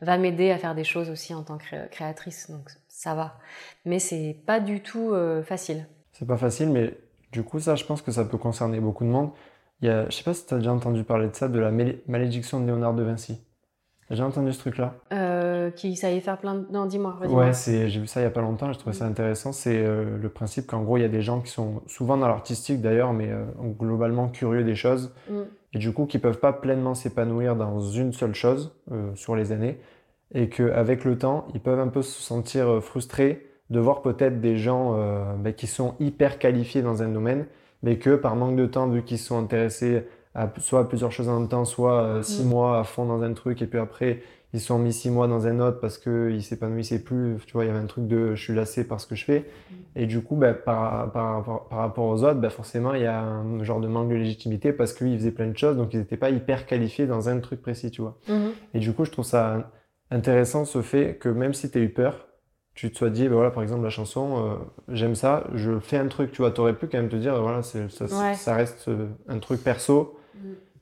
va 0.00 0.18
m'aider 0.18 0.50
à 0.50 0.58
faire 0.58 0.74
des 0.74 0.84
choses 0.84 1.10
aussi 1.10 1.32
en 1.32 1.42
tant 1.42 1.58
que 1.58 1.88
créatrice. 1.88 2.50
Donc 2.50 2.68
ça 2.88 3.14
va. 3.14 3.38
Mais 3.84 3.98
c'est 3.98 4.36
pas 4.46 4.60
du 4.60 4.80
tout 4.80 5.14
facile. 5.44 5.86
C'est 6.12 6.26
pas 6.26 6.36
facile, 6.36 6.70
mais 6.70 6.98
du 7.30 7.42
coup, 7.44 7.60
ça, 7.60 7.76
je 7.76 7.84
pense 7.84 8.02
que 8.02 8.10
ça 8.10 8.24
peut 8.24 8.36
concerner 8.36 8.80
beaucoup 8.80 9.04
de 9.04 9.08
monde. 9.08 9.30
Il 9.80 9.88
y 9.88 9.90
a, 9.90 10.04
je 10.10 10.16
sais 10.16 10.24
pas 10.24 10.34
si 10.34 10.44
tu 10.46 10.54
as 10.54 10.58
déjà 10.58 10.72
entendu 10.72 11.02
parler 11.02 11.28
de 11.28 11.34
ça, 11.34 11.48
de 11.48 11.58
la 11.58 11.70
malédiction 12.06 12.60
de 12.60 12.66
Léonard 12.66 12.94
de 12.94 13.02
Vinci. 13.02 13.40
J'ai 14.12 14.22
entendu 14.22 14.52
ce 14.52 14.58
truc-là? 14.58 14.94
Euh, 15.12 15.70
qui 15.70 15.96
savait 15.96 16.20
faire 16.20 16.36
plein 16.36 16.56
de... 16.56 16.66
Non, 16.70 16.84
dis-moi. 16.84 17.16
Ouais, 17.30 17.54
c'est... 17.54 17.88
j'ai 17.88 17.98
vu 17.98 18.06
ça 18.06 18.20
il 18.20 18.24
y 18.24 18.26
a 18.26 18.30
pas 18.30 18.42
longtemps, 18.42 18.70
je 18.70 18.78
trouvais 18.78 18.94
ça 18.94 19.06
intéressant. 19.06 19.52
C'est 19.52 19.82
euh, 19.82 20.18
le 20.20 20.28
principe 20.28 20.66
qu'en 20.66 20.82
gros, 20.82 20.98
il 20.98 21.00
y 21.00 21.06
a 21.06 21.08
des 21.08 21.22
gens 21.22 21.40
qui 21.40 21.50
sont 21.50 21.82
souvent 21.86 22.18
dans 22.18 22.28
l'artistique 22.28 22.82
d'ailleurs, 22.82 23.14
mais 23.14 23.30
euh, 23.30 23.44
globalement 23.78 24.28
curieux 24.28 24.64
des 24.64 24.74
choses, 24.74 25.14
mm. 25.30 25.40
et 25.72 25.78
du 25.78 25.92
coup 25.92 26.04
qui 26.04 26.18
peuvent 26.18 26.38
pas 26.38 26.52
pleinement 26.52 26.94
s'épanouir 26.94 27.56
dans 27.56 27.80
une 27.80 28.12
seule 28.12 28.34
chose 28.34 28.76
sur 29.14 29.34
les 29.34 29.50
années, 29.50 29.80
et 30.34 30.50
qu'avec 30.50 31.04
le 31.04 31.16
temps, 31.16 31.46
ils 31.54 31.60
peuvent 31.60 31.80
un 31.80 31.88
peu 31.88 32.02
se 32.02 32.20
sentir 32.20 32.82
frustrés 32.82 33.46
de 33.70 33.80
voir 33.80 34.02
peut-être 34.02 34.40
des 34.40 34.58
gens 34.58 34.94
bah, 35.38 35.52
qui 35.52 35.66
sont 35.66 35.94
hyper 36.00 36.38
qualifiés 36.38 36.82
dans 36.82 37.02
un 37.02 37.08
domaine, 37.08 37.46
mais 37.82 37.98
que 37.98 38.14
par 38.14 38.36
manque 38.36 38.56
de 38.56 38.66
temps, 38.66 38.88
vu 38.88 39.02
qu'ils 39.02 39.18
sont 39.18 39.38
intéressés 39.38 40.04
soit 40.58 40.88
plusieurs 40.88 41.12
choses 41.12 41.28
en 41.28 41.40
même 41.40 41.48
temps, 41.48 41.64
soit 41.64 42.02
euh, 42.02 42.22
six 42.22 42.44
mm. 42.44 42.48
mois 42.48 42.80
à 42.80 42.84
fond 42.84 43.04
dans 43.04 43.22
un 43.22 43.32
truc, 43.32 43.62
et 43.62 43.66
puis 43.66 43.78
après, 43.78 44.22
ils 44.54 44.60
sont 44.60 44.78
mis 44.78 44.92
six 44.92 45.10
mois 45.10 45.28
dans 45.28 45.46
un 45.46 45.60
autre 45.60 45.80
parce 45.80 45.98
qu'ils 45.98 46.42
s'épanouissaient 46.42 47.02
plus. 47.02 47.36
Tu 47.46 47.52
vois, 47.54 47.64
il 47.64 47.68
y 47.68 47.70
avait 47.70 47.78
un 47.78 47.86
truc 47.86 48.06
de 48.06 48.34
je 48.34 48.42
suis 48.42 48.54
lassé 48.54 48.84
par 48.84 49.00
ce 49.00 49.06
que 49.06 49.14
je 49.14 49.24
fais. 49.24 49.40
Mm. 49.40 49.74
Et 49.96 50.06
du 50.06 50.22
coup, 50.22 50.36
bah, 50.36 50.52
par, 50.52 51.10
par, 51.12 51.68
par, 51.68 51.78
rapport 51.78 52.06
aux 52.06 52.24
autres, 52.24 52.40
bah, 52.40 52.50
forcément, 52.50 52.94
il 52.94 53.02
y 53.02 53.06
a 53.06 53.20
un 53.20 53.62
genre 53.64 53.80
de 53.80 53.88
manque 53.88 54.08
de 54.08 54.14
légitimité 54.14 54.72
parce 54.72 54.92
qu'ils 54.92 55.16
faisaient 55.18 55.32
plein 55.32 55.48
de 55.48 55.56
choses, 55.56 55.76
donc 55.76 55.94
ils 55.94 56.00
n'étaient 56.00 56.16
pas 56.16 56.30
hyper 56.30 56.66
qualifiés 56.66 57.06
dans 57.06 57.28
un 57.28 57.38
truc 57.40 57.62
précis, 57.62 57.90
tu 57.90 58.02
vois. 58.02 58.18
Mm-hmm. 58.28 58.52
Et 58.74 58.78
du 58.78 58.92
coup, 58.92 59.04
je 59.04 59.10
trouve 59.10 59.24
ça 59.24 59.70
intéressant 60.10 60.64
ce 60.64 60.82
fait 60.82 61.16
que 61.16 61.28
même 61.28 61.54
si 61.54 61.70
tu 61.70 61.78
as 61.78 61.80
eu 61.80 61.88
peur, 61.88 62.26
tu 62.74 62.90
te 62.90 62.96
sois 62.96 63.10
dit, 63.10 63.28
bah 63.28 63.34
voilà, 63.34 63.50
par 63.50 63.62
exemple, 63.62 63.82
la 63.82 63.90
chanson, 63.90 64.36
euh, 64.36 64.54
j'aime 64.88 65.14
ça, 65.14 65.44
je 65.54 65.78
fais 65.78 65.98
un 65.98 66.08
truc, 66.08 66.32
tu 66.32 66.38
vois, 66.38 66.50
t'aurais 66.50 66.74
pu 66.74 66.86
quand 66.86 66.98
même 66.98 67.10
te 67.10 67.16
dire, 67.16 67.40
voilà, 67.40 67.62
ça, 67.62 67.78
ça, 68.34 68.54
reste 68.54 68.88
euh, 68.88 69.08
un 69.28 69.38
truc 69.38 69.62
perso, 69.62 70.18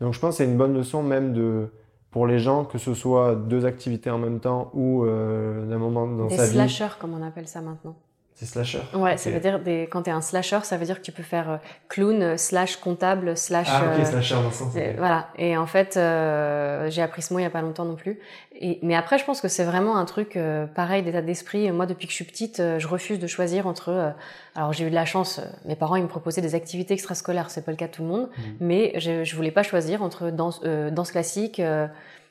donc 0.01 0.15
je 0.15 0.21
pense 0.21 0.31
que 0.31 0.45
c'est 0.45 0.51
une 0.51 0.57
bonne 0.57 0.75
leçon 0.75 1.03
même 1.03 1.33
de, 1.33 1.69
pour 2.11 2.27
les 2.27 2.39
gens, 2.39 2.65
que 2.65 2.79
ce 2.79 2.95
soit 2.95 3.35
deux 3.35 3.65
activités 3.67 4.11
en 4.11 4.19
même 4.19 4.41
temps 4.41 4.71
ou 4.75 5.05
euh, 5.05 5.67
d'un 5.67 5.79
moment 5.79 6.07
dans 6.07 6.29
sa 6.29 6.37
vie. 6.37 6.43
Des 6.43 6.55
slashers, 6.55 6.99
comme 6.99 7.15
on 7.15 7.23
appelle 7.23 7.47
ça 7.47 7.61
maintenant. 7.61 7.97
C'est 8.35 8.47
slasher. 8.47 8.81
Ouais, 8.95 9.19
ça 9.19 9.29
veut 9.29 9.39
dire 9.39 9.61
des... 9.61 9.83
quand 9.91 10.05
tu 10.05 10.09
es 10.09 10.13
un 10.13 10.23
slasher, 10.23 10.61
ça 10.63 10.79
veut 10.79 10.87
dire 10.87 10.97
que 10.97 11.05
tu 11.05 11.13
peux 11.13 11.23
faire 11.23 11.51
euh, 11.51 11.57
clown, 11.91 12.23
euh, 12.23 12.37
slash 12.39 12.77
comptable, 12.77 13.37
slash. 13.37 13.69
Ah, 13.71 13.93
ok, 13.99 14.07
slasher 14.07 14.37
dans 14.37 14.51
ce 14.51 14.59
sens. 14.61 14.73
voilà. 14.97 15.29
Et 15.37 15.59
en 15.59 15.67
fait, 15.67 15.99
euh, 15.99 16.89
j'ai 16.89 17.03
appris 17.03 17.21
ce 17.21 17.35
mot 17.35 17.39
il 17.39 17.43
y 17.43 17.47
a 17.47 17.51
pas 17.51 17.61
longtemps 17.61 17.85
non 17.85 17.97
plus. 17.97 18.19
Et... 18.59 18.79
Mais 18.83 18.95
après, 18.95 19.19
je 19.19 19.27
pense 19.27 19.43
que 19.43 19.49
c'est 19.49 19.65
vraiment 19.65 19.99
un 19.99 20.07
truc 20.07 20.39
pareil 20.75 21.03
d'état 21.03 21.21
d'esprit. 21.21 21.71
Moi, 21.71 21.85
depuis 21.85 22.07
que 22.07 22.13
je 22.13 22.17
suis 22.17 22.25
petite, 22.25 22.63
je 22.79 22.87
refuse 22.87 23.19
de 23.19 23.27
choisir 23.27 23.67
entre. 23.67 24.15
alors, 24.55 24.73
j'ai 24.73 24.87
eu 24.87 24.91
de 24.91 24.95
la 24.95 25.05
chance. 25.05 25.41
Mes 25.67 25.77
parents, 25.77 25.97
ils 25.97 26.03
me 26.03 26.09
proposaient 26.09 26.41
des 26.41 26.55
activités 26.55 26.95
extrascolaires. 26.95 27.51
C'est 27.51 27.65
pas 27.65 27.73
le 27.73 27.77
cas 27.77 27.89
de 27.89 27.93
tout 27.93 28.03
le 28.03 28.09
monde. 28.09 28.29
Mmh. 28.29 28.43
Mais 28.61 28.93
je... 28.97 29.23
je 29.23 29.37
voulais 29.37 29.51
pas 29.51 29.63
choisir 29.63 30.03
entre 30.03 30.31
danse, 30.31 30.63
danse 30.63 31.11
classique 31.11 31.61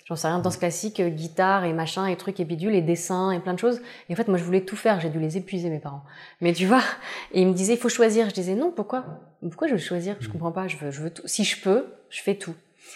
j'en 0.09 0.15
sais 0.15 0.27
rien, 0.27 0.39
danse 0.39 0.57
classique, 0.57 0.99
euh, 0.99 1.09
guitare 1.09 1.65
et 1.65 1.73
machin 1.73 2.07
et 2.07 2.17
trucs 2.17 2.39
et 2.39 2.45
bidules 2.45 2.73
et 2.73 2.81
dessins 2.81 3.31
et 3.31 3.39
plein 3.39 3.53
de 3.53 3.59
choses. 3.59 3.79
Et 4.09 4.13
en 4.13 4.15
fait, 4.15 4.27
moi, 4.27 4.37
je 4.37 4.43
voulais 4.43 4.65
tout 4.65 4.75
faire. 4.75 4.99
J'ai 4.99 5.09
dû 5.09 5.19
les 5.19 5.37
épuiser, 5.37 5.69
mes 5.69 5.79
parents. 5.79 6.03
Mais 6.41 6.51
tu 6.51 6.65
vois, 6.65 6.81
et 7.31 7.41
ils 7.41 7.47
me 7.47 7.53
disaient, 7.53 7.75
il 7.75 7.79
faut 7.79 7.89
choisir. 7.89 8.27
Je 8.27 8.33
disais, 8.33 8.55
non, 8.55 8.71
pourquoi? 8.71 9.05
Pourquoi 9.41 9.67
je 9.67 9.73
veux 9.73 9.79
choisir? 9.79 10.15
Je 10.19 10.27
comprends 10.27 10.51
pas. 10.51 10.67
Je 10.67 10.77
veux, 10.77 10.89
je 10.89 11.01
veux 11.01 11.11
tout. 11.11 11.21
Si 11.25 11.43
je 11.43 11.61
peux, 11.61 11.85
je 12.09 12.21
fais 12.21 12.35
tout. 12.35 12.55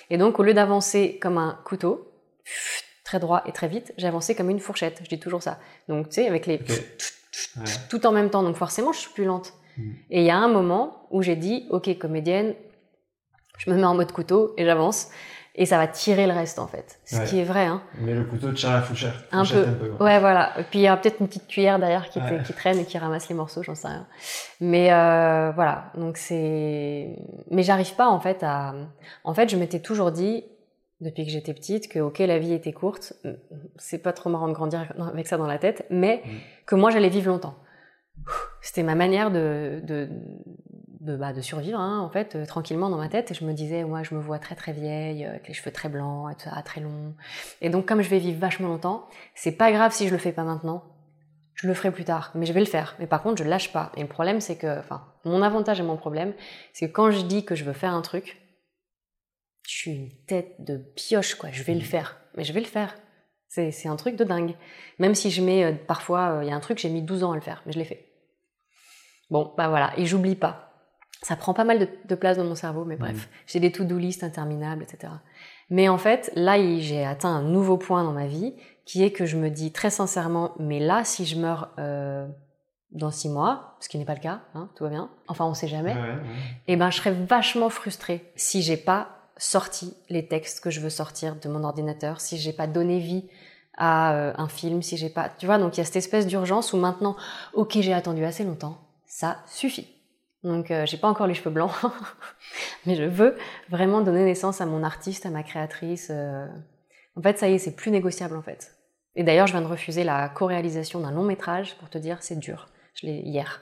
Et 0.10 0.18
donc, 0.18 0.40
au 0.40 0.44
lieu 0.44 0.56
d'avancer 0.56 1.20
comme 1.22 1.38
un 1.38 1.60
couteau, 1.64 2.12
très 3.04 3.20
droit 3.20 3.44
et 3.46 3.52
très 3.52 3.68
vite, 3.68 3.94
j'ai 3.98 4.08
avancé 4.08 4.34
comme 4.34 4.50
une 4.50 4.60
fourchette. 4.60 5.00
Je 5.04 5.10
dis 5.10 5.20
toujours 5.20 5.44
ça. 5.44 5.60
Donc, 5.88 6.10
tu 6.10 6.16
sais, 6.16 6.28
avec 6.28 6.48
les... 6.48 6.60
Tout 7.90 8.08
en 8.08 8.12
même 8.12 8.32
temps. 8.32 8.42
Donc, 8.42 8.56
forcément, 8.56 8.92
je 8.92 9.00
suis 9.00 9.12
plus 9.12 9.26
lente. 9.26 9.54
Mm. 9.78 9.92
Et 10.10 10.22
il 10.22 10.26
y 10.26 10.32
a 10.32 10.38
un 10.38 10.48
moment 10.48 11.08
où 11.12 11.22
j'ai 11.22 11.36
dit, 11.36 11.68
OK, 11.70 11.96
comédienne, 12.00 12.56
je 13.60 13.70
me 13.70 13.76
mets 13.76 13.86
en 13.86 13.94
mode 13.94 14.12
couteau 14.12 14.56
et 14.58 14.66
j'avance 14.66 15.10
et 15.56 15.66
ça 15.66 15.78
va 15.78 15.88
tirer 15.88 16.26
le 16.26 16.34
reste 16.34 16.58
en 16.58 16.68
fait. 16.68 17.00
Ce 17.06 17.30
qui 17.30 17.40
est 17.40 17.44
vrai. 17.44 17.66
Hein. 17.66 17.84
Mais 18.00 18.14
le 18.14 18.24
couteau 18.24 18.52
tire 18.52 18.72
la 18.72 18.82
fourchette. 18.82 19.14
Un 19.32 19.46
peu. 19.46 19.66
ouais. 20.00 20.20
voilà. 20.20 20.60
Et 20.60 20.64
puis 20.64 20.80
il 20.80 20.82
y 20.82 20.88
a 20.88 20.98
peut-être 20.98 21.20
une 21.20 21.28
petite 21.28 21.48
cuillère 21.48 21.78
derrière 21.78 22.10
qui, 22.10 22.20
qui, 22.46 22.54
traîne 22.54 22.80
et 22.80 22.86
qui 22.86 22.98
ramasse 22.98 23.30
les 23.30 23.36
morceaux, 23.36 23.62
j'en 23.62 23.76
sais 23.76 23.88
rien. 23.88 24.08
Mais 24.60 24.92
euh, 24.92 25.52
voilà. 25.52 25.92
Donc 25.96 26.18
c'est. 26.18 27.16
Mais 27.52 27.62
j'arrive 27.62 27.94
pas 27.96 28.08
en 28.08 28.20
fait 28.20 28.42
à. 28.42 28.74
En 29.24 29.34
fait, 29.36 29.50
je 29.50 29.58
m'étais 29.58 29.80
toujours 29.80 30.12
dit 30.12 30.44
depuis 31.02 31.26
que 31.26 31.32
j'étais 31.32 31.54
petite 31.54 31.88
que 31.88 32.00
ok 32.00 32.20
la 32.20 32.40
vie 32.40 32.54
était 32.54 32.72
courte, 32.72 33.14
c'est 33.78 34.00
pas 34.00 34.14
trop 34.14 34.30
marrant 34.30 34.48
de 34.48 34.54
grandir 34.54 34.92
avec 35.12 35.28
ça 35.28 35.38
dans 35.38 35.48
la 35.48 35.60
tête, 35.60 35.86
mais 35.90 36.24
mm. 36.26 36.30
que 36.66 36.76
moi 36.76 36.90
j'allais 36.90 37.10
vivre 37.10 37.28
longtemps. 37.28 37.56
C'était 38.62 38.84
ma 38.84 38.96
manière 38.96 39.32
de, 39.32 39.82
de, 39.84 40.08
de, 41.04 41.18
bah, 41.18 41.34
de 41.34 41.42
survivre, 41.42 41.80
hein, 41.80 42.00
en 42.00 42.10
fait, 42.10 42.36
euh, 42.36 42.46
tranquillement 42.46 42.90
dans 42.90 42.98
ma 42.98 43.10
tête. 43.10 43.32
Et 43.32 43.34
je 43.34 43.44
me 43.44 43.54
disais, 43.54 43.84
moi, 43.84 44.04
je 44.04 44.16
me 44.16 44.22
vois 44.22 44.40
très 44.40 44.56
très 44.56 44.72
vieille, 44.72 45.26
euh, 45.26 45.32
avec 45.32 45.48
les 45.48 45.54
cheveux 45.54 45.72
très 45.72 45.90
blancs, 45.90 46.36
très 46.64 46.82
longs. 46.82 47.14
Et 47.62 47.70
donc, 47.70 47.86
comme 47.86 48.02
je 48.02 48.10
vais 48.10 48.20
vivre 48.20 48.40
vachement 48.40 48.70
longtemps, 48.70 49.08
c'est 49.36 49.52
pas 49.52 49.72
grave 49.72 49.94
si 49.94 50.08
je 50.08 50.14
le 50.14 50.18
fais 50.18 50.32
pas 50.32 50.44
maintenant. 50.44 50.84
Je 51.56 51.68
le 51.68 51.74
ferai 51.74 51.92
plus 51.92 52.06
tard, 52.06 52.32
mais 52.36 52.46
je 52.46 52.54
vais 52.54 52.62
le 52.62 52.66
faire. 52.66 52.96
Mais 53.00 53.06
par 53.06 53.22
contre, 53.22 53.44
je 53.44 53.48
lâche 53.48 53.72
pas. 53.72 53.92
Et 53.96 54.02
le 54.02 54.08
problème, 54.08 54.40
c'est 54.40 54.56
que, 54.56 54.80
enfin, 54.80 55.06
mon 55.26 55.42
avantage 55.42 55.80
et 55.80 55.84
mon 55.84 55.98
problème, 55.98 56.34
c'est 56.72 56.88
que 56.88 56.94
quand 56.94 57.12
je 57.12 57.22
dis 57.22 57.46
que 57.46 57.54
je 57.54 57.64
veux 57.64 57.74
faire 57.74 57.94
un 57.94 58.02
truc, 58.02 58.42
je 59.68 59.72
suis 59.72 59.92
une 59.92 60.26
tête 60.26 60.56
de 60.60 60.78
pioche, 60.78 61.36
quoi. 61.36 61.50
Je 61.52 61.64
vais 61.64 61.76
le 61.76 61.82
faire. 61.82 62.18
Mais 62.36 62.44
je 62.44 62.54
vais 62.54 62.60
le 62.60 62.66
faire. 62.66 62.96
C'est 63.50 63.88
un 63.88 63.96
truc 63.98 64.16
de 64.16 64.24
dingue. 64.24 64.56
Même 64.98 65.14
si 65.14 65.30
je 65.30 65.44
mets, 65.44 65.64
euh, 65.64 65.74
parfois, 65.74 66.40
il 66.42 66.48
y 66.48 66.52
a 66.52 66.56
un 66.56 66.60
truc, 66.60 66.80
j'ai 66.80 66.90
mis 66.90 67.04
12 67.04 67.24
ans 67.24 67.34
à 67.34 67.36
le 67.36 67.42
faire, 67.42 67.62
mais 67.66 67.72
je 67.72 67.78
l'ai 67.78 67.86
fait. 67.86 68.08
Bon, 69.30 69.54
bah 69.56 69.68
voilà. 69.68 69.94
Et 69.98 70.08
j'oublie 70.08 70.36
pas 70.36 70.73
ça 71.24 71.36
prend 71.36 71.54
pas 71.54 71.64
mal 71.64 71.88
de, 72.06 72.16
place 72.16 72.38
dans 72.38 72.44
mon 72.44 72.56
cerveau, 72.56 72.86
mais 72.86 72.98
bref, 72.98 73.16
mm. 73.16 73.30
j'ai 73.48 73.60
des 73.60 73.72
to-do 73.72 73.98
list 73.98 74.24
interminables, 74.24 74.84
etc. 74.84 75.12
Mais 75.70 75.90
en 75.90 75.98
fait, 75.98 76.32
là, 76.36 76.58
j'ai 76.80 77.04
atteint 77.06 77.30
un 77.30 77.42
nouveau 77.42 77.78
point 77.78 78.04
dans 78.04 78.12
ma 78.12 78.28
vie, 78.28 78.54
qui 78.86 79.04
est 79.04 79.12
que 79.12 79.26
je 79.26 79.38
me 79.38 79.50
dis 79.50 79.72
très 79.72 79.90
sincèrement, 79.90 80.52
mais 80.60 80.80
là, 80.80 81.04
si 81.06 81.26
je 81.26 81.40
meurs 81.40 81.70
euh, 81.80 82.28
dans 82.92 83.10
six 83.10 83.30
mois, 83.30 83.78
ce 83.80 83.88
qui 83.88 83.98
n'est 83.98 84.06
pas 84.06 84.16
le 84.16 84.20
cas, 84.20 84.42
hein, 84.54 84.70
tout 84.76 84.84
va 84.84 84.90
bien, 84.90 85.10
enfin, 85.28 85.46
on 85.46 85.54
sait 85.54 85.70
jamais, 85.70 85.94
et 86.68 86.74
eh 86.74 86.76
ben, 86.76 86.92
je 86.92 86.98
serais 86.98 87.14
vachement 87.14 87.70
frustrée 87.70 88.32
si 88.36 88.62
j'ai 88.62 88.78
pas 88.78 89.10
sorti 89.38 89.96
les 90.10 90.28
textes 90.28 90.60
que 90.60 90.70
je 90.70 90.80
veux 90.80 90.90
sortir 90.90 91.38
de 91.38 91.48
mon 91.50 91.64
ordinateur, 91.64 92.20
si 92.22 92.38
j'ai 92.38 92.54
pas 92.54 92.68
donné 92.68 93.00
vie 93.00 93.26
à 93.78 94.14
euh, 94.14 94.34
un 94.38 94.48
film, 94.50 94.82
si 94.84 94.98
j'ai 94.98 95.10
pas, 95.10 95.30
tu 95.30 95.46
vois, 95.46 95.58
donc 95.58 95.78
il 95.78 95.80
y 95.80 95.82
a 95.82 95.86
cette 95.86 95.96
espèce 95.96 96.28
d'urgence 96.28 96.74
où 96.74 96.78
maintenant, 96.78 97.16
ok, 97.54 97.78
j'ai 97.80 97.94
attendu 97.94 98.26
assez 98.26 98.44
longtemps, 98.44 98.78
ça 99.08 99.38
suffit. 99.48 99.93
Donc 100.44 100.72
euh, 100.72 100.86
j'ai 100.86 100.98
pas 100.98 101.08
encore 101.08 101.28
les 101.28 101.34
cheveux 101.34 101.52
blancs, 101.52 101.72
mais 102.86 102.96
je 102.96 103.04
veux 103.04 103.38
vraiment 103.70 104.02
donner 104.02 104.26
naissance 104.26 104.62
à 104.62 104.66
mon 104.66 104.84
artiste, 104.84 105.26
à 105.26 105.30
ma 105.30 105.44
créatrice. 105.44 106.10
Euh. 106.12 106.48
En 107.16 107.22
fait, 107.22 107.38
ça 107.38 107.48
y 107.48 107.54
est, 107.54 107.60
c'est 107.60 107.76
plus 107.76 107.92
négociable 107.92 108.36
en 108.36 108.42
fait. 108.42 108.76
Et 109.16 109.24
d'ailleurs, 109.24 109.48
je 109.48 109.54
viens 109.54 109.62
de 109.62 109.68
refuser 109.68 110.04
la 110.04 110.28
co-réalisation 110.30 111.00
d'un 111.00 111.12
long 111.12 111.24
métrage 111.24 111.76
pour 111.78 111.90
te 111.90 111.98
dire, 111.98 112.18
c'est 112.22 112.40
dur. 112.40 112.68
Je 112.96 113.06
l'ai 113.06 113.20
hier 113.20 113.62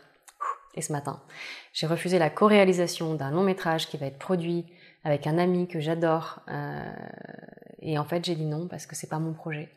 et 0.75 0.81
ce 0.81 0.91
matin. 0.91 1.21
J'ai 1.73 1.87
refusé 1.87 2.17
la 2.17 2.29
co-réalisation 2.29 3.15
d'un 3.15 3.31
long 3.31 3.43
métrage 3.43 3.87
qui 3.87 3.97
va 3.97 4.05
être 4.05 4.17
produit 4.17 4.65
avec 5.03 5.27
un 5.27 5.37
ami 5.37 5.67
que 5.67 5.79
j'adore. 5.79 6.39
Euh, 6.49 6.81
et 7.79 7.97
en 7.97 8.05
fait, 8.05 8.23
j'ai 8.23 8.35
dit 8.35 8.45
non 8.45 8.67
parce 8.67 8.85
que 8.85 8.95
c'est 8.95 9.09
pas 9.09 9.19
mon 9.19 9.33
projet. 9.33 9.69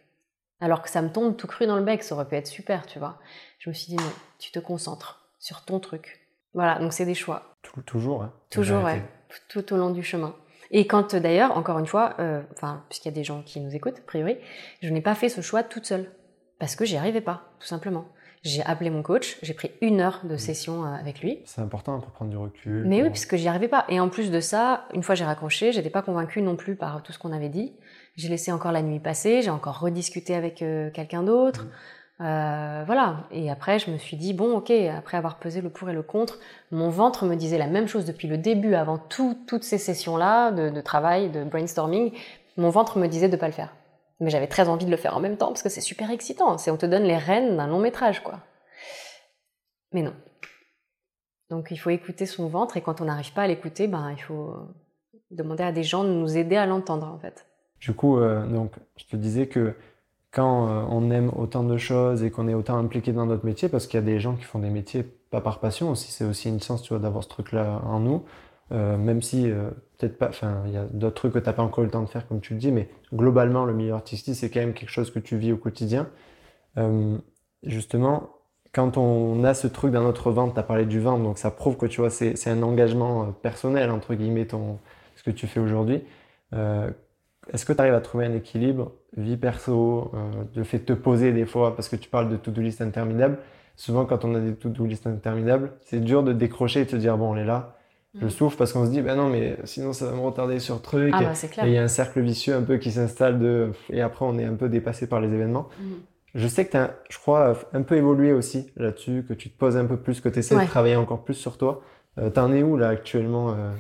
Alors 0.61 0.83
que 0.83 0.89
ça 0.89 1.03
me 1.03 1.11
tombe 1.11 1.37
tout 1.37 1.47
cru 1.47 1.67
dans 1.67 1.77
le 1.77 1.85
bec, 1.85 2.03
ça 2.03 2.15
aurait 2.15 2.29
pu 2.29 2.37
être 2.37 2.47
super, 2.47 2.87
tu 2.87 2.99
vois. 2.99 3.19
Je 3.59 3.69
me 3.69 3.75
suis 3.75 3.89
dit 3.89 3.97
non, 3.97 4.13
tu 4.39 4.53
te 4.53 4.59
concentres 4.59 5.27
sur 5.39 5.65
ton 5.65 5.81
truc, 5.81 6.24
voilà, 6.55 6.79
donc 6.79 6.93
c'est 6.93 7.05
des 7.05 7.15
choix. 7.15 7.57
toujours, 7.87 8.23
hein, 8.23 8.33
Toujours, 8.51 8.85
ouais. 8.85 9.03
Tout, 9.49 9.73
au 9.73 9.77
long 9.77 9.91
du 9.91 10.03
chemin. 10.03 10.35
Et 10.71 10.87
quand 10.87 11.15
d'ailleurs, 11.15 11.57
encore 11.57 11.79
une 11.79 11.87
fois, 11.87 12.15
euh, 12.21 12.43
enfin, 12.53 12.85
puisqu'il 12.89 13.09
y 13.09 13.13
a 13.13 13.15
des 13.15 13.25
gens 13.25 13.43
qui 13.43 13.61
nous 13.61 13.75
écoutent, 13.75 13.99
a 13.99 14.07
priori, 14.07 14.39
je 14.81 14.89
n'ai 14.91 15.01
pas 15.01 15.15
fait 15.15 15.29
ce 15.29 15.41
choix 15.41 15.63
toute 15.63 15.87
seule. 15.87 16.11
Parce 16.59 16.77
que 16.77 16.85
j'y 16.85 16.97
arrivais 16.97 17.21
pas, 17.21 17.43
tout 17.59 17.67
simplement. 17.67 18.07
J'ai 18.45 18.63
appelé 18.65 18.91
mon 18.91 19.03
coach, 19.03 19.39
j'ai 19.43 19.55
pris 19.55 19.71
une 19.81 20.01
heure 20.01 20.21
de 20.25 20.37
session 20.37 20.85
euh, 20.85 20.95
avec 20.95 21.21
lui. 21.21 21.41
C'est 21.47 21.63
important 21.63 21.99
pour 21.99 22.13
prendre 22.13 22.31
du 22.31 22.37
recul. 22.37 22.85
Mais 22.87 23.03
oui, 23.03 23.09
puisque 23.09 23.37
j'y 23.37 23.49
arrivais 23.49 23.69
pas. 23.69 23.87
Et 23.89 23.99
en 24.01 24.11
plus 24.11 24.31
de 24.31 24.39
ça, 24.39 24.87
une 24.93 25.03
fois 25.03 25.15
j'ai 25.15 25.25
raccroché, 25.25 25.73
j'étais 25.73 25.91
pas 25.91 26.03
convaincue 26.03 26.43
non 26.43 26.55
plus 26.55 26.77
par 26.77 27.03
tout 27.03 27.13
ce 27.13 27.19
qu'on 27.19 27.33
avait 27.33 27.49
dit. 27.49 27.73
J'ai 28.17 28.29
laissé 28.29 28.53
encore 28.53 28.71
la 28.71 28.83
nuit 28.83 29.01
passer, 29.01 29.41
j'ai 29.41 29.51
encore 29.51 29.81
rediscuté 29.81 30.35
avec 30.35 30.61
euh, 30.61 30.91
quelqu'un 30.91 31.23
d'autre. 31.23 31.65
Mmh. 31.65 31.71
Euh, 32.21 32.83
voilà. 32.87 33.27
Et 33.31 33.51
après, 33.51 33.79
je 33.79 33.91
me 33.91 33.99
suis 33.99 34.17
dit, 34.17 34.33
bon, 34.35 34.57
ok, 34.57 34.71
après 34.71 35.17
avoir 35.17 35.39
pesé 35.39 35.61
le 35.61 35.71
pour 35.71 35.89
et 35.91 35.93
le 35.93 36.03
contre, 36.03 36.39
mon 36.71 36.89
ventre 36.89 37.25
me 37.27 37.35
disait 37.35 37.59
la 37.59 37.67
même 37.67 37.89
chose 37.89 38.05
depuis 38.05 38.29
le 38.29 38.39
début, 38.39 38.75
avant 38.75 38.99
toutes 38.99 39.65
ces 39.65 39.79
sessions-là 39.79 40.53
de, 40.53 40.81
travail, 40.81 41.31
de 41.31 41.45
brainstorming. 41.45 42.13
Mon 42.57 42.71
ventre 42.71 42.99
me 42.99 43.09
disait 43.09 43.29
de 43.29 43.37
pas 43.37 43.47
le 43.47 43.53
faire. 43.53 43.75
Mais 44.21 44.31
j'avais 44.31 44.47
très 44.47 44.69
envie 44.69 44.87
de 44.87 44.91
le 44.91 44.97
faire 44.97 45.17
en 45.17 45.21
même 45.21 45.37
temps 45.37 45.49
parce 45.49 45.63
que 45.63 45.69
c'est 45.69 45.81
super 45.81 46.11
excitant. 46.11 46.57
C'est 46.57 46.71
on 46.71 46.77
te 46.77 46.87
donne 46.87 47.03
les 47.03 47.17
rênes 47.17 47.57
d'un 47.57 47.67
long 47.67 47.81
métrage, 47.81 48.23
quoi. 48.23 48.41
Mais 49.93 50.03
non. 50.03 50.15
Donc 51.51 51.69
il 51.73 51.77
faut 51.77 51.91
écouter 51.91 52.25
son 52.25 52.49
ventre 52.49 52.77
et 52.77 52.81
quand 52.81 53.01
on 53.01 53.05
n'arrive 53.05 53.33
pas 53.33 53.43
à 53.43 53.47
l'écouter, 53.49 53.89
ben 53.89 54.13
il 54.13 54.23
faut 54.23 54.55
demander 55.33 55.65
à 55.65 55.73
des 55.73 55.83
gens 55.83 56.05
de 56.05 56.11
nous 56.11 56.37
aider 56.37 56.57
à 56.57 56.65
l'entendre 56.65 57.07
en 57.13 57.19
fait. 57.19 57.47
Du 57.81 57.93
coup, 57.93 58.19
euh, 58.19 58.47
donc 58.47 58.73
je 58.97 59.05
te 59.05 59.17
disais 59.17 59.49
que 59.49 59.75
quand 60.35 60.69
euh, 60.69 60.85
on 60.91 61.11
aime 61.11 61.31
autant 61.37 61.63
de 61.63 61.79
choses 61.79 62.25
et 62.25 62.31
qu'on 62.31 62.49
est 62.49 62.55
autant 62.55 62.77
impliqué 62.77 63.13
dans 63.13 63.25
notre 63.25 63.47
métier, 63.47 63.69
parce 63.69 63.87
qu'il 63.87 64.01
y 64.01 64.03
a 64.03 64.07
des 64.07 64.19
gens 64.19 64.35
qui 64.35 64.43
font 64.43 64.59
des 64.59 64.69
métiers 64.69 65.05
pas 65.31 65.41
par 65.41 65.61
passion 65.61 65.91
aussi, 65.91 66.11
c'est 66.11 66.25
aussi 66.25 66.49
une 66.49 66.61
chance, 66.61 66.83
tu 66.83 66.89
vois, 66.91 66.99
d'avoir 66.99 67.23
ce 67.23 67.29
truc-là 67.29 67.81
en 67.85 68.01
nous, 68.01 68.25
euh, 68.73 68.97
même 68.97 69.23
si 69.23 69.49
euh, 69.51 69.71
peut-être 69.97 70.19
pas, 70.19 70.29
enfin, 70.29 70.63
il 70.67 70.73
y 70.73 70.77
a 70.77 70.85
d'autres 70.91 71.15
trucs 71.15 71.33
que 71.33 71.39
tu 71.39 71.47
n'as 71.47 71.53
pas 71.53 71.63
encore 71.63 71.85
eu 71.85 71.87
le 71.87 71.93
temps 71.93 72.03
de 72.03 72.09
faire, 72.09 72.27
comme 72.27 72.41
tu 72.41 72.55
le 72.55 72.59
dis, 72.59 72.73
mais 72.73 72.89
globalement, 73.15 73.65
le 73.65 73.75
milieu 73.75 73.93
artistique, 73.95 74.35
c'est 74.35 74.51
quand 74.51 74.61
même 74.61 74.75
quelque 74.75 74.91
chose 74.91 75.13
que 75.13 75.21
tu 75.21 75.37
vis 75.37 75.53
au 75.53 75.57
quotidien. 75.57 76.09
justement, 77.63 78.31
quand 78.73 78.97
on 78.99 79.45
a 79.45 79.55
ce 79.55 79.69
truc 79.69 79.93
dans 79.93 80.03
notre 80.03 80.33
vente, 80.33 80.55
tu 80.55 80.61
as 80.61 80.65
parlé 80.65 80.85
du 80.85 81.01
vent, 81.01 81.19
donc 81.19 81.39
ça 81.39 81.51
prouve 81.53 81.77
que 81.77 81.87
tu 81.87 82.01
vois, 82.01 82.11
c'est 82.11 82.49
un 82.49 82.63
engagement 82.63 83.33
personnel, 83.33 83.91
entre 83.93 84.15
guillemets, 84.15 84.47
ton, 84.47 84.79
ce 85.15 85.23
que 85.23 85.31
tu 85.31 85.47
fais 85.47 85.61
aujourd'hui. 85.61 86.03
Est-ce 87.53 87.65
que 87.65 87.73
tu 87.73 87.81
arrives 87.81 87.95
à 87.95 88.01
trouver 88.01 88.27
un 88.27 88.35
équilibre 88.35 88.93
vie 89.17 89.37
perso, 89.37 90.11
euh, 90.15 90.45
le 90.57 90.65
fait 90.65 90.79
de 90.79 90.85
te 90.85 90.93
poser 90.93 91.33
des 91.33 91.47
fois, 91.47 91.77
parce 91.77 91.89
que 91.89 91.97
tu 91.97 92.09
parles 92.09 92.29
de 92.29 92.37
to-do 92.37 92.61
list 92.61 92.81
interminable. 92.81 93.39
Souvent, 93.77 94.05
quand 94.05 94.25
on 94.25 94.35
a 94.35 94.41
des 94.41 94.55
to-do 94.55 94.87
list 94.87 95.07
interminables, 95.07 95.73
c'est 95.83 96.01
dur 96.01 96.23
de 96.23 96.33
décrocher 96.33 96.81
et 96.81 96.85
de 96.85 96.91
te 96.91 96.97
dire, 96.97 97.17
bon, 97.17 97.33
on 97.33 97.37
est 97.37 97.45
là. 97.45 97.77
Je 98.21 98.27
mm. 98.27 98.31
souffre 98.31 98.57
parce 98.57 98.73
qu'on 98.73 98.87
se 98.87 98.91
dit, 98.91 99.03
ben 99.03 99.17
non, 99.17 99.29
mais 99.29 99.57
sinon 99.65 99.93
ça 99.93 100.07
va 100.07 100.13
me 100.13 100.21
retarder 100.21 100.61
sur 100.61 100.81
truc. 100.81 101.13
Ah 101.13 101.23
bah, 101.23 101.65
et 101.65 101.69
il 101.69 101.73
y 101.73 101.79
a 101.79 101.83
un 101.83 101.89
cercle 101.89 102.21
vicieux 102.21 102.55
un 102.55 102.63
peu 102.63 102.77
qui 102.77 102.93
s'installe 102.93 103.41
de, 103.41 103.73
et 103.91 104.03
après 104.03 104.25
on 104.25 104.39
est 104.39 104.45
un 104.45 104.55
peu 104.55 104.69
dépassé 104.69 105.09
par 105.09 105.21
les 105.21 105.33
événements. 105.33 105.69
Mm. 105.81 105.93
Je 106.37 106.49
sais 106.49 106.65
que 106.65 106.73
tu 106.73 106.77
as, 106.77 106.95
je 107.09 107.19
crois, 107.19 107.55
un 107.73 107.83
peu 107.83 107.97
évolué 107.97 108.33
aussi 108.33 108.71
là-dessus, 108.77 109.25
que 109.29 109.35
tu 109.35 109.51
te 109.51 109.59
poses 109.59 109.77
un 109.77 109.85
peu 109.85 109.97
plus, 109.97 110.21
que 110.21 110.29
tu 110.29 110.41
essaies 110.41 110.57
de 110.57 110.67
travailler 110.67 110.97
encore 110.97 111.25
plus 111.25 111.35
sur 111.35 111.59
toi. 111.59 111.83
Euh, 112.19 112.31
T'en 112.31 112.53
es 112.53 112.63
où 112.63 112.77
là 112.77 112.89
actuellement 112.89 113.51
euh, 113.51 113.73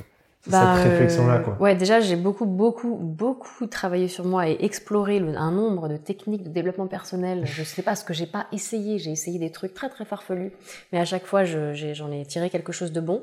bah, 0.47 0.77
cette 0.77 0.91
réflexion-là, 0.91 1.39
quoi. 1.39 1.57
Ouais, 1.61 1.75
déjà, 1.75 2.01
j'ai 2.01 2.17
beaucoup, 2.17 2.47
beaucoup, 2.47 2.97
beaucoup 2.97 3.67
travaillé 3.67 4.09
sur 4.09 4.25
moi 4.25 4.49
et 4.49 4.57
exploré 4.61 5.19
un 5.19 5.51
nombre 5.51 5.89
de 5.89 5.97
techniques 5.97 6.43
de 6.43 6.51
développement 6.51 6.87
personnel. 6.87 7.43
Je 7.45 7.63
sais 7.63 7.83
pas 7.83 7.95
ce 7.95 8.05
que 8.05 8.15
j'ai 8.15 8.27
pas 8.27 8.47
essayé. 8.53 8.99
J'ai 8.99 9.11
essayé 9.11 9.39
des 9.39 9.51
trucs 9.51 9.75
très, 9.75 9.89
très 9.89 10.05
farfelus, 10.05 10.53
mais 10.93 10.99
à 10.99 11.05
chaque 11.05 11.25
fois, 11.25 11.45
j'en 11.45 12.13
ai, 12.13 12.25
tiré 12.27 12.51
quelque 12.51 12.73
chose 12.73 12.93
de 12.93 13.01
bon. 13.01 13.23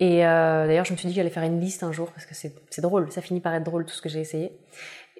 Et 0.00 0.26
euh, 0.26 0.66
d'ailleurs, 0.66 0.84
je 0.84 0.92
me 0.92 0.96
suis 0.96 1.06
dit 1.06 1.14
que 1.14 1.16
j'allais 1.16 1.30
faire 1.30 1.44
une 1.44 1.60
liste 1.60 1.82
un 1.82 1.92
jour 1.92 2.10
parce 2.10 2.26
que 2.26 2.34
c'est 2.34 2.80
drôle. 2.80 3.10
Ça 3.12 3.20
finit 3.20 3.40
par 3.40 3.54
être 3.54 3.64
drôle 3.64 3.84
tout 3.84 3.94
ce 3.94 4.02
que 4.02 4.08
j'ai 4.08 4.20
essayé. 4.20 4.52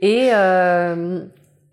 Et 0.00 0.30
euh, 0.32 1.24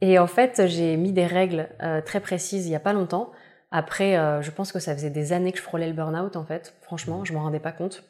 et 0.02 0.18
en 0.18 0.28
fait, 0.28 0.64
j'ai 0.66 0.98
mis 0.98 1.12
des 1.12 1.26
règles 1.26 1.70
euh, 1.82 2.02
très 2.02 2.20
précises 2.20 2.66
il 2.68 2.72
y 2.72 2.76
a 2.76 2.80
pas 2.80 2.94
longtemps. 2.94 3.32
Après, 3.70 4.18
euh, 4.18 4.42
je 4.42 4.52
pense 4.52 4.72
que 4.72 4.80
ça 4.80 4.94
faisait 4.94 5.12
des 5.12 5.32
années 5.32 5.52
que 5.52 5.60
je 5.60 5.64
frôlais 5.64 5.88
le 5.88 5.94
burn-out 5.94 6.36
en 6.36 6.44
fait. 6.44 6.74
Franchement, 6.82 7.24
je 7.24 7.34
m'en 7.34 7.44
rendais 7.44 7.60
pas 7.60 7.72
compte. 7.72 8.04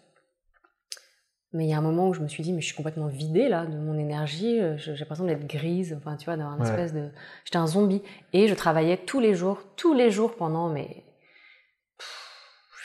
Mais 1.54 1.66
il 1.66 1.70
y 1.70 1.74
a 1.74 1.78
un 1.78 1.82
moment 1.82 2.08
où 2.08 2.14
je 2.14 2.22
me 2.22 2.30
suis 2.30 2.44
dit, 2.44 2.54
mais 2.54 2.62
je 2.62 2.68
suis 2.68 2.76
complètement 2.76 3.08
vidée 3.08 3.50
là 3.50 3.66
de 3.66 3.76
mon 3.76 3.98
énergie. 3.98 4.60
Euh, 4.60 4.78
j'ai 4.78 4.96
l'impression 4.96 5.26
d'être 5.26 5.46
grise, 5.48 5.94
enfin 5.98 6.16
tu 6.16 6.26
vois, 6.26 6.38
d'avoir 6.38 6.56
une 6.56 6.64
espèce 6.64 6.94
de. 6.94 7.10
J'étais 7.44 7.58
un 7.58 7.68
zombie 7.68 8.02
et 8.32 8.48
je 8.48 8.54
travaillais 8.54 8.98
tous 8.98 9.20
les 9.20 9.34
jours, 9.34 9.62
tous 9.76 9.94
les 9.94 10.12
jours 10.12 10.36
pendant 10.36 10.70
mais 10.70 11.04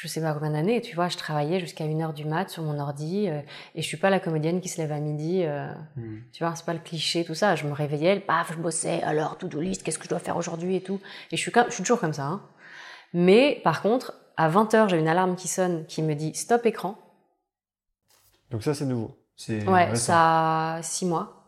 je 0.00 0.08
sais 0.08 0.20
pas 0.20 0.32
combien 0.34 0.50
d'années. 0.50 0.80
Tu 0.80 0.94
vois, 0.94 1.08
je 1.08 1.16
travaillais 1.16 1.58
jusqu'à 1.58 1.84
1 1.84 2.00
heure 2.00 2.12
du 2.12 2.24
mat 2.24 2.50
sur 2.50 2.62
mon 2.62 2.78
ordi 2.78 3.28
euh, 3.28 3.40
et 3.74 3.82
je 3.82 3.86
suis 3.86 3.96
pas 3.96 4.10
la 4.10 4.20
comédienne 4.20 4.60
qui 4.60 4.68
se 4.68 4.78
lève 4.80 4.92
à 4.92 5.00
midi. 5.00 5.42
Euh, 5.44 5.72
hmm. 5.96 6.18
Tu 6.32 6.44
vois, 6.44 6.54
c'est 6.54 6.66
pas 6.66 6.74
le 6.74 6.80
cliché 6.80 7.24
tout 7.24 7.34
ça. 7.34 7.54
Je 7.54 7.66
me 7.66 7.72
réveillais, 7.72 8.20
paf, 8.20 8.52
je 8.52 8.58
bossais. 8.58 9.02
Alors 9.02 9.38
to 9.38 9.48
do 9.48 9.60
list, 9.60 9.82
qu'est-ce 9.82 9.98
que 9.98 10.04
je 10.04 10.10
dois 10.10 10.18
faire 10.18 10.36
aujourd'hui 10.36 10.76
et 10.76 10.82
tout. 10.82 11.00
Et 11.32 11.36
je 11.36 11.40
suis, 11.40 11.52
je 11.68 11.72
suis 11.72 11.82
toujours 11.82 12.00
comme 12.00 12.12
ça. 12.12 12.24
Hein. 12.24 12.42
Mais 13.14 13.60
par 13.64 13.80
contre, 13.80 14.14
à 14.36 14.48
20 14.48 14.74
heures, 14.74 14.88
j'ai 14.88 14.98
une 14.98 15.08
alarme 15.08 15.34
qui 15.34 15.48
sonne 15.48 15.86
qui 15.86 16.02
me 16.02 16.14
dit 16.14 16.34
stop 16.34 16.66
écran 16.66 16.98
donc 18.50 18.62
ça, 18.62 18.74
c'est 18.74 18.86
nouveau. 18.86 19.16
Ouais, 19.48 19.94
ça 19.96 20.76
a 20.76 20.82
six 20.82 21.04
mois. 21.04 21.44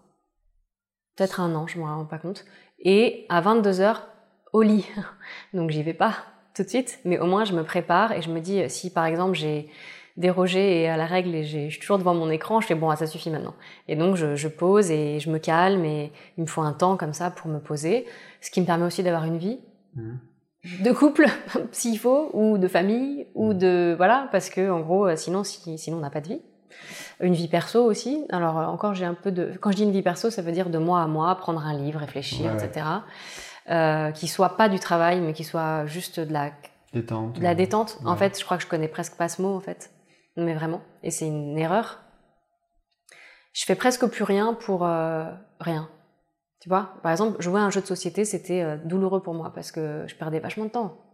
Peut-être 1.17 1.41
un 1.41 1.55
an, 1.55 1.67
je 1.67 1.79
ne 1.79 1.83
me 1.83 1.89
rends 1.89 2.05
pas 2.05 2.19
compte. 2.19 2.45
Et 2.81 3.27
à 3.29 3.41
22 3.41 3.81
heures, 3.81 4.07
au 4.53 4.63
lit. 4.63 4.87
Donc 5.55 5.71
j'y 5.71 5.83
vais 5.83 5.95
pas 5.95 6.15
tout 6.55 6.63
de 6.63 6.69
suite, 6.69 6.99
mais 7.05 7.19
au 7.19 7.27
moins 7.27 7.45
je 7.45 7.55
me 7.55 7.63
prépare 7.63 8.13
et 8.13 8.23
je 8.23 8.31
me 8.31 8.41
dis, 8.41 8.69
si 8.69 8.91
par 8.91 9.07
exemple 9.07 9.35
j'ai 9.35 9.69
dérogé 10.17 10.89
à 10.89 10.97
la 10.97 11.07
règle 11.07 11.35
et 11.37 11.45
je 11.45 11.69
suis 11.69 11.79
toujours 11.79 11.99
devant 11.99 12.15
mon 12.15 12.29
écran, 12.31 12.61
je 12.61 12.67
fais 12.67 12.75
bon, 12.75 12.91
ah, 12.91 12.97
ça 12.97 13.07
suffit 13.07 13.31
maintenant. 13.31 13.55
Et 13.87 13.95
donc 13.95 14.17
je, 14.17 14.49
pose 14.49 14.91
et 14.91 15.21
je 15.21 15.31
me 15.31 15.39
calme 15.39 15.85
et 15.85 16.13
il 16.37 16.43
me 16.43 16.47
faut 16.47 16.63
un 16.63 16.73
temps 16.73 16.97
comme 16.97 17.13
ça 17.13 17.31
pour 17.31 17.49
me 17.49 17.61
poser, 17.61 18.07
ce 18.41 18.51
qui 18.51 18.61
me 18.61 18.67
permet 18.67 18.85
aussi 18.85 19.05
d'avoir 19.05 19.25
une 19.25 19.39
vie. 19.39 19.61
Mmh. 19.95 20.83
de 20.85 20.93
couple 20.93 21.27
s'il 21.73 21.99
faut 21.99 22.31
ou 22.35 22.59
de 22.59 22.69
famille 22.69 23.27
ou 23.35 23.55
de 23.55 23.95
voilà 23.97 24.29
parce 24.31 24.51
que 24.51 24.69
en 24.71 24.81
gros 24.81 25.17
sinon 25.17 25.43
sinon 25.43 25.97
on 25.97 26.01
n'a 26.01 26.11
pas 26.11 26.21
de 26.21 26.29
vie 26.29 26.43
une 27.21 27.35
vie 27.35 27.49
perso 27.49 27.85
aussi. 27.85 28.25
Alors 28.31 28.59
euh, 28.59 28.64
encore, 28.66 28.95
j'ai 28.95 29.05
un 29.05 29.14
peu 29.14 29.33
de. 29.33 29.53
Quand 29.61 29.71
je 29.71 29.77
dis 29.77 29.83
une 29.85 29.93
vie 29.93 30.03
perso, 30.03 30.31
ça 30.31 30.43
veut 30.43 30.53
dire 30.53 30.71
de 30.71 30.79
moi 30.79 31.03
à 31.03 31.07
moi, 31.07 31.35
prendre 31.37 31.61
un 31.61 31.75
livre, 31.75 32.01
réfléchir, 32.01 32.53
etc. 32.55 32.87
Euh, 33.71 34.11
qui 34.12 34.29
soit 34.29 34.57
pas 34.57 34.69
du 34.69 34.79
travail, 34.79 35.21
mais 35.21 35.33
qui 35.33 35.45
soit 35.45 35.87
juste 35.87 36.21
de 36.21 36.33
la 36.33 36.53
détente. 36.93 37.39
De 37.39 37.43
la 37.43 37.55
détente. 37.55 37.99
En 38.05 38.16
fait, 38.16 38.39
je 38.39 38.45
crois 38.45 38.57
que 38.57 38.62
je 38.62 38.69
connais 38.69 38.89
presque 38.89 39.16
pas 39.16 39.29
ce 39.29 39.43
mot, 39.43 39.55
en 39.55 39.61
fait. 39.61 39.91
Mais 40.37 40.55
vraiment. 40.55 40.81
Et 41.03 41.11
c'est 41.11 41.27
une 41.27 41.59
erreur. 41.59 42.01
Je 43.53 43.64
fais 43.64 43.75
presque 43.75 44.07
plus 44.07 44.25
rien 44.25 44.55
pour 44.55 44.87
euh, 44.87 45.25
rien. 45.61 45.89
Tu 46.61 46.69
vois? 46.69 46.95
Par 47.03 47.12
exemple, 47.12 47.41
jouer 47.43 47.61
à 47.61 47.64
un 47.64 47.71
jeu 47.71 47.81
de 47.81 47.87
société, 47.87 48.25
c'était 48.25 48.79
douloureux 48.85 49.23
pour 49.23 49.35
moi 49.35 49.53
parce 49.55 49.71
que 49.71 50.05
je 50.07 50.14
perdais 50.14 50.41
vachement 50.41 50.64
de 50.64 50.71
temps. 50.71 51.08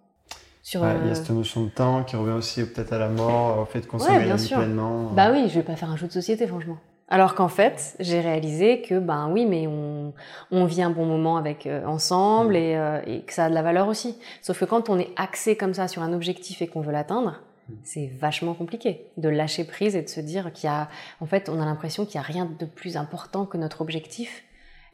Il 0.72 0.80
y 0.80 0.82
a 0.82 0.86
euh, 0.86 1.14
cette 1.14 1.30
notion 1.30 1.64
de 1.64 1.68
temps 1.68 2.04
qui 2.04 2.16
revient 2.16 2.32
aussi 2.32 2.64
peut-être 2.64 2.92
à 2.94 2.98
la 2.98 3.08
mort, 3.08 3.58
au 3.58 3.64
fait 3.66 3.80
de 3.80 3.86
consommer 3.86 4.20
bien 4.20 4.28
la 4.28 4.36
vie 4.36 4.48
pleinement. 4.48 5.10
Bah 5.12 5.30
oui, 5.30 5.48
je 5.48 5.54
vais 5.54 5.62
pas 5.62 5.76
faire 5.76 5.90
un 5.90 5.96
jeu 5.96 6.06
de 6.06 6.12
société, 6.12 6.46
franchement. 6.46 6.78
Alors 7.08 7.34
qu'en 7.34 7.48
fait, 7.48 7.96
j'ai 8.00 8.20
réalisé 8.20 8.80
que 8.80 8.98
ben 8.98 9.28
oui, 9.30 9.44
mais 9.44 9.66
on, 9.66 10.14
on 10.50 10.64
vit 10.64 10.82
un 10.82 10.90
bon 10.90 11.04
moment 11.04 11.36
avec 11.36 11.66
euh, 11.66 11.84
ensemble 11.84 12.54
mm. 12.54 12.56
et, 12.56 12.78
euh, 12.78 13.00
et, 13.06 13.20
que 13.22 13.32
ça 13.34 13.44
a 13.44 13.48
de 13.50 13.54
la 13.54 13.62
valeur 13.62 13.88
aussi. 13.88 14.16
Sauf 14.40 14.58
que 14.58 14.64
quand 14.64 14.88
on 14.88 14.98
est 14.98 15.10
axé 15.16 15.54
comme 15.54 15.74
ça 15.74 15.86
sur 15.86 16.02
un 16.02 16.14
objectif 16.14 16.62
et 16.62 16.66
qu'on 16.66 16.80
veut 16.80 16.92
l'atteindre, 16.92 17.42
mm. 17.68 17.74
c'est 17.82 18.06
vachement 18.06 18.54
compliqué 18.54 19.06
de 19.18 19.28
lâcher 19.28 19.64
prise 19.64 19.94
et 19.96 20.02
de 20.02 20.08
se 20.08 20.20
dire 20.20 20.50
qu'il 20.54 20.70
y 20.70 20.72
a, 20.72 20.88
en 21.20 21.26
fait, 21.26 21.50
on 21.50 21.60
a 21.60 21.66
l'impression 21.66 22.06
qu'il 22.06 22.14
y 22.14 22.18
a 22.18 22.22
rien 22.22 22.48
de 22.58 22.64
plus 22.64 22.96
important 22.96 23.44
que 23.44 23.58
notre 23.58 23.82
objectif. 23.82 24.42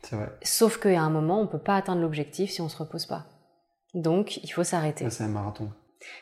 C'est 0.03 0.17
vrai. 0.17 0.31
Sauf 0.43 0.79
qu'à 0.79 1.01
un 1.01 1.11
moment, 1.11 1.41
on 1.41 1.47
peut 1.47 1.59
pas 1.59 1.77
atteindre 1.77 2.03
l'objectif 2.03 2.51
si 2.51 2.61
on 2.61 2.69
se 2.69 2.77
repose 2.77 3.07
pas. 3.07 3.27
Donc, 3.95 4.39
il 4.43 4.49
faut 4.51 4.65
s'arrêter. 4.65 5.09
C'est 5.11 5.25
un 5.25 5.29
marathon. 5.29 5.71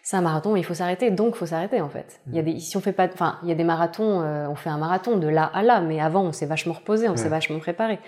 C'est 0.02 0.16
un 0.16 0.22
marathon, 0.22 0.56
il 0.56 0.64
faut 0.64 0.74
s'arrêter. 0.74 1.10
Donc, 1.10 1.34
il 1.34 1.38
faut 1.38 1.46
s'arrêter 1.46 1.80
en 1.80 1.88
fait. 1.88 2.20
Il 2.26 2.34
y 2.34 2.38
a 2.38 2.42
des, 2.42 2.58
si 2.58 2.76
on 2.76 2.80
fait 2.80 2.92
pas, 2.92 3.06
enfin, 3.06 3.38
il 3.42 3.48
y 3.48 3.52
a 3.52 3.54
des 3.54 3.64
marathons, 3.64 4.22
euh, 4.22 4.48
on 4.48 4.56
fait 4.56 4.70
un 4.70 4.78
marathon 4.78 5.16
de 5.16 5.28
là 5.28 5.44
à 5.44 5.62
là, 5.62 5.80
mais 5.80 6.00
avant, 6.00 6.22
on 6.22 6.32
s'est 6.32 6.46
vachement 6.46 6.74
reposé, 6.74 7.08
on 7.08 7.16
s'est 7.16 7.28
vachement 7.28 7.58
préparé. 7.58 8.00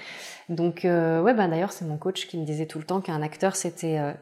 Donc, 0.48 0.84
euh, 0.84 1.22
ouais, 1.22 1.32
ben 1.32 1.48
d'ailleurs, 1.48 1.72
c'est 1.72 1.84
mon 1.84 1.96
coach 1.96 2.26
qui 2.26 2.38
me 2.38 2.44
disait 2.44 2.66
tout 2.66 2.78
le 2.78 2.84
temps 2.84 3.00
qu'un 3.00 3.22
acteur, 3.22 3.54
c'était 3.54 3.98
euh, 3.98 4.12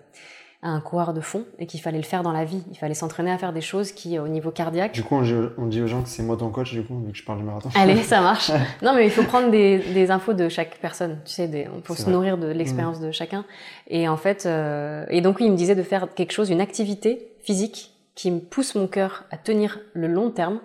un 0.61 0.80
coureur 0.80 1.14
de 1.14 1.20
fond 1.20 1.44
et 1.61 1.66
qu'il 1.66 1.80
fallait 1.80 1.98
le 1.98 2.04
faire 2.04 2.22
dans 2.22 2.32
la 2.32 2.44
vie. 2.44 2.64
Il 2.70 2.76
fallait 2.76 2.94
s'entraîner 2.94 3.30
à 3.30 3.38
faire 3.38 3.52
des 3.52 3.61
choses 3.61 3.92
qui, 3.92 4.18
au 4.18 4.26
niveau 4.26 4.50
cardiaque. 4.50 4.92
Du 4.92 5.04
coup, 5.04 5.14
on, 5.14 5.66
dit 5.66 5.80
aux 5.80 5.86
gens 5.86 6.02
que 6.02 6.09
c'est 6.09 6.24
moi 6.24 6.36
ton 6.36 6.50
coach, 6.50 6.72
du 6.72 6.82
coup, 6.82 6.98
vu 6.98 7.12
que 7.12 7.18
je 7.18 7.24
parle 7.24 7.38
du 7.38 7.44
marathon. 7.44 7.70
Allez, 7.76 8.02
ça 8.02 8.20
marche. 8.22 8.50
non, 8.82 8.94
mais 8.94 9.04
il 9.04 9.11
faut 9.11 9.22
prendre 9.22 9.50
des, 9.50 9.78
des, 9.78 10.11
infos 10.11 10.32
de 10.32 10.48
chaque 10.48 10.78
personne, 10.78 11.18
tu 11.24 11.32
sais, 11.32 11.46
des, 11.46 11.68
pour 11.84 11.96
se 11.96 12.11
nourrir 12.11 12.38
de 12.38 12.48
l'expérience 12.48 12.98
mmh. 12.98 13.06
de 13.06 13.12
chacun. 13.12 13.44
Et 13.86 14.09
en 14.09 14.16
fait, 14.16 14.46
euh, 14.46 15.06
et 15.11 15.20
donc, 15.20 15.38
oui, 15.38 15.46
il 15.46 15.52
me 15.52 15.56
disait 15.56 15.76
de 15.76 15.82
faire 15.84 16.12
quelque 16.14 16.32
chose, 16.32 16.50
une 16.50 16.61
activité 16.61 17.32
physique 17.40 17.92
qui 18.16 18.32
me 18.32 18.40
pousse 18.40 18.74
mon 18.74 18.88
cœur 18.88 19.24
à 19.30 19.36
tenir 19.36 19.78
le 19.92 20.09
long 20.09 20.30
terme. 20.30 20.61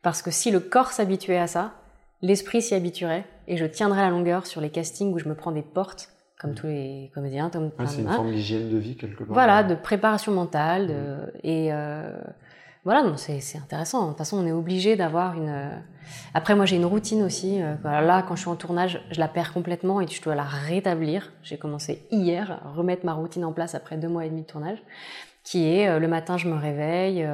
Parce 0.00 0.22
que 0.22 0.30
si 0.30 0.50
le 0.50 0.60
corps 0.60 0.92
s'habituait 0.92 1.38
à 1.38 1.46
ça, 1.46 1.74
l'esprit 2.22 2.62
s'y 2.62 2.74
habituerait 2.74 3.26
et 3.46 3.58
je 3.58 3.66
tiendrais 3.66 4.00
la 4.00 4.10
longueur 4.10 4.46
sur 4.46 4.62
les 4.62 4.70
castings 4.70 5.12
où 5.12 5.18
je 5.18 5.28
me 5.28 5.34
prends 5.34 5.52
des 5.52 5.62
portes 5.62 6.13
comme 6.38 6.52
mm. 6.52 6.54
tous 6.54 6.66
les 6.66 7.10
comédiens. 7.14 7.50
c'est 7.86 8.00
une 8.00 8.08
forme 8.08 8.32
d'hygiène 8.32 8.70
de 8.70 8.76
vie 8.76 8.96
quelque 8.96 9.24
part. 9.24 9.32
Voilà, 9.32 9.62
de 9.62 9.74
préparation 9.74 10.32
mentale. 10.32 10.86
De, 10.88 10.92
mm. 10.92 11.30
Et 11.44 11.72
euh, 11.72 12.16
voilà, 12.84 13.02
non, 13.02 13.16
c'est, 13.16 13.40
c'est 13.40 13.58
intéressant. 13.58 14.04
De 14.04 14.08
toute 14.08 14.18
façon, 14.18 14.38
on 14.38 14.46
est 14.46 14.52
obligé 14.52 14.96
d'avoir 14.96 15.34
une. 15.34 15.48
Euh, 15.48 15.70
après, 16.34 16.54
moi, 16.54 16.66
j'ai 16.66 16.76
une 16.76 16.84
routine 16.84 17.22
aussi. 17.22 17.62
Euh, 17.62 17.74
là, 17.82 18.22
quand 18.22 18.36
je 18.36 18.42
suis 18.42 18.50
en 18.50 18.56
tournage, 18.56 19.02
je 19.10 19.20
la 19.20 19.28
perds 19.28 19.52
complètement 19.52 20.00
et 20.00 20.06
je 20.06 20.22
dois 20.22 20.34
la 20.34 20.44
rétablir. 20.44 21.32
J'ai 21.42 21.56
commencé 21.56 22.06
hier 22.10 22.60
à 22.64 22.70
remettre 22.70 23.06
ma 23.06 23.14
routine 23.14 23.44
en 23.44 23.52
place 23.52 23.74
après 23.74 23.96
deux 23.96 24.08
mois 24.08 24.26
et 24.26 24.28
demi 24.28 24.42
de 24.42 24.46
tournage, 24.46 24.78
qui 25.44 25.66
est 25.66 25.98
le 25.98 26.08
matin, 26.08 26.36
je 26.36 26.48
me 26.48 26.56
réveille. 26.56 27.26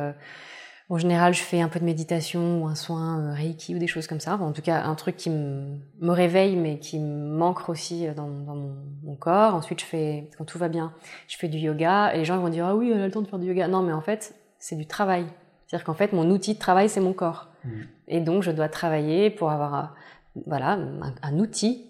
En 0.93 0.99
général, 0.99 1.32
je 1.32 1.43
fais 1.43 1.61
un 1.61 1.68
peu 1.68 1.78
de 1.78 1.84
méditation 1.84 2.64
ou 2.64 2.66
un 2.66 2.74
soin 2.74 3.20
euh, 3.20 3.32
Reiki 3.32 3.76
ou 3.76 3.78
des 3.78 3.86
choses 3.86 4.09
comme 4.09 4.18
ça. 4.18 4.34
en 4.34 4.51
tout 4.51 4.61
cas, 4.61 4.82
un 4.82 4.97
truc 4.97 5.16
qui 5.16 5.30
me, 5.30 5.78
réveille 6.03 6.57
mais 6.57 6.80
qui 6.80 6.99
me 6.99 7.28
manque 7.36 7.68
aussi 7.68 8.09
euh, 8.09 8.12
dans, 8.12 8.26
mon, 8.26 9.14
corps. 9.14 9.55
Ensuite, 9.55 9.80
je 9.80 9.84
fais, 9.86 10.28
quand 10.36 10.45
tout 10.45 10.59
va 10.59 10.68
bien, 10.68 10.93
je 11.28 11.36
fais 11.36 11.47
du 11.47 11.59
yoga. 11.59 12.12
Et 12.12 12.18
les 12.18 12.24
gens 12.24 12.38
vont 12.38 12.49
dire, 12.49 12.66
ah 12.66 12.74
oui, 12.74 12.91
elle 12.91 13.03
a 13.03 13.07
le 13.07 13.12
temps 13.12 13.22
de 13.22 13.28
faire 13.28 13.38
du 13.38 13.47
yoga. 13.47 13.68
Non, 13.68 13.82
mais 13.82 13.93
en 13.93 14.01
fait, 14.01 14.34
c'est 14.59 14.74
du 14.74 14.86
travail. 14.86 15.26
C'est-à-dire 15.66 15.84
qu'en 15.84 15.95
fait, 15.95 16.12
mon 16.12 16.28
outil 16.28 16.55
de 16.55 16.59
travail, 16.59 16.88
c'est 16.88 17.01
mon 17.01 17.12
corps. 17.12 17.51
Mmh. 17.64 17.70
Et 18.09 18.20
donc, 18.20 18.43
je 18.43 18.51
dois 18.51 18.68
travailler 18.68 19.30
pour 19.30 19.53
avoir, 19.53 19.74
euh, 19.74 20.41
voilà, 20.47 20.76
un, 21.22 21.38
outil 21.38 21.86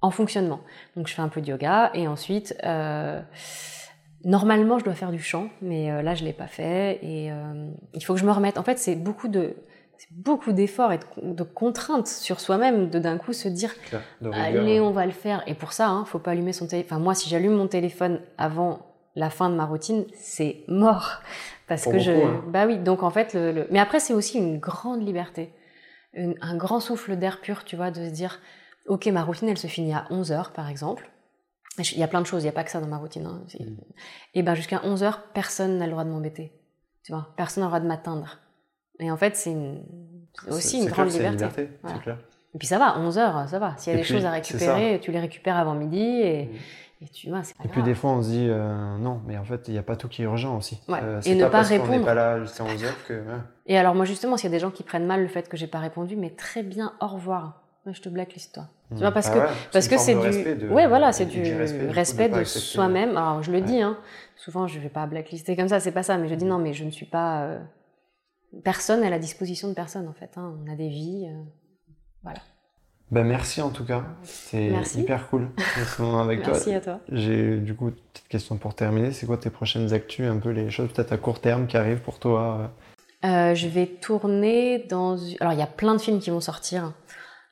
en 0.00 0.10
fonctionnement. 0.10 0.60
Donc, 0.96 1.08
je 1.08 1.14
fais 1.14 1.20
un 1.20 1.28
peu 1.28 1.42
de 1.42 1.48
yoga 1.48 1.90
et 1.92 2.08
ensuite, 2.08 2.56
Normalement, 4.24 4.78
je 4.78 4.84
dois 4.84 4.94
faire 4.94 5.12
du 5.12 5.18
chant, 5.22 5.48
mais 5.62 5.90
euh, 5.90 6.02
là, 6.02 6.14
je 6.14 6.24
l'ai 6.24 6.32
pas 6.34 6.46
fait 6.46 6.98
et 7.02 7.32
euh, 7.32 7.70
il 7.94 8.04
faut 8.04 8.12
que 8.14 8.20
je 8.20 8.26
me 8.26 8.32
remette. 8.32 8.58
En 8.58 8.62
fait, 8.62 8.78
c'est 8.78 8.94
beaucoup 8.96 9.28
de 9.28 9.54
c'est 9.96 10.12
beaucoup 10.12 10.52
d'efforts 10.52 10.92
et 10.92 10.98
de, 10.98 11.32
de 11.34 11.42
contraintes 11.42 12.06
sur 12.08 12.40
soi-même 12.40 12.88
de 12.88 12.98
d'un 12.98 13.18
coup 13.18 13.32
se 13.34 13.48
dire 13.48 13.74
Clair, 13.82 14.02
de 14.22 14.28
rigueur. 14.28 14.44
allez 14.46 14.80
on 14.80 14.92
va 14.92 15.04
le 15.04 15.12
faire 15.12 15.42
et 15.46 15.52
pour 15.54 15.74
ça 15.74 15.88
hein, 15.88 16.06
faut 16.06 16.18
pas 16.18 16.30
allumer 16.30 16.54
son 16.54 16.66
téléphone 16.66 16.96
enfin 16.96 17.02
moi 17.04 17.14
si 17.14 17.28
j'allume 17.28 17.52
mon 17.52 17.66
téléphone 17.66 18.18
avant 18.38 18.80
la 19.14 19.28
fin 19.28 19.50
de 19.50 19.56
ma 19.56 19.66
routine 19.66 20.06
c'est 20.14 20.64
mort 20.68 21.20
parce 21.68 21.82
Pour 21.82 21.92
que 21.92 21.98
je 21.98 22.12
hein. 22.12 22.42
bah 22.48 22.64
oui 22.66 22.78
donc 22.78 23.02
en 23.02 23.10
fait 23.10 23.34
le, 23.34 23.52
le- 23.52 23.66
mais 23.70 23.78
après 23.78 24.00
c'est 24.00 24.14
aussi 24.14 24.38
une 24.38 24.58
grande 24.58 25.06
liberté 25.06 25.52
Une- 26.14 26.34
un 26.40 26.56
grand 26.56 26.80
souffle 26.80 27.16
d'air 27.16 27.38
pur 27.42 27.64
tu 27.64 27.76
vois 27.76 27.90
de 27.90 27.96
se 28.02 28.10
dire 28.10 28.40
ok 28.86 29.04
ma 29.08 29.22
routine 29.22 29.50
elle 29.50 29.58
se 29.58 29.66
finit 29.66 29.92
à 29.92 30.06
11 30.08 30.32
heures 30.32 30.52
par 30.52 30.70
exemple 30.70 31.10
il 31.78 31.98
y 31.98 32.02
a 32.02 32.08
plein 32.08 32.20
de 32.20 32.26
choses 32.26 32.42
il 32.42 32.46
y 32.46 32.48
a 32.48 32.52
pas 32.52 32.64
que 32.64 32.70
ça 32.70 32.80
dans 32.80 32.86
ma 32.88 32.98
routine 32.98 33.24
hein. 33.26 33.42
Mm. 33.58 33.64
et 34.34 34.42
ben 34.42 34.54
jusqu'à 34.54 34.80
11 34.84 35.02
heures 35.02 35.22
personne 35.32 35.78
n'a 35.78 35.86
le 35.86 35.92
droit 35.92 36.04
de 36.04 36.10
m'embêter 36.10 36.52
tu 37.04 37.12
vois 37.12 37.28
personne 37.36 37.62
n'a 37.62 37.66
le 37.66 37.70
droit 37.70 37.80
de 37.80 37.86
m'atteindre 37.86 38.38
et 38.98 39.10
en 39.10 39.16
fait 39.16 39.36
c'est 39.36 39.56
aussi 40.50 40.78
une 40.82 40.86
grande 40.90 41.08
clair, 41.10 41.32
liberté, 41.32 41.62
liberté, 41.62 41.78
Voilà. 41.82 41.98
clair. 41.98 42.18
et 42.54 42.58
puis 42.58 42.66
ça 42.66 42.78
va 42.78 42.98
11 42.98 43.18
heures 43.18 43.48
ça 43.48 43.58
va 43.58 43.76
s'il 43.76 43.92
y 43.92 43.96
a 43.96 43.98
Et 43.98 44.02
des 44.02 44.04
puis, 44.06 44.14
choses 44.14 44.26
à 44.26 44.30
récupérer 44.30 44.98
tu 45.02 45.10
les 45.12 45.20
récupères 45.20 45.56
avant 45.56 45.74
midi 45.74 46.00
et, 46.02 46.46
Mm. 46.46 47.04
et 47.04 47.08
tu 47.08 47.30
vois 47.30 47.42
c'est 47.44 47.54
Et 47.64 47.68
puis 47.68 47.82
des 47.82 47.94
fois, 47.94 48.10
on 48.10 48.22
se 48.22 48.28
dit 48.28 48.46
euh, 48.50 48.98
non, 48.98 49.22
mais 49.26 49.38
en 49.38 49.44
fait, 49.44 49.68
il 49.68 49.72
n'y 49.72 49.78
a 49.78 49.82
pas 49.82 49.96
tout 49.96 50.06
qui 50.08 50.20
est 50.20 50.26
urgent 50.26 50.54
aussi. 50.58 50.82
Ouais. 50.86 50.98
Euh, 51.02 51.18
Et 51.24 51.34
ne 51.34 51.44
pas 51.44 51.50
parce 51.50 51.68
répondre. 51.68 51.90
n'est 51.92 52.04
pas 52.04 52.12
là 52.12 52.38
jusqu'à 52.42 52.62
11h 52.64 52.92
que. 53.08 53.14
ouais. 53.14 53.38
Et 53.64 53.78
alors 53.78 53.94
moi 53.94 54.04
justement, 54.04 54.36
s'il 54.36 54.50
y 54.50 54.52
a 54.52 54.56
des 54.56 54.60
gens 54.60 54.70
qui 54.70 54.82
prennent 54.82 55.06
mal 55.06 55.22
le 55.22 55.28
fait 55.28 55.48
que 55.48 55.56
j'ai 55.56 55.66
pas 55.66 55.78
répondu, 55.78 56.14
mais 56.16 56.28
très 56.28 56.62
bien, 56.62 56.92
au 57.00 57.06
revoir. 57.06 57.62
Je 57.86 58.00
te 58.00 58.08
blacklist 58.08 58.54
toi. 58.54 58.68
Tu 58.90 58.96
vois 58.96 59.10
parce 59.10 59.28
Ah 59.28 59.32
que 59.32 59.38
ouais, 59.38 59.46
parce 59.72 59.88
que 59.88 59.96
c'est 59.98 60.14
du 60.14 60.20
respect 60.20 60.54
de- 60.54 60.68
ouais 60.68 60.86
voilà, 60.86 61.12
c'est 61.12 61.24
du 61.26 61.40
du 61.42 61.54
respect, 61.54 62.28
du 62.28 62.34
coup, 62.34 62.38
de 62.40 62.44
soi-même. 62.44 63.16
Alors 63.16 63.42
je 63.42 63.50
le 63.52 63.60
dis 63.62 63.80
hein. 63.80 63.96
Souvent 64.36 64.66
je 64.66 64.78
vais 64.78 64.88
pas 64.90 65.06
blacklister 65.06 65.56
comme 65.56 65.68
ça, 65.68 65.80
c'est 65.80 65.92
pas 65.92 66.02
ça, 66.02 66.18
mais 66.18 66.28
je 66.28 66.34
dis 66.34 66.44
non 66.44 66.58
mais 66.58 66.72
je 66.74 66.84
ne 66.84 66.90
suis 66.90 67.06
pas 67.06 67.42
euh, 67.44 67.58
personne 68.64 69.02
à 69.02 69.10
la 69.10 69.18
disposition 69.18 69.68
de 69.68 69.74
personne 69.74 70.06
en 70.08 70.12
fait. 70.12 70.30
hein. 70.36 70.54
On 70.66 70.70
a 70.70 70.76
des 70.76 70.88
vies. 70.88 71.26
euh. 71.28 72.30
Ben, 73.10 73.24
merci 73.24 73.60
en 73.60 73.70
tout 73.70 73.84
cas. 73.84 74.04
C'est 74.22 74.70
Merci. 74.70 75.00
hyper 75.00 75.28
cool 75.30 75.48
de 75.56 75.84
ce 75.84 76.00
moment 76.02 76.20
avec 76.20 76.46
Merci 76.46 76.66
toi. 76.66 76.74
à 76.76 76.80
toi. 76.80 77.00
J'ai 77.10 77.56
du 77.56 77.74
coup 77.74 77.88
une 77.88 77.94
petite 78.12 78.28
question 78.28 78.56
pour 78.56 78.74
terminer. 78.74 79.10
C'est 79.12 79.26
quoi 79.26 79.36
tes 79.36 79.50
prochaines 79.50 79.92
actus, 79.92 80.28
un 80.30 80.38
peu 80.38 80.50
les 80.50 80.70
choses 80.70 80.92
peut-être 80.92 81.12
à 81.12 81.16
court 81.16 81.40
terme 81.40 81.66
qui 81.66 81.76
arrivent 81.76 82.02
pour 82.02 82.20
toi 82.20 82.70
Euh, 83.24 83.54
je 83.54 83.66
vais 83.66 83.86
tourner 83.86 84.86
dans. 84.88 85.16
Alors, 85.40 85.52
il 85.54 85.58
y 85.58 85.62
a 85.62 85.66
plein 85.66 85.94
de 85.96 86.00
films 86.00 86.20
qui 86.20 86.30
vont 86.30 86.40
sortir. 86.40 86.92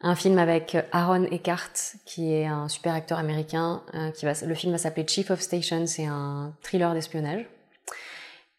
Un 0.01 0.14
film 0.14 0.38
avec 0.38 0.76
Aaron 0.92 1.24
Eckhart, 1.24 1.72
qui 2.05 2.32
est 2.32 2.46
un 2.46 2.68
super 2.68 2.94
acteur 2.94 3.18
américain. 3.18 3.82
euh, 3.94 4.11
qui 4.12 4.26
va... 4.26 4.32
Le 4.46 4.55
film 4.55 4.72
va 4.72 4.78
s'appeler 4.78 5.07
Chief 5.07 5.30
of 5.30 5.40
Station. 5.40 5.86
C'est 5.86 6.07
un 6.07 6.55
thriller 6.62 6.94
d'espionnage. 6.94 7.46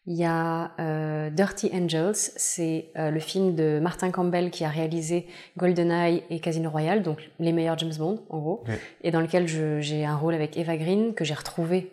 Il 0.06 0.16
y 0.16 0.24
a 0.24 0.72
euh, 0.80 1.30
Dirty 1.30 1.70
Angels. 1.72 2.14
C'est 2.14 2.88
euh, 2.96 3.10
le 3.10 3.20
film 3.20 3.54
de 3.54 3.78
Martin 3.80 4.10
Campbell 4.10 4.50
qui 4.50 4.64
a 4.64 4.68
réalisé 4.68 5.26
GoldenEye 5.56 6.24
et 6.28 6.40
Casino 6.40 6.68
Royale, 6.68 7.02
donc 7.02 7.30
les 7.38 7.52
meilleurs 7.52 7.78
James 7.78 7.94
Bond, 7.96 8.22
en 8.28 8.38
gros. 8.38 8.64
Et 9.02 9.10
dans 9.10 9.20
lequel 9.20 9.46
j'ai 9.46 10.04
un 10.04 10.16
rôle 10.16 10.34
avec 10.34 10.56
Eva 10.58 10.76
Green, 10.76 11.14
que 11.14 11.24
j'ai 11.24 11.34
retrouvé 11.34 11.90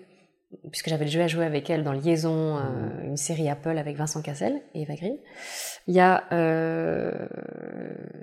puisque 0.71 0.89
j'avais 0.89 1.05
déjà 1.05 1.27
joué 1.27 1.45
avec 1.45 1.69
elle 1.69 1.83
dans 1.83 1.91
Liaison, 1.91 2.57
euh, 2.57 2.61
une 3.03 3.17
série 3.17 3.49
Apple 3.49 3.77
avec 3.77 3.97
Vincent 3.97 4.21
Cassel 4.21 4.61
et 4.73 4.81
Eva 4.83 4.95
Green. 4.95 5.17
Il 5.87 5.93
y 5.95 5.99
a 5.99 6.23
euh, 6.31 7.11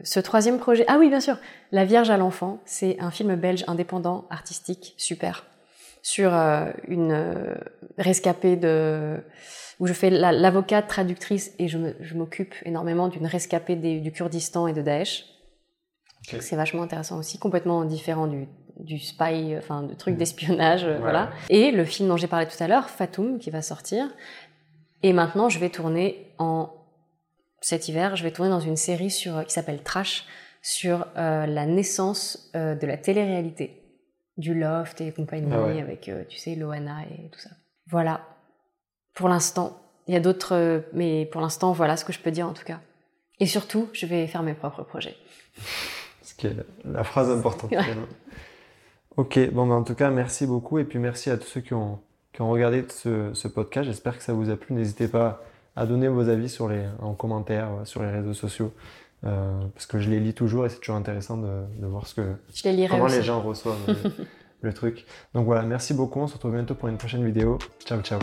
ce 0.02 0.20
troisième 0.20 0.58
projet. 0.58 0.84
Ah 0.88 0.96
oui, 0.98 1.08
bien 1.08 1.20
sûr, 1.20 1.38
La 1.72 1.84
Vierge 1.84 2.10
à 2.10 2.16
l'enfant. 2.16 2.60
C'est 2.64 2.96
un 3.00 3.10
film 3.10 3.34
belge 3.36 3.64
indépendant, 3.66 4.26
artistique, 4.30 4.94
super, 4.96 5.46
sur 6.02 6.34
euh, 6.34 6.70
une 6.88 7.54
rescapée 7.98 8.56
de 8.56 9.18
où 9.80 9.86
je 9.88 9.92
fais 9.92 10.08
la- 10.08 10.30
l'avocate 10.32 10.86
traductrice 10.86 11.52
et 11.58 11.66
je 11.68 12.14
m'occupe 12.14 12.54
énormément 12.64 13.08
d'une 13.08 13.26
rescapée 13.26 13.74
des- 13.74 13.98
du 14.00 14.12
Kurdistan 14.12 14.66
et 14.68 14.72
de 14.72 14.82
Daesh. 14.82 15.24
C'est 16.40 16.56
vachement 16.56 16.82
intéressant 16.82 17.18
aussi, 17.18 17.38
complètement 17.38 17.84
différent 17.84 18.26
du, 18.26 18.46
du 18.80 18.98
spy, 18.98 19.54
enfin, 19.56 19.82
de 19.82 19.94
trucs 19.94 20.14
Mhm. 20.14 20.18
d'espionnage, 20.18 20.84
euh, 20.84 20.94
Ouais. 20.94 21.00
voilà. 21.00 21.30
Et 21.48 21.70
le 21.70 21.84
film 21.84 22.08
dont 22.08 22.16
j'ai 22.16 22.26
parlé 22.26 22.46
tout 22.46 22.62
à 22.62 22.66
l'heure, 22.68 22.90
Fatoum, 22.90 23.38
qui 23.38 23.50
va 23.50 23.62
sortir. 23.62 24.06
Et 25.02 25.12
maintenant, 25.12 25.48
je 25.48 25.58
vais 25.58 25.70
tourner 25.70 26.26
en 26.38 26.70
cet 27.60 27.88
hiver, 27.88 28.16
je 28.16 28.22
vais 28.24 28.30
tourner 28.30 28.50
dans 28.50 28.60
une 28.60 28.76
série 28.76 29.10
sur 29.10 29.44
qui 29.46 29.52
s'appelle 29.52 29.82
Trash 29.82 30.24
sur 30.62 31.06
euh, 31.16 31.46
la 31.46 31.66
naissance 31.66 32.50
euh, 32.56 32.74
de 32.74 32.86
la 32.86 32.96
télé-réalité, 32.96 33.82
du 34.36 34.54
Loft 34.54 35.00
et 35.00 35.12
compagnie, 35.12 35.50
Ah 35.52 35.62
ouais. 35.62 35.80
avec 35.80 36.08
euh, 36.08 36.24
tu 36.28 36.38
sais 36.38 36.54
Loana 36.54 37.02
et 37.10 37.28
tout 37.30 37.38
ça. 37.38 37.50
Voilà. 37.90 38.22
Pour 39.14 39.28
l'instant, 39.28 39.78
il 40.08 40.14
y 40.14 40.16
a 40.16 40.20
d'autres, 40.20 40.82
mais 40.92 41.26
pour 41.26 41.40
l'instant, 41.40 41.72
voilà 41.72 41.96
ce 41.96 42.04
que 42.04 42.12
je 42.12 42.18
peux 42.18 42.30
dire 42.30 42.46
en 42.48 42.52
tout 42.54 42.64
cas. 42.64 42.80
Et 43.40 43.46
surtout, 43.46 43.88
je 43.92 44.06
vais 44.06 44.26
faire 44.26 44.42
mes 44.42 44.54
propres 44.54 44.82
projets. 44.82 45.16
Ce 46.22 46.34
qui 46.34 46.46
est 46.48 46.54
la, 46.54 46.62
la 46.98 47.04
phrase 47.04 47.30
importante. 47.30 47.72
Ok, 49.16 49.38
bon, 49.52 49.66
ben, 49.66 49.74
en 49.76 49.82
tout 49.84 49.94
cas, 49.94 50.10
merci 50.10 50.46
beaucoup. 50.46 50.78
Et 50.78 50.84
puis 50.84 50.98
merci 50.98 51.30
à 51.30 51.36
tous 51.36 51.46
ceux 51.46 51.60
qui 51.60 51.74
ont, 51.74 52.00
qui 52.32 52.42
ont 52.42 52.50
regardé 52.50 52.84
ce, 52.88 53.32
ce 53.34 53.48
podcast. 53.48 53.86
J'espère 53.86 54.16
que 54.18 54.24
ça 54.24 54.32
vous 54.32 54.50
a 54.50 54.56
plu. 54.56 54.74
N'hésitez 54.74 55.08
pas 55.08 55.42
à 55.76 55.86
donner 55.86 56.08
vos 56.08 56.28
avis 56.28 56.48
sur 56.48 56.68
les, 56.68 56.84
en 57.00 57.14
commentaire 57.14 57.68
euh, 57.80 57.84
sur 57.84 58.02
les 58.02 58.10
réseaux 58.10 58.34
sociaux. 58.34 58.72
euh, 59.24 59.52
parce 59.74 59.86
que 59.86 59.98
je 59.98 60.10
les 60.10 60.20
lis 60.20 60.34
toujours 60.34 60.66
et 60.66 60.68
c'est 60.68 60.78
toujours 60.80 60.96
intéressant 60.96 61.36
de, 61.36 61.62
de 61.80 61.86
voir 61.86 62.06
ce 62.06 62.14
que, 62.14 62.22
Je 62.54 62.62
les 62.64 62.72
lirai 62.74 62.88
comment 62.90 63.04
aussi. 63.04 63.16
les 63.16 63.22
gens 63.22 63.40
reçoivent 63.40 63.78
le, 63.88 63.94
le 64.62 64.72
truc. 64.72 65.06
Donc 65.34 65.46
voilà, 65.46 65.62
merci 65.62 65.94
beaucoup. 65.94 66.20
On 66.20 66.26
se 66.26 66.34
retrouve 66.34 66.52
bientôt 66.52 66.74
pour 66.74 66.88
une 66.88 66.98
prochaine 66.98 67.24
vidéo. 67.24 67.58
Ciao, 67.84 68.00
ciao. 68.02 68.18